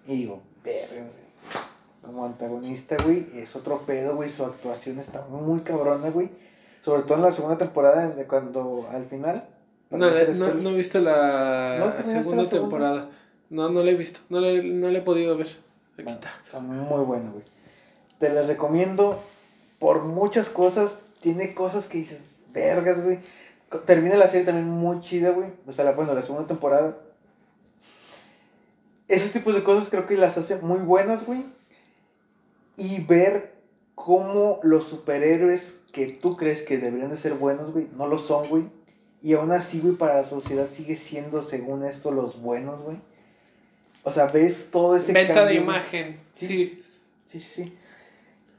Y 0.07 0.17
digo, 0.17 0.41
verga, 0.63 0.95
güey. 0.95 1.27
Como 2.01 2.25
antagonista, 2.25 2.95
güey, 3.03 3.27
es 3.35 3.55
otro 3.55 3.81
pedo, 3.85 4.15
güey, 4.15 4.29
su 4.29 4.43
actuación 4.45 4.99
está 4.99 5.25
muy 5.29 5.59
cabrona, 5.61 6.09
güey. 6.09 6.29
Sobre 6.83 7.01
todo 7.03 7.15
en 7.17 7.23
la 7.23 7.31
segunda 7.33 7.57
temporada, 7.57 8.09
de 8.09 8.25
cuando 8.25 8.87
al 8.91 9.05
final. 9.05 9.47
para 9.89 10.09
No, 10.09 10.33
no, 10.33 10.53
no 10.53 10.69
he 10.69 10.73
visto 10.75 10.99
la 10.99 11.75
¿No 11.79 11.85
terminaste 11.85 12.03
segunda 12.11 12.43
la 12.43 12.49
segunda? 12.49 12.69
temporada. 12.69 13.09
No, 13.49 13.69
no 13.69 13.83
la 13.83 13.91
he 13.91 13.95
visto. 13.95 14.21
No 14.29 14.39
la, 14.39 14.61
no 14.61 14.89
la 14.89 14.99
he 14.99 15.01
podido 15.01 15.35
ver. 15.37 15.47
Aquí 15.47 16.03
Bueno, 16.03 16.09
está. 16.11 16.33
Está 16.45 16.59
muy 16.61 17.03
bueno, 17.03 17.31
güey. 17.33 17.43
Te 18.19 18.29
la 18.29 18.43
recomiendo 18.43 19.21
por 19.79 20.03
muchas 20.03 20.47
cosas. 20.49 21.07
Tiene 21.19 21.53
cosas 21.53 21.87
que 21.87 21.97
dices, 21.97 22.31
vergas, 22.53 23.03
güey. 23.03 23.19
Termina 23.85 24.15
la 24.15 24.27
serie 24.27 24.45
también 24.45 24.69
muy 24.69 25.01
chida, 25.01 25.31
güey. 25.31 25.49
O 25.65 25.73
sea, 25.73 25.85
la, 25.85 25.91
bueno, 25.91 26.13
la 26.13 26.21
segunda 26.21 26.47
temporada. 26.47 26.97
Esos 29.07 29.31
tipos 29.31 29.53
de 29.55 29.63
cosas 29.63 29.89
creo 29.89 30.05
que 30.05 30.17
las 30.17 30.37
hace 30.37 30.57
muy 30.57 30.79
buenas, 30.79 31.25
güey. 31.25 31.45
Y 32.77 33.01
ver 33.01 33.57
cómo 33.95 34.59
los 34.63 34.85
superhéroes 34.85 35.79
que 35.91 36.07
tú 36.11 36.37
crees 36.37 36.61
que 36.61 36.77
deberían 36.77 37.09
de 37.09 37.17
ser 37.17 37.33
buenos, 37.33 37.73
güey, 37.73 37.87
no 37.97 38.07
lo 38.07 38.19
son, 38.19 38.47
güey. 38.47 38.63
Y 39.21 39.33
aún 39.33 39.51
así, 39.51 39.81
güey, 39.81 39.95
para 39.95 40.21
la 40.21 40.29
sociedad 40.29 40.67
sigue 40.71 40.95
siendo, 40.95 41.41
según 41.41 41.83
esto, 41.83 42.11
los 42.11 42.39
buenos, 42.39 42.79
güey. 42.81 42.97
O 44.03 44.13
sea, 44.13 44.27
ves 44.27 44.69
todo 44.71 44.95
ese 44.95 45.11
Venta 45.11 45.33
de 45.33 45.55
cambio, 45.55 45.61
imagen. 45.61 46.17
Sí. 46.33 46.47
Sí. 46.47 46.83
Sí, 47.25 47.39
sí, 47.39 47.49
sí. 47.55 47.77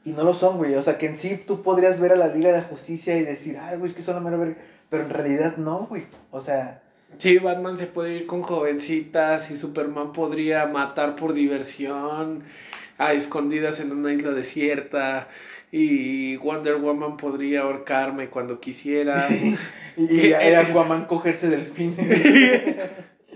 Y 0.03 0.11
no 0.11 0.23
lo 0.23 0.33
son, 0.33 0.57
güey. 0.57 0.75
O 0.75 0.83
sea, 0.83 0.97
que 0.97 1.07
en 1.07 1.17
sí 1.17 1.41
tú 1.47 1.61
podrías 1.63 1.99
ver 1.99 2.11
a 2.11 2.15
la 2.15 2.27
Liga 2.27 2.51
de 2.51 2.57
la 2.57 2.63
Justicia 2.63 3.17
y 3.17 3.23
decir, 3.23 3.57
ay, 3.57 3.77
güey, 3.77 3.89
es 3.89 3.95
que 3.95 4.03
son 4.03 4.15
la 4.15 4.21
mera 4.21 4.37
verga. 4.37 4.57
Pero 4.89 5.03
en 5.03 5.09
realidad 5.09 5.57
no, 5.57 5.85
güey. 5.87 6.05
O 6.31 6.41
sea, 6.41 6.81
Sí, 7.17 7.37
Batman 7.37 7.77
se 7.77 7.87
puede 7.87 8.15
ir 8.15 8.25
con 8.27 8.43
jovencitas 8.43 9.51
y 9.51 9.57
Superman 9.57 10.13
podría 10.13 10.65
matar 10.67 11.15
por 11.15 11.33
diversión. 11.33 12.43
a 12.97 13.13
escondidas 13.13 13.79
en 13.79 13.91
una 13.91 14.13
isla 14.13 14.31
desierta 14.31 15.27
y 15.71 16.37
Wonder 16.37 16.75
Woman 16.75 17.17
podría 17.17 17.61
ahorcarme 17.61 18.29
cuando 18.29 18.59
quisiera. 18.59 19.27
y 19.97 20.27
era 20.27 20.61
Aquaman 20.61 21.05
cogerse 21.05 21.49
del 21.49 21.65
fin. 21.65 21.95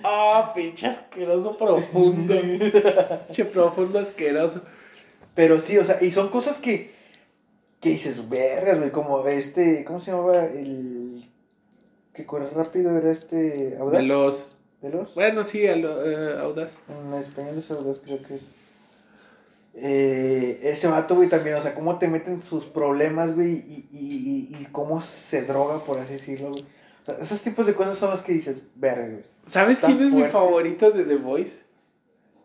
Ah, 0.05 0.51
pinche 0.53 0.87
asqueroso 0.87 1.57
profundo. 1.57 2.35
pinche 2.41 3.45
profundo 3.45 3.99
asqueroso. 3.99 4.61
Pero 5.33 5.61
sí, 5.61 5.77
o 5.77 5.85
sea, 5.85 6.03
y 6.03 6.11
son 6.11 6.27
cosas 6.27 6.57
que, 6.57 6.91
que 7.79 7.91
dices, 7.91 8.27
vergas, 8.27 8.79
güey, 8.79 8.91
como 8.91 9.25
este, 9.29 9.85
¿cómo 9.85 10.01
se 10.01 10.11
llamaba? 10.11 10.43
El 10.43 11.25
que 12.13 12.25
corre 12.25 12.49
rápido 12.49 12.97
era 12.97 13.11
este 13.11 13.77
Audaz. 13.79 14.01
Veloz. 14.01 14.57
¿Veloz? 14.81 15.15
Bueno, 15.15 15.43
sí, 15.43 15.61
eh, 15.63 16.35
Audaz. 16.41 16.79
En 16.87 17.13
español 17.13 17.57
es 17.57 17.71
Audaz, 17.71 17.97
creo 18.03 18.21
que 18.21 18.35
es. 18.35 18.41
Eh, 19.75 20.59
ese 20.63 20.87
vato, 20.87 21.15
güey, 21.15 21.29
también, 21.29 21.55
o 21.55 21.61
sea, 21.61 21.73
cómo 21.73 21.97
te 21.97 22.07
meten 22.07 22.43
sus 22.43 22.65
problemas, 22.65 23.33
güey, 23.33 23.53
y, 23.53 23.87
y, 23.91 24.55
y, 24.59 24.67
cómo 24.71 25.01
se 25.01 25.41
droga, 25.41 25.83
por 25.83 25.97
así 25.97 26.13
decirlo, 26.13 26.51
güey. 26.51 26.63
esos 27.19 27.41
tipos 27.41 27.65
de 27.65 27.73
cosas 27.73 27.97
son 27.97 28.11
los 28.11 28.21
que 28.21 28.33
dices, 28.33 28.57
verga, 28.75 29.07
güey. 29.07 29.23
¿Sabes 29.47 29.79
quién 29.79 29.99
es 29.99 30.11
mi 30.11 30.23
favorito 30.25 30.91
de 30.91 31.05
The 31.05 31.15
Voice? 31.15 31.53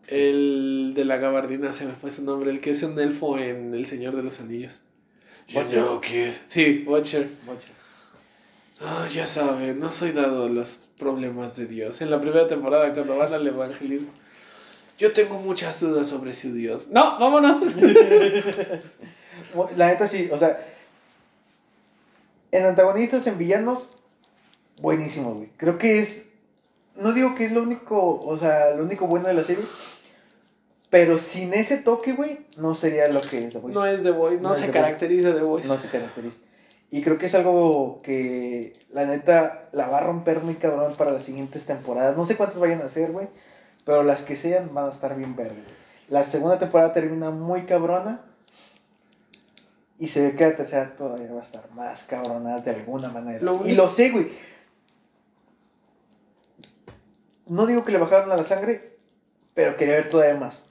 El 0.07 0.95
de 0.97 1.05
la 1.05 1.19
gabardina, 1.19 1.75
se 1.75 1.85
me 1.85 1.93
fue 1.93 2.11
su 2.11 2.25
nombre, 2.25 2.51
el 2.51 2.63
que 2.63 2.71
es 2.71 2.83
un 2.83 2.99
elfo 2.99 3.39
en 3.39 3.75
El 3.75 3.85
Señor 3.85 4.17
de 4.17 4.23
los 4.23 4.41
Anillos. 4.41 4.83
You 5.49 5.65
know, 5.65 6.01
kid. 6.01 6.33
Sí, 6.47 6.85
Watcher. 6.87 7.29
Watcher. 7.47 7.78
Oh, 8.81 9.07
ya 9.07 9.27
saben, 9.27 9.81
no 9.81 9.91
soy 9.91 10.13
dado 10.13 10.47
a 10.47 10.49
los 10.49 10.89
problemas 10.99 11.57
de 11.57 11.67
Dios. 11.67 12.01
En 12.01 12.11
la 12.11 12.21
primera 12.21 12.47
temporada, 12.47 12.93
cuando 12.95 13.17
van 13.17 13.35
al 13.35 13.47
evangelismo, 13.47 14.11
yo 14.99 15.13
tengo 15.13 15.41
muchas 15.41 15.81
dudas 15.81 16.07
sobre 16.07 16.33
su 16.33 16.53
Dios. 16.53 16.89
No, 16.89 17.19
vámonos. 17.19 17.61
la 19.77 19.89
neta 19.89 20.07
sí, 20.07 20.29
o 20.33 20.39
sea, 20.39 20.65
en 22.53 22.67
antagonistas, 22.67 23.27
en 23.27 23.37
villanos, 23.37 23.83
buenísimo, 24.81 25.35
güey. 25.35 25.51
Creo 25.57 25.77
que 25.77 25.99
es, 25.99 26.27
no 26.97 27.13
digo 27.13 27.35
que 27.35 27.47
es 27.47 27.53
lo 27.53 27.63
único, 27.63 28.21
o 28.21 28.39
sea, 28.39 28.75
lo 28.77 28.85
único 28.85 29.07
bueno 29.07 29.27
de 29.27 29.35
la 29.35 29.45
serie, 29.45 29.65
pero 30.89 31.19
sin 31.19 31.53
ese 31.53 31.79
toque, 31.79 32.13
güey, 32.13 32.47
no 32.57 32.75
sería 32.75 33.09
lo 33.09 33.21
que 33.21 33.39
es 33.39 33.53
The 33.53 33.59
Voice. 33.59 33.75
No 33.75 33.87
es 33.87 34.03
The 34.03 34.11
Voice, 34.13 34.41
no, 34.41 34.55
se 34.55 34.71
caracteriza 34.71 35.35
The 35.35 35.43
Voice. 35.43 35.69
No 35.69 35.79
se 35.79 35.89
caracteriza. 35.89 36.39
Y 36.91 37.03
creo 37.03 37.19
que 37.19 37.27
es 37.27 37.35
algo 37.35 37.99
que 38.03 38.79
la 38.91 39.05
neta 39.05 39.69
la 39.73 39.89
va 39.89 39.99
a 39.99 40.03
romper 40.03 40.41
muy 40.41 40.55
cabrón 40.55 40.95
para 40.97 41.11
las 41.11 41.25
siguientes 41.25 41.67
temporadas. 41.67 42.17
No 42.17 42.25
sé 42.25 42.37
cuántas 42.37 42.59
vayan 42.59 42.81
a 42.81 42.89
ser, 42.89 43.13
güey. 43.13 43.29
Pero 43.85 44.03
las 44.03 44.23
que 44.23 44.37
sean 44.37 44.73
van 44.73 44.87
a 44.87 44.93
estar 44.93 45.15
bien 45.15 45.37
verdes. 45.37 45.65
La 46.09 46.25
segunda 46.25 46.59
temporada 46.59 46.95
termina 46.95 47.31
muy 47.31 47.67
cabrona. 47.67 48.23
Y 49.99 50.09
se 50.09 50.23
ve 50.23 50.37
que 50.37 50.47
la 50.47 50.57
tercera 50.57 50.97
todavía 50.97 51.33
va 51.33 51.41
a 51.41 51.45
estar 51.45 51.71
más 51.73 52.05
cabrona 52.05 52.61
de 52.61 52.71
alguna 52.71 53.09
manera. 53.09 53.45
y 53.65 53.75
lo 53.75 53.89
sé, 53.89 54.11
güey. 54.11 54.31
No 57.49 57.67
digo 57.67 57.85
que 57.85 57.93
le 57.93 57.99
bajaron 57.99 58.31
a 58.31 58.37
la 58.37 58.45
sangre, 58.45 58.97
pero 59.55 59.77
quería 59.77 59.95
ver 59.95 60.09
todavía 60.09 60.37
más. 60.37 60.68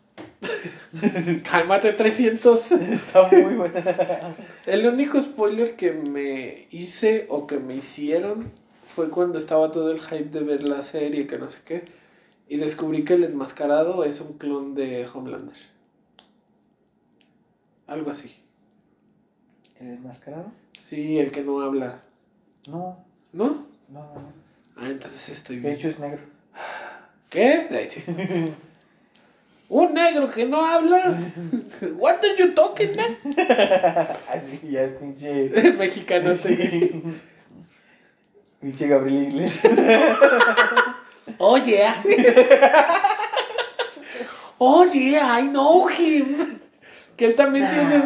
Cálmate 1.43 1.93
300. 1.93 2.71
Está 2.71 3.27
muy 3.31 3.55
buena. 3.55 3.83
El 4.65 4.85
único 4.85 5.19
spoiler 5.19 5.75
que 5.75 5.93
me 5.93 6.67
hice 6.71 7.25
o 7.29 7.47
que 7.47 7.59
me 7.59 7.75
hicieron 7.75 8.51
fue 8.83 9.09
cuando 9.09 9.37
estaba 9.37 9.71
todo 9.71 9.91
el 9.91 9.99
hype 10.01 10.29
de 10.29 10.41
ver 10.41 10.67
la 10.67 10.81
serie, 10.81 11.27
que 11.27 11.37
no 11.37 11.47
sé 11.47 11.59
qué. 11.65 11.85
Y 12.49 12.57
descubrí 12.57 13.03
que 13.03 13.13
el 13.13 13.23
enmascarado 13.25 14.03
es 14.03 14.21
un 14.21 14.37
clon 14.37 14.73
de 14.73 15.05
Homelander. 15.05 15.57
Algo 17.87 18.11
así. 18.11 18.43
¿El 19.79 19.89
enmascarado? 19.89 20.51
Sí, 20.79 21.19
el 21.19 21.31
que 21.31 21.43
no 21.43 21.61
habla. 21.61 22.01
No. 22.69 23.05
¿No? 23.33 23.67
No, 23.89 23.99
no, 23.99 24.13
no. 24.15 24.33
Ah, 24.77 24.89
entonces 24.89 25.29
estoy 25.29 25.59
bien. 25.59 25.73
De 25.73 25.79
hecho 25.79 25.89
es 25.89 25.99
negro. 25.99 26.21
¿Qué? 27.29 28.53
Un 29.69 29.93
negro 29.93 30.29
que 30.29 30.45
no 30.45 30.65
habla. 30.65 31.17
What 31.97 32.23
are 32.23 32.35
you 32.37 32.53
talking, 32.53 32.95
man? 32.95 33.17
Así 34.33 34.71
ya 34.71 34.83
es 34.83 34.93
pinche. 34.93 35.49
Mexicano, 35.77 36.35
sí. 36.35 37.03
pinche 38.61 38.87
Gabriel 38.87 39.23
Inglés. 39.23 39.61
Oh 41.37 41.57
yeah. 41.57 42.01
oh 44.57 44.85
yeah, 44.85 45.37
I 45.37 45.49
know 45.49 45.87
him. 45.89 46.59
Que 47.17 47.25
él 47.25 47.35
también 47.35 47.67
tiene. 47.69 48.03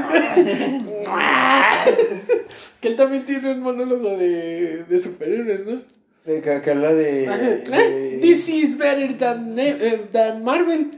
que 2.81 2.87
él 2.87 2.95
también 2.95 3.23
tiene 3.23 3.51
un 3.51 3.61
monólogo 3.61 4.17
de, 4.17 4.85
de 4.85 4.99
superhéroes, 4.99 5.65
¿no? 5.65 5.81
De, 6.25 6.41
que, 6.41 6.71
habla 6.71 6.93
de, 6.93 7.27
de, 7.27 8.19
This 8.21 8.49
is 8.49 8.77
better 8.77 9.15
than, 9.17 9.59
uh, 9.59 10.07
than 10.11 10.43
Marvel. 10.43 10.91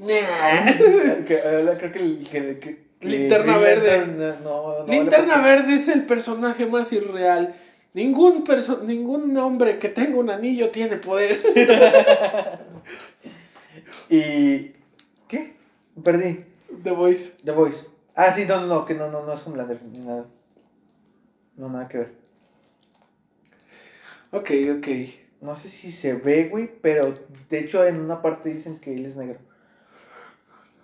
Habla, 0.00 1.76
creo 1.78 1.92
que, 1.92 2.18
que, 2.18 2.58
que 2.58 2.90
Linterna 3.00 3.58
Verde. 3.58 4.06
No, 4.42 4.84
no, 4.84 4.86
Linterna 4.86 5.40
Verde 5.40 5.74
es 5.74 5.88
el 5.88 6.04
personaje 6.06 6.66
más 6.66 6.92
irreal. 6.92 7.54
Ningún, 7.92 8.44
perso 8.44 8.82
ningún 8.84 9.36
hombre 9.36 9.78
que 9.78 9.88
tenga 9.88 10.16
un 10.18 10.30
anillo 10.30 10.70
tiene 10.70 10.96
poder. 10.96 11.38
¿Y 14.08 14.72
qué? 15.26 15.54
Perdí. 16.02 16.44
The 16.84 16.92
Voice. 16.92 17.32
The 17.44 17.50
Voice. 17.52 17.78
Ah, 18.14 18.32
sí, 18.32 18.44
no, 18.46 18.64
no, 18.66 18.84
que 18.84 18.94
no, 18.94 19.10
no, 19.10 19.24
no 19.24 19.32
es 19.32 19.46
Homelander 19.46 19.82
ni 19.82 20.00
nada. 20.00 20.26
No, 21.56 21.68
nada 21.68 21.88
que 21.88 21.98
ver. 21.98 22.12
Ok, 24.30 24.50
ok. 24.76 24.88
No 25.40 25.56
sé 25.56 25.70
si 25.70 25.90
se 25.90 26.14
ve, 26.14 26.48
güey, 26.48 26.70
pero 26.80 27.14
de 27.48 27.58
hecho 27.58 27.84
en 27.84 27.98
una 27.98 28.22
parte 28.22 28.50
dicen 28.50 28.78
que 28.78 28.94
él 28.94 29.06
es 29.06 29.16
negro. 29.16 29.38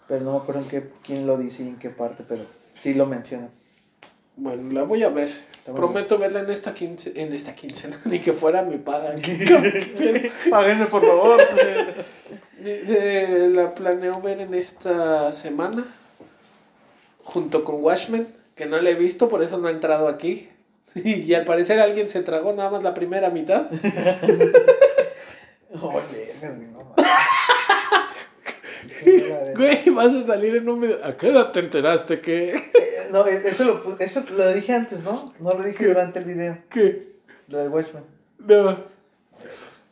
Pero 0.09 0.25
no 0.25 0.33
me 0.33 0.39
acuerdo 0.39 0.61
en 0.61 0.69
qué, 0.69 0.89
quién 1.05 1.27
lo 1.27 1.37
dice 1.37 1.63
y 1.63 1.69
en 1.69 1.79
qué 1.79 1.91
parte, 1.91 2.25
pero 2.27 2.43
sí 2.75 2.95
lo 2.95 3.07
mencionan. 3.07 3.51
Bueno, 4.37 4.73
la 4.73 4.83
voy 4.83 5.03
a 5.03 5.09
ver. 5.09 5.31
Prometo 5.75 6.19
verla 6.19 6.41
en 6.41 6.51
esta 6.51 6.75
quince, 6.75 7.13
en 7.17 7.33
esta 7.33 7.55
quincena, 7.55 7.99
ni 8.05 8.21
que 8.21 8.33
fuera 8.33 8.63
mi 8.63 8.77
paga. 8.77 9.15
Páguenme, 10.51 10.87
por 10.87 11.05
favor. 11.05 11.41
la 12.63 13.75
planeo 13.75 14.21
ver 14.21 14.41
en 14.41 14.55
esta 14.55 15.33
semana, 15.33 15.85
junto 17.25 17.65
con 17.65 17.83
Watchmen, 17.83 18.29
que 18.55 18.67
no 18.67 18.81
la 18.81 18.91
he 18.91 18.95
visto, 18.95 19.29
por 19.29 19.43
eso 19.43 19.59
no 19.59 19.69
ha 19.69 19.73
entrado 19.73 20.09
aquí. 20.09 20.51
Y 20.95 21.35
al 21.35 21.45
parecer 21.45 21.81
alguien 21.81 22.09
se 22.09 22.23
tragó 22.23 22.53
nada 22.53 22.71
más 22.71 22.83
la 22.85 22.95
primera 22.95 23.31
mitad. 23.31 23.67
oh, 25.83 26.01
Güey, 29.57 29.91
vas 29.91 30.15
a 30.15 30.25
salir 30.25 30.57
en 30.57 30.69
un 30.69 30.81
video. 30.81 31.05
¿A 31.05 31.17
qué 31.17 31.29
edad 31.29 31.53
te 31.53 31.61
enteraste 31.61 32.21
que.? 32.21 32.55
Eh, 32.55 33.09
no, 33.11 33.27
e, 33.27 33.49
eso 33.49 33.65
lo, 33.65 33.97
eso 33.99 34.25
lo 34.37 34.53
dije 34.53 34.75
antes, 34.75 35.01
¿no? 35.01 35.33
No 35.41 35.51
lo 35.51 35.63
dije 35.63 35.87
durante 35.87 36.19
el 36.19 36.25
video. 36.25 36.59
¿Qué? 36.69 37.17
Lo 37.49 37.59
de 37.59 37.69
Watchmen. 37.69 38.05
No. 38.39 38.77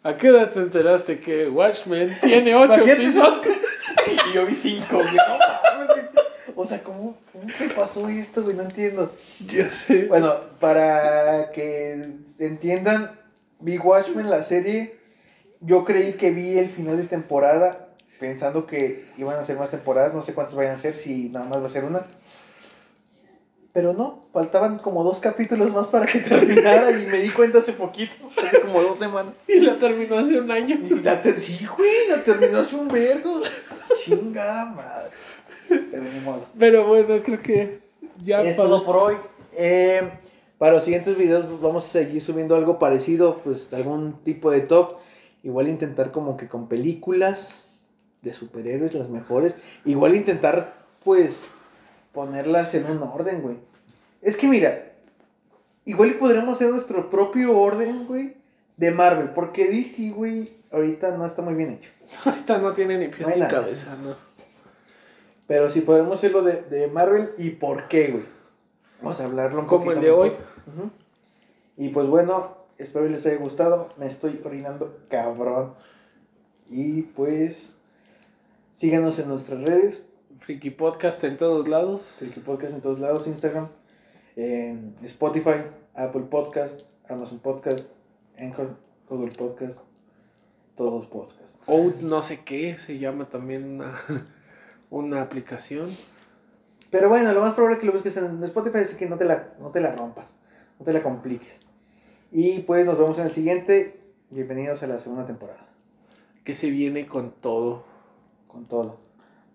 ¿A 0.02 0.16
qué 0.16 0.28
edad 0.28 0.50
te 0.50 0.60
enteraste 0.60 1.18
que 1.18 1.48
Watchmen 1.48 2.14
tiene 2.20 2.54
ocho 2.54 2.86
episodios? 2.86 3.56
y 4.30 4.34
yo 4.34 4.44
vi 4.44 4.54
cinco, 4.54 5.00
O 6.56 6.66
sea, 6.66 6.82
¿cómo, 6.82 7.16
¿cómo 7.32 7.46
te 7.46 7.68
pasó 7.74 8.08
esto, 8.08 8.42
güey? 8.42 8.56
No 8.56 8.64
entiendo. 8.64 9.14
Ya 9.46 9.72
sé. 9.72 10.06
Bueno, 10.06 10.40
para 10.60 11.52
que 11.52 12.02
entiendan, 12.38 13.18
vi 13.60 13.78
Watchmen, 13.78 14.28
la 14.28 14.44
serie. 14.44 14.98
Yo 15.60 15.84
creí 15.86 16.14
que 16.14 16.30
vi 16.32 16.58
el 16.58 16.68
final 16.68 16.98
de 16.98 17.04
temporada 17.04 17.83
pensando 18.24 18.66
que 18.66 19.04
iban 19.18 19.38
a 19.38 19.44
ser 19.44 19.58
más 19.58 19.70
temporadas, 19.70 20.14
no 20.14 20.22
sé 20.22 20.32
cuántas 20.32 20.54
vayan 20.54 20.76
a 20.76 20.78
ser, 20.78 20.96
si 20.96 21.28
nada 21.28 21.44
más 21.44 21.62
va 21.62 21.66
a 21.66 21.70
ser 21.70 21.84
una. 21.84 22.02
Pero 23.74 23.92
no, 23.92 24.28
faltaban 24.32 24.78
como 24.78 25.04
dos 25.04 25.20
capítulos 25.20 25.70
más 25.74 25.88
para 25.88 26.06
que 26.06 26.20
terminara 26.30 26.90
y 26.90 27.04
me 27.04 27.18
di 27.18 27.28
cuenta 27.28 27.58
hace 27.58 27.74
poquito, 27.74 28.14
hace 28.34 28.62
como 28.62 28.80
dos 28.80 28.98
semanas. 28.98 29.34
Y 29.46 29.60
la 29.60 29.74
terminó 29.74 30.16
hace 30.16 30.40
un 30.40 30.50
año. 30.50 30.78
Y 30.82 31.00
la 31.00 31.22
sí, 31.22 31.66
güey, 31.66 32.08
la 32.08 32.22
terminó 32.22 32.60
hace 32.60 32.76
un 32.76 32.88
vergo. 32.88 33.42
Chingada 34.02 34.70
madre. 34.70 35.10
Pero 35.68 36.02
ni 36.02 36.20
modo. 36.20 36.46
Pero 36.58 36.86
bueno, 36.86 37.22
creo 37.22 37.42
que 37.42 37.80
ya 38.24 38.42
es 38.42 38.56
todo 38.56 38.82
por 38.84 38.96
hoy. 38.96 39.16
Eh, 39.58 40.00
para 40.56 40.72
los 40.72 40.84
siguientes 40.84 41.14
videos 41.18 41.60
vamos 41.60 41.84
a 41.84 41.88
seguir 41.88 42.22
subiendo 42.22 42.56
algo 42.56 42.78
parecido, 42.78 43.42
pues 43.44 43.70
algún 43.74 44.14
tipo 44.24 44.50
de 44.50 44.62
top. 44.62 44.94
Igual 45.42 45.68
intentar 45.68 46.10
como 46.10 46.38
que 46.38 46.48
con 46.48 46.68
películas 46.68 47.63
de 48.24 48.34
superhéroes, 48.34 48.94
las 48.94 49.10
mejores. 49.10 49.54
Igual 49.84 50.16
intentar, 50.16 50.74
pues, 51.04 51.42
ponerlas 52.12 52.74
en 52.74 52.86
un 52.86 53.02
orden, 53.02 53.42
güey. 53.42 53.56
Es 54.22 54.36
que 54.36 54.48
mira, 54.48 54.92
igual 55.84 56.14
podríamos 56.14 56.54
hacer 56.54 56.70
nuestro 56.70 57.10
propio 57.10 57.56
orden, 57.58 58.06
güey, 58.06 58.36
de 58.76 58.90
Marvel. 58.90 59.30
Porque 59.30 59.68
DC, 59.68 60.10
güey, 60.10 60.50
ahorita 60.72 61.16
no 61.16 61.26
está 61.26 61.42
muy 61.42 61.54
bien 61.54 61.70
hecho. 61.70 61.90
Ahorita 62.24 62.58
no 62.58 62.72
tiene 62.72 62.98
ni 62.98 63.08
pies 63.08 63.28
ni 63.36 63.46
cabeza, 63.46 63.96
no. 64.02 64.14
Pero 65.46 65.68
sí 65.68 65.82
podemos 65.82 66.14
hacerlo 66.14 66.42
de, 66.42 66.62
de 66.62 66.86
Marvel 66.88 67.30
y 67.36 67.50
por 67.50 67.86
qué, 67.88 68.08
güey. 68.08 68.24
Vamos 69.02 69.20
a 69.20 69.24
hablarlo 69.24 69.60
un 69.60 69.66
Como 69.66 69.92
el 69.92 70.00
de 70.00 70.10
hoy. 70.10 70.32
Y 71.76 71.90
pues 71.90 72.06
bueno, 72.06 72.56
espero 72.78 73.04
que 73.04 73.12
les 73.12 73.26
haya 73.26 73.36
gustado. 73.36 73.90
Me 73.98 74.06
estoy 74.06 74.40
orinando 74.44 74.98
cabrón. 75.10 75.74
Y 76.70 77.02
pues 77.02 77.73
síganos 78.74 79.18
en 79.18 79.28
nuestras 79.28 79.62
redes. 79.62 80.02
Friki 80.36 80.70
Podcast 80.70 81.22
en 81.24 81.36
todos 81.36 81.68
lados. 81.68 82.16
Friki 82.18 82.40
Podcast 82.40 82.74
en 82.74 82.80
todos 82.80 82.98
lados, 82.98 83.26
Instagram, 83.26 83.68
en 84.36 84.96
Spotify, 85.02 85.62
Apple 85.94 86.22
Podcast, 86.22 86.80
Amazon 87.08 87.38
Podcast, 87.38 87.86
Anchor, 88.36 88.76
Google 89.08 89.30
Podcast, 89.30 89.78
todos 90.74 91.06
podcasts. 91.06 91.56
Out 91.68 92.00
no 92.00 92.20
sé 92.20 92.40
qué, 92.44 92.76
se 92.78 92.98
llama 92.98 93.28
también 93.28 93.76
una, 93.76 93.94
una 94.90 95.22
aplicación. 95.22 95.88
Pero 96.90 97.08
bueno, 97.08 97.32
lo 97.32 97.40
más 97.40 97.54
probable 97.54 97.76
es 97.76 97.80
que 97.80 97.86
lo 97.86 97.92
busques 97.92 98.16
en 98.16 98.42
Spotify, 98.42 98.78
así 98.78 98.96
que 98.96 99.08
no 99.08 99.16
te 99.16 99.24
la, 99.24 99.54
no 99.60 99.70
te 99.70 99.80
la 99.80 99.94
rompas, 99.94 100.34
no 100.80 100.84
te 100.84 100.92
la 100.92 101.02
compliques. 101.02 101.60
Y 102.32 102.60
pues 102.60 102.84
nos 102.86 102.98
vemos 102.98 103.18
en 103.18 103.26
el 103.26 103.32
siguiente. 103.32 104.00
Bienvenidos 104.30 104.82
a 104.82 104.88
la 104.88 104.98
segunda 104.98 105.26
temporada, 105.26 105.64
Que 106.42 106.54
se 106.54 106.70
viene 106.70 107.06
con 107.06 107.30
todo. 107.30 107.93
Con 108.54 108.66
todo, 108.66 109.00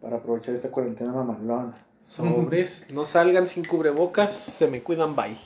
para 0.01 0.17
aprovechar 0.17 0.53
esta 0.53 0.69
cuarentena 0.69 1.13
mamalona. 1.13 1.73
Sobres. 2.01 2.87
no 2.93 3.05
salgan 3.05 3.47
sin 3.47 3.63
cubrebocas. 3.63 4.33
Se 4.33 4.67
me 4.67 4.83
cuidan. 4.83 5.15
Bye. 5.15 5.35